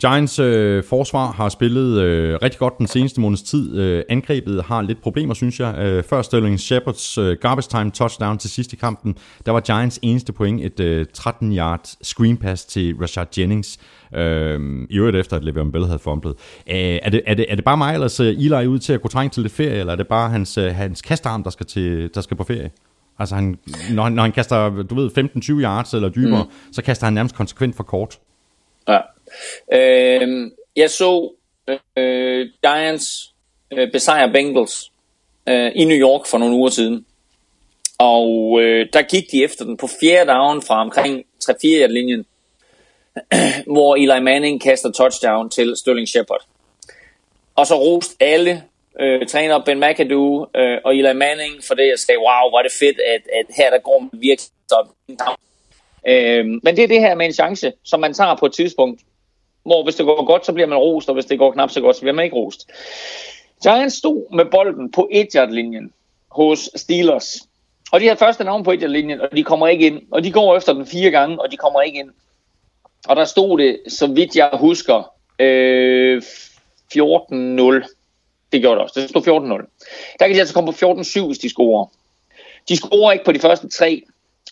Giants 0.02 0.40
øh, 0.40 0.84
forsvar 0.84 1.32
har 1.32 1.50
spillet 1.50 2.02
øh, 2.02 2.40
rigtig 2.42 2.60
godt 2.60 2.78
den 2.78 2.88
seneste 2.88 3.22
måneds 3.22 3.42
tid. 3.42 3.78
Øh, 3.78 4.04
angrebet 4.10 4.64
har 4.64 4.82
lidt 4.82 5.02
problemer, 5.02 5.34
synes 5.34 5.60
jeg. 5.60 5.76
Øh, 5.80 6.04
før 6.04 6.22
Sterling 6.22 6.60
Shepherds 6.60 7.18
øh, 7.18 7.38
garbage 7.42 7.68
time 7.70 7.92
touchdown 7.92 8.38
til 8.38 8.50
sidst 8.50 8.74
i 8.74 8.76
kampen, 8.76 9.16
der 9.46 9.52
var 9.52 9.60
Giants 9.60 10.00
eneste 10.02 10.34
point 10.34 10.66
et 10.66 10.80
øh, 10.80 11.06
13-yard 11.18 11.96
screen 12.02 12.38
pass 12.38 12.66
til 12.66 12.96
Rashad 13.02 13.26
Jennings. 13.38 13.78
Øh, 14.16 14.88
I 14.90 14.98
øvrigt 14.98 15.18
efter, 15.18 15.38
at 15.38 15.44
Le'Veon 15.44 15.72
Bell 15.72 15.86
havde 15.86 16.00
fumblet. 16.00 16.34
Øh, 16.70 16.76
er, 16.78 17.10
det, 17.10 17.22
er, 17.26 17.34
det, 17.34 17.46
er 17.50 17.56
det 17.56 17.64
bare 17.64 17.78
mig, 17.78 17.94
eller 17.94 18.08
ser 18.08 18.30
Eli 18.30 18.68
ud 18.68 18.80
til 18.80 18.94
at 18.94 19.02
kunne 19.02 19.12
trænge 19.12 19.30
til 19.30 19.44
lidt 19.44 19.54
ferie, 19.54 19.80
eller 19.80 19.94
er 19.94 19.98
det 19.98 20.08
bare 20.08 20.30
hans, 20.30 20.58
øh, 20.58 20.76
hans 20.76 21.02
kastearm, 21.02 21.44
der 21.44 21.50
skal, 21.50 21.66
til, 21.66 22.10
der 22.14 22.22
skal 22.22 22.38
på 22.38 22.44
ferie? 22.44 22.72
Altså, 23.20 23.36
han, 23.36 23.60
når, 23.92 24.04
han, 24.04 24.14
når 24.14 24.24
han 24.24 24.32
kaster, 24.32 24.84
du 24.84 24.96
ved, 24.96 25.10
15-20 25.18 25.52
yards 25.52 25.94
eller 25.94 26.10
dybere, 26.10 26.44
mm. 26.44 26.72
så 26.72 26.82
kaster 26.82 27.06
han 27.06 27.14
nærmest 27.14 27.36
konsekvent 27.36 27.76
for 27.76 27.84
kort. 27.84 28.20
Ja. 28.88 29.00
Øh, 29.74 30.52
jeg 30.76 30.90
så 30.90 31.32
øh, 31.98 32.48
Giants 32.62 33.34
øh, 33.72 33.92
besejre 33.92 34.32
Bengals 34.32 34.92
øh, 35.48 35.72
i 35.76 35.86
New 35.86 35.98
York 35.98 36.28
for 36.28 36.38
nogle 36.38 36.56
uger 36.56 36.70
siden. 36.70 37.06
Og 37.98 38.60
øh, 38.62 38.88
der 38.94 39.02
gik 39.02 39.32
de 39.32 39.44
efter 39.44 39.66
den 39.66 39.78
på 39.78 39.90
fjerde 40.02 40.32
down 40.32 40.62
fra 40.62 40.82
omkring 40.82 41.26
3-4 41.44 41.86
linjen 41.86 42.26
hvor 43.74 43.96
Eli 43.96 44.20
Manning 44.20 44.62
kaster 44.62 44.92
touchdown 44.92 45.50
til 45.50 45.74
Sterling 45.78 46.08
Shepard. 46.08 46.46
Og 47.56 47.68
så 47.68 47.76
rost 47.76 48.16
alle 48.20 48.64
øh, 49.00 49.28
træner 49.28 49.66
Ben 49.66 49.80
McAdoo 49.80 50.48
øh, 50.56 50.78
og 50.86 50.96
Eli 50.96 51.14
Manning 51.14 51.64
for 51.68 51.76
det, 51.76 51.88
jeg 51.88 52.00
sagde, 52.00 52.20
wow, 52.20 52.50
hvor 52.50 52.60
er 52.60 52.64
det 52.64 52.72
fedt, 52.72 53.00
at, 53.00 53.22
at 53.40 53.56
her 53.56 53.70
der 53.70 53.80
går 53.80 54.00
man 54.00 54.10
virkelig 54.14 54.50
down. 54.70 54.88
Øh, 56.08 56.46
men 56.46 56.76
det 56.76 56.84
er 56.84 56.88
det 56.88 57.00
her 57.00 57.16
med 57.16 57.26
en 57.26 57.34
chance, 57.34 57.74
som 57.84 58.00
man 58.00 58.14
tager 58.14 58.36
på 58.36 58.46
et 58.46 58.54
tidspunkt, 58.54 59.02
hvor 59.64 59.84
hvis 59.84 59.96
det 59.96 60.06
går 60.06 60.26
godt, 60.26 60.46
så 60.46 60.54
bliver 60.54 60.68
man 60.68 60.78
rost, 60.78 61.10
og 61.10 61.14
hvis 61.14 61.26
det 61.26 61.40
går 61.40 61.52
knap 61.52 61.72
så 61.72 61.82
godt, 61.82 61.96
så 61.96 62.02
bliver 62.02 62.14
man 62.14 62.26
ikke 62.26 62.36
rost. 62.36 62.70
Giants 63.64 63.96
stod 63.96 64.36
med 64.36 64.46
bolden 64.46 64.92
på 64.92 65.08
1 65.12 65.28
linjen 65.50 65.94
hos 66.32 66.70
Steelers. 66.76 67.38
Og 67.92 68.00
de 68.00 68.08
har 68.08 68.16
første 68.16 68.44
navn 68.44 68.64
på 68.64 68.72
1 68.72 68.90
linjen 68.90 69.22
og 69.22 69.30
de 69.36 69.44
kommer 69.44 69.68
ikke 69.68 69.88
ind. 69.88 70.02
Og 70.12 70.24
de 70.24 70.32
går 70.32 70.58
efter 70.58 70.74
den 70.74 70.86
fire 70.86 71.12
gange, 71.12 71.42
og 71.42 71.52
de 71.52 71.58
kommer 71.58 71.82
ikke 71.82 72.00
ind. 72.00 72.10
Og 73.08 73.16
der 73.16 73.26
stod 73.26 73.58
det, 73.58 73.80
så 73.88 74.08
vidt 74.08 74.36
jeg 74.36 74.50
husker, 74.54 75.14
øh, 75.40 76.22
14-0. 76.94 77.86
Det 78.52 78.62
gjorde 78.62 78.76
det 78.76 78.84
også. 78.84 79.00
Det 79.00 79.10
stod 79.10 79.22
14-0. 79.22 79.68
Der 80.20 80.28
kan 80.28 80.36
de 80.36 80.40
altså 80.40 80.54
komme 80.54 80.74
på 80.74 80.78
14-7, 80.78 81.26
hvis 81.26 81.38
de 81.38 81.50
scorer. 81.50 81.86
De 82.70 82.76
scorer 82.76 83.12
ikke 83.12 83.26
på 83.26 83.32
de 83.32 83.40
første 83.40 83.70
tre. 83.70 84.04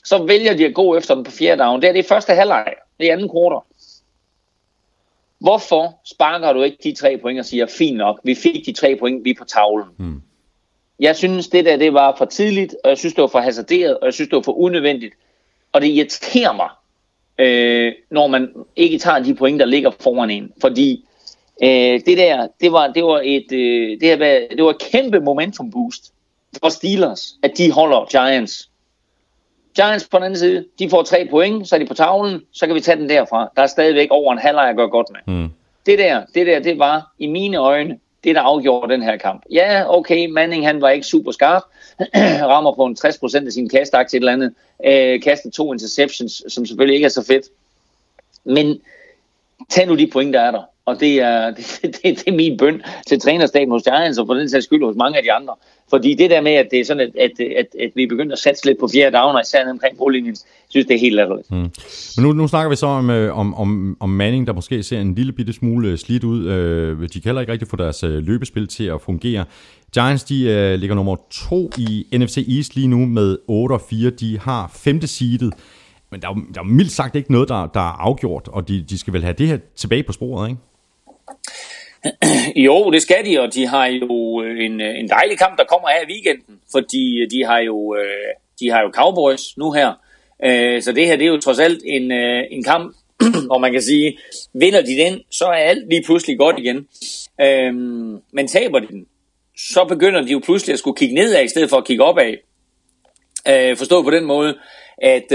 Så 0.05 0.23
vælger 0.23 0.53
de 0.57 0.65
at 0.65 0.73
gå 0.73 0.97
efter 0.97 1.15
den 1.15 1.23
på 1.23 1.31
fjerde 1.31 1.63
down. 1.63 1.81
Det 1.81 1.89
er 1.89 1.93
det 1.93 2.05
første 2.05 2.33
halvleg. 2.33 2.73
Det 2.99 3.07
er 3.07 3.13
anden 3.13 3.29
kvartal. 3.29 3.66
Hvorfor 5.39 5.99
sparker 6.05 6.53
du 6.53 6.63
ikke 6.63 6.77
de 6.83 6.95
tre 6.95 7.17
point 7.21 7.39
og 7.39 7.45
siger, 7.45 7.65
fint 7.65 7.97
nok, 7.97 8.19
vi 8.23 8.35
fik 8.35 8.65
de 8.65 8.71
tre 8.71 8.95
point, 8.99 9.25
vi 9.25 9.29
er 9.29 9.35
på 9.39 9.45
tavlen. 9.45 9.87
Hmm. 9.97 10.21
Jeg 10.99 11.15
synes, 11.15 11.47
det 11.47 11.65
der 11.65 11.77
det 11.77 11.93
var 11.93 12.15
for 12.17 12.25
tidligt, 12.25 12.75
og 12.83 12.89
jeg 12.89 12.97
synes, 12.97 13.13
det 13.13 13.21
var 13.21 13.27
for 13.27 13.39
hasarderet, 13.39 13.97
og 13.97 14.05
jeg 14.05 14.13
synes, 14.13 14.29
det 14.29 14.35
var 14.35 14.41
for 14.41 14.57
unødvendigt. 14.59 15.13
Og 15.71 15.81
det 15.81 15.87
irriterer 15.87 16.53
mig, 16.53 16.69
øh, 17.39 17.93
når 18.11 18.27
man 18.27 18.53
ikke 18.75 18.97
tager 18.97 19.19
de 19.19 19.35
point, 19.35 19.59
der 19.59 19.65
ligger 19.65 19.91
foran 19.99 20.29
en. 20.29 20.51
Fordi 20.61 21.05
øh, 21.63 22.01
det 22.05 22.17
der, 22.17 22.47
det 22.61 22.71
var, 22.71 22.87
det 22.87 23.03
var 23.03 23.21
et, 23.23 23.51
øh, 23.51 23.99
det, 24.01 24.03
her, 24.03 24.47
det 24.55 24.63
var 24.63 24.69
et 24.69 24.91
kæmpe 24.91 25.19
momentum 25.19 25.71
boost 25.71 26.13
for 26.59 26.69
Steelers, 26.69 27.35
at 27.43 27.51
de 27.57 27.71
holder 27.71 28.05
Giants. 28.11 28.69
Giants 29.77 30.07
på 30.07 30.17
den 30.17 30.23
anden 30.23 30.39
side, 30.39 30.65
de 30.79 30.89
får 30.89 31.03
tre 31.03 31.27
point, 31.29 31.67
så 31.67 31.75
er 31.75 31.79
de 31.79 31.85
på 31.85 31.93
tavlen, 31.93 32.41
så 32.51 32.65
kan 32.65 32.75
vi 32.75 32.81
tage 32.81 32.97
den 32.97 33.09
derfra. 33.09 33.51
Der 33.55 33.61
er 33.61 33.67
stadigvæk 33.67 34.07
over 34.11 34.33
en 34.33 34.39
halvleg 34.39 34.69
at 34.69 34.75
gøre 34.75 34.89
godt 34.89 35.07
med. 35.11 35.35
Mm. 35.35 35.49
Det 35.85 35.99
der, 35.99 36.21
det 36.35 36.47
der, 36.47 36.59
det 36.59 36.79
var 36.79 37.11
i 37.19 37.27
mine 37.27 37.57
øjne, 37.57 37.99
det 38.23 38.35
der 38.35 38.41
afgjorde 38.41 38.93
den 38.93 39.01
her 39.01 39.17
kamp. 39.17 39.43
Ja, 39.51 39.97
okay, 39.97 40.27
Manning 40.27 40.67
han 40.67 40.81
var 40.81 40.89
ikke 40.89 41.07
super 41.07 41.31
skarp, 41.31 41.63
rammer 42.51 42.73
på 42.73 42.85
en 42.85 42.97
60% 42.99 43.45
af 43.45 43.51
sin 43.51 43.69
kastakt 43.69 44.09
til 44.09 44.17
et 44.17 44.21
eller 44.21 44.33
andet, 44.33 44.53
øh, 44.85 45.21
kaster 45.21 45.51
to 45.51 45.73
interceptions, 45.73 46.43
som 46.47 46.65
selvfølgelig 46.65 46.95
ikke 46.95 47.05
er 47.05 47.09
så 47.09 47.25
fedt. 47.25 47.45
Men 48.43 48.81
tag 49.69 49.87
nu 49.87 49.95
de 49.95 50.07
point, 50.07 50.33
der 50.33 50.41
er 50.41 50.51
der. 50.51 50.63
Og 50.85 50.99
det 50.99 51.21
er, 51.21 51.51
det, 51.55 51.81
det, 51.81 52.03
det 52.03 52.27
er 52.27 52.31
min 52.31 52.57
bøn 52.57 52.81
til 53.07 53.19
trænerstaben 53.19 53.71
hos 53.71 53.83
Giants, 53.83 54.19
og 54.19 54.27
for 54.27 54.33
den 54.33 54.49
sags 54.49 54.65
skyld 54.65 54.85
hos 54.85 54.95
mange 54.95 55.17
af 55.17 55.23
de 55.23 55.31
andre. 55.31 55.55
Fordi 55.89 56.13
det 56.13 56.29
der 56.29 56.41
med, 56.41 56.51
at 56.51 56.67
det 56.71 56.79
er 56.79 56.85
sådan, 56.85 57.11
at, 57.15 57.31
at, 57.39 57.47
at, 57.57 57.65
at 57.81 57.91
vi 57.95 58.05
begynder 58.05 58.33
at 58.33 58.39
satse 58.39 58.65
lidt 58.65 58.79
på 58.79 58.87
fjerde 58.93 59.17
downer, 59.17 59.41
især 59.41 59.69
omkring 59.69 59.97
brolinjen, 59.97 60.35
synes 60.69 60.87
det 60.87 60.95
er 60.95 60.99
helt 60.99 61.15
latterligt. 61.15 61.51
Mm. 61.51 61.57
Men 61.57 62.25
nu, 62.25 62.33
nu 62.33 62.47
snakker 62.47 62.69
vi 62.69 62.75
så 62.75 62.85
om, 62.85 63.09
øh, 63.09 63.37
om, 63.37 63.53
om, 63.53 63.97
om 63.99 64.09
Manning, 64.09 64.47
der 64.47 64.53
måske 64.53 64.83
ser 64.83 65.01
en 65.01 65.15
lille 65.15 65.31
bitte 65.31 65.53
smule 65.53 65.89
øh, 65.89 65.97
slidt 65.97 66.23
ud. 66.23 66.45
Øh, 66.45 67.01
de 67.01 67.07
kan 67.09 67.21
heller 67.23 67.41
ikke 67.41 67.51
rigtig 67.51 67.67
få 67.67 67.75
deres 67.75 68.03
øh, 68.03 68.23
løbespil 68.23 68.67
til 68.67 68.83
at 68.83 69.01
fungere. 69.01 69.45
Giants, 69.93 70.23
de 70.23 70.43
øh, 70.43 70.79
ligger 70.79 70.95
nummer 70.95 71.15
to 71.31 71.69
i 71.77 72.05
NFC 72.13 72.37
East 72.57 72.75
lige 72.75 72.87
nu 72.87 73.05
med 73.05 73.37
8-4. 74.11 74.15
De 74.15 74.39
har 74.39 74.71
femte 74.75 75.07
seedet. 75.07 75.53
Men 76.11 76.21
der 76.21 76.29
er, 76.29 76.33
der 76.53 76.59
er 76.59 76.65
mildt 76.65 76.91
sagt 76.91 77.15
ikke 77.15 77.31
noget, 77.31 77.49
der, 77.49 77.67
der 77.67 77.79
er 77.79 77.99
afgjort, 77.99 78.47
og 78.47 78.67
de, 78.67 78.85
de 78.89 78.97
skal 78.97 79.13
vel 79.13 79.23
have 79.23 79.35
det 79.37 79.47
her 79.47 79.57
tilbage 79.75 80.03
på 80.03 80.13
sporet, 80.13 80.49
ikke? 80.49 80.61
Jo, 82.65 82.91
det 82.91 83.01
skal 83.01 83.25
de, 83.25 83.39
og 83.39 83.53
de 83.53 83.67
har 83.67 83.85
jo 83.85 84.43
øh, 84.43 84.65
en, 84.65 84.81
øh, 84.81 84.99
en 84.99 85.09
dejlig 85.09 85.37
kamp, 85.37 85.57
der 85.57 85.63
kommer 85.63 85.89
her 85.89 86.01
i 86.01 86.11
weekenden, 86.11 86.59
fordi 86.71 87.21
øh, 87.21 87.31
de 87.31 87.45
har 87.45 87.59
jo, 87.59 87.95
de 88.59 88.69
har 88.69 88.81
jo 88.81 88.91
Cowboys 88.93 89.57
nu 89.57 89.71
her. 89.71 89.93
Så 90.81 90.91
det 90.95 91.05
her, 91.05 91.15
det 91.15 91.25
er 91.25 91.31
jo 91.31 91.39
trods 91.39 91.59
alt 91.59 91.81
en, 91.85 92.11
en 92.51 92.63
kamp, 92.63 92.95
hvor 93.47 93.57
man 93.57 93.71
kan 93.71 93.81
sige, 93.81 94.17
vinder 94.53 94.81
de 94.81 94.97
den, 94.97 95.21
så 95.31 95.45
er 95.45 95.53
alt 95.53 95.89
lige 95.89 96.03
pludselig 96.03 96.37
godt 96.37 96.59
igen. 96.59 96.87
Men 98.31 98.47
taber 98.47 98.79
de 98.79 98.87
den, 98.87 99.05
så 99.57 99.85
begynder 99.85 100.21
de 100.21 100.31
jo 100.31 100.41
pludselig 100.43 100.73
at 100.73 100.79
skulle 100.79 100.97
kigge 100.97 101.15
nedad, 101.15 101.43
i 101.43 101.47
stedet 101.47 101.69
for 101.69 101.77
at 101.77 101.85
kigge 101.85 102.03
opad. 102.03 102.33
Forstået 103.77 104.05
på 104.05 104.11
den 104.11 104.25
måde, 104.25 104.57
at 104.97 105.31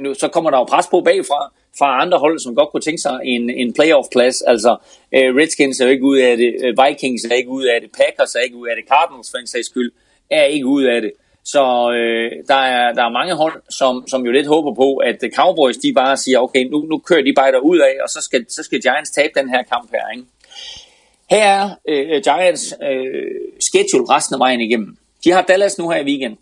nu, 0.00 0.14
så 0.14 0.28
kommer 0.28 0.50
der 0.50 0.58
jo 0.58 0.64
pres 0.64 0.86
på 0.86 1.00
bagfra, 1.00 1.52
fra 1.78 2.02
andre 2.02 2.18
hold, 2.18 2.38
som 2.38 2.54
godt 2.54 2.70
kunne 2.70 2.80
tænke 2.80 3.02
sig 3.02 3.20
en, 3.24 3.50
en 3.50 3.72
playoff-plads. 3.72 4.42
Altså, 4.42 4.76
øh, 5.14 5.36
Redskins 5.36 5.80
er 5.80 5.84
jo 5.84 5.90
ikke 5.90 6.04
ud 6.04 6.18
af 6.18 6.36
det, 6.36 6.54
øh, 6.64 6.74
Vikings 6.84 7.24
er 7.24 7.34
ikke 7.34 7.50
ud 7.50 7.64
af 7.64 7.80
det, 7.80 7.90
Packers 7.92 8.34
er 8.34 8.40
ikke 8.40 8.56
ud 8.56 8.68
af 8.68 8.74
det, 8.76 8.88
Cardinals 8.88 9.30
for 9.30 9.38
en 9.38 9.46
sags 9.46 9.66
skyld 9.66 9.92
er 10.30 10.44
ikke 10.44 10.66
ud 10.66 10.84
af 10.84 11.00
det. 11.02 11.12
Så 11.44 11.62
øh, 11.92 12.30
der, 12.48 12.54
er, 12.54 12.92
der 12.92 13.04
er 13.04 13.08
mange 13.10 13.34
hold, 13.34 13.62
som, 13.70 14.04
som 14.08 14.26
jo 14.26 14.32
lidt 14.32 14.46
håber 14.46 14.74
på, 14.74 14.96
at 14.96 15.24
Cowboys 15.36 15.76
de 15.76 15.92
bare 15.92 16.16
siger, 16.16 16.38
okay, 16.38 16.64
nu, 16.64 16.78
nu 16.90 16.98
kører 16.98 17.22
de 17.22 17.32
bare 17.36 17.64
ud 17.64 17.78
af, 17.78 17.94
og 18.02 18.08
så 18.08 18.20
skal, 18.20 18.46
så 18.48 18.62
skal 18.62 18.80
Giants 18.82 19.10
tabe 19.10 19.32
den 19.40 19.48
her 19.48 19.62
kamp 19.62 19.90
her. 19.90 20.10
Ikke? 20.16 20.26
Her 21.30 21.44
er 21.44 21.70
øh, 21.88 22.22
Giants 22.22 22.74
øh, 22.82 23.30
schedule 23.60 24.14
resten 24.14 24.34
af 24.34 24.38
vejen 24.38 24.60
igennem. 24.60 24.96
De 25.24 25.30
har 25.30 25.42
Dallas 25.42 25.78
nu 25.78 25.90
her 25.90 26.00
i 26.00 26.04
weekenden. 26.04 26.38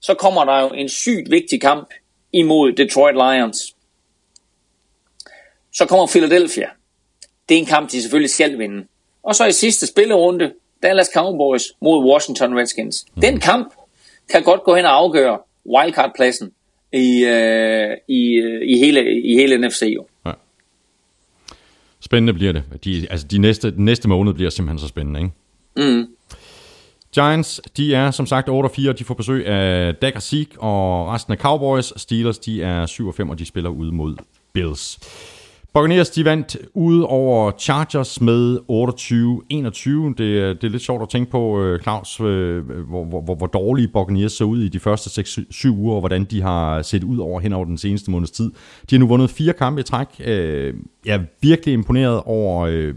Så 0.00 0.14
kommer 0.14 0.44
der 0.44 0.60
jo 0.60 0.68
en 0.68 0.88
sygt 0.88 1.30
vigtig 1.30 1.60
kamp 1.60 1.88
imod 2.32 2.72
Detroit 2.72 3.14
Lions. 3.14 3.75
Så 5.76 5.86
kommer 5.86 6.06
Philadelphia. 6.06 6.66
Det 7.48 7.54
er 7.54 7.58
en 7.58 7.66
kamp, 7.66 7.90
de 7.90 8.02
selvfølgelig 8.02 8.30
skal 8.30 8.58
vinde. 8.58 8.86
Og 9.22 9.34
så 9.34 9.46
i 9.46 9.52
sidste 9.52 9.86
spillerunde, 9.86 10.52
Dallas 10.82 11.10
Cowboys 11.14 11.62
mod 11.82 12.10
Washington 12.10 12.58
Redskins. 12.58 13.06
Mm. 13.14 13.20
Den 13.20 13.40
kamp 13.40 13.72
kan 14.30 14.42
godt 14.42 14.62
gå 14.62 14.74
hen 14.76 14.84
og 14.84 14.92
afgøre 14.96 15.38
wildcard-pladsen 15.66 16.52
i, 16.92 17.24
øh, 17.24 17.96
i, 18.08 18.32
øh, 18.32 18.68
i, 18.68 18.78
hele, 18.78 19.22
i 19.22 19.34
hele 19.34 19.68
NFC 19.68 19.82
jo. 19.82 20.06
Ja. 20.26 20.32
Spændende 22.00 22.32
bliver 22.34 22.52
det. 22.52 22.62
De, 22.84 23.06
altså 23.10 23.26
de 23.26 23.38
næste, 23.38 23.72
næste 23.76 24.08
måned 24.08 24.34
bliver 24.34 24.50
simpelthen 24.50 24.78
så 24.78 24.88
spændende, 24.88 25.20
ikke? 25.20 25.92
Mm. 25.92 26.06
Giants, 27.14 27.60
de 27.76 27.94
er 27.94 28.10
som 28.10 28.26
sagt 28.26 28.48
8-4, 28.48 28.92
de 28.92 29.04
får 29.04 29.14
besøg 29.14 29.46
af 29.46 29.94
Dak 29.94 30.16
og 30.16 30.22
Zeke, 30.22 30.60
og 30.60 31.08
resten 31.08 31.32
af 31.32 31.38
Cowboys, 31.38 31.92
Steelers, 31.96 32.38
de 32.38 32.62
er 32.62 32.86
7-5, 33.22 33.30
og 33.30 33.38
de 33.38 33.44
spiller 33.44 33.70
ud 33.70 33.90
mod 33.90 34.16
Bills. 34.52 34.98
Buccaneers, 35.76 36.10
de 36.10 36.24
vandt 36.24 36.56
ud 36.74 37.00
over 37.00 37.52
Chargers 37.58 38.20
med 38.20 38.58
28-21. 38.58 40.14
Det, 40.18 40.18
det 40.62 40.64
er 40.64 40.68
lidt 40.68 40.82
sjovt 40.82 41.02
at 41.02 41.08
tænke 41.08 41.30
på, 41.30 41.62
øh, 41.62 41.80
Claus, 41.80 42.20
øh, 42.20 42.68
hvor, 42.68 43.04
hvor, 43.04 43.34
hvor 43.34 43.46
dårlige 43.46 43.88
Buccaneers 43.88 44.32
så 44.32 44.44
ud 44.44 44.60
i 44.60 44.68
de 44.68 44.80
første 44.80 45.20
6-7 45.20 45.68
uger, 45.70 45.94
og 45.94 46.00
hvordan 46.00 46.24
de 46.24 46.42
har 46.42 46.82
set 46.82 47.04
ud 47.04 47.18
over 47.18 47.40
hen 47.40 47.52
over 47.52 47.64
den 47.64 47.78
seneste 47.78 48.10
måneds 48.10 48.30
tid. 48.30 48.52
De 48.90 48.96
har 48.96 48.98
nu 48.98 49.06
vundet 49.06 49.30
fire 49.30 49.52
kampe 49.52 49.80
i 49.80 49.84
træk. 49.84 50.06
Øh, 50.24 50.74
jeg 51.06 51.14
er 51.14 51.24
virkelig 51.40 51.72
imponeret 51.72 52.22
over 52.24 52.92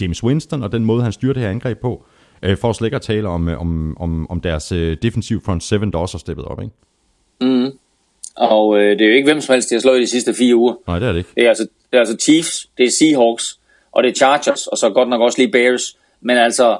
James 0.00 0.24
Winston 0.24 0.62
og 0.62 0.72
den 0.72 0.84
måde, 0.84 1.02
han 1.02 1.12
styrer 1.12 1.32
det 1.32 1.42
her 1.42 1.50
angreb 1.50 1.78
på. 1.78 2.04
For 2.60 2.70
at 2.70 2.76
slet 2.76 2.86
ikke 2.86 2.96
at 2.96 3.02
tale 3.02 3.28
om, 3.28 3.48
om, 3.48 3.96
om, 4.00 4.30
om 4.30 4.40
deres 4.40 4.68
defensiv 5.02 5.44
front 5.44 5.62
seven, 5.62 5.92
der 5.92 5.98
også 5.98 6.16
har 6.16 6.18
steppet 6.18 6.44
op, 6.44 6.62
ikke? 6.62 6.74
Mm. 7.40 7.70
Og 8.36 8.78
øh, 8.78 8.98
det 8.98 9.00
er 9.00 9.08
jo 9.08 9.14
ikke 9.14 9.26
hvem 9.26 9.40
som 9.40 9.52
helst, 9.52 9.70
de 9.70 9.74
har 9.74 9.80
slået 9.80 9.98
i 9.98 10.02
de 10.02 10.06
sidste 10.06 10.34
fire 10.34 10.56
uger. 10.56 10.74
Nej, 10.86 10.98
det 10.98 11.08
er 11.08 11.12
det 11.12 11.18
ikke. 11.18 11.30
Det 11.34 11.44
er 11.44 11.48
altså, 11.48 11.62
det 11.62 11.96
er 11.96 11.98
altså 11.98 12.16
Chiefs, 12.16 12.66
det 12.78 12.86
er 12.86 12.90
Seahawks, 12.90 13.58
og 13.92 14.02
det 14.02 14.10
er 14.10 14.14
Chargers, 14.14 14.66
og 14.66 14.78
så 14.78 14.90
godt 14.90 15.08
nok 15.08 15.20
også 15.20 15.38
lige 15.38 15.52
Bears. 15.52 15.96
Men 16.20 16.36
altså, 16.36 16.78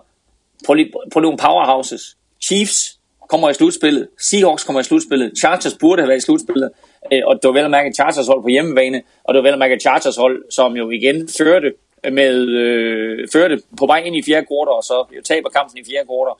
prøv 0.67 0.75
lige, 0.75 0.93
prøv 1.13 1.21
lige 1.21 1.27
nogle 1.27 1.39
powerhouses. 1.39 2.17
Chiefs 2.43 2.99
kommer 3.29 3.51
i 3.51 3.55
slutspillet, 3.55 4.09
Seahawks 4.21 4.65
kommer 4.65 4.81
i 4.81 4.85
slutspillet, 4.85 5.33
Chargers 5.39 5.77
burde 5.81 6.03
have 6.03 6.09
været 6.09 6.19
i 6.19 6.25
slutspillet, 6.25 6.71
Øh, 7.13 7.23
og 7.27 7.35
det 7.35 7.49
var 7.49 7.53
vel 7.53 7.65
at 7.65 7.71
mærke 7.71 7.93
Chargers 7.93 8.27
hold 8.27 8.43
på 8.43 8.49
hjemmebane, 8.49 9.03
og 9.25 9.35
det 9.35 9.39
var 9.39 9.49
vel 9.49 9.53
at 9.53 9.59
mærke 9.59 9.81
Chargers 9.81 10.17
hold, 10.17 10.45
som 10.51 10.77
jo 10.77 10.91
igen 10.91 11.29
førte 11.39 11.73
med 12.13 12.35
øh, 12.49 13.29
førte 13.33 13.61
på 13.79 13.87
vej 13.87 13.99
ind 13.99 14.17
i 14.17 14.23
fjerde 14.23 14.47
kvartal, 14.47 14.73
og 14.79 14.83
så 14.83 15.05
jo 15.17 15.23
taber 15.23 15.49
kampen 15.49 15.79
i 15.79 15.85
fjerde 15.91 16.07
kvartal, 16.11 16.37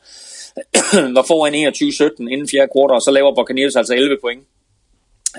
var 1.17 1.25
foran 1.27 1.53
21-17 1.53 2.33
inden 2.33 2.47
fjerde 2.53 2.69
kvartal, 2.73 2.95
og 2.95 3.01
så 3.01 3.11
laver 3.11 3.35
Buccaneers 3.35 3.75
altså 3.75 3.93
11 3.95 4.17
point 4.21 4.43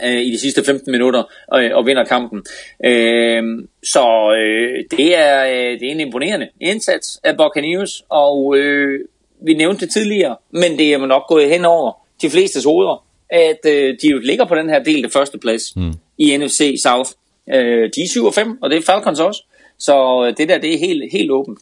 øh, 0.04 0.20
i 0.20 0.32
de 0.32 0.38
sidste 0.38 0.64
15 0.64 0.92
minutter 0.92 1.22
og, 1.48 1.62
og 1.72 1.86
vinder 1.86 2.04
kampen. 2.04 2.42
Øh, 2.84 3.42
så 3.84 4.34
øh, 4.38 4.84
det, 4.98 5.18
er, 5.18 5.46
øh, 5.46 5.80
det 5.80 5.88
er 5.88 5.92
en 5.92 6.00
imponerende 6.00 6.48
indsats 6.60 7.20
af 7.24 7.36
Buccaneers, 7.36 8.02
og 8.08 8.56
øh, 8.56 9.00
vi 9.42 9.54
nævnte 9.54 9.86
det 9.86 9.92
tidligere, 9.92 10.36
men 10.50 10.78
det 10.78 10.92
er 10.92 11.06
nok 11.06 11.26
gået 11.28 11.48
hen 11.48 11.64
over 11.64 11.92
de 12.22 12.30
fleste 12.30 12.60
hoveder, 12.64 13.04
at 13.30 13.58
øh, 13.66 13.96
de 14.02 14.08
jo 14.08 14.18
ligger 14.18 14.44
på 14.44 14.54
den 14.54 14.68
her 14.68 14.82
del 14.82 15.04
af 15.04 15.10
første 15.10 15.38
plads 15.38 15.76
mm. 15.76 15.92
i 16.18 16.36
NFC 16.36 16.80
South. 16.82 17.10
Øh, 17.54 17.90
de 17.96 18.02
er 18.02 18.08
7 18.08 18.24
og 18.24 18.34
5, 18.34 18.58
og 18.62 18.70
det 18.70 18.78
er 18.78 18.82
Falcons 18.82 19.20
også. 19.20 19.42
Så 19.78 20.26
øh, 20.26 20.36
det 20.36 20.48
der, 20.48 20.58
det 20.58 20.74
er 20.74 20.78
helt, 20.78 21.12
helt 21.12 21.30
åbent. 21.30 21.58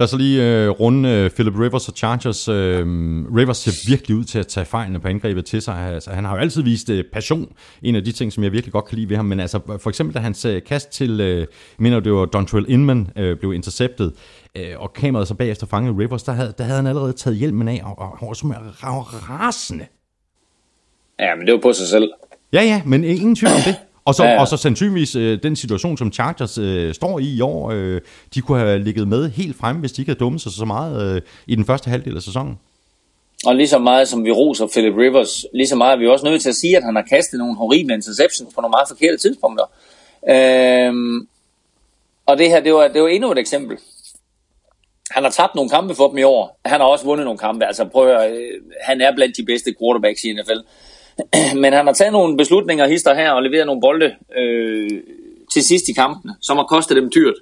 Lad 0.00 0.04
os 0.04 0.18
lige 0.18 0.44
øh, 0.44 0.68
runde 0.68 1.08
øh, 1.08 1.30
Philip 1.30 1.54
Rivers 1.58 1.88
og 1.88 1.94
Chargers. 1.96 2.48
Øh, 2.48 2.86
Rivers 3.36 3.56
ser 3.56 3.90
virkelig 3.90 4.16
ud 4.16 4.24
til 4.24 4.38
at 4.38 4.46
tage 4.46 4.66
fejlene 4.66 5.00
på 5.00 5.08
angrebet 5.08 5.44
til 5.44 5.62
sig. 5.62 5.74
Altså, 5.74 6.10
han 6.10 6.24
har 6.24 6.34
jo 6.34 6.40
altid 6.40 6.62
vist 6.62 6.90
øh, 6.90 7.04
passion. 7.12 7.52
En 7.82 7.96
af 7.96 8.04
de 8.04 8.12
ting, 8.12 8.32
som 8.32 8.44
jeg 8.44 8.52
virkelig 8.52 8.72
godt 8.72 8.84
kan 8.84 8.98
lide 8.98 9.08
ved 9.08 9.16
ham. 9.16 9.24
Men 9.24 9.40
altså, 9.40 9.60
for 9.80 9.88
eksempel 9.88 10.14
da 10.14 10.20
hans 10.20 10.44
øh, 10.44 10.62
kast 10.62 10.90
til, 10.90 11.20
øh, 11.20 11.46
mener 11.78 12.00
det 12.00 12.12
var 12.12 12.24
Dontrell 12.24 12.66
Inman, 12.68 13.10
øh, 13.16 13.36
blev 13.36 13.52
interceptet, 13.52 14.12
øh, 14.56 14.72
og 14.76 14.92
kameraet 14.92 15.28
så 15.28 15.34
bagefter 15.34 15.66
fangede 15.66 15.98
Rivers, 15.98 16.22
der 16.22 16.32
havde, 16.32 16.54
der 16.58 16.64
havde 16.64 16.76
han 16.76 16.86
allerede 16.86 17.12
taget 17.12 17.36
hjelmen 17.36 17.68
af, 17.68 17.80
og, 17.84 17.98
og 17.98 18.18
han 18.18 18.28
var 18.28 18.34
simpelthen 18.34 18.72
rasende. 19.30 19.86
Ja, 21.20 21.34
men 21.34 21.46
det 21.46 21.54
var 21.54 21.60
på 21.60 21.72
sig 21.72 21.88
selv. 21.88 22.10
Ja, 22.52 22.62
ja, 22.62 22.82
men 22.86 23.04
ingen 23.04 23.36
tvivl 23.36 23.52
om 23.52 23.60
det. 23.64 23.76
Og 24.08 24.14
så, 24.14 24.24
ja, 24.24 24.30
ja. 24.30 24.40
og 24.40 24.48
så 24.48 24.56
sandsynligvis 24.56 25.16
øh, 25.16 25.42
den 25.42 25.56
situation, 25.56 25.98
som 25.98 26.12
Chargers 26.12 26.58
øh, 26.58 26.94
står 26.94 27.18
i 27.18 27.24
i 27.24 27.40
år, 27.40 27.70
øh, 27.70 28.00
de 28.34 28.40
kunne 28.40 28.58
have 28.58 28.78
ligget 28.78 29.08
med 29.08 29.30
helt 29.30 29.56
fremme, 29.56 29.80
hvis 29.80 29.92
de 29.92 30.02
ikke 30.02 30.10
havde 30.10 30.18
dummet 30.18 30.40
sig 30.40 30.52
så 30.52 30.64
meget 30.64 31.16
øh, 31.16 31.22
i 31.46 31.54
den 31.54 31.64
første 31.64 31.90
halvdel 31.90 32.16
af 32.16 32.22
sæsonen. 32.22 32.58
Og 33.46 33.56
lige 33.56 33.68
så 33.68 33.78
meget 33.78 34.08
som 34.08 34.24
vi 34.24 34.30
roser 34.30 34.66
Philip 34.66 34.96
Rivers, 34.96 35.44
lige 35.54 35.66
så 35.66 35.76
meget 35.76 35.92
er 35.92 35.98
vi 35.98 36.08
også 36.08 36.24
nødt 36.24 36.42
til 36.42 36.48
at 36.48 36.54
sige, 36.54 36.76
at 36.76 36.82
han 36.82 36.96
har 36.96 37.02
kastet 37.02 37.38
nogle 37.38 37.56
horrible 37.56 37.94
interceptions 37.94 38.54
på 38.54 38.60
nogle 38.60 38.70
meget 38.70 38.88
forkerte 38.88 39.16
tidspunkter. 39.16 39.64
Øhm, 40.28 41.28
og 42.26 42.38
det 42.38 42.48
her, 42.48 42.60
det 42.60 42.74
var, 42.74 42.88
det 42.88 43.02
var 43.02 43.08
endnu 43.08 43.32
et 43.32 43.38
eksempel. 43.38 43.76
Han 45.10 45.22
har 45.22 45.30
tabt 45.30 45.54
nogle 45.54 45.70
kampe 45.70 45.94
for 45.94 46.08
dem 46.08 46.18
i 46.18 46.22
år. 46.22 46.60
Han 46.64 46.80
har 46.80 46.86
også 46.86 47.04
vundet 47.04 47.24
nogle 47.24 47.38
kampe. 47.38 47.66
Altså 47.66 47.84
prøv 47.84 48.08
at, 48.08 48.32
øh, 48.32 48.52
han 48.82 49.00
er 49.00 49.14
blandt 49.14 49.36
de 49.36 49.44
bedste 49.44 49.74
quarterbacks 49.80 50.24
i 50.24 50.32
NFL. 50.32 50.60
Men 51.62 51.72
han 51.72 51.86
har 51.86 51.92
taget 51.92 52.12
nogle 52.12 52.36
beslutninger 52.36 52.88
hister 52.88 53.14
her 53.14 53.30
og 53.30 53.42
leveret 53.42 53.66
nogle 53.66 53.80
bolde 53.80 54.14
øh, 54.36 54.90
til 55.52 55.62
sidst 55.62 55.88
i 55.88 55.92
kampen, 55.92 56.30
som 56.40 56.56
har 56.56 56.64
kostet 56.64 56.96
dem 56.96 57.10
dyrt. 57.14 57.34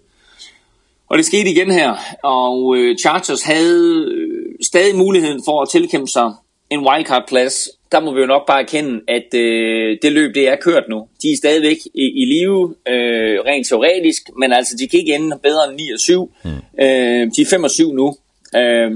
Og 1.08 1.18
det 1.18 1.26
skete 1.26 1.50
igen 1.50 1.70
her, 1.70 1.94
og 2.22 2.76
øh, 2.76 2.96
Chargers 2.96 3.42
havde 3.42 4.06
øh, 4.12 4.54
stadig 4.62 4.96
muligheden 4.96 5.42
for 5.44 5.62
at 5.62 5.68
tilkæmpe 5.68 6.08
sig 6.08 6.32
en 6.70 6.86
wildcard-plads. 6.88 7.68
Der 7.92 8.00
må 8.00 8.14
vi 8.14 8.20
jo 8.20 8.26
nok 8.26 8.46
bare 8.46 8.60
erkende, 8.60 9.00
at 9.08 9.34
øh, 9.34 9.98
det 10.02 10.12
løb 10.12 10.34
det 10.34 10.48
er 10.48 10.56
kørt 10.56 10.84
nu. 10.88 11.08
De 11.22 11.32
er 11.32 11.36
stadigvæk 11.36 11.76
i, 11.94 12.22
i 12.22 12.24
live, 12.24 12.74
øh, 12.88 13.40
rent 13.46 13.66
teoretisk, 13.66 14.22
men 14.38 14.52
altså 14.52 14.76
de 14.78 14.88
kan 14.88 15.00
ikke 15.00 15.14
ende 15.14 15.38
bedre 15.42 15.68
end 15.68 15.76
9 15.76 15.92
og 15.92 16.00
7. 16.00 16.32
Mm. 16.44 16.50
Øh, 16.80 17.30
de 17.36 17.42
er 17.42 17.46
5 17.50 17.64
og 17.64 17.70
7 17.70 17.92
nu. 17.92 18.16
Øh, 18.56 18.90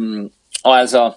og 0.64 0.80
altså, 0.80 1.10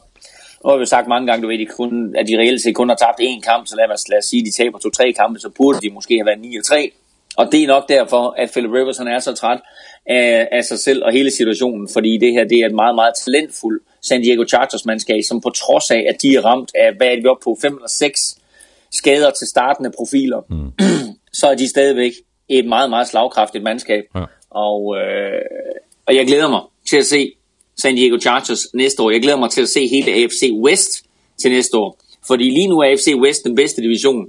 nu 0.64 0.70
har 0.70 0.78
vi 0.78 0.86
sagt 0.86 1.08
mange 1.08 1.28
gange, 1.28 1.44
du 1.44 1.48
ved, 1.48 1.60
de 1.60 1.66
kun, 1.66 2.16
at 2.16 2.28
de 2.28 2.38
reelt 2.38 2.62
set 2.62 2.76
kun 2.76 2.90
har 2.90 2.96
tabt 2.96 3.20
én 3.20 3.42
kamp, 3.42 3.68
så 3.68 3.76
lad 3.76 3.92
os, 3.94 4.08
lad 4.10 4.18
os 4.18 4.26
sige, 4.26 4.40
at 4.40 4.46
de 4.46 4.52
taber 4.52 4.80
to-tre 4.80 5.14
kampe, 5.14 5.40
så 5.40 5.50
burde 5.50 5.80
de 5.82 5.90
måske 5.90 6.14
have 6.18 6.26
været 6.26 6.38
9-3. 6.38 7.00
Og 7.38 7.52
det 7.52 7.64
er 7.64 7.68
nok 7.68 7.90
derfor, 7.90 8.36
at 8.38 8.52
Philip 8.52 8.72
Rivers 8.72 8.98
han 8.98 9.08
er 9.08 9.20
så 9.20 9.34
træt 9.34 9.60
af, 10.06 10.48
af 10.52 10.64
sig 10.64 10.80
selv 10.80 11.04
og 11.04 11.12
hele 11.12 11.32
situationen, 11.32 11.90
fordi 11.94 12.18
det 12.18 12.32
her 12.34 12.44
det 12.44 12.58
er 12.58 12.66
et 12.66 12.76
meget, 12.76 12.96
meget 12.96 13.14
talentfuldt 13.26 13.84
San 14.02 14.22
Diego 14.22 14.46
Chargers-mandskab, 14.48 15.22
som 15.28 15.42
på 15.42 15.50
trods 15.50 15.92
af, 15.92 16.06
at 16.10 16.22
de 16.22 16.36
er 16.36 16.42
ramt 16.46 16.72
af, 16.76 16.94
hvad 16.98 17.08
er 17.08 17.16
det, 17.16 17.24
vi 17.24 17.28
op 17.28 17.38
på, 17.44 17.58
5 17.62 17.74
eller 17.74 17.90
6 17.90 18.38
skader 18.92 19.32
til 19.32 19.48
startende 19.48 19.92
profiler, 19.98 20.42
mm. 20.50 20.72
så 21.40 21.48
er 21.48 21.56
de 21.56 21.70
stadigvæk 21.70 22.12
et 22.50 22.66
meget, 22.66 22.90
meget 22.90 23.08
slagkraftigt 23.08 23.64
mandskab. 23.64 24.04
Ja. 24.16 24.24
Og, 24.50 24.98
øh, 24.98 25.42
og 26.08 26.16
jeg 26.16 26.28
glæder 26.28 26.50
mig 26.50 26.62
til 26.90 26.98
at 26.98 27.06
se 27.06 27.34
San 27.78 27.96
Diego 27.96 28.20
Chargers 28.20 28.74
næste 28.74 29.04
år. 29.04 29.12
Jeg 29.12 29.22
glæder 29.22 29.38
mig 29.38 29.50
til 29.50 29.62
at 29.62 29.70
se 29.70 29.88
hele 29.88 30.12
AFC 30.12 30.52
West 30.54 31.04
til 31.42 31.52
næste 31.52 31.78
år. 31.78 32.00
Fordi 32.28 32.44
lige 32.44 32.68
nu 32.68 32.80
er 32.80 32.86
AFC 32.86 33.14
West 33.16 33.44
den 33.44 33.56
bedste 33.56 33.82
division. 33.82 34.26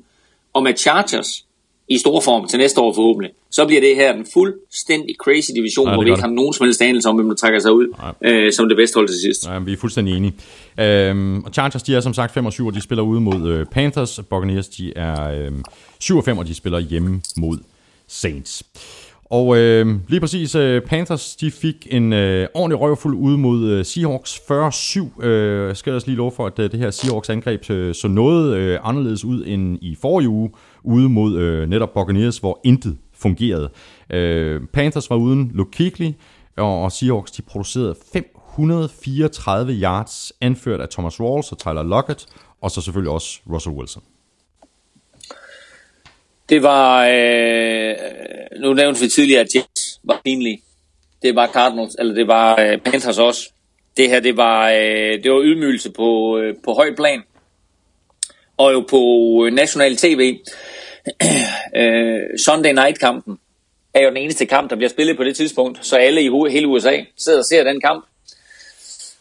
Og 0.52 0.62
med 0.62 0.76
Chargers 0.76 1.44
i 1.88 1.98
stor 1.98 2.20
form 2.20 2.48
til 2.48 2.58
næste 2.58 2.80
år 2.80 2.94
forhåbentlig, 2.94 3.30
så 3.50 3.66
bliver 3.66 3.80
det 3.80 3.96
her 3.96 4.14
en 4.14 4.26
fuldstændig 4.32 5.16
crazy 5.24 5.50
division, 5.54 5.88
ja, 5.88 5.94
hvor 5.94 6.04
vi 6.04 6.10
ikke 6.10 6.22
har 6.22 6.28
nogen 6.28 6.52
som 6.52 6.66
helst 6.66 6.82
anelse 6.82 7.08
om, 7.08 7.14
hvem 7.16 7.28
der 7.28 7.34
trækker 7.34 7.58
sig 7.58 7.72
ud 7.72 7.86
øh, 8.24 8.52
som 8.52 8.68
det 8.68 8.76
bedste 8.76 8.96
hold 8.96 9.08
til 9.08 9.20
sidst. 9.20 9.46
Ja, 9.46 9.58
vi 9.58 9.72
er 9.72 9.76
fuldstændig 9.76 10.16
enige. 10.16 10.34
Øhm, 10.80 11.44
og 11.44 11.50
Chargers, 11.52 11.82
de 11.82 11.94
er 11.94 12.00
som 12.00 12.14
sagt 12.14 12.34
5 12.34 12.46
og 12.46 12.52
7, 12.52 12.66
og 12.66 12.74
de 12.74 12.80
spiller 12.80 13.02
ude 13.02 13.20
mod 13.20 13.48
øh, 13.48 13.66
Panthers. 13.66 14.20
Buccaneers, 14.30 14.68
de 14.68 14.92
er 14.96 15.46
øh, 15.46 15.52
7 15.98 16.16
og 16.16 16.24
5, 16.24 16.38
og 16.38 16.46
de 16.46 16.54
spiller 16.54 16.78
hjemme 16.78 17.22
mod 17.36 17.58
Saints. 18.08 18.62
Og 19.24 19.56
øh, 19.56 19.86
lige 20.08 20.20
præcis, 20.20 20.54
øh, 20.54 20.82
Panthers 20.82 21.36
de 21.36 21.50
fik 21.50 21.86
en 21.90 22.12
øh, 22.12 22.48
ordentlig 22.54 22.80
røvfuld 22.80 23.16
ud 23.16 23.36
mod 23.36 23.64
øh, 23.64 23.84
Seahawks 23.84 24.36
40-7. 24.36 25.24
Øh, 25.24 25.68
jeg 25.68 25.76
skal 25.76 25.92
også 25.92 26.06
lige 26.06 26.16
love 26.16 26.32
for, 26.32 26.46
at 26.46 26.58
øh, 26.58 26.72
det 26.72 26.80
her 26.80 26.90
Seahawks 26.90 27.30
angreb 27.30 27.70
øh, 27.70 27.94
så 27.94 28.08
noget 28.08 28.56
øh, 28.56 28.78
anderledes 28.82 29.24
ud 29.24 29.44
end 29.46 29.78
i 29.82 29.96
forrige 30.00 30.28
uge, 30.28 30.50
ude 30.82 31.08
mod 31.08 31.38
øh, 31.38 31.68
netop 31.68 31.94
Buccaneers, 31.94 32.38
hvor 32.38 32.60
intet 32.64 32.96
fungerede. 33.12 33.70
Øh, 34.10 34.60
Panthers 34.72 35.10
var 35.10 35.16
uden 35.16 35.50
Luke 35.54 35.70
Kuechly, 35.76 36.10
og, 36.56 36.82
og 36.82 36.92
Seahawks 36.92 37.30
de 37.30 37.42
producerede 37.42 37.94
534 38.12 39.72
yards, 39.72 40.32
anført 40.40 40.80
af 40.80 40.88
Thomas 40.88 41.20
Rawls 41.20 41.52
og 41.52 41.58
Tyler 41.58 41.82
Lockett, 41.82 42.26
og 42.60 42.70
så 42.70 42.80
selvfølgelig 42.80 43.12
også 43.12 43.40
Russell 43.50 43.76
Wilson. 43.76 44.02
Det 46.48 46.62
var, 46.62 47.06
øh, 47.06 47.94
nu 48.60 48.74
nævnte 48.74 49.00
vi 49.00 49.08
tidligere, 49.08 49.40
at 49.40 49.54
Jets 49.54 50.00
var 50.04 50.20
pinlige. 50.24 50.62
Det 51.22 51.34
var 51.34 51.46
Cardinals, 51.46 51.96
eller 51.98 52.14
det 52.14 52.28
var 52.28 52.60
øh, 52.60 52.78
Panthers 52.78 53.18
også. 53.18 53.50
Det 53.96 54.08
her, 54.08 54.20
det 54.20 54.36
var, 54.36 54.70
øh, 54.70 55.22
det 55.22 55.32
var 55.32 55.42
ydmygelse 55.42 55.90
på, 55.90 56.38
øh, 56.38 56.54
på 56.64 56.72
høj 56.72 56.94
plan. 56.94 57.22
Og 58.56 58.72
jo 58.72 58.80
på 58.80 59.00
øh, 59.46 59.52
national 59.52 59.96
tv. 59.96 60.38
øh, 61.76 62.20
Sunday 62.38 62.72
Night-kampen 62.72 63.38
er 63.94 64.02
jo 64.02 64.08
den 64.08 64.16
eneste 64.16 64.46
kamp, 64.46 64.70
der 64.70 64.76
bliver 64.76 64.90
spillet 64.90 65.16
på 65.16 65.24
det 65.24 65.36
tidspunkt. 65.36 65.86
Så 65.86 65.96
alle 65.96 66.22
i 66.22 66.30
hele 66.50 66.66
USA 66.66 66.96
sidder 67.16 67.38
og 67.38 67.44
ser 67.44 67.64
den 67.64 67.80
kamp. 67.80 68.06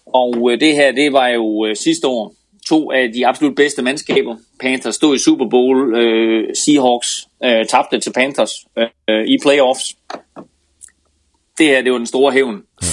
Og 0.05 0.51
øh, 0.51 0.59
det 0.59 0.73
her, 0.73 0.91
det 0.91 1.13
var 1.13 1.27
jo 1.27 1.65
øh, 1.65 1.75
sidste 1.75 2.07
år 2.07 2.33
to 2.64 2.91
af 2.91 3.11
de 3.14 3.27
absolut 3.27 3.56
bedste 3.56 3.81
mandskaber. 3.81 4.35
Panthers 4.60 4.95
stod 4.95 5.15
i 5.15 5.19
Super 5.19 5.49
Bowl, 5.49 5.95
øh, 5.95 6.56
Seahawks 6.56 7.27
øh, 7.44 7.65
tabte 7.65 7.99
til 7.99 8.14
Panthers 8.14 8.52
øh, 9.10 9.26
i 9.26 9.38
playoffs. 9.44 9.98
Det 11.57 11.68
her, 11.68 11.81
det 11.81 11.91
var 11.91 11.98
den 11.98 12.07
store 12.07 12.31
hævn. 12.31 12.64
40-7. 12.84 12.88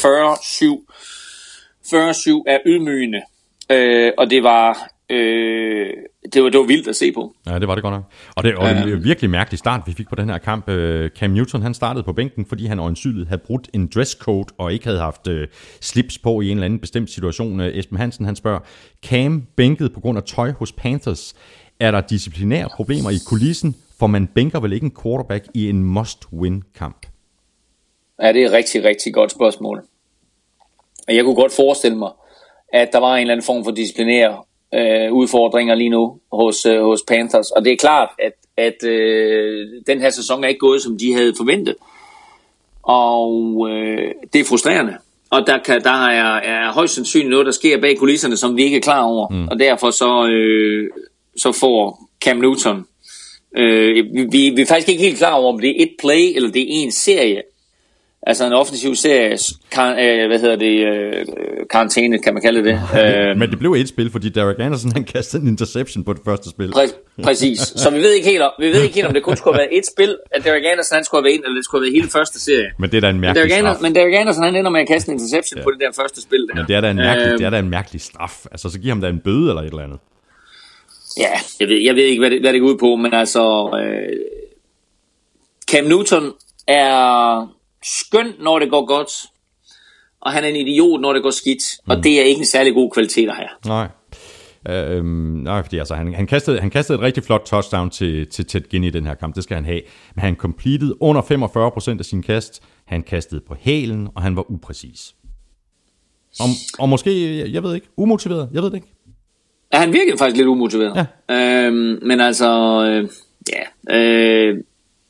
40-7 1.95 2.43
er 2.47 2.59
ydmygende, 2.67 3.23
øh, 3.71 4.13
og 4.19 4.31
det 4.31 4.43
var 4.43 4.91
øh, 5.11 5.93
det, 6.33 6.43
var, 6.43 6.49
det 6.49 6.61
var 6.61 6.67
vildt 6.67 6.89
at 6.89 6.97
se 6.97 7.13
på. 7.13 7.35
Ja, 7.47 7.59
det 7.59 7.69
var 7.69 7.75
det 7.75 7.83
godt 7.83 7.95
nok. 7.95 8.05
Og 8.37 8.45
det, 8.45 8.57
og 8.57 8.69
det 8.69 8.77
var 8.77 8.83
en 8.83 9.05
virkelig 9.05 9.31
mærkelig 9.31 9.59
start, 9.59 9.81
vi 9.87 9.93
fik 9.93 10.09
på 10.09 10.15
den 10.15 10.29
her 10.29 10.39
kamp. 10.39 10.69
Øh, 10.69 11.11
Cam 11.11 11.31
Newton, 11.31 11.63
han 11.63 11.75
startede 11.75 12.05
på 12.05 12.13
bænken, 12.13 12.47
fordi 12.47 12.67
han 12.67 12.79
øjensynligt 12.79 13.29
havde 13.29 13.43
brudt 13.47 13.71
en 13.75 13.91
dresscode, 13.95 14.55
og 14.59 14.73
ikke 14.73 14.85
havde 14.85 14.99
haft 14.99 15.29
uh, 15.29 15.35
slips 15.81 16.19
på 16.19 16.41
i 16.41 16.49
en 16.49 16.57
eller 16.57 16.65
anden 16.65 16.79
bestemt 16.79 17.11
situation. 17.11 17.61
Uh, 17.61 17.67
Esben 17.67 17.99
Hansen, 17.99 18.25
han 18.25 18.37
spørger, 18.37 18.59
Cam 19.03 19.47
bænket 19.57 19.93
på 19.93 20.01
grund 20.01 20.19
af 20.19 20.25
tøj 20.25 20.53
hos 20.53 20.73
Panthers. 20.73 21.35
Er 21.81 21.91
der 21.91 22.01
disciplinære 22.01 22.69
problemer 22.77 23.11
i 23.11 23.19
kulissen? 23.27 23.77
For 23.99 24.07
man 24.07 24.27
bænker 24.27 24.61
vel 24.61 24.73
ikke 24.73 24.85
en 24.85 24.97
quarterback 25.03 25.45
i 25.55 25.69
en 25.69 25.83
must-win-kamp? 25.83 27.07
Ja, 28.23 28.33
det 28.33 28.43
er 28.43 28.47
et 28.47 28.53
rigtig, 28.53 28.85
rigtig 28.85 29.15
godt 29.15 29.31
spørgsmål. 29.31 29.83
Og 31.09 31.17
jeg 31.17 31.25
kunne 31.25 31.35
godt 31.35 31.53
forestille 31.53 31.99
mig, 31.99 32.11
at 32.73 32.89
der 32.93 32.99
var 32.99 33.15
en 33.15 33.21
eller 33.21 33.33
anden 33.35 33.47
form 33.47 33.65
for 33.65 33.71
disciplinære 33.71 34.43
øh, 34.75 35.13
udfordringer 35.13 35.75
lige 35.75 35.91
nu 35.91 36.19
hos, 36.33 36.67
øh, 36.67 36.83
hos 36.83 37.03
Panthers. 37.09 37.51
Og 37.51 37.65
det 37.65 37.73
er 37.73 37.77
klart, 37.77 38.09
at, 38.19 38.33
at 38.57 38.85
øh, 38.85 39.67
den 39.87 40.01
her 40.01 40.11
sæson 40.11 40.45
er 40.45 40.49
ikke 40.49 40.59
gået, 40.59 40.83
som 40.83 40.99
de 40.99 41.15
havde 41.15 41.35
forventet. 41.37 41.75
Og 42.83 43.69
øh, 43.71 44.13
det 44.33 44.41
er 44.41 44.45
frustrerende. 44.45 44.97
Og 45.31 45.47
der, 45.47 45.59
kan, 45.59 45.83
der 45.83 46.07
er, 46.07 46.37
er 46.37 46.73
højst 46.73 46.95
sandsynligt 46.95 47.31
noget, 47.31 47.47
der 47.47 47.53
sker 47.53 47.81
bag 47.81 47.99
kulisserne, 47.99 48.37
som 48.37 48.57
vi 48.57 48.63
ikke 48.63 48.77
er 48.77 48.81
klar 48.81 49.03
over. 49.03 49.29
Mm. 49.29 49.49
Og 49.49 49.59
derfor 49.59 49.91
så, 49.91 50.27
øh, 50.27 50.91
så 51.37 51.53
får 51.53 52.09
Cam 52.25 52.37
Newton... 52.37 52.87
Øh, 53.57 54.07
vi, 54.33 54.51
vi 54.51 54.63
er 54.63 54.67
faktisk 54.67 54.89
ikke 54.89 55.03
helt 55.03 55.19
klar 55.19 55.33
over, 55.33 55.53
om 55.53 55.61
det 55.61 55.71
er 55.71 55.83
et 55.83 55.93
play, 55.99 56.37
eller 56.37 56.51
det 56.51 56.63
er 56.63 56.67
en 56.69 56.93
serie, 56.93 57.43
Altså 58.27 58.47
en 58.47 58.53
offensiv 58.53 58.95
serie, 58.95 59.39
kar, 59.71 59.91
øh, 59.91 60.27
hvad 60.27 60.39
hedder 60.41 60.57
det, 60.57 60.87
øh, 60.87 61.27
karantæne, 61.71 62.19
kan 62.19 62.35
man 62.35 62.43
kalde 62.43 62.65
det. 62.65 62.81
Øh, 63.05 63.37
Men 63.39 63.51
det 63.51 63.59
blev 63.59 63.73
et 63.73 63.89
spil, 63.89 64.11
fordi 64.11 64.29
Derek 64.29 64.57
Anderson 64.61 64.93
han 64.93 65.05
kastede 65.05 65.43
en 65.43 65.49
interception 65.49 66.05
på 66.05 66.13
det 66.13 66.21
første 66.25 66.51
spil. 66.51 66.73
Præ- 66.77 67.23
præcis. 67.23 67.59
Så 67.61 67.91
vi 67.91 67.99
ved 67.99 68.13
ikke 68.13 68.29
helt, 68.29 68.43
om, 68.43 68.51
vi 68.59 68.67
ved 68.67 68.83
ikke 68.83 68.95
helt, 68.95 69.07
om 69.07 69.15
det 69.15 69.23
kun 69.23 69.37
skulle 69.37 69.55
have 69.55 69.59
været 69.61 69.79
et 69.79 69.85
spil, 69.95 70.17
at 70.31 70.45
Derek 70.45 70.65
Anderson 70.73 70.95
han 70.97 71.05
skulle 71.05 71.19
have 71.19 71.25
været 71.25 71.35
en, 71.35 71.45
eller 71.45 71.57
det 71.57 71.65
skulle 71.65 71.81
have 71.81 71.87
været 71.93 72.03
hele 72.03 72.11
første 72.11 72.41
serie. 72.41 72.71
Men 72.79 72.91
det 72.91 72.97
er 72.97 73.01
da 73.01 73.09
en 73.09 73.15
Men 73.15 73.21
mærkelig 73.21 73.41
Derek, 73.41 73.51
straf. 73.51 73.59
Anderson, 73.59 73.83
men 73.83 73.95
Derek 73.95 74.15
Anderson 74.21 74.45
han 74.45 74.57
ender 74.57 74.71
med 74.71 74.81
at 74.81 74.89
kaste 74.89 75.09
en 75.09 75.15
interception 75.19 75.59
ja. 75.59 75.65
på 75.65 75.71
det 75.71 75.81
der 75.81 75.91
første 76.03 76.23
spil. 76.23 76.41
Der. 76.49 76.55
Men 76.55 76.65
det 76.69 76.77
er 76.77 76.81
da 76.81 76.91
en 76.91 76.97
mærkelig, 76.97 77.29
Øhm, 77.29 77.39
det 77.39 77.47
er 77.47 77.51
da 77.51 77.59
en 77.59 77.71
mærkelig 77.71 78.01
straf. 78.01 78.35
Altså, 78.53 78.71
så 78.71 78.79
giver 78.81 78.95
ham 78.95 79.01
da 79.01 79.09
en 79.09 79.21
bøde 79.25 79.49
eller 79.51 79.63
et 79.63 79.67
eller 79.75 79.85
andet. 79.89 79.99
Ja, 81.19 81.33
jeg 81.61 81.69
ved, 81.69 81.79
jeg 81.89 81.95
ved 81.97 82.03
ikke, 82.05 82.21
hvad 82.21 82.31
det, 82.31 82.41
hvad 82.41 82.53
det 82.53 82.61
går 82.61 82.69
ud 82.69 82.79
på, 82.79 82.97
men 82.97 83.15
altså... 83.15 83.43
Øh, 83.83 84.17
Cam 85.71 85.85
Newton 85.85 86.33
er 86.67 87.55
skøn, 87.85 88.33
når 88.41 88.59
det 88.59 88.71
går 88.71 88.87
godt, 88.87 89.11
og 90.21 90.33
han 90.33 90.45
er 90.45 90.49
en 90.49 90.57
idiot, 90.57 91.01
når 91.01 91.13
det 91.13 91.23
går 91.23 91.31
skidt, 91.31 91.63
mm. 91.87 91.91
og 91.91 92.05
det 92.05 92.21
er 92.21 92.25
ikke 92.25 92.39
en 92.39 92.47
særlig 92.47 92.75
god 92.75 92.91
kvalitet 92.91 93.29
at 93.29 93.37
have. 93.37 93.49
Nej. 93.67 93.89
Øh, 94.69 94.97
øhm, 94.97 95.07
nej, 95.45 95.63
fordi 95.63 95.79
altså, 95.79 95.95
han, 95.95 96.15
han, 96.15 96.27
kastede, 96.27 96.61
han 96.61 96.71
kastede 96.71 96.99
et 96.99 97.03
rigtig 97.03 97.25
flot 97.25 97.43
touchdown 97.47 97.91
til, 97.91 98.27
til 98.27 98.47
Ted 98.47 98.61
Ginn 98.61 98.85
i 98.85 98.91
den 98.91 99.07
her 99.07 99.15
kamp, 99.15 99.35
det 99.35 99.45
skal 99.45 99.55
han 99.55 99.65
have. 99.65 99.81
Men 100.15 100.21
han 100.21 100.37
completed 100.37 100.93
under 101.01 101.23
45% 101.95 101.99
af 101.99 102.05
sin 102.05 102.23
kast, 102.23 102.63
han 102.85 103.03
kastede 103.03 103.41
på 103.49 103.57
hælen, 103.61 104.09
og 104.15 104.23
han 104.23 104.37
var 104.37 104.51
upræcis. 104.51 105.15
Og, 106.41 106.47
og 106.79 106.89
måske, 106.89 107.53
jeg 107.53 107.63
ved 107.63 107.75
ikke, 107.75 107.87
umotiveret, 107.97 108.49
jeg 108.53 108.63
ved 108.63 108.71
det 108.71 108.77
ikke. 108.77 108.95
Ja, 109.73 109.79
han 109.79 109.93
virkede 109.93 110.19
faktisk 110.19 110.37
lidt 110.37 110.49
umotiveret. 110.49 111.07
Ja. 111.29 111.67
Øhm, 111.67 111.99
men 112.03 112.21
altså, 112.21 112.49
øh, 112.85 113.09
ja, 113.53 113.97
øh, 113.97 114.65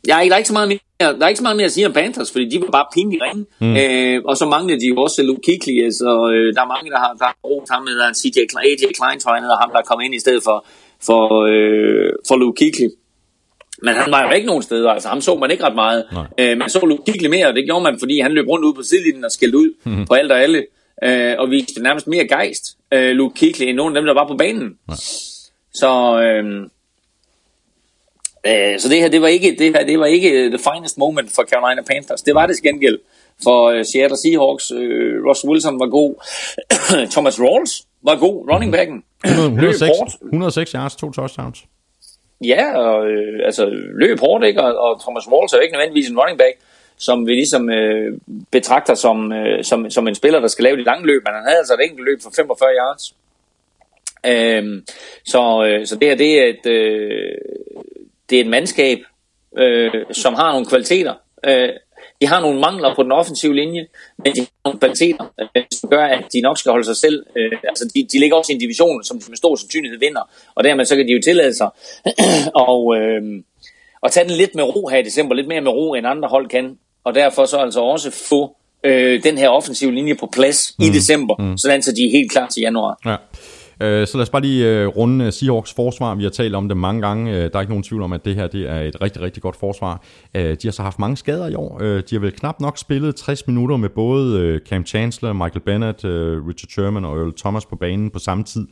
jeg 0.07 0.17
er 0.17 0.21
ikke, 0.21 0.31
der, 0.31 0.35
er 0.35 0.39
ikke 0.39 0.49
så 0.49 0.53
meget 0.53 0.69
mere, 0.69 0.79
der 1.01 1.25
er 1.25 1.29
ikke 1.29 1.39
så 1.39 1.43
meget 1.43 1.57
mere 1.57 1.71
at 1.71 1.73
sige 1.73 1.87
om 1.87 1.93
Panthers, 1.93 2.33
fordi 2.33 2.49
de 2.49 2.61
var 2.61 2.71
bare 2.79 2.87
pinligt 2.95 3.23
ringe. 3.23 3.47
Mm. 3.59 3.77
Øh, 3.77 4.23
og 4.25 4.37
så 4.37 4.47
manglede 4.47 4.81
de 4.81 4.87
jo 4.87 4.97
også 4.97 5.23
Luke 5.23 5.41
Kuechly, 5.47 5.91
så 5.91 6.11
øh, 6.33 6.55
der 6.55 6.63
er 6.63 6.71
mange, 6.75 6.91
der 6.91 6.99
har, 7.05 7.13
der 7.21 7.25
har 7.25 7.37
rost 7.45 7.73
ham 7.73 7.83
med 7.83 7.93
en 8.09 8.15
CJ 8.15 8.39
Klein, 8.51 8.65
AJ 8.71 8.85
Klein, 8.99 9.21
tror 9.21 9.35
jeg, 9.37 9.45
og 9.55 9.59
ham, 9.63 9.71
der 9.73 9.79
er 9.79 9.89
kommet 9.91 10.05
ind 10.05 10.15
i 10.15 10.19
stedet 10.25 10.43
for, 10.49 10.67
for, 11.07 11.23
øh, 11.53 12.13
for 12.29 12.37
Luke 12.37 12.57
Kuechly. 12.59 12.89
Men 13.83 13.95
han 13.95 14.13
var 14.13 14.21
jo 14.27 14.31
ikke 14.31 14.47
nogen 14.47 14.63
steder, 14.63 14.91
altså 14.91 15.09
ham 15.09 15.21
så 15.21 15.35
man 15.35 15.51
ikke 15.51 15.65
ret 15.65 15.75
meget. 15.75 16.05
Øh, 16.39 16.59
man 16.59 16.69
så 16.69 16.87
Luke 16.87 17.03
Kuechly 17.07 17.29
mere, 17.29 17.47
og 17.47 17.55
det 17.55 17.65
gjorde 17.65 17.83
man, 17.83 17.99
fordi 17.99 18.21
han 18.21 18.33
løb 18.33 18.47
rundt 18.49 18.65
ud 18.65 18.75
på 18.75 18.83
sidelinjen 18.83 19.25
og 19.25 19.31
skældte 19.31 19.59
ud 19.59 19.71
mm. 19.85 20.07
på 20.07 20.15
alt 20.15 20.33
og 20.33 20.43
alle, 20.43 20.67
øh, 21.05 21.35
og 21.39 21.51
viste 21.51 21.83
nærmest 21.83 22.07
mere 22.07 22.27
gejst, 22.29 22.65
øh, 22.95 23.11
Luke 23.11 23.35
Kuechly, 23.39 23.65
end 23.67 23.77
nogen 23.77 23.97
af 23.97 24.01
dem, 24.01 24.07
der 24.07 24.15
var 24.15 24.29
på 24.29 24.37
banen. 24.37 24.69
Ja. 24.89 24.95
Så, 25.75 26.21
øh, 26.23 26.69
så 28.79 28.89
det 28.89 29.01
her, 29.01 29.09
det 29.09 29.23
var 29.23 29.29
ikke, 29.29 29.57
det 29.59 29.77
her, 29.77 29.85
det 29.85 29.99
var 29.99 30.07
ikke 30.07 30.51
the 30.51 30.59
finest 30.59 30.99
moment 30.99 31.31
for 31.35 31.43
Carolina 31.43 31.83
Panthers. 31.83 32.23
Det 32.23 32.35
var 32.35 32.47
det 32.47 32.57
til 32.57 32.65
gengæld 32.65 32.99
for 33.43 33.69
øh, 33.69 33.85
Seattle 33.85 34.19
Seahawks. 34.19 34.71
Øh, 34.71 35.25
Russell 35.29 35.51
Wilson 35.51 35.81
var 35.81 35.87
god. 35.87 36.15
Thomas 37.15 37.41
Rawls 37.41 37.73
var 38.03 38.17
god. 38.17 38.49
Running 38.53 38.73
backen. 38.73 39.05
106, 39.25 39.81
Løb 39.81 39.89
hårdt. 39.97 40.15
106 40.23 40.73
yards, 40.73 40.97
to 40.97 41.13
touchdowns. 41.13 41.65
Ja, 42.45 42.79
og, 42.79 43.07
øh, 43.07 43.41
altså 43.45 43.67
løb 43.99 44.21
hårdt, 44.21 44.45
ikke? 44.45 44.63
Og, 44.63 44.73
og 44.85 45.01
Thomas 45.01 45.29
Rawls 45.33 45.53
er 45.53 45.57
jo 45.59 45.63
ikke 45.63 45.73
nødvendigvis 45.73 46.11
en 46.11 46.19
running 46.19 46.39
back, 46.39 46.57
som 46.99 47.27
vi 47.27 47.33
ligesom 47.33 47.71
øh, 47.71 48.19
betragter 48.51 48.95
som, 48.95 49.33
øh, 49.33 49.65
som, 49.65 49.91
som 49.91 50.09
en 50.09 50.15
spiller, 50.15 50.41
der 50.41 50.49
skal 50.49 50.63
lave 50.63 50.77
de 50.77 50.85
lange 50.85 51.07
løb, 51.07 51.23
men 51.25 51.35
han 51.35 51.45
havde 51.45 51.59
altså 51.59 51.75
et 51.75 51.85
enkelt 51.85 52.05
løb 52.05 52.19
for 52.23 52.33
45 52.37 52.69
yards. 52.81 53.15
Øhm, 54.27 54.85
så, 55.25 55.65
øh, 55.67 55.87
så 55.87 55.97
det 55.97 56.09
her, 56.09 56.17
det 56.17 56.41
er 56.41 56.47
et, 56.47 56.67
øh, 56.67 57.37
det 58.31 58.37
er 58.37 58.41
et 58.41 58.51
mandskab, 58.51 58.99
øh, 59.59 59.93
som 60.13 60.35
har 60.35 60.53
nogle 60.53 60.67
kvaliteter. 60.67 61.15
Øh, 61.47 61.69
de 62.21 62.27
har 62.27 62.41
nogle 62.41 62.61
mangler 62.61 62.95
på 62.95 63.03
den 63.03 63.13
offensive 63.13 63.55
linje, 63.55 63.87
men 64.25 64.35
de 64.35 64.41
har 64.41 64.49
nogle 64.65 64.79
kvaliteter, 64.79 65.25
øh, 65.57 65.63
som 65.73 65.91
gør, 65.91 66.05
at 66.05 66.25
de 66.33 66.41
nok 66.41 66.59
skal 66.59 66.71
holde 66.71 66.85
sig 66.85 66.97
selv. 66.97 67.27
Øh, 67.37 67.53
altså 67.69 67.91
de, 67.95 68.09
de 68.13 68.19
ligger 68.19 68.37
også 68.37 68.53
i 68.53 68.55
en 68.55 68.61
division, 68.61 69.05
som 69.05 69.21
de 69.21 69.25
med 69.29 69.37
stor 69.37 69.57
sandsynlighed 69.57 69.99
vinder, 69.99 70.31
og 70.55 70.65
dermed 70.65 70.85
så 70.85 70.97
kan 70.97 71.07
de 71.07 71.13
jo 71.13 71.21
tillade 71.25 71.55
sig 71.55 71.71
og, 72.67 72.97
øh, 72.97 73.23
at 74.03 74.13
tage 74.13 74.29
den 74.29 74.37
lidt 74.37 74.55
med 74.55 74.65
ro 74.65 74.89
her 74.89 74.99
i 74.99 75.03
december, 75.03 75.35
lidt 75.35 75.49
mere 75.49 75.61
med 75.61 75.73
ro, 75.73 75.95
end 75.95 76.07
andre 76.07 76.29
hold 76.29 76.49
kan, 76.49 76.79
og 77.05 77.15
derfor 77.15 77.45
så 77.45 77.57
altså 77.57 77.81
også 77.81 78.11
få 78.11 78.57
øh, 78.85 79.23
den 79.23 79.39
her 79.39 79.49
offensive 79.49 79.95
linje 79.95 80.15
på 80.15 80.27
plads 80.27 80.75
mm. 80.79 80.85
i 80.85 80.89
december, 80.89 81.37
mm. 81.39 81.59
sådan 81.59 81.83
så 81.83 81.93
de 81.93 82.07
er 82.07 82.11
helt 82.11 82.33
klar 82.33 82.49
til 82.49 82.61
januar. 82.61 82.99
Ja. 83.07 83.17
Øh, 83.83 84.07
Så 84.07 84.17
lad 84.19 84.23
os 84.23 84.31
bare 84.31 84.43
lige 84.43 84.69
øh, 84.81 84.87
runde 84.87 85.25
øh, 85.25 85.33
Seahawks 85.33 85.75
forsvar. 85.75 86.15
Vi 86.15 86.23
har 86.23 86.31
talt 86.31 86.55
om 86.55 86.69
det 86.69 86.77
mange 86.77 87.01
gange. 87.03 87.31
Øh, 87.31 87.37
Der 87.43 87.57
er 87.57 87.61
ikke 87.61 87.73
nogen 87.73 87.83
tvivl 87.83 88.03
om, 88.03 88.13
at 88.13 88.25
det 88.25 88.35
her 88.35 88.47
det 88.47 88.71
er 88.71 88.81
et 88.81 89.01
rigtig, 89.03 89.23
rigtig 89.23 89.43
godt 89.43 89.57
forsvar. 89.57 90.03
Øh, 90.35 90.43
De 90.43 90.57
har 90.65 90.71
så 90.71 90.83
haft 90.83 90.99
mange 90.99 91.17
skader 91.17 91.49
i 91.49 91.55
år. 91.55 91.79
Øh, 91.83 92.03
De 92.11 92.15
har 92.17 92.21
vel 92.21 92.33
knap 92.33 92.61
nok 92.61 92.79
spillet 92.79 93.17
60 93.17 93.47
minutter 93.47 93.77
med 93.77 93.89
både 93.89 94.41
øh, 94.41 94.61
Cam 94.69 94.87
Chancellor, 94.87 95.33
Michael 95.33 95.61
Bennett, 95.61 96.05
øh, 96.05 96.47
Richard 96.47 96.69
Sherman 96.71 97.05
og 97.05 97.17
Earl 97.19 97.33
Thomas 97.37 97.67
på 97.67 97.77
banen 97.77 98.11
på 98.11 98.19
samme 98.19 98.45
tid. 98.45 98.67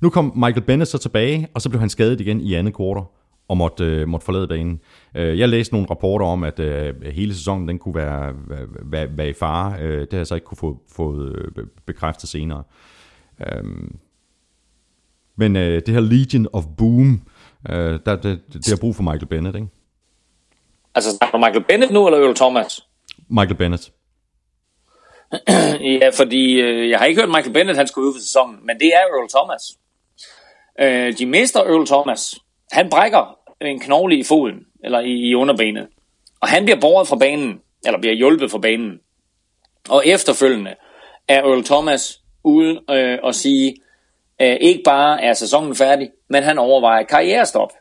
Nu 0.00 0.10
kom 0.10 0.32
Michael 0.36 0.62
Bennett 0.62 0.90
så 0.90 0.98
tilbage, 0.98 1.48
og 1.54 1.62
så 1.62 1.68
blev 1.68 1.80
han 1.80 1.88
skadet 1.90 2.20
igen 2.20 2.40
i 2.40 2.54
andet 2.54 2.74
kvartal 2.74 3.02
og 3.48 3.56
måtte, 3.56 3.84
øh, 3.84 4.08
måtte 4.08 4.24
forlade 4.24 4.48
banen. 4.48 4.80
Øh, 5.16 5.38
jeg 5.38 5.48
læste 5.48 5.74
nogle 5.74 5.86
rapporter 5.90 6.26
om, 6.26 6.44
at 6.44 6.60
øh, 6.60 6.94
hele 7.12 7.34
sæsonen 7.34 7.68
den 7.68 7.78
kunne 7.78 7.94
være, 7.94 8.32
være, 8.82 9.08
være, 9.16 9.28
i 9.28 9.32
fare. 9.32 9.82
Øh, 9.82 10.00
det 10.00 10.08
har 10.12 10.18
jeg 10.18 10.26
så 10.26 10.34
ikke 10.34 10.44
kunne 10.44 10.56
få, 10.58 10.80
få 10.96 11.22
øh, 11.24 11.66
bekræftet 11.86 12.28
senere. 12.28 12.62
Øhm, 13.52 13.96
men 15.36 15.56
øh, 15.56 15.82
det 15.86 15.94
her 15.94 16.00
Legion 16.00 16.46
of 16.52 16.64
Boom, 16.78 17.22
øh, 17.70 18.00
der, 18.06 18.16
det, 18.16 18.40
det 18.52 18.66
har 18.66 18.78
brug 18.80 18.96
for 18.96 19.02
Michael 19.02 19.26
Bennett, 19.26 19.56
ikke? 19.56 19.68
Altså 20.94 21.10
snakker 21.16 21.38
du 21.38 21.44
Michael 21.44 21.64
Bennett 21.64 21.92
nu, 21.92 22.06
eller 22.06 22.20
Earl 22.20 22.34
Thomas? 22.34 22.86
Michael 23.28 23.56
Bennett. 23.56 23.92
Ja, 26.00 26.10
fordi 26.14 26.60
øh, 26.60 26.90
jeg 26.90 26.98
har 26.98 27.06
ikke 27.06 27.20
hørt 27.20 27.30
Michael 27.30 27.52
Bennett, 27.52 27.78
han 27.78 27.86
skulle 27.86 28.08
ud 28.08 28.14
for 28.14 28.20
sæsonen, 28.20 28.56
men 28.66 28.80
det 28.80 28.86
er 28.86 29.00
Earl 29.00 29.28
Thomas. 29.28 29.62
Øh, 30.80 31.18
de 31.18 31.26
mister 31.26 31.60
Earl 31.60 31.86
Thomas. 31.86 32.34
Han 32.72 32.90
brækker 32.90 33.38
en 33.60 33.80
knogle 33.80 34.18
i 34.18 34.22
foden, 34.22 34.66
eller 34.84 35.00
i, 35.00 35.12
i 35.12 35.34
underbenet. 35.34 35.86
Og 36.40 36.48
han 36.48 36.64
bliver 36.64 36.80
båret 36.80 37.08
fra 37.08 37.16
banen, 37.16 37.60
eller 37.86 38.00
bliver 38.00 38.14
hjulpet 38.14 38.50
fra 38.50 38.58
banen. 38.58 39.00
Og 39.88 40.06
efterfølgende 40.06 40.74
er 41.28 41.42
Earl 41.42 41.64
Thomas 41.64 42.20
uden 42.44 42.78
øh, 42.90 43.18
at 43.24 43.34
sige, 43.34 43.76
øh, 44.42 44.56
ikke 44.60 44.82
bare 44.84 45.22
er 45.22 45.32
sæsonen 45.32 45.74
færdig, 45.74 46.10
men 46.28 46.42
han 46.42 46.58
overvejer 46.58 47.02
karrierestop. 47.02 47.72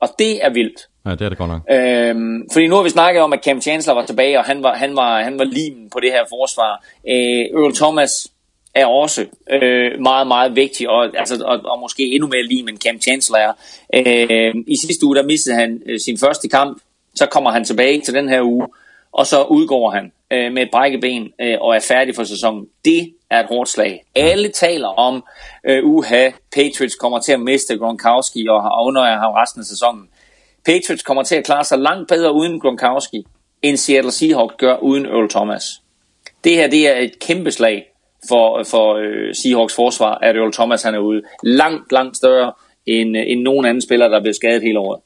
Og 0.00 0.08
det 0.18 0.44
er 0.44 0.50
vildt. 0.50 0.88
Ja, 1.06 1.10
det 1.10 1.20
er 1.22 1.28
det 1.28 1.38
godt 1.38 1.50
nok. 1.50 1.60
Øhm, 1.70 2.48
fordi 2.52 2.66
nu 2.66 2.74
har 2.74 2.82
vi 2.82 2.90
snakket 2.90 3.22
om, 3.22 3.32
at 3.32 3.44
Cam 3.44 3.60
Chancellor 3.60 3.94
var 3.94 4.06
tilbage, 4.06 4.38
og 4.38 4.44
han 4.44 4.62
var, 4.62 4.74
han 4.74 4.96
var, 4.96 5.22
han 5.22 5.38
var 5.38 5.44
limen 5.44 5.90
på 5.90 6.00
det 6.00 6.12
her 6.12 6.24
forsvar. 6.28 6.84
Øh, 7.08 7.62
Earl 7.62 7.74
Thomas 7.74 8.28
er 8.74 8.86
også 8.86 9.26
øh, 9.50 10.00
meget, 10.00 10.26
meget 10.26 10.56
vigtig, 10.56 10.88
og, 10.88 11.18
altså, 11.18 11.44
og, 11.44 11.60
og 11.64 11.80
måske 11.80 12.02
endnu 12.02 12.28
mere 12.28 12.42
lim, 12.42 12.68
end 12.68 12.78
Cam 12.78 13.00
Chancellor 13.00 13.38
er. 13.38 13.52
Øh, 13.94 14.54
I 14.66 14.76
sidste 14.76 15.06
uge, 15.06 15.16
der 15.16 15.22
mistede 15.22 15.56
han 15.56 15.82
øh, 15.86 16.00
sin 16.00 16.18
første 16.18 16.48
kamp, 16.48 16.82
så 17.14 17.26
kommer 17.26 17.50
han 17.50 17.64
tilbage 17.64 18.00
til 18.00 18.14
den 18.14 18.28
her 18.28 18.42
uge, 18.42 18.66
og 19.12 19.26
så 19.26 19.42
udgår 19.42 19.90
han 19.90 20.12
øh, 20.30 20.52
med 20.52 20.62
et 20.62 20.70
brækket 20.70 21.00
ben 21.00 21.32
øh, 21.40 21.56
og 21.60 21.76
er 21.76 21.80
færdig 21.80 22.14
for 22.14 22.24
sæsonen. 22.24 22.66
Det 22.84 23.12
er 23.30 23.40
et 23.40 23.46
hårdt 23.46 23.68
slag. 23.68 24.04
Alle 24.14 24.48
taler 24.48 24.88
om, 24.88 25.24
øh, 25.68 25.84
uha, 25.84 26.30
Patriots 26.54 26.94
kommer 26.94 27.18
til 27.20 27.32
at 27.32 27.40
miste 27.40 27.78
Gronkowski 27.78 28.46
og, 28.48 28.56
og 28.56 28.86
undrer 28.86 29.18
ham 29.18 29.32
resten 29.32 29.60
af 29.60 29.64
sæsonen. 29.64 30.08
Patriots 30.64 31.02
kommer 31.02 31.22
til 31.22 31.36
at 31.36 31.44
klare 31.44 31.64
sig 31.64 31.78
langt 31.78 32.08
bedre 32.08 32.32
uden 32.34 32.60
Gronkowski, 32.60 33.24
end 33.62 33.76
Seattle 33.76 34.12
Seahawks 34.12 34.54
gør 34.58 34.76
uden 34.76 35.06
Earl 35.06 35.28
Thomas. 35.28 35.64
Det 36.44 36.52
her 36.52 36.70
det 36.70 36.88
er 36.88 36.98
et 36.98 37.18
kæmpe 37.20 37.50
slag 37.50 37.84
for, 38.28 38.62
for 38.70 38.94
øh, 38.94 39.34
Seahawks 39.34 39.74
forsvar, 39.74 40.14
at 40.14 40.36
Earl 40.36 40.52
Thomas 40.52 40.82
han 40.82 40.94
er 40.94 40.98
ude. 40.98 41.22
Langt, 41.42 41.92
langt 41.92 42.16
større 42.16 42.52
end, 42.86 43.16
øh, 43.16 43.22
end 43.26 43.40
nogen 43.42 43.66
anden 43.66 43.82
spiller, 43.82 44.08
der 44.08 44.16
er 44.16 44.20
blevet 44.20 44.36
skadet 44.36 44.62
hele 44.62 44.78
året. 44.78 45.00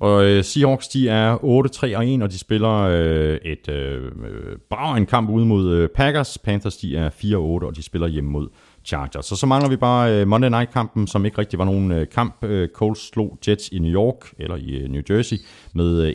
Og 0.00 0.24
øh, 0.24 0.44
Seahawks, 0.44 0.88
de 0.88 1.08
er 1.08 1.36
8-3 1.36 1.96
og 1.96 2.06
1, 2.08 2.22
og 2.22 2.30
de 2.30 2.38
spiller 2.38 2.80
øh, 2.80 3.38
et 3.44 3.68
øh, 3.68 4.04
øh 4.04 4.10
brav 4.70 4.96
en 4.96 5.06
kamp 5.06 5.30
ude 5.30 5.46
mod 5.46 5.72
øh, 5.72 5.88
Packers. 5.88 6.38
Panthers, 6.38 6.76
de 6.76 6.96
er 6.96 7.10
4-8, 7.10 7.36
og 7.66 7.76
de 7.76 7.82
spiller 7.82 8.08
hjemme 8.08 8.30
mod 8.30 8.48
Chargers. 8.84 9.26
Så 9.26 9.36
så 9.36 9.46
mangler 9.46 9.68
vi 9.68 9.76
bare 9.76 10.12
øh, 10.12 10.28
Monday 10.28 10.48
Night-kampen, 10.48 11.06
som 11.06 11.24
ikke 11.24 11.38
rigtig 11.38 11.58
var 11.58 11.64
nogen 11.64 11.92
øh, 11.92 12.06
kamp. 12.08 12.44
Øh, 12.44 12.68
Colts 12.68 13.08
slog 13.08 13.38
Jets 13.48 13.68
i 13.68 13.78
New 13.78 13.92
York, 13.92 14.32
eller 14.38 14.56
i 14.56 14.70
øh, 14.70 14.90
New 14.90 15.02
Jersey, 15.10 15.36
med 15.74 16.02
øh, 16.02 16.12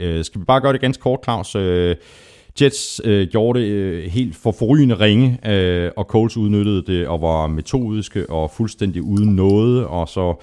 Øh, 0.02 0.24
skal 0.24 0.40
vi 0.40 0.44
bare 0.44 0.60
gøre 0.60 0.72
det 0.72 0.80
ganske 0.80 1.00
kort, 1.00 1.20
Claus? 1.24 1.54
Øh, 1.54 1.96
Jets 2.60 3.00
øh, 3.04 3.28
gjorde 3.28 3.60
det 3.60 3.66
øh, 3.66 4.10
helt 4.10 4.36
for 4.36 4.52
forrygende 4.52 4.94
ringe, 4.94 5.48
øh, 5.50 5.90
og 5.96 6.04
Coles 6.04 6.36
udnyttede 6.36 6.82
det 6.86 7.06
og 7.06 7.22
var 7.22 7.46
metodiske 7.46 8.30
og 8.30 8.50
fuldstændig 8.50 9.02
uden 9.02 9.36
noget. 9.36 9.86
Og 9.86 10.08
så, 10.08 10.34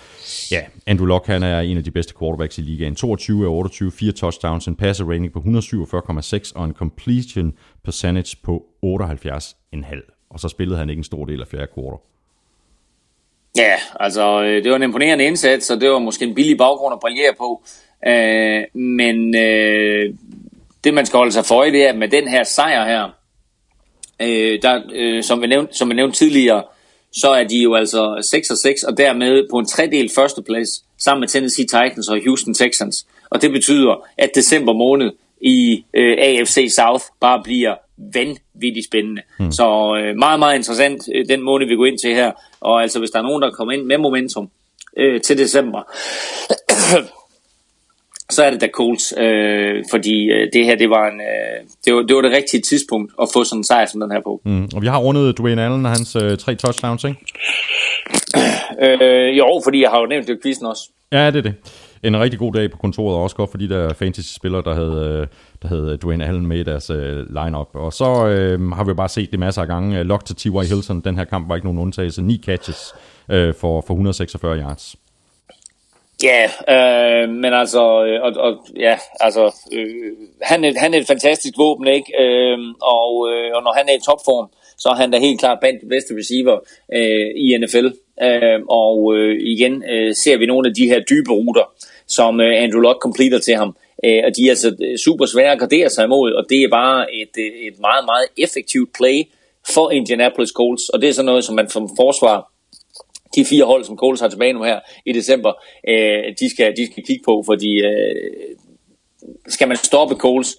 ja, 0.51 0.61
Andrew 0.87 1.07
Luck, 1.07 1.27
han 1.27 1.43
er 1.43 1.59
en 1.59 1.77
af 1.77 1.83
de 1.83 1.91
bedste 1.91 2.13
quarterbacks 2.19 2.57
i 2.57 2.61
ligaen. 2.61 2.95
22 2.95 3.45
af 3.45 3.49
28, 3.49 3.91
4 3.91 4.11
touchdowns, 4.11 4.67
en 4.67 4.75
passer 4.75 5.05
rating 5.05 5.33
på 5.33 5.39
147,6 5.39 6.51
og 6.55 6.65
en 6.65 6.73
completion 6.73 7.53
percentage 7.83 8.37
på 8.43 8.65
78,5. 8.85 10.18
Og 10.29 10.39
så 10.39 10.49
spillede 10.49 10.79
han 10.79 10.89
ikke 10.89 10.99
en 10.99 11.03
stor 11.03 11.25
del 11.25 11.41
af 11.41 11.47
fjerde 11.47 11.67
kvartal. 11.73 11.99
Ja, 13.57 13.75
altså 13.99 14.41
øh, 14.41 14.63
det 14.63 14.69
var 14.71 14.75
en 14.75 14.83
imponerende 14.83 15.25
indsats, 15.25 15.69
og 15.69 15.81
det 15.81 15.89
var 15.89 15.99
måske 15.99 16.25
en 16.25 16.35
billig 16.35 16.57
baggrund 16.57 16.93
at 16.93 16.99
brillere 16.99 17.33
på. 17.37 17.63
Øh, 18.07 18.63
men 18.81 19.35
øh, 19.35 20.13
det 20.83 20.93
man 20.93 21.05
skal 21.05 21.17
holde 21.17 21.31
sig 21.31 21.45
for 21.45 21.63
i, 21.63 21.71
det 21.71 21.83
er, 21.83 21.89
at 21.89 21.97
med 21.97 22.07
den 22.07 22.27
her 22.27 22.43
sejr 22.43 22.85
her, 22.85 23.09
øh, 24.21 24.61
der, 24.61 24.81
øh, 24.93 25.23
som, 25.23 25.41
vi 25.41 25.47
nævnte, 25.47 25.73
som 25.73 25.89
vi 25.89 25.93
nævnte 25.93 26.17
tidligere, 26.17 26.63
så 27.11 27.29
er 27.29 27.43
de 27.43 27.57
jo 27.57 27.75
altså 27.75 28.27
6 28.31 28.49
og 28.51 28.57
6, 28.57 28.83
og 28.83 28.97
dermed 28.97 29.47
på 29.51 29.57
en 29.59 29.65
tredel 29.65 30.11
førsteplads, 30.15 30.85
sammen 30.97 31.19
med 31.19 31.27
Tennessee 31.27 31.65
Titans 31.65 32.09
og 32.09 32.19
Houston 32.25 32.53
Texans. 32.53 33.07
Og 33.29 33.41
det 33.41 33.51
betyder, 33.51 34.07
at 34.17 34.31
december 34.35 34.73
måned 34.73 35.11
i 35.41 35.85
øh, 35.93 36.17
AFC 36.19 36.73
South 36.75 37.03
bare 37.19 37.43
bliver 37.43 37.75
vanvittigt 38.13 38.85
spændende. 38.85 39.21
Mm. 39.39 39.51
Så 39.51 39.95
øh, 40.01 40.15
meget, 40.15 40.39
meget 40.39 40.55
interessant 40.55 41.01
øh, 41.15 41.25
den 41.29 41.41
måned, 41.41 41.67
vi 41.67 41.75
går 41.75 41.85
ind 41.85 41.99
til 41.99 42.13
her. 42.15 42.31
Og 42.61 42.81
altså, 42.81 42.99
hvis 42.99 43.09
der 43.11 43.19
er 43.19 43.23
nogen, 43.23 43.41
der 43.41 43.51
kommer 43.51 43.73
ind 43.73 43.85
med 43.85 43.97
momentum 43.97 44.49
øh, 44.97 45.21
til 45.21 45.37
december, 45.37 45.81
så 48.35 48.43
er 48.43 48.49
det 48.49 48.61
da 48.61 48.67
Colts, 48.73 49.13
øh, 49.17 49.83
fordi 49.91 50.31
øh, 50.31 50.47
det 50.53 50.65
her, 50.65 50.75
det 50.75 50.89
var, 50.89 51.07
en, 51.07 51.21
øh, 51.21 51.67
det, 51.85 51.93
var, 51.93 52.01
det 52.01 52.15
var 52.15 52.21
det 52.21 52.31
rigtige 52.31 52.61
tidspunkt 52.61 53.13
at 53.21 53.27
få 53.33 53.43
sådan 53.43 53.59
en 53.59 53.63
sejr 53.63 53.85
som 53.85 53.99
den 53.99 54.11
her 54.11 54.21
på. 54.21 54.41
Mm. 54.45 54.69
Og 54.75 54.81
vi 54.81 54.87
har 54.87 54.97
rundet 54.97 55.37
Dwayne 55.37 55.63
Allen 55.63 55.85
og 55.85 55.91
hans 55.91 56.15
øh, 56.15 56.37
tre 56.37 56.55
touchdowns, 56.55 57.03
ikke? 57.03 57.19
Øh, 58.81 59.37
jo, 59.37 59.61
fordi 59.63 59.81
jeg 59.81 59.89
har 59.89 59.99
jo 59.99 60.05
nævnt 60.05 60.27
det 60.27 60.33
i 60.33 60.41
quizzen 60.43 60.65
også. 60.65 60.89
Ja, 61.11 61.31
det 61.31 61.35
er 61.35 61.41
det. 61.41 61.53
En 62.03 62.19
rigtig 62.19 62.39
god 62.39 62.53
dag 62.53 62.71
på 62.71 62.77
kontoret, 62.77 63.15
og 63.15 63.23
også 63.23 63.35
godt 63.35 63.51
for 63.51 63.57
de 63.57 63.69
der 63.69 63.93
fantasy-spillere, 63.93 64.61
der 64.61 64.73
havde, 64.73 65.19
øh, 65.21 65.27
der 65.61 65.67
havde 65.67 65.91
øh, 65.91 65.97
Dwayne 65.97 66.25
Allen 66.25 66.47
med 66.47 66.57
i 66.57 66.63
deres 66.63 66.89
øh, 66.89 67.17
lineup. 67.17 67.69
Og 67.73 67.93
så 67.93 68.27
øh, 68.27 68.71
har 68.71 68.83
vi 68.83 68.93
bare 68.93 69.09
set 69.09 69.31
det 69.31 69.39
masser 69.39 69.61
af 69.61 69.67
gange. 69.67 69.99
Øh, 69.99 70.05
Lock 70.05 70.25
til 70.25 70.35
T.Y. 70.35 70.67
Hilton, 70.69 71.01
den 71.01 71.17
her 71.17 71.23
kamp 71.23 71.49
var 71.49 71.55
ikke 71.55 71.67
nogen 71.67 71.79
undtagelse. 71.79 72.21
Ni 72.21 72.41
catches 72.45 72.93
øh, 73.29 73.53
for, 73.53 73.81
for 73.81 73.93
146 73.93 74.57
yards. 74.59 74.95
Ja, 76.23 76.43
øh, 76.73 77.29
men 77.29 77.53
altså, 77.53 77.81
og, 78.23 78.31
og, 78.35 78.57
ja, 78.77 78.97
altså 79.19 79.55
øh, 79.73 80.11
han, 80.41 80.65
er, 80.65 80.73
han 80.77 80.93
er 80.93 80.97
et 80.97 81.07
fantastisk 81.07 81.53
våben, 81.57 81.87
ikke? 81.87 82.13
Øh, 82.23 82.57
og, 82.81 83.29
øh, 83.31 83.51
og 83.55 83.63
når 83.63 83.77
han 83.77 83.89
er 83.89 83.93
i 83.93 84.05
topform, 84.05 84.49
så 84.77 84.89
er 84.89 84.95
han 84.95 85.11
da 85.11 85.17
helt 85.19 85.39
klart 85.39 85.59
blandt 85.59 85.81
de 85.81 85.87
bedste 85.87 86.13
receiver 86.19 86.57
øh, 86.93 87.27
i 87.35 87.57
NFL. 87.57 87.87
Øh, 88.23 88.59
og 88.69 89.15
øh, 89.15 89.39
igen 89.41 89.83
øh, 89.83 90.15
ser 90.15 90.37
vi 90.37 90.45
nogle 90.45 90.67
af 90.69 90.73
de 90.75 90.87
her 90.87 90.99
dybe 90.99 91.31
ruter, 91.31 91.73
som 92.09 92.41
øh, 92.41 92.63
Andrew 92.63 92.81
Luck 92.81 92.99
completer 93.01 93.39
til 93.39 93.55
ham. 93.55 93.75
Øh, 94.05 94.21
og 94.25 94.31
de 94.35 94.45
er 94.45 94.49
altså 94.49 94.75
øh, 94.81 94.97
super 94.97 95.25
svære 95.25 95.51
at 95.51 95.59
gardere 95.59 95.89
sig 95.89 96.03
imod, 96.05 96.31
og 96.33 96.45
det 96.49 96.63
er 96.63 96.69
bare 96.69 97.15
et, 97.15 97.33
øh, 97.39 97.67
et 97.67 97.79
meget, 97.79 98.05
meget 98.05 98.27
effektivt 98.37 98.89
play 98.97 99.23
for 99.75 99.91
Indianapolis 99.91 100.49
Colts. 100.49 100.89
Og 100.89 101.01
det 101.01 101.09
er 101.09 101.13
sådan 101.13 101.25
noget, 101.25 101.43
som 101.43 101.55
man 101.55 101.69
som 101.69 101.89
forsvar 101.99 102.51
de 103.35 103.45
fire 103.45 103.65
hold, 103.65 103.83
som 103.83 103.97
Coles 103.97 104.21
har 104.21 104.27
tilbage 104.27 104.53
nu 104.53 104.63
her 104.63 104.79
i 105.05 105.11
december, 105.11 105.53
øh, 105.89 106.23
de, 106.39 106.49
skal, 106.49 106.73
de 106.77 106.91
skal 106.91 107.03
kigge 107.03 107.23
på, 107.25 107.43
fordi 107.45 107.81
øh, 107.81 108.55
skal 109.47 109.67
man 109.67 109.77
stoppe 109.77 110.15
Coles, 110.15 110.57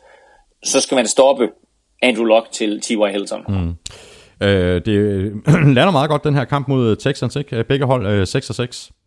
så 0.65 0.81
skal 0.81 0.95
man 0.95 1.07
stoppe 1.07 1.49
Andrew 2.03 2.25
Luck 2.25 2.53
til 2.53 2.81
T.Y. 2.81 3.11
Hilton. 3.13 3.45
Mm. 3.49 3.75
Øh, 4.47 4.85
det 4.85 5.33
lander 5.77 5.91
meget 5.91 6.11
godt, 6.11 6.25
den 6.25 6.35
her 6.35 6.45
kamp 6.45 6.69
mod 6.69 6.97
Texans, 6.97 7.37
ikke? 7.37 7.65
Begge 7.65 7.87
hold 7.87 8.07
øh, 8.07 8.23
6-6. 8.23 9.00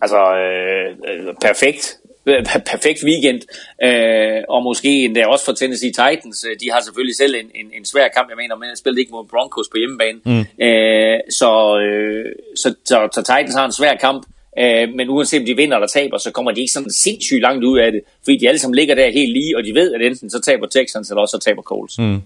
Altså, 0.00 0.20
øh, 0.36 1.34
perfekt. 1.40 1.96
Perfekt 2.72 3.04
weekend, 3.04 3.40
øh, 3.82 4.42
og 4.48 4.62
måske 4.62 5.04
endda 5.04 5.26
også 5.26 5.44
for 5.44 5.52
Tennessee 5.52 5.90
Titans. 5.90 6.44
De 6.60 6.70
har 6.70 6.80
selvfølgelig 6.80 7.16
selv 7.16 7.34
en, 7.34 7.50
en, 7.54 7.66
en 7.78 7.84
svær 7.84 8.08
kamp, 8.08 8.28
jeg 8.28 8.36
mener, 8.36 8.56
men 8.56 8.68
jeg 8.68 8.78
spillede 8.78 9.00
ikke 9.00 9.12
mod 9.12 9.24
Broncos 9.30 9.68
på 9.72 9.76
hjemmebane. 9.78 10.18
Mm. 10.24 10.64
Øh, 10.66 11.18
så, 11.30 11.50
øh, 11.84 12.32
så, 12.56 12.74
så, 12.84 13.08
så 13.14 13.22
Titans 13.22 13.54
har 13.54 13.64
en 13.64 13.72
svær 13.72 13.94
kamp, 13.94 14.26
øh, 14.58 14.88
men 14.96 15.08
uanset 15.08 15.40
om 15.40 15.46
de 15.46 15.56
vinder 15.56 15.76
eller 15.76 15.88
taber, 15.88 16.18
så 16.18 16.30
kommer 16.30 16.52
de 16.52 16.60
ikke 16.60 16.72
sådan 16.72 16.90
sindssygt 16.90 17.42
langt 17.42 17.64
ud 17.64 17.78
af 17.78 17.92
det, 17.92 18.00
fordi 18.24 18.36
de 18.36 18.48
alle 18.48 18.58
sammen 18.58 18.74
ligger 18.74 18.94
der 18.94 19.10
helt 19.10 19.32
lige, 19.32 19.56
og 19.56 19.64
de 19.64 19.74
ved, 19.74 19.94
at 19.94 20.02
enten 20.02 20.30
så 20.30 20.40
taber 20.40 20.66
Texans, 20.66 21.10
eller 21.10 21.20
også 21.20 21.38
så 21.38 21.44
taber 21.44 21.62
Coles. 21.62 21.98
Mm. 21.98 22.22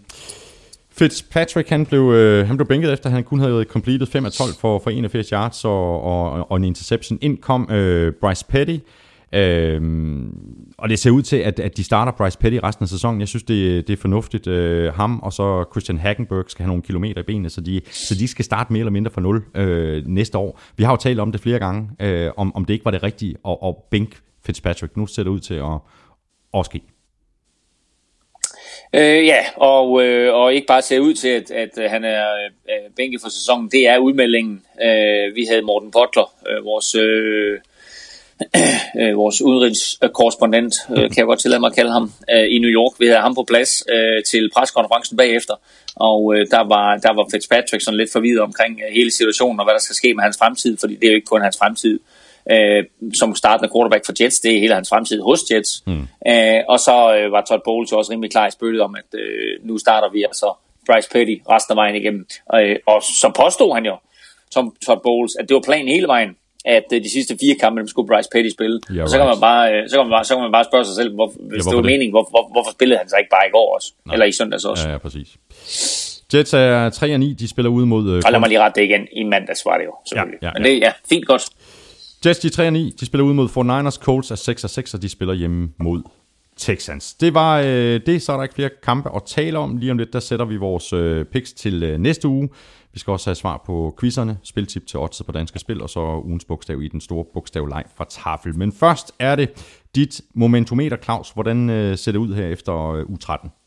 Fitzpatrick, 1.00 1.68
han 1.68 1.86
blev, 1.86 2.00
øh, 2.00 2.46
han 2.46 2.56
blev 2.56 2.66
bænket 2.66 2.92
efter, 2.92 3.06
at 3.06 3.12
han 3.12 3.24
kun 3.24 3.40
havde 3.40 3.64
completed 3.64 4.06
5 4.06 4.24
af 4.24 4.32
12 4.32 4.54
for, 4.60 4.78
for 4.78 4.90
81 4.90 5.28
yards 5.28 5.64
og, 5.64 6.02
og, 6.02 6.50
og 6.50 6.56
en 6.56 6.64
interception. 6.64 7.18
Ind 7.22 7.38
kom 7.38 7.70
øh, 7.70 8.12
Bryce 8.20 8.44
Petty, 8.48 8.76
Øhm, 9.32 10.34
og 10.78 10.88
det 10.88 10.98
ser 10.98 11.10
ud 11.10 11.22
til, 11.22 11.36
at, 11.36 11.60
at 11.60 11.76
de 11.76 11.84
starter 11.84 12.12
Bryce 12.12 12.38
Petty 12.38 12.58
resten 12.62 12.82
af 12.82 12.88
sæsonen. 12.88 13.20
Jeg 13.20 13.28
synes, 13.28 13.42
det, 13.42 13.88
det 13.88 13.92
er 13.92 13.96
fornuftigt. 13.96 14.46
Øh, 14.46 14.94
ham 14.94 15.20
og 15.20 15.32
så 15.32 15.64
Christian 15.72 15.98
Hackenberg 15.98 16.44
skal 16.48 16.62
have 16.62 16.68
nogle 16.68 16.82
kilometer 16.82 17.20
i 17.20 17.24
benene, 17.24 17.50
så 17.50 17.60
de, 17.60 17.80
så 17.90 18.14
de 18.14 18.28
skal 18.28 18.44
starte 18.44 18.72
mere 18.72 18.80
eller 18.80 18.90
mindre 18.90 19.10
fra 19.10 19.20
nul 19.20 19.42
øh, 19.54 20.06
næste 20.06 20.38
år. 20.38 20.60
Vi 20.76 20.84
har 20.84 20.92
jo 20.92 20.96
talt 20.96 21.20
om 21.20 21.32
det 21.32 21.40
flere 21.40 21.58
gange, 21.58 21.90
øh, 22.00 22.30
om, 22.36 22.56
om 22.56 22.64
det 22.64 22.74
ikke 22.74 22.84
var 22.84 22.90
det 22.90 23.02
rigtige 23.02 23.34
at, 23.48 23.56
at 23.64 23.74
bænke 23.90 24.16
Fitzpatrick. 24.46 24.96
Nu 24.96 25.06
ser 25.06 25.22
det 25.22 25.30
ud 25.30 25.40
til 25.40 25.54
at, 25.54 25.78
at 26.54 26.64
ske. 26.64 26.80
Øh, 28.92 29.26
ja, 29.26 29.44
og, 29.56 30.02
øh, 30.02 30.34
og 30.34 30.54
ikke 30.54 30.66
bare 30.66 30.82
ser 30.82 31.00
ud 31.00 31.14
til, 31.14 31.28
at, 31.28 31.50
at 31.50 31.78
øh, 31.78 31.90
han 31.90 32.04
er 32.04 32.24
øh, 32.68 32.90
bænket 32.96 33.20
for 33.20 33.28
sæsonen. 33.28 33.68
Det 33.68 33.88
er 33.88 33.98
udmeldingen. 33.98 34.62
Øh, 34.82 35.34
vi 35.34 35.44
havde 35.50 35.62
Morten 35.62 35.90
Potler, 35.90 36.34
øh, 36.48 36.64
vores... 36.64 36.94
Øh, 36.94 37.58
øh, 39.00 39.16
vores 39.16 39.42
udenrigskorrespondent, 39.42 40.74
øh, 40.90 40.96
kan 40.96 41.16
jeg 41.16 41.24
godt 41.24 41.40
tillade 41.40 41.60
mig 41.60 41.66
at 41.66 41.74
kalde 41.74 41.92
ham, 41.92 42.12
øh, 42.30 42.46
i 42.54 42.58
New 42.58 42.70
York. 42.70 42.92
Vi 43.00 43.06
havde 43.06 43.20
ham 43.20 43.34
på 43.34 43.44
plads 43.48 43.84
øh, 43.88 44.22
til 44.24 44.50
preskonferencen 44.56 45.16
bagefter, 45.16 45.54
og 45.96 46.34
øh, 46.34 46.46
der, 46.50 46.68
var, 46.68 46.96
der 46.96 47.12
var 47.12 47.26
Fitzpatrick 47.32 47.84
sådan 47.84 47.98
lidt 47.98 48.12
forvidet 48.12 48.40
omkring 48.40 48.80
øh, 48.86 48.94
hele 48.94 49.10
situationen 49.10 49.60
og 49.60 49.66
hvad 49.66 49.74
der 49.74 49.80
skal 49.80 49.96
ske 49.96 50.14
med 50.14 50.22
hans 50.22 50.38
fremtid, 50.38 50.76
fordi 50.80 50.94
det 50.94 51.04
er 51.04 51.10
jo 51.10 51.14
ikke 51.14 51.26
kun 51.26 51.42
hans 51.42 51.58
fremtid 51.58 51.94
øh, 51.94 52.19
som 53.14 53.34
startende 53.34 53.72
quarterback 53.74 54.06
for 54.06 54.12
Jets, 54.20 54.40
det 54.40 54.56
er 54.56 54.60
hele 54.60 54.74
hans 54.74 54.88
fremtid 54.88 55.20
hos 55.22 55.40
Jets. 55.50 55.82
Mm. 55.86 56.08
Øh, 56.26 56.60
og 56.68 56.80
så 56.80 57.16
øh, 57.16 57.32
var 57.32 57.44
Todd 57.48 57.60
Bowles 57.64 57.92
også 57.92 58.12
rimelig 58.12 58.30
klar 58.30 58.46
i 58.46 58.50
spyttet 58.50 58.80
om, 58.80 58.94
at 58.94 59.18
øh, 59.20 59.68
nu 59.68 59.78
starter 59.78 60.10
vi 60.10 60.22
altså 60.22 60.54
Bryce 60.86 61.08
Petty 61.12 61.34
resten 61.50 61.72
af 61.72 61.76
vejen 61.76 61.96
igennem. 61.96 62.26
Øh, 62.54 62.76
og 62.86 63.02
så 63.02 63.32
påstod 63.36 63.74
han 63.74 63.84
jo, 63.86 63.96
som 64.50 64.74
Todd 64.86 65.00
Bowles, 65.02 65.36
at 65.40 65.48
det 65.48 65.54
var 65.54 65.60
planen 65.60 65.88
hele 65.88 66.06
vejen, 66.06 66.36
at 66.64 66.84
øh, 66.92 67.04
de 67.04 67.10
sidste 67.10 67.36
fire 67.40 67.54
kampe, 67.60 67.80
dem 67.80 67.88
skulle 67.88 68.08
Bryce 68.08 68.28
Petty 68.32 68.50
spille. 68.56 68.80
Yeah, 68.90 69.02
og 69.02 69.08
så 69.10 69.16
kan, 69.18 69.26
man 69.26 69.40
bare, 69.40 69.64
øh, 69.74 69.88
så, 69.88 69.96
kan 69.96 70.04
man 70.06 70.12
bare, 70.16 70.24
så 70.24 70.34
kan 70.34 70.42
man 70.42 70.52
bare 70.52 70.64
spørge 70.64 70.84
sig 70.84 70.94
selv, 70.94 71.14
hvor, 71.14 71.32
hvis 71.50 71.66
ja, 71.66 71.70
det 71.70 71.76
var 71.76 71.82
meningen, 71.82 72.12
hvor, 72.16 72.26
hvor, 72.30 72.48
hvorfor 72.52 72.70
spillede 72.70 72.98
han 72.98 73.08
sig 73.08 73.18
ikke 73.18 73.32
bare 73.36 73.46
i 73.48 73.52
går 73.56 73.74
også? 73.76 73.88
Nej. 74.06 74.12
Eller 74.14 74.26
i 74.26 74.32
søndags 74.32 74.64
også? 74.64 74.88
Ja, 74.88 74.92
ja, 74.92 74.98
præcis. 74.98 75.28
Jets 76.34 76.54
er 76.54 76.90
3 76.90 77.18
9, 77.18 77.32
de 77.32 77.48
spiller 77.48 77.70
ud 77.70 77.84
mod... 77.84 78.10
Øh, 78.10 78.22
og 78.26 78.32
lad 78.32 78.40
mig 78.40 78.48
lige 78.48 78.60
rette 78.60 78.80
det 78.80 78.86
igen. 78.86 79.08
I 79.12 79.22
mandags 79.22 79.66
var 79.66 79.78
det 79.78 79.84
jo, 79.84 79.94
selvfølgelig. 80.08 80.38
Ja, 80.42 80.46
ja, 80.46 80.52
ja. 80.56 80.58
Men 80.58 80.64
det 80.64 80.80
ja, 80.86 80.92
fint 81.08 81.26
godt. 81.26 81.44
Jets, 82.26 82.38
de 82.38 82.48
3 82.48 82.70
9, 82.70 82.94
de 83.00 83.06
spiller 83.06 83.24
ud 83.24 83.34
mod 83.34 83.48
49ers. 83.48 84.04
Colts 84.04 84.30
er 84.30 84.34
6 84.34 84.64
6, 84.68 84.94
og 84.94 85.02
de 85.02 85.08
spiller 85.08 85.34
hjemme 85.34 85.72
mod 85.78 86.02
Texans. 86.56 87.14
Det 87.14 87.34
var 87.34 87.60
øh, 87.60 88.00
det, 88.06 88.22
så 88.22 88.32
er 88.32 88.36
der 88.36 88.42
ikke 88.42 88.54
flere 88.54 88.70
kampe 88.82 89.16
at 89.16 89.22
tale 89.26 89.58
om. 89.58 89.76
Lige 89.76 89.92
om 89.92 89.98
lidt, 89.98 90.12
der 90.12 90.20
sætter 90.20 90.44
vi 90.44 90.56
vores 90.56 90.92
øh, 90.92 91.24
picks 91.24 91.52
til 91.52 91.82
øh, 91.82 91.98
næste 91.98 92.28
uge. 92.28 92.48
Vi 92.92 92.98
skal 92.98 93.10
også 93.10 93.30
have 93.30 93.34
svar 93.34 93.62
på 93.66 93.96
quizzerne, 94.00 94.38
spiltip 94.42 94.86
til 94.86 94.98
odds 94.98 95.22
på 95.26 95.32
danske 95.32 95.58
spil, 95.58 95.82
og 95.82 95.90
så 95.90 96.00
ugens 96.00 96.44
bogstav 96.44 96.82
i 96.82 96.88
den 96.88 97.00
store 97.00 97.24
bogstavleg 97.34 97.84
fra 97.96 98.06
Tafel. 98.10 98.58
Men 98.58 98.72
først 98.72 99.12
er 99.18 99.36
det 99.36 99.50
dit 99.94 100.20
momentometer, 100.34 100.96
Claus. 100.96 101.30
Hvordan 101.30 101.70
øh, 101.70 101.98
ser 101.98 102.12
det 102.12 102.18
ud 102.18 102.34
her 102.34 102.46
efter 102.46 102.90
øh, 102.90 103.02
U13? 103.02 103.59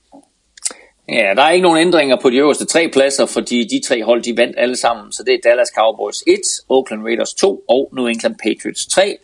Ja, 1.09 1.33
der 1.35 1.41
er 1.41 1.51
ikke 1.51 1.63
nogen 1.63 1.87
ændringer 1.87 2.17
på 2.21 2.29
de 2.29 2.35
øverste 2.35 2.65
tre 2.65 2.89
pladser, 2.93 3.25
fordi 3.25 3.63
de 3.63 3.87
tre 3.87 4.03
hold, 4.03 4.23
de 4.23 4.37
vandt 4.37 4.55
alle 4.57 4.75
sammen. 4.75 5.11
Så 5.11 5.23
det 5.23 5.33
er 5.33 5.49
Dallas 5.49 5.67
Cowboys 5.77 6.23
1, 6.27 6.39
Oakland 6.69 7.03
Raiders 7.03 7.33
2 7.33 7.63
og 7.69 7.89
New 7.95 8.05
England 8.05 8.35
Patriots 8.43 8.85
3. 8.85 9.17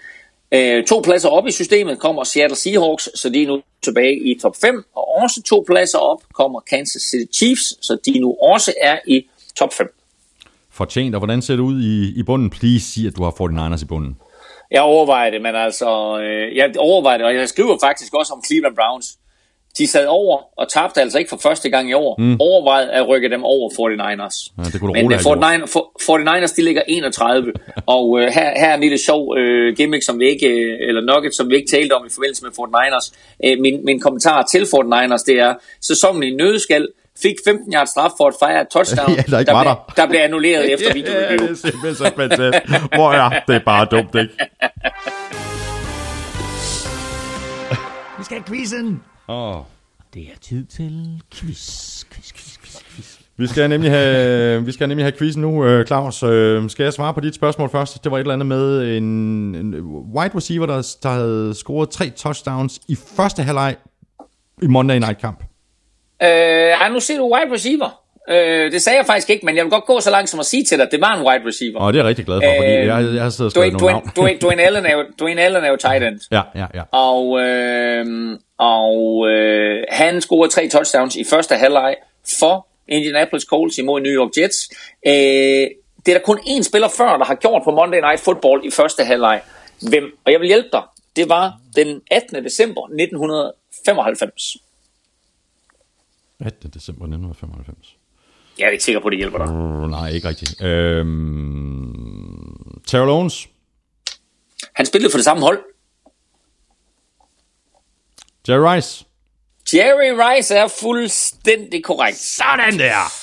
Øh, 0.51 0.85
to 0.85 1.01
pladser 1.01 1.30
op 1.30 1.47
i 1.47 1.51
systemet 1.51 1.99
kommer 1.99 2.23
Seattle 2.23 2.57
Seahawks, 2.57 3.10
så 3.15 3.30
de 3.30 3.43
er 3.43 3.47
nu 3.47 3.61
tilbage 3.81 4.19
i 4.19 4.39
top 4.41 4.56
5. 4.61 4.84
Og 4.95 5.07
også 5.22 5.41
to 5.43 5.64
pladser 5.68 5.97
op 5.97 6.22
kommer 6.34 6.60
Kansas 6.60 7.01
City 7.01 7.38
Chiefs, 7.38 7.85
så 7.85 7.97
de 8.06 8.19
nu 8.19 8.35
også 8.41 8.73
er 8.81 8.99
i 9.07 9.27
top 9.56 9.73
5. 9.73 9.95
Fortjent, 10.72 11.15
og 11.15 11.19
hvordan 11.19 11.41
ser 11.41 11.56
det 11.56 11.64
ud 11.64 11.81
i, 11.81 12.19
i 12.19 12.23
bunden? 12.23 12.49
Please 12.49 12.85
sig, 12.93 13.07
at 13.07 13.18
du 13.18 13.23
har 13.23 13.31
49ers 13.31 13.84
i 13.84 13.85
bunden. 13.85 14.18
Jeg 14.72 14.81
overvejer 14.81 15.30
det, 15.30 15.41
men 15.41 15.56
altså, 15.56 16.19
øh, 16.19 16.56
jeg 16.56 16.73
overvejer 16.77 17.18
det, 17.18 17.27
og 17.27 17.35
jeg 17.35 17.49
skriver 17.49 17.77
faktisk 17.84 18.14
også 18.14 18.34
om 18.34 18.43
Cleveland 18.47 18.76
Browns. 18.76 19.19
De 19.80 19.88
sad 19.88 20.06
over 20.07 20.38
og 20.57 20.69
tabte 20.69 21.01
altså 21.01 21.18
ikke 21.18 21.30
for 21.30 21.39
første 21.43 21.69
gang 21.69 21.89
i 21.89 21.93
år. 21.93 22.15
Mm. 22.22 22.38
Overvejede 22.39 22.91
at 22.91 23.07
rykke 23.07 23.30
dem 23.30 23.43
over 23.43 23.69
49ers. 23.69 24.53
Ja, 24.57 24.64
det 24.64 24.80
kunne 24.80 24.93
Men 24.93 25.06
49, 25.06 26.43
49ers, 26.43 26.56
de 26.56 26.61
ligger 26.64 26.81
31. 26.88 27.53
og 27.85 28.19
øh, 28.19 28.27
her, 28.27 28.60
her 28.60 28.69
er 28.69 28.73
en 28.76 28.81
lille 28.81 28.97
sjov 28.97 29.38
øh, 29.38 29.76
gimmick, 29.76 30.06
som 30.06 30.19
vi 30.19 30.26
ikke, 30.30 30.47
øh, 30.47 30.77
eller 30.88 31.01
nugget, 31.01 31.35
som 31.35 31.49
vi 31.49 31.56
ikke 31.56 31.72
talte 31.72 31.93
om 31.93 32.06
i 32.06 32.10
forbindelse 32.10 32.43
med 32.43 32.51
49ers. 32.60 33.14
Øh, 33.45 33.60
min, 33.60 33.85
min 33.85 33.99
kommentar 33.99 34.47
til 34.51 34.64
49ers, 34.64 35.23
det 35.27 35.39
er, 35.39 35.53
sæsonen 35.81 36.23
i 36.23 36.35
nødskal, 36.35 36.88
fik 37.22 37.35
15 37.45 37.73
yards 37.73 37.89
straf 37.89 38.11
for 38.18 38.27
at 38.27 38.34
fejre 38.39 38.61
et 38.61 38.68
touchdown, 38.68 39.11
ja, 39.18 39.22
der, 39.22 39.43
der, 39.43 39.64
blev, 39.64 39.76
der. 39.95 40.07
blev 40.07 40.19
annulleret 40.19 40.72
efter 40.73 40.93
video 40.93 41.14
ja, 41.14 41.31
det 41.31 41.49
er 41.49 41.56
simpelthen 41.56 41.95
så 41.95 42.11
fantastisk. 42.15 42.95
Hvor 42.95 43.11
er 43.11 43.39
det 43.47 43.64
bare 43.65 43.85
dumt, 43.85 44.15
ikke? 44.15 44.34
Vi 48.18 48.23
skal 48.23 48.38
have 48.38 48.47
quizzen. 48.47 49.01
Åh. 49.30 49.57
Oh. 49.57 49.64
Det 50.14 50.22
er 50.22 50.38
tid 50.41 50.65
til 50.65 51.22
quiz, 51.34 52.03
quiz, 52.11 52.34
quiz, 52.34 52.57
quiz, 52.57 52.84
quiz. 52.95 53.19
Vi 53.38 53.47
skal 53.47 53.69
nemlig 53.69 53.91
have, 53.91 54.65
vi 54.68 54.72
skal 54.72 54.88
nemlig 54.88 55.06
have 55.06 55.14
quizzen 55.18 55.41
nu, 55.41 55.84
Claus. 55.85 56.23
Øh, 56.23 56.69
skal 56.69 56.84
jeg 56.84 56.93
svare 56.93 57.14
på 57.14 57.19
dit 57.19 57.35
spørgsmål 57.35 57.69
først? 57.69 58.03
Det 58.03 58.11
var 58.11 58.18
et 58.18 58.22
eller 58.22 58.34
andet 58.34 58.45
med 58.45 58.97
en, 58.97 59.03
en 59.56 59.76
wide 60.15 60.35
receiver, 60.35 60.65
der, 60.65 60.95
der 61.03 61.10
havde 61.10 61.53
scoret 61.56 61.89
tre 61.89 62.10
touchdowns 62.10 62.80
i 62.88 62.97
første 63.18 63.43
halvleg 63.43 63.76
i 64.61 64.68
Monday 64.68 64.95
Night 64.95 65.22
Kamp? 65.22 65.43
Øh, 66.23 66.30
ej, 66.30 66.89
nu 66.89 66.99
ser 66.99 67.18
du 67.18 67.35
wide 67.35 67.53
receiver. 67.53 68.01
Øh, 68.30 68.72
det 68.72 68.81
sagde 68.81 68.97
jeg 68.97 69.06
faktisk 69.06 69.30
ikke, 69.30 69.45
men 69.45 69.56
jeg 69.56 69.64
vil 69.64 69.72
godt 69.72 69.85
gå 69.85 69.99
så 69.99 70.11
langt 70.11 70.30
som 70.30 70.39
at 70.39 70.45
sige 70.45 70.64
til 70.64 70.77
dig, 70.77 70.85
at 70.85 70.91
det 70.91 71.01
var 71.01 71.15
en 71.15 71.27
wide 71.27 71.47
receiver. 71.47 71.80
Og 71.80 71.93
det 71.93 71.99
er 71.99 72.03
jeg 72.03 72.10
rigtig 72.10 72.26
glad 72.26 72.38
for, 72.38 72.53
fordi 72.60 72.72
Øh, 72.72 72.85
jeg, 72.85 73.15
jeg 73.15 73.23
har 73.23 73.30
siddet 73.30 73.45
og 73.45 73.51
skrevet 73.51 73.73
Dwayne, 73.73 73.77
nogle 73.77 74.11
Dwayne, 74.15 74.39
navn. 74.39 74.39
Dwayne, 74.39 74.39
Dwayne, 74.39 74.61
Allen 74.61 74.85
er 74.85 74.93
jo, 74.93 75.03
Dwayne 75.19 75.41
Allen 75.41 75.64
er 75.64 75.69
jo 75.69 75.76
tight 75.76 76.03
end. 76.03 76.19
Ja, 76.31 76.41
ja, 76.56 76.65
ja. 76.73 76.84
Og, 76.91 77.39
øh, 77.41 78.39
og 78.60 79.27
øh, 79.30 79.84
han 79.90 80.22
scorede 80.22 80.52
tre 80.52 80.69
touchdowns 80.69 81.15
i 81.15 81.23
første 81.23 81.56
halvleg 81.56 81.95
for 82.40 82.68
Indianapolis 82.88 83.44
Colts 83.44 83.77
imod 83.77 84.02
New 84.02 84.11
York 84.11 84.31
Jets. 84.38 84.69
Øh, 85.07 85.14
det 86.06 86.14
er 86.14 86.18
der 86.18 86.26
kun 86.26 86.40
én 86.40 86.64
spiller 86.64 86.88
før, 86.98 87.18
der 87.18 87.26
har 87.26 87.36
gjort 87.36 87.61
på 87.64 87.72
Monday 87.72 87.99
Night 87.99 88.19
Football 88.19 88.65
i 88.65 88.72
første 88.72 89.03
halvleg. 89.03 89.41
Hvem? 89.90 90.18
Og 90.26 90.31
jeg 90.31 90.40
vil 90.40 90.48
hjælpe 90.48 90.69
dig. 90.72 90.84
Det 91.15 91.30
var 91.30 91.60
den 91.76 92.02
18. 92.11 92.44
december 92.44 92.81
1995. 92.81 94.57
18. 96.40 96.69
december 96.73 97.06
1995. 97.06 97.95
Jeg 98.60 98.65
er 98.65 98.69
ikke 98.69 98.84
sikker 98.84 99.02
på, 99.02 99.07
at 99.07 99.11
det 99.11 99.19
hjælper 99.19 99.38
dig. 99.38 99.56
Uh, 99.56 99.90
nej, 99.90 100.10
ikke 100.10 100.27
rigtigt. 100.27 100.64
Øhm, 100.64 102.81
Terrell 102.88 103.10
Owens, 103.10 103.49
Han 104.73 104.86
spillede 104.86 105.11
for 105.11 105.18
det 105.18 105.26
samme 105.26 105.44
hold. 105.44 105.60
Jerry 108.49 108.76
Rice. 108.76 109.05
Jerry 109.73 110.11
Rice 110.21 110.55
er 110.55 110.67
fuldstændig 110.67 111.84
korrekt. 111.84 112.17
Sådan 112.17 112.80
der! 112.80 113.13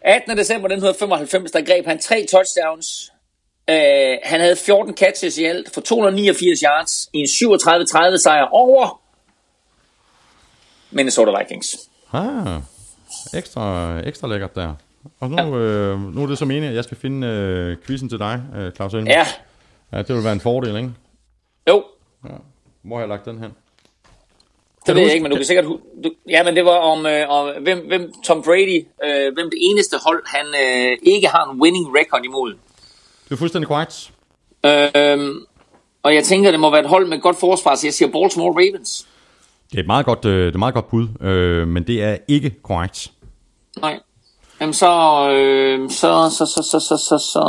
18. 0.00 0.38
december 0.38 0.68
1995, 0.68 1.50
der 1.50 1.60
greb 1.60 1.86
han 1.86 1.98
tre 1.98 2.26
touchdowns. 2.30 3.12
Uh, 3.70 3.74
han 4.24 4.40
havde 4.40 4.56
14 4.56 4.96
catches 4.96 5.38
i 5.38 5.44
alt 5.44 5.74
for 5.74 5.80
289 5.80 6.60
yards 6.60 7.08
i 7.12 7.18
en 7.18 7.26
37-30 7.26 8.22
sejr 8.22 8.48
over 8.50 9.00
Minnesota 10.90 11.38
Vikings. 11.38 11.76
Ah, 12.12 12.60
ekstra, 13.34 13.98
ekstra 14.00 14.28
lækkert 14.28 14.54
der. 14.54 14.74
Og 15.20 15.30
nu, 15.30 15.36
ja. 15.36 15.46
øh, 15.46 16.14
nu 16.14 16.22
er 16.22 16.26
det 16.26 16.38
så 16.38 16.44
meningen, 16.44 16.70
at 16.70 16.76
jeg 16.76 16.84
skal 16.84 16.96
finde 16.96 17.26
øh, 17.26 17.76
quizzen 17.86 18.08
til 18.08 18.18
dig, 18.18 18.42
øh, 18.56 18.72
Claus 18.72 18.94
Elmer. 18.94 19.10
Ja, 19.10 19.26
ja. 19.92 20.02
det 20.02 20.16
vil 20.16 20.24
være 20.24 20.32
en 20.32 20.40
fordel, 20.40 20.76
ikke? 20.76 20.90
jo, 21.68 21.84
Hvor 22.82 22.96
har 22.96 23.00
jeg 23.00 23.08
lagt 23.08 23.24
den 23.24 23.38
hen? 23.38 23.52
Det 24.88 24.96
ved 24.96 25.02
jeg 25.02 25.12
ikke, 25.12 25.22
men 25.22 25.30
du 25.30 25.36
kan 25.36 25.46
sikkert... 25.46 25.64
Du, 26.04 26.10
ja, 26.28 26.42
men 26.42 26.56
det 26.56 26.64
var 26.64 26.70
om, 26.70 27.06
øh, 27.06 27.28
om 27.28 27.62
hvem, 27.62 27.78
hvem 27.86 28.12
Tom 28.24 28.42
Brady, 28.42 28.86
øh, 29.04 29.34
hvem 29.34 29.50
det 29.50 29.58
eneste 29.70 29.96
hold, 30.06 30.22
han 30.26 30.46
øh, 30.46 30.98
ikke 31.02 31.28
har 31.28 31.50
en 31.50 31.60
winning 31.60 31.86
record 31.98 32.24
imod. 32.24 32.54
Det 33.24 33.32
er 33.32 33.36
fuldstændig 33.36 33.68
korrekt. 33.68 34.10
Øh, 34.66 35.34
og 36.02 36.14
jeg 36.14 36.24
tænker, 36.24 36.50
det 36.50 36.60
må 36.60 36.70
være 36.70 36.80
et 36.80 36.88
hold 36.88 37.06
med 37.06 37.16
et 37.16 37.22
godt 37.22 37.36
forsvar, 37.36 37.74
så 37.74 37.86
jeg 37.86 37.94
siger 37.94 38.10
Baltimore 38.10 38.52
Ravens. 38.52 39.06
Det 39.70 39.78
er 39.78 39.82
et 39.82 39.86
meget 39.86 40.06
godt, 40.06 40.24
øh, 40.24 40.38
det 40.38 40.44
er 40.44 40.48
et 40.48 40.58
meget 40.58 40.74
godt 40.74 40.90
bud, 40.90 41.08
øh, 41.20 41.68
men 41.68 41.86
det 41.86 42.02
er 42.02 42.16
ikke 42.28 42.50
korrekt. 42.62 43.10
Nej. 43.80 44.00
Jamen 44.60 44.74
så, 44.74 44.90
øh, 45.30 45.90
så, 45.90 46.30
så, 46.38 46.46
så, 46.46 46.62
så, 46.62 46.80
så, 46.80 46.96
så, 46.96 47.18
så 47.32 47.40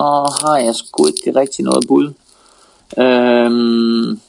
har 0.42 0.58
jeg 0.58 0.76
sgu 0.76 1.08
ikke 1.08 1.40
rigtig 1.40 1.66
noget 1.66 1.86
bud. 1.88 2.14
Øhm, 2.98 4.22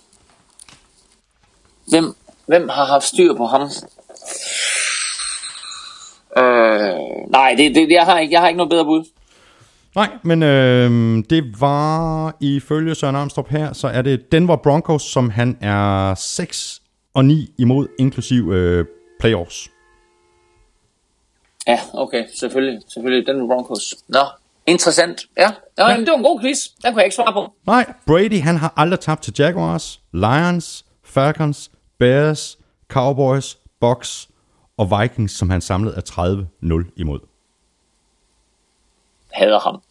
hvem, 1.89 2.15
hvem 2.51 2.69
har 2.69 2.85
haft 2.85 3.05
styr 3.05 3.35
på 3.35 3.47
ham? 3.47 3.63
Øh, 6.39 7.31
nej, 7.31 7.55
det, 7.59 7.75
det, 7.75 7.91
jeg, 7.91 8.05
har 8.05 8.19
ikke, 8.19 8.33
jeg 8.33 8.41
har 8.41 8.49
ikke 8.49 8.57
noget 8.57 8.71
bedre 8.71 8.85
bud. 8.85 9.05
Nej, 9.95 10.09
men 10.23 10.43
øh, 10.43 10.91
det 11.31 11.61
var 11.61 12.37
ifølge 12.41 12.95
Søren 12.95 13.17
Armstrong 13.17 13.49
her, 13.51 13.73
så 13.73 13.89
er 13.89 14.03
det 14.03 14.33
Denver 14.33 14.57
Broncos, 14.57 15.03
som 15.03 15.31
han 15.31 15.59
er 15.61 16.15
6 16.15 16.83
og 17.15 17.25
9 17.25 17.55
imod, 17.59 17.87
inklusiv 17.99 18.53
øh, 18.53 18.85
playoffs. 19.21 19.71
Ja, 21.67 21.81
okay, 21.95 22.25
selvfølgelig. 22.41 22.81
Selvfølgelig, 22.89 23.27
den 23.27 23.49
Broncos. 23.49 23.95
Nå, 24.09 24.25
interessant. 24.67 25.21
Ja, 25.37 25.51
ja, 25.79 25.89
ja. 25.89 25.97
det 25.97 26.09
var 26.09 26.17
en 26.17 26.23
god 26.23 26.41
quiz. 26.41 26.59
Den 26.83 26.93
kunne 26.93 27.01
jeg 27.01 27.05
ikke 27.05 27.17
svare 27.17 27.33
på. 27.33 27.53
Nej, 27.67 27.93
Brady 28.07 28.41
han 28.41 28.57
har 28.57 28.73
aldrig 28.77 29.01
tabt 29.01 29.23
til 29.23 29.35
Jaguars, 29.39 30.01
Lions, 30.13 30.85
Falcons, 31.05 31.70
Bears, 32.01 32.59
Cowboys, 32.89 33.59
Bucks 33.81 34.29
og 34.77 35.01
Vikings, 35.01 35.33
som 35.33 35.51
han 35.51 35.61
samlet 35.61 35.97
er 35.97 36.03
30-0 36.63 36.93
imod. 36.97 37.21
Hader 39.33 39.61
ham. 39.61 39.83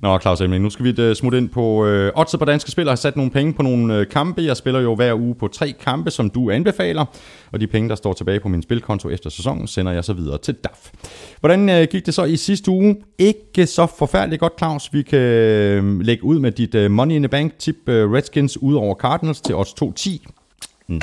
Nå, 0.00 0.18
Claus 0.18 0.40
Elming, 0.40 0.64
nu 0.64 0.70
skal 0.70 0.84
vi 0.84 1.08
uh, 1.08 1.14
smutte 1.14 1.38
ind 1.38 1.48
på 1.48 1.86
øh, 1.86 2.12
oddset 2.16 2.40
på 2.40 2.44
danske 2.44 2.70
spil. 2.70 2.88
og 2.88 2.90
har 2.90 2.96
sat 2.96 3.16
nogle 3.16 3.30
penge 3.30 3.52
på 3.52 3.62
nogle 3.62 3.96
øh, 3.96 4.08
kampe. 4.08 4.42
Jeg 4.42 4.56
spiller 4.56 4.80
jo 4.80 4.94
hver 4.94 5.14
uge 5.14 5.34
på 5.34 5.48
tre 5.48 5.74
kampe, 5.80 6.10
som 6.10 6.30
du 6.30 6.50
anbefaler. 6.50 7.04
Og 7.52 7.60
de 7.60 7.66
penge, 7.66 7.88
der 7.88 7.94
står 7.94 8.12
tilbage 8.12 8.40
på 8.40 8.48
min 8.48 8.62
spilkonto 8.62 9.08
efter 9.10 9.30
sæsonen, 9.30 9.66
sender 9.66 9.92
jeg 9.92 10.04
så 10.04 10.12
videre 10.12 10.38
til 10.38 10.54
DAF. 10.54 10.90
Hvordan 11.40 11.68
øh, 11.68 11.88
gik 11.90 12.06
det 12.06 12.14
så 12.14 12.24
i 12.24 12.36
sidste 12.36 12.70
uge? 12.70 12.96
Ikke 13.18 13.66
så 13.66 13.86
forfærdeligt 13.98 14.40
godt, 14.40 14.52
Claus. 14.58 14.92
Vi 14.92 15.02
kan 15.02 15.18
øh, 15.18 16.00
lægge 16.00 16.24
ud 16.24 16.38
med 16.38 16.52
dit 16.52 16.74
øh, 16.74 16.90
Money 16.90 17.14
in 17.14 17.22
the 17.22 17.28
Bank 17.28 17.58
tip 17.58 17.88
øh, 17.88 18.12
Redskins 18.12 18.62
ud 18.62 18.74
over 18.74 18.94
Cardinals 18.94 19.40
til 19.40 19.54
odds 19.54 19.74
2.10. 19.82 20.26
Nej. 20.88 21.00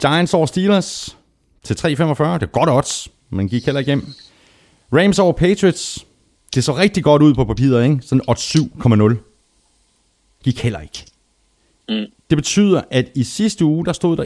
Giants 0.00 0.34
over 0.34 0.46
Steelers 0.46 1.16
til 1.62 1.74
3.45. 1.74 1.88
Det 1.88 2.42
er 2.42 2.46
godt 2.46 2.70
odds, 2.70 3.08
men 3.30 3.48
gik 3.48 3.64
heller 3.64 3.78
ikke 3.78 3.88
hjem. 3.88 4.06
Rams 4.92 5.18
over 5.18 5.32
Patriots. 5.32 6.05
Det 6.54 6.64
så 6.64 6.72
rigtig 6.76 7.04
godt 7.04 7.22
ud 7.22 7.34
på 7.34 7.44
papiret, 7.44 7.84
ikke? 7.84 7.98
Sådan 8.02 8.24
odds 8.28 8.56
7,0. 8.56 10.42
Gik 10.44 10.62
heller 10.62 10.80
ikke. 10.80 11.04
Mm. 11.88 12.06
Det 12.30 12.38
betyder, 12.38 12.82
at 12.90 13.06
i 13.14 13.24
sidste 13.24 13.64
uge, 13.64 13.84
der 13.86 13.92
stod 13.92 14.16
der 14.16 14.24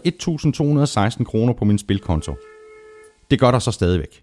1.216 1.19 1.25
kroner 1.25 1.53
på 1.53 1.65
min 1.65 1.79
spilkonto. 1.79 2.35
Det 3.31 3.41
gør 3.41 3.51
der 3.51 3.59
så 3.59 3.71
stadigvæk. 3.71 4.23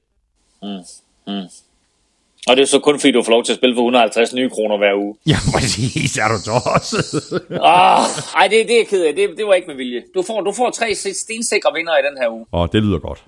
Og 2.47 2.55
det 2.55 2.61
er 2.61 2.65
så 2.65 2.79
kun 2.79 2.99
fordi, 2.99 3.11
du 3.11 3.23
får 3.23 3.31
lov 3.31 3.43
til 3.43 3.51
at 3.53 3.57
spille 3.57 3.75
for 3.75 3.81
150 3.81 4.33
nye 4.33 4.49
kroner 4.49 4.77
hver 4.77 4.95
uge. 4.95 5.15
Ja, 5.25 5.37
præcis, 5.53 6.17
er 6.17 6.27
du 6.27 6.37
tosset. 6.45 7.41
Ah, 7.63 8.05
ej, 8.35 8.47
det, 8.47 8.67
det 8.67 8.73
er 8.73 8.77
jeg 8.77 8.87
ked 8.87 9.05
af. 9.05 9.15
Det, 9.15 9.29
det 9.37 9.47
var 9.47 9.53
ikke 9.53 9.67
med 9.67 9.75
vilje. 9.75 10.03
Du 10.15 10.21
får, 10.21 10.41
du 10.41 10.51
får 10.51 10.69
tre 10.69 10.95
stensikre 10.95 11.73
vinder 11.73 11.97
i 11.97 12.01
den 12.09 12.17
her 12.21 12.29
uge. 12.29 12.45
Og 12.51 12.73
det 12.73 12.83
lyder 12.83 12.99
godt. 12.99 13.25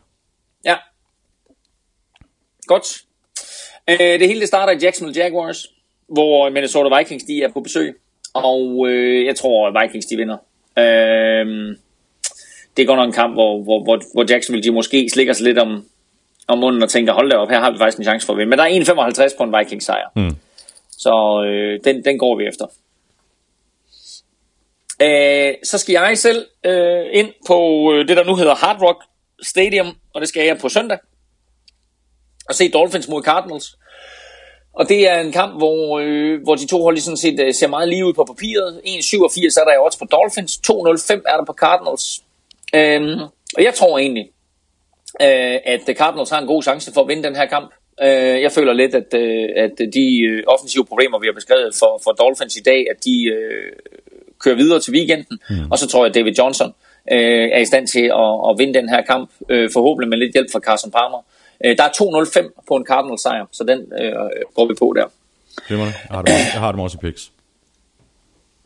Ja. 0.65 0.75
Godt. 2.67 3.01
Øh, 3.89 4.19
det 4.19 4.27
hele 4.27 4.39
det 4.39 4.47
starter 4.47 4.73
i 4.73 4.77
Jacksonville 4.81 5.23
Jaguars, 5.23 5.67
hvor 6.07 6.49
Minnesota 6.49 6.97
Vikings 6.97 7.23
de 7.23 7.43
er 7.43 7.51
på 7.53 7.59
besøg. 7.59 7.95
Og 8.33 8.87
øh, 8.89 9.25
jeg 9.25 9.35
tror, 9.35 9.67
at 9.67 9.83
Vikings 9.83 10.05
de 10.05 10.17
vinder. 10.17 10.37
Øh, 10.77 11.75
det 12.77 12.87
godt 12.87 12.97
nok 12.97 13.07
en 13.07 13.13
kamp, 13.13 13.33
hvor, 13.33 13.63
hvor, 13.63 13.83
hvor, 13.83 14.01
hvor 14.13 14.25
Jacksonville 14.29 14.63
de 14.63 14.71
måske 14.71 15.09
slikker 15.09 15.33
sig 15.33 15.43
lidt 15.43 15.57
om, 15.57 15.85
om 16.47 16.57
munden 16.57 16.83
og 16.83 16.89
tænker, 16.89 17.13
hold 17.13 17.29
da 17.29 17.35
op, 17.35 17.49
her 17.49 17.59
har 17.59 17.71
vi 17.71 17.77
faktisk 17.77 17.97
en 17.97 18.03
chance 18.03 18.25
for 18.25 18.33
at 18.33 18.37
vinde. 18.37 18.49
Men 18.49 18.59
der 18.59 18.65
er 18.65 19.29
1,55 19.29 19.37
på 19.37 19.43
en 19.43 19.55
Vikings 19.59 19.85
sejr. 19.85 20.11
Mm. 20.15 20.35
Så 20.91 21.43
øh, 21.47 21.79
den, 21.83 22.05
den 22.05 22.19
går 22.19 22.37
vi 22.37 22.47
efter. 22.47 22.65
Øh, 25.01 25.53
så 25.63 25.77
skal 25.77 25.93
jeg 25.93 26.17
selv 26.17 26.45
øh, 26.63 27.05
ind 27.11 27.33
på 27.47 27.91
øh, 27.93 28.07
det, 28.07 28.17
der 28.17 28.23
nu 28.23 28.35
hedder 28.35 28.55
Hard 28.55 28.81
Rock 28.81 29.03
Stadium, 29.43 29.87
og 30.13 30.21
det 30.21 30.29
skal 30.29 30.45
jeg 30.45 30.57
på 30.57 30.69
søndag. 30.69 30.97
Og 32.49 32.55
se 32.55 32.71
Dolphins 32.71 33.07
mod 33.07 33.23
Cardinals. 33.23 33.77
Og 34.73 34.89
det 34.89 35.09
er 35.09 35.19
en 35.19 35.31
kamp, 35.31 35.57
hvor, 35.57 35.99
øh, 35.99 36.43
hvor 36.43 36.55
de 36.55 36.67
to 36.67 36.83
hold 36.83 36.97
sådan 36.97 37.17
set 37.17 37.39
øh, 37.39 37.53
ser 37.53 37.67
meget 37.67 37.89
lige 37.89 38.05
ud 38.05 38.13
på 38.13 38.23
papiret. 38.23 38.81
1,87 38.85 39.61
er 39.61 39.65
der 39.65 39.73
i 39.73 39.77
odds 39.85 39.97
på 39.97 40.05
Dolphins, 40.05 40.51
2,05 40.67 41.21
er 41.31 41.37
der 41.37 41.45
på 41.47 41.53
Cardinals. 41.53 42.05
Øhm, 42.75 43.21
og 43.57 43.63
jeg 43.63 43.73
tror 43.73 43.97
egentlig, 43.97 44.29
øh, 45.21 45.57
at 45.73 45.97
Cardinals 45.97 46.29
har 46.29 46.41
en 46.41 46.47
god 46.47 46.63
chance 46.63 46.93
for 46.93 47.01
at 47.01 47.07
vinde 47.07 47.23
den 47.23 47.35
her 47.35 47.45
kamp. 47.45 47.73
Øh, 48.01 48.41
jeg 48.41 48.51
føler 48.51 48.73
lidt, 48.73 48.95
at, 48.95 49.13
øh, 49.13 49.49
at 49.55 49.77
de 49.93 50.21
øh, 50.29 50.43
offensive 50.47 50.85
problemer, 50.85 51.19
vi 51.19 51.27
har 51.27 51.33
beskrevet 51.33 51.75
for, 51.79 52.01
for 52.03 52.11
Dolphins 52.11 52.55
i 52.55 52.63
dag, 52.63 52.85
at 52.91 53.05
de 53.05 53.25
øh, 53.25 53.71
kører 54.39 54.55
videre 54.55 54.79
til 54.79 54.93
weekenden. 54.93 55.39
Mm. 55.49 55.71
Og 55.71 55.77
så 55.77 55.87
tror 55.87 56.05
jeg, 56.05 56.09
at 56.09 56.15
David 56.15 56.33
Johnson 56.33 56.73
øh, 57.11 57.47
er 57.55 57.59
i 57.59 57.65
stand 57.65 57.87
til 57.87 58.05
at, 58.23 58.31
at 58.49 58.55
vinde 58.57 58.73
den 58.73 58.89
her 58.89 59.01
kamp, 59.01 59.29
øh, 59.49 59.69
forhåbentlig 59.73 60.09
med 60.09 60.17
lidt 60.17 60.33
hjælp 60.33 60.51
fra 60.51 60.59
Carson 60.59 60.91
Palmer. 60.91 61.17
Øh, 61.17 61.38
der 61.63 61.83
er 61.83 61.89
2-0-5 61.89 62.63
på 62.67 62.75
en 62.75 62.85
Cardinals 62.85 63.21
sejr, 63.21 63.45
så 63.51 63.63
den 63.63 63.79
øh, 63.79 64.13
går 64.55 64.67
vi 64.67 64.73
på 64.79 64.93
der. 64.95 65.05
Glimrende. 65.67 65.93
Jeg 66.53 66.61
har 66.61 66.71
dem 66.71 66.81
også 66.81 66.97
i 67.01 67.01
picks. 67.01 67.31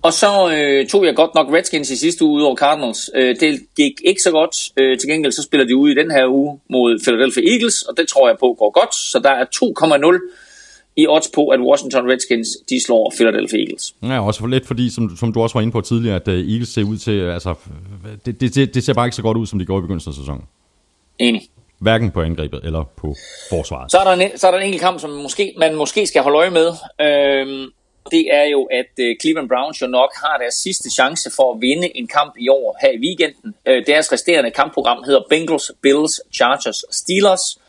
Og 0.02 0.14
så 0.14 0.52
øh, 0.56 0.88
tog 0.88 1.06
jeg 1.06 1.15
godt 1.15 1.36
nok 1.36 1.53
Redskins 1.53 1.90
i 1.91 1.95
sidste 1.95 2.26
uge 2.26 2.34
ud 2.34 2.41
over 2.41 2.56
Cardinals. 2.56 3.10
Øh, 3.15 3.36
det 3.40 3.60
gik 3.76 3.94
ikke 4.06 4.22
så 4.22 4.32
godt. 4.32 4.56
Øh, 4.80 4.99
til 4.99 5.10
gengæld 5.10 5.32
så 5.32 5.44
spiller 5.44 5.65
de 5.65 5.76
ude 5.76 5.91
i 5.91 5.95
den 5.95 6.11
her 6.11 6.28
uge 6.28 6.60
mod 6.70 6.99
Philadelphia 7.03 7.44
Eagles, 7.53 7.82
og 7.82 7.98
det 7.98 8.07
tror 8.07 8.28
jeg 8.28 8.38
på 8.40 8.56
går 8.60 8.72
godt. 8.80 8.95
Så 8.95 9.20
der 9.24 9.30
er 9.30 9.45
2,0 9.56 10.40
i 10.98 11.07
odds 11.07 11.30
på, 11.36 11.48
at 11.48 11.60
Washington 11.60 12.11
Redskins 12.11 12.48
de 12.70 12.84
slår 12.86 13.14
Philadelphia 13.15 13.60
Eagles. 13.60 13.95
Ja, 14.03 14.26
også 14.26 14.40
for 14.40 14.48
lidt 14.48 14.68
fordi, 14.68 14.90
som, 14.90 15.18
som 15.20 15.34
du 15.34 15.41
også 15.41 15.53
var 15.53 15.61
inde 15.61 15.72
på 15.72 15.82
tidligere, 15.82 16.15
at 16.15 16.28
uh, 16.28 16.34
Eagles 16.34 16.70
ser 16.70 16.84
ud 16.84 16.98
til, 16.98 17.20
altså, 17.20 17.53
det, 18.26 18.41
det, 18.41 18.56
det, 18.56 18.74
det 18.76 18.84
ser 18.84 18.94
bare 18.94 19.06
ikke 19.06 19.15
så 19.15 19.22
godt 19.22 19.38
ud, 19.38 19.45
som 19.45 19.60
de 19.60 19.65
gjorde 19.65 19.82
i 19.82 19.86
begyndelsen 19.86 20.10
af 20.10 20.15
sæsonen. 20.15 20.44
Enig. 21.20 21.41
Hverken 21.84 22.11
på 22.11 22.22
angrebet 22.22 22.60
eller 22.64 22.84
på 23.01 23.15
forsvaret. 23.49 23.91
Så 23.91 23.97
er 23.97 24.03
der 24.03 24.11
en, 24.11 24.38
så 24.38 24.47
er 24.47 24.51
der 24.51 24.57
en 24.57 24.65
enkelt 24.65 24.81
kamp, 24.81 24.99
som 24.99 25.10
måske, 25.10 25.53
man 25.57 25.76
måske 25.76 26.07
skal 26.07 26.22
holde 26.22 26.38
øje 26.38 26.49
med. 26.49 26.68
Øhm, 27.01 27.72
det 28.11 28.23
er 28.39 28.43
jo, 28.43 28.64
at 28.64 28.93
øh, 28.99 29.15
Cleveland 29.22 29.49
Browns 29.49 29.81
jo 29.81 29.88
nok 29.88 30.11
har 30.23 30.38
deres 30.38 30.53
sidste 30.53 30.89
chance 30.91 31.31
for 31.35 31.53
at 31.53 31.61
vinde 31.61 31.97
en 31.97 32.07
kamp 32.07 32.34
i 32.39 32.49
år 32.49 32.77
her 32.81 32.91
i 32.91 32.99
weekenden. 33.05 33.55
Øh, 33.68 33.85
deres 33.85 34.11
resterende 34.11 34.51
kampprogram 34.51 35.03
hedder 35.03 35.22
Bengals, 35.30 35.72
Bills, 35.81 36.22
Chargers, 36.34 36.80
Steelers, 36.91 37.60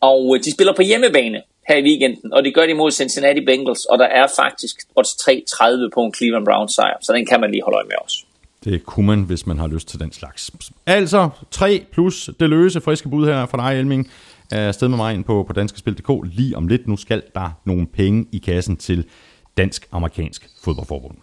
og 0.00 0.36
øh, 0.36 0.44
de 0.44 0.52
spiller 0.52 0.74
på 0.76 0.82
hjemmebane 0.82 1.42
her 1.68 1.76
i 1.76 1.82
weekenden, 1.82 2.32
og 2.32 2.44
det 2.44 2.54
gør 2.54 2.66
de 2.66 2.74
mod 2.74 2.90
Cincinnati 2.90 3.40
Bengals, 3.44 3.84
og 3.84 3.98
der 3.98 4.08
er 4.20 4.26
faktisk 4.36 4.76
odds 4.96 5.08
3.30 5.08 5.94
på 5.94 6.00
en 6.00 6.14
Cleveland 6.14 6.44
Browns 6.44 6.74
sejr, 6.74 6.96
så 7.00 7.12
den 7.12 7.26
kan 7.26 7.40
man 7.40 7.50
lige 7.50 7.62
holde 7.62 7.76
øje 7.76 7.86
med 7.86 7.96
også. 8.04 8.18
Det 8.64 8.86
kunne 8.86 9.06
man, 9.06 9.22
hvis 9.22 9.46
man 9.46 9.58
har 9.58 9.66
lyst 9.66 9.88
til 9.88 10.00
den 10.00 10.12
slags. 10.12 10.50
Altså, 10.86 11.28
3 11.50 11.86
plus 11.92 12.30
det 12.40 12.50
løse 12.50 12.80
friske 12.80 13.08
bud 13.08 13.26
her 13.26 13.46
fra 13.46 13.70
dig, 13.70 13.78
Elming, 13.78 14.10
er 14.50 14.72
sted 14.72 14.88
med 14.88 14.96
mig 14.96 15.14
ind 15.14 15.24
på, 15.24 15.44
på 15.46 15.52
danskespil.dk 15.52 16.10
lige 16.36 16.56
om 16.56 16.68
lidt. 16.68 16.88
Nu 16.88 16.96
skal 16.96 17.22
der 17.34 17.50
nogle 17.64 17.86
penge 17.86 18.26
i 18.32 18.38
kassen 18.38 18.76
til 18.76 19.04
Dansk-Amerikansk 19.56 20.48
Fodboldforbund. 20.64 21.16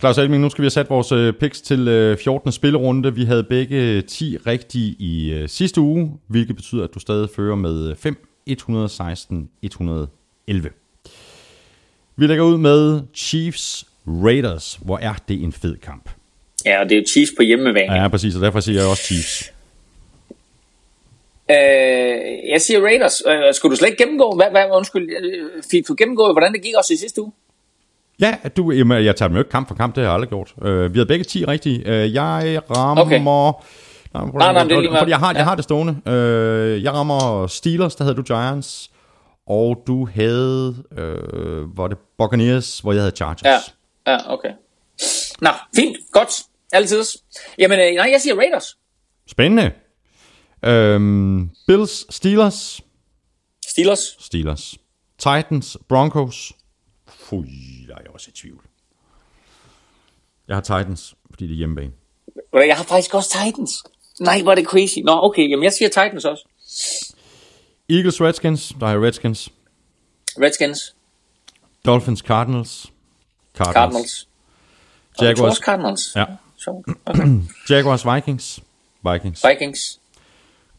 Claus 0.00 0.18
Elming, 0.18 0.42
nu 0.42 0.50
skal 0.50 0.62
vi 0.62 0.64
have 0.64 0.70
sat 0.70 0.90
vores 0.90 1.12
øh, 1.12 1.32
picks 1.32 1.60
til 1.60 1.88
øh, 1.88 2.18
14. 2.18 2.52
spillerunde. 2.52 3.14
Vi 3.14 3.24
havde 3.24 3.44
begge 3.44 4.02
10 4.02 4.36
rigtige 4.36 4.96
i 4.98 5.32
øh, 5.32 5.48
sidste 5.48 5.80
uge, 5.80 6.12
hvilket 6.26 6.56
betyder, 6.56 6.84
at 6.84 6.94
du 6.94 6.98
stadig 6.98 7.28
fører 7.36 7.56
med 7.56 7.96
5, 7.96 8.28
116, 8.46 9.48
111. 9.62 10.70
Vi 12.16 12.26
lægger 12.26 12.44
ud 12.44 12.58
med 12.58 13.00
Chiefs 13.14 13.86
Raiders. 14.06 14.78
Hvor 14.82 14.98
er 14.98 15.14
det 15.28 15.42
en 15.42 15.52
fed 15.52 15.76
kamp. 15.76 16.10
Ja, 16.64 16.80
og 16.80 16.88
det 16.88 16.92
er 16.92 17.00
jo 17.00 17.04
Chiefs 17.08 17.32
på 17.36 17.42
hjemmebane. 17.42 17.94
Ja, 17.94 18.08
præcis, 18.08 18.36
og 18.36 18.42
derfor 18.42 18.60
siger 18.60 18.80
jeg 18.80 18.90
også 18.90 19.02
Chiefs. 19.02 19.52
Øh, 21.50 21.56
jeg 22.52 22.60
siger 22.60 22.80
Raiders. 22.80 23.22
Øh, 23.26 23.54
skulle 23.54 23.70
du 23.70 23.76
slet 23.76 23.88
ikke 23.88 24.02
gennemgå, 24.04 24.34
hvad, 24.36 24.50
hvad, 24.50 24.64
undskyld, 24.72 25.10
øh, 25.10 25.62
fik 25.70 25.88
du 25.88 25.94
gennemgå, 25.98 26.32
hvordan 26.32 26.52
det 26.52 26.62
gik 26.62 26.74
også 26.78 26.94
i 26.94 26.96
sidste 26.96 27.22
uge? 27.22 27.32
Ja, 28.20 28.34
du, 28.56 28.72
jamen, 28.72 29.04
jeg 29.04 29.16
tager 29.16 29.28
dem 29.28 29.36
jo 29.36 29.40
ikke 29.40 29.50
kamp 29.50 29.68
for 29.68 29.74
kamp, 29.74 29.94
det 29.94 30.02
har 30.02 30.10
jeg 30.10 30.14
aldrig 30.14 30.28
gjort. 30.28 30.54
Uh, 30.56 30.94
vi 30.94 30.98
havde 30.98 31.06
begge 31.06 31.24
10 31.24 31.44
rigtige. 31.44 31.78
Uh, 31.86 32.14
jeg 32.14 32.60
rammer... 32.70 33.04
Okay. 33.04 33.20
Nej, 34.14 34.24
nej, 34.34 34.52
nej, 34.52 34.64
det 34.64 34.72
er 34.72 34.80
lige 34.80 34.98
Fordi 34.98 35.10
jeg 35.10 35.18
har, 35.18 35.32
ja. 35.32 35.36
jeg 35.36 35.44
har 35.44 35.54
det 35.54 35.64
stående. 35.64 35.96
Uh, 36.06 36.82
jeg 36.82 36.92
rammer 36.92 37.46
Steelers, 37.46 37.94
der 37.94 38.04
havde 38.04 38.16
du 38.16 38.22
Giants. 38.22 38.90
Og 39.46 39.82
du 39.86 40.06
havde, 40.06 40.84
uh, 40.90 41.78
var 41.78 41.88
det 41.88 41.98
Buccaneers, 42.18 42.78
hvor 42.78 42.92
jeg 42.92 43.02
havde 43.02 43.16
Chargers. 43.16 43.74
Ja, 44.06 44.12
ja 44.12 44.32
okay. 44.32 44.52
Nå, 45.40 45.50
fint, 45.76 45.96
godt. 46.12 46.42
Altid. 46.72 47.04
Jamen, 47.58 47.78
øh, 47.80 47.94
nej, 47.94 48.08
jeg 48.12 48.20
siger 48.20 48.36
Raiders. 48.36 48.78
Spændende. 49.26 49.72
Øhm, 50.64 51.50
Bills, 51.66 52.14
Steelers. 52.14 52.80
Steelers. 53.66 54.16
Steelers. 54.18 54.78
Titans, 55.18 55.76
Broncos. 55.88 56.52
Fui, 57.06 57.84
der 57.88 57.94
er 57.94 58.00
jeg 58.02 58.10
også 58.10 58.30
i 58.30 58.36
tvivl. 58.36 58.64
Jeg 60.48 60.56
har 60.56 60.60
Titans, 60.60 61.14
fordi 61.30 61.44
det 61.44 61.52
er 61.52 61.56
hjemmebane. 61.56 61.92
Jeg 62.52 62.76
har 62.76 62.84
faktisk 62.84 63.14
også 63.14 63.30
Titans. 63.30 63.84
Nej, 64.20 64.42
hvor 64.42 64.50
er 64.50 64.54
det 64.54 64.66
crazy. 64.66 64.98
Nå, 65.04 65.12
okay, 65.22 65.50
jamen 65.50 65.64
jeg 65.64 65.72
siger 65.72 65.88
Titans 65.88 66.24
også. 66.24 66.44
Eagles, 67.88 68.20
Redskins. 68.20 68.74
Der 68.80 68.86
er 68.86 69.02
Redskins. 69.02 69.50
Redskins. 70.40 70.94
Dolphins, 71.84 72.20
Cardinals. 72.20 72.92
Cardinals. 73.54 73.74
Cardinals. 73.74 74.28
Jaguars. 75.20 75.56
Cardinals. 75.56 76.12
Ja. 76.16 76.24
Okay. 76.66 77.22
Jaguars, 77.70 78.06
Vikings. 78.06 78.60
Vikings. 79.12 79.44
Vikings. 79.44 80.00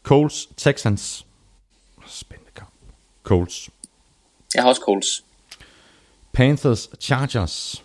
Colts, 0.02 0.48
Texans. 0.56 1.26
Spændende 2.06 2.50
kamp. 2.54 2.70
Colts. 3.22 3.70
Jeg 4.54 4.62
har 4.62 4.68
også 4.68 4.82
Colts. 4.84 5.24
Panthers, 6.32 6.88
Chargers. 7.00 7.84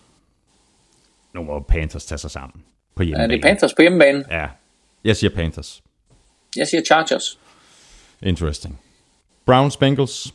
Nu 1.34 1.44
må 1.44 1.60
Panthers 1.60 2.06
tage 2.06 2.18
sig 2.20 2.32
sammen 2.32 2.64
på 2.96 3.04
hjemmebane. 3.04 3.34
Ja, 3.34 3.38
det 3.38 3.46
er 3.46 3.50
Panthers 3.50 3.74
på 3.74 3.82
hjemmebane. 3.82 4.26
Ja, 4.30 4.48
jeg 5.04 5.18
siger 5.18 5.36
Panthers. 5.36 5.84
Jeg 6.56 6.68
siger 6.68 6.84
Chargers. 6.86 7.40
Interesting. 8.22 8.80
Browns, 9.50 9.78
Bengals. 9.78 10.34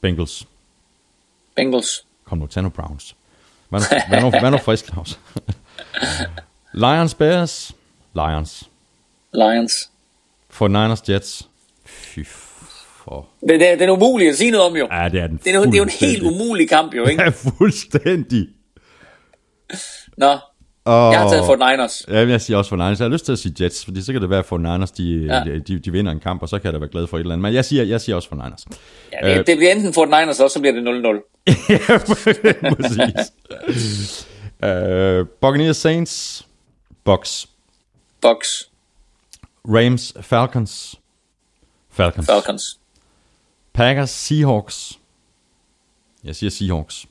Bengals. 0.00 0.46
Bengals. 1.54 2.06
Kom 2.24 2.38
nu, 2.38 2.46
tag 2.46 2.62
nu 2.62 2.68
Browns. 2.68 3.16
Hvad 3.68 4.20
nu, 4.20 4.30
hvad 4.30 4.50
nu, 4.50 4.58
frisk, 4.58 4.86
Claus? 4.86 5.18
Lions, 6.84 7.14
Bears. 7.14 7.72
Lions. 8.14 8.70
Lions. 9.32 9.90
For 10.50 10.68
Niners, 10.68 11.08
Jets. 11.08 11.48
Fy 11.84 12.20
for... 12.24 13.28
Det, 13.40 13.60
det, 13.60 13.78
det 13.78 13.82
er 13.82 13.90
umuligt 13.90 14.30
at 14.30 14.36
sige 14.36 14.50
noget 14.50 14.66
om, 14.66 14.76
jo. 14.76 14.88
Ja, 14.92 15.08
det 15.08 15.20
er 15.20 15.26
den 15.26 15.40
det 15.44 15.54
er, 15.54 15.60
det 15.60 15.74
er 15.74 15.78
jo 15.78 15.82
en 15.82 15.90
helt 16.00 16.22
umulig 16.22 16.68
kamp, 16.68 16.94
jo, 16.94 17.06
ikke? 17.10 17.22
Ja, 17.22 17.28
fuldstændig. 17.28 18.48
Nå, 20.16 20.38
og, 20.84 21.12
jeg 21.12 21.20
har 21.20 21.28
taget 21.28 21.46
for 21.46 21.70
Niners. 21.70 22.04
Ja, 22.08 22.28
jeg 22.28 22.40
siger 22.40 22.56
også 22.56 22.68
for 22.68 22.76
Niners. 22.76 22.98
Jeg 22.98 23.04
har 23.04 23.10
lyst 23.12 23.24
til 23.24 23.32
at 23.32 23.38
sige 23.38 23.64
Jets, 23.64 23.84
fordi 23.84 24.02
så 24.02 24.12
kan 24.12 24.22
det 24.22 24.30
være 24.30 24.44
for 24.44 24.58
Niners, 24.58 24.90
de, 24.90 25.26
ja. 25.26 25.52
de, 25.52 25.60
de, 25.60 25.78
de 25.78 25.92
vinder 25.92 26.12
en 26.12 26.20
kamp, 26.20 26.42
og 26.42 26.48
så 26.48 26.58
kan 26.58 26.64
jeg 26.64 26.72
da 26.72 26.78
være 26.78 26.88
glad 26.88 27.06
for 27.06 27.16
et 27.16 27.20
eller 27.20 27.34
andet. 27.34 27.42
Men 27.42 27.54
jeg 27.54 27.64
siger, 27.64 27.84
jeg 27.84 28.00
siger 28.00 28.16
også 28.16 28.28
for 28.28 28.36
Niners. 28.36 28.66
Ja, 29.12 29.30
det, 29.30 29.38
øh, 29.38 29.46
det 29.46 29.56
bliver 29.56 29.72
enten 29.72 29.94
for 29.94 30.04
Niners, 30.04 30.40
og 30.40 30.50
så 30.50 30.60
bliver 30.60 30.74
det 30.74 30.82
0-0. 30.82 31.44
ja, 31.68 31.98
præcis. 32.74 34.26
uh, 34.62 35.26
Buccaneers 35.40 35.76
Saints. 35.76 36.46
Bucks. 37.04 37.48
Bucks. 38.20 38.68
Rams 39.64 40.14
Falcons. 40.20 41.00
Falcons. 41.90 42.26
Falcons. 42.26 42.78
Packers 43.72 44.10
Seahawks. 44.10 44.98
Jeg 46.24 46.36
siger 46.36 46.50
Seahawks. 46.50 47.06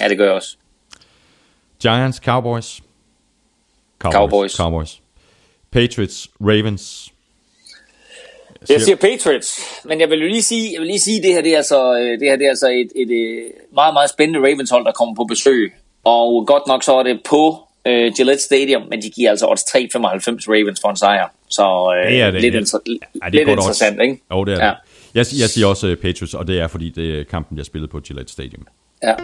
Ja, 0.00 0.08
det 0.08 0.18
gør 0.18 0.24
jeg 0.24 0.34
også. 0.34 0.56
Giants 1.82 2.18
Cowboys. 2.18 2.80
Cowboys. 3.98 4.20
Cowboys. 4.30 4.52
Cowboys. 4.52 5.00
Patriots 5.70 6.28
Ravens. 6.40 7.12
Jeg 8.60 8.66
siger, 8.66 8.78
jeg 8.78 8.82
siger 8.82 8.96
Patriots, 8.96 9.60
men 9.84 10.00
jeg 10.00 10.10
vil 10.10 10.20
jo 10.20 10.28
lige 10.28 10.42
sige, 10.42 10.72
jeg 10.72 10.80
vil 10.80 10.86
lige 10.86 11.00
sige, 11.00 11.22
det 11.22 11.32
her 11.32 11.42
det 11.42 11.52
er 11.52 11.56
altså, 11.56 11.92
det 11.94 12.28
her 12.28 12.36
det 12.36 12.44
er 12.44 12.48
altså 12.48 12.68
et, 12.68 13.02
et, 13.02 13.10
et 13.10 13.52
meget, 13.74 13.94
meget 13.94 14.10
spændende 14.10 14.40
Ravens 14.48 14.70
hold, 14.70 14.84
der 14.84 14.92
kommer 14.92 15.14
på 15.14 15.24
besøg. 15.24 15.72
Og 16.04 16.46
godt 16.46 16.62
nok 16.66 16.82
så 16.82 16.94
er 16.98 17.02
det 17.02 17.20
på 17.24 17.48
uh, 17.88 17.92
Gillette 18.16 18.42
Stadium, 18.42 18.82
men 18.90 19.02
de 19.02 19.10
giver 19.10 19.30
altså 19.30 19.46
odds 19.46 19.62
3,95 19.62 19.76
Ravens 20.48 20.80
for 20.80 20.90
en 20.90 20.96
sejr. 20.96 21.28
Så 21.48 21.62
uh, 21.62 22.10
det 22.10 22.20
er 22.20 22.30
det. 22.30 22.40
lidt, 22.40 22.54
inter- 22.54 22.80
ja, 23.22 23.26
det 23.26 23.34
lidt 23.34 23.48
interessant, 23.48 24.02
ikke? 24.02 24.22
Jo, 24.30 24.44
det 24.44 24.54
er 24.54 24.64
ja. 24.64 24.70
det. 24.70 24.76
Jeg, 25.14 25.40
jeg 25.40 25.48
siger 25.48 25.66
også 25.66 25.86
uh, 25.86 25.94
Patriots, 25.94 26.34
og 26.34 26.46
det 26.46 26.60
er 26.60 26.68
fordi, 26.68 26.90
det 26.90 27.20
er 27.20 27.24
kampen, 27.24 27.54
bliver 27.54 27.64
spillet 27.64 27.90
på 27.90 28.00
Gillette 28.00 28.32
Stadium. 28.32 28.66
Ja. 29.02 29.14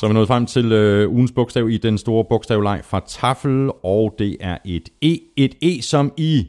Så 0.00 0.06
er 0.06 0.08
vi 0.08 0.14
nået 0.14 0.28
frem 0.28 0.46
til 0.46 0.72
øh, 0.72 1.10
ugens 1.10 1.32
bogstav 1.32 1.70
i 1.70 1.76
den 1.76 1.98
store 1.98 2.24
bogstavleg 2.24 2.80
fra 2.84 3.04
Tafel, 3.08 3.70
og 3.82 4.14
det 4.18 4.36
er 4.40 4.58
et 4.64 4.88
E. 5.02 5.18
Et 5.36 5.54
E 5.62 5.82
som 5.82 6.12
i... 6.16 6.46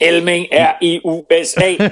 Elming 0.00 0.46
er 0.52 0.72
i 0.82 1.00
USA. 1.04 1.74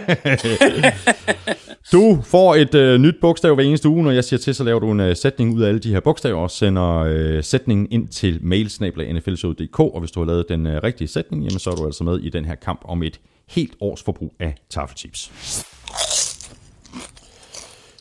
du 1.92 2.22
får 2.24 2.54
et 2.54 2.74
øh, 2.74 2.98
nyt 2.98 3.14
bogstav 3.20 3.54
hver 3.54 3.64
eneste 3.64 3.88
uge. 3.88 4.04
Når 4.04 4.10
jeg 4.10 4.24
siger 4.24 4.40
til, 4.40 4.54
så 4.54 4.64
laver 4.64 4.80
du 4.80 4.90
en 4.90 5.00
øh, 5.00 5.16
sætning 5.16 5.54
ud 5.54 5.62
af 5.62 5.68
alle 5.68 5.80
de 5.80 5.92
her 5.92 6.00
bogstaver 6.00 6.42
og 6.42 6.50
sender 6.50 6.98
øh, 6.98 7.44
sætningen 7.44 7.88
ind 7.90 8.08
til 8.08 8.38
mailsnabla.nflshow.dk. 8.42 9.80
Og 9.80 10.00
hvis 10.00 10.10
du 10.10 10.20
har 10.20 10.26
lavet 10.26 10.48
den 10.48 10.66
øh, 10.66 10.82
rigtige 10.82 11.08
sætning, 11.08 11.44
jamen, 11.44 11.58
så 11.58 11.70
er 11.70 11.74
du 11.74 11.86
altså 11.86 12.04
med 12.04 12.18
i 12.18 12.30
den 12.30 12.44
her 12.44 12.54
kamp 12.54 12.80
om 12.84 13.02
et 13.02 13.20
helt 13.48 13.74
års 13.80 14.02
forbrug 14.02 14.34
af 14.40 14.54
tafelchips. 14.70 15.32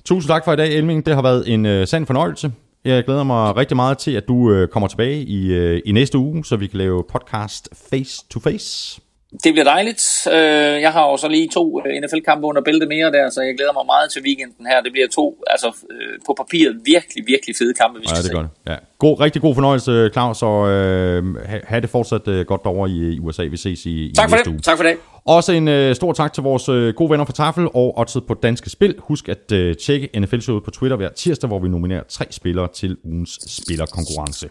Tusind 0.05 0.27
tak 0.27 0.45
for 0.45 0.53
i 0.53 0.55
dag, 0.55 0.73
Elming. 0.77 1.05
Det 1.05 1.15
har 1.15 1.21
været 1.21 1.53
en 1.53 1.65
øh, 1.65 1.87
sand 1.87 2.05
fornøjelse. 2.05 2.51
Jeg 2.85 3.03
glæder 3.03 3.23
mig 3.23 3.55
rigtig 3.55 3.75
meget 3.75 3.97
til, 3.97 4.11
at 4.11 4.27
du 4.27 4.51
øh, 4.51 4.67
kommer 4.67 4.87
tilbage 4.87 5.23
i, 5.23 5.53
øh, 5.53 5.81
i 5.85 5.91
næste 5.91 6.17
uge, 6.17 6.45
så 6.45 6.55
vi 6.55 6.67
kan 6.67 6.77
lave 6.77 7.03
podcast 7.09 7.69
face 7.91 8.25
to 8.29 8.39
face. 8.39 9.01
Det 9.43 9.53
bliver 9.53 9.63
dejligt. 9.63 10.03
Øh, 10.31 10.81
jeg 10.85 10.91
har 10.91 11.03
jo 11.11 11.17
så 11.17 11.27
lige 11.27 11.47
to 11.53 11.81
øh, 11.85 12.01
NFL-kampe 12.01 12.47
under 12.47 12.61
bæltet 12.61 12.87
mere 12.87 13.11
der, 13.11 13.29
så 13.29 13.41
jeg 13.41 13.55
glæder 13.57 13.73
mig 13.73 13.85
meget 13.85 14.11
til 14.11 14.21
weekenden 14.21 14.65
her. 14.67 14.81
Det 14.81 14.91
bliver 14.91 15.07
to, 15.07 15.25
altså 15.47 15.67
øh, 15.91 16.19
på 16.25 16.33
papiret, 16.37 16.73
virkelig, 16.85 17.23
virkelig 17.27 17.55
fede 17.59 17.73
kampe, 17.73 17.99
vi 17.99 18.07
skal 18.07 18.17
ja, 18.17 18.23
det 18.23 18.29
er 18.29 18.41
godt. 18.41 18.47
Ja. 18.67 18.75
God, 18.99 19.19
rigtig 19.19 19.41
god 19.41 19.55
fornøjelse, 19.55 20.09
Claus, 20.13 20.43
og 20.43 20.69
øh, 20.69 21.23
have 21.71 21.81
det 21.81 21.89
fortsat 21.89 22.27
øh, 22.27 22.45
godt 22.45 22.63
derovre 22.63 22.89
i, 22.89 23.13
i 23.15 23.19
USA. 23.19 23.43
Vi 23.43 23.57
ses 23.57 23.85
i, 23.85 24.13
tak 24.15 24.27
i 24.27 24.29
for 24.29 24.35
næste 24.35 24.49
det. 24.49 24.55
uge. 24.55 24.59
Tak 24.59 24.77
for 24.77 24.83
det. 24.83 24.97
Også 25.25 25.51
en 25.51 25.67
øh, 25.67 25.95
stor 25.95 26.13
tak 26.13 26.33
til 26.33 26.43
vores 26.43 26.69
øh, 26.69 26.93
gode 26.93 27.09
venner 27.09 27.25
fra 27.25 27.33
Tafel 27.33 27.67
og 27.73 27.97
Odset 27.97 28.23
på 28.27 28.33
Danske 28.33 28.69
Spil. 28.69 28.95
Husk 28.99 29.29
at 29.29 29.51
øh, 29.51 29.75
tjekke 29.75 30.09
NFL-showet 30.19 30.63
på 30.63 30.71
Twitter 30.71 30.97
hver 30.97 31.09
tirsdag, 31.09 31.47
hvor 31.47 31.59
vi 31.59 31.69
nominerer 31.69 32.03
tre 32.09 32.25
spillere 32.29 32.67
til 32.73 32.97
ugens 33.03 33.39
spillerkonkurrence. 33.47 34.47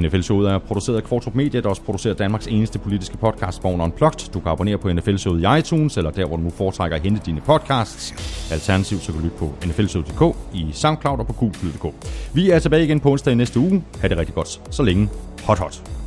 NFL-showet 0.00 0.50
er 0.50 0.58
produceret 0.58 0.96
af 0.96 1.04
Kvartrup 1.04 1.34
Media, 1.34 1.60
der 1.60 1.68
også 1.68 1.82
producerer 1.82 2.14
Danmarks 2.14 2.46
eneste 2.46 2.78
politiske 2.78 3.16
podcast, 3.16 3.62
Born 3.62 3.80
Unplugged. 3.80 4.32
Du 4.32 4.40
kan 4.40 4.52
abonnere 4.52 4.78
på 4.78 4.92
NFL-showet 4.92 5.40
i 5.40 5.58
iTunes, 5.58 5.96
eller 5.96 6.10
der, 6.10 6.26
hvor 6.26 6.36
du 6.36 6.42
nu 6.42 6.50
foretrækker 6.50 6.96
at 6.96 7.02
hente 7.02 7.20
dine 7.26 7.40
podcasts. 7.40 8.14
Alternativt 8.52 9.02
så 9.02 9.12
kan 9.12 9.20
du 9.20 9.24
lytte 9.24 9.38
på 9.38 9.54
nflshowet.dk, 9.66 10.36
i 10.54 10.66
SoundCloud 10.72 11.18
og 11.18 11.26
på 11.26 11.32
Google.dk. 11.32 11.94
Vi 12.34 12.50
er 12.50 12.58
tilbage 12.58 12.84
igen 12.84 13.00
på 13.00 13.10
onsdag 13.10 13.32
i 13.32 13.36
næste 13.36 13.60
uge. 13.60 13.84
Ha' 14.00 14.08
det 14.08 14.18
rigtig 14.18 14.34
godt. 14.34 14.60
Så 14.70 14.82
længe. 14.82 15.08
Hot 15.44 15.58
hot. 15.58 16.05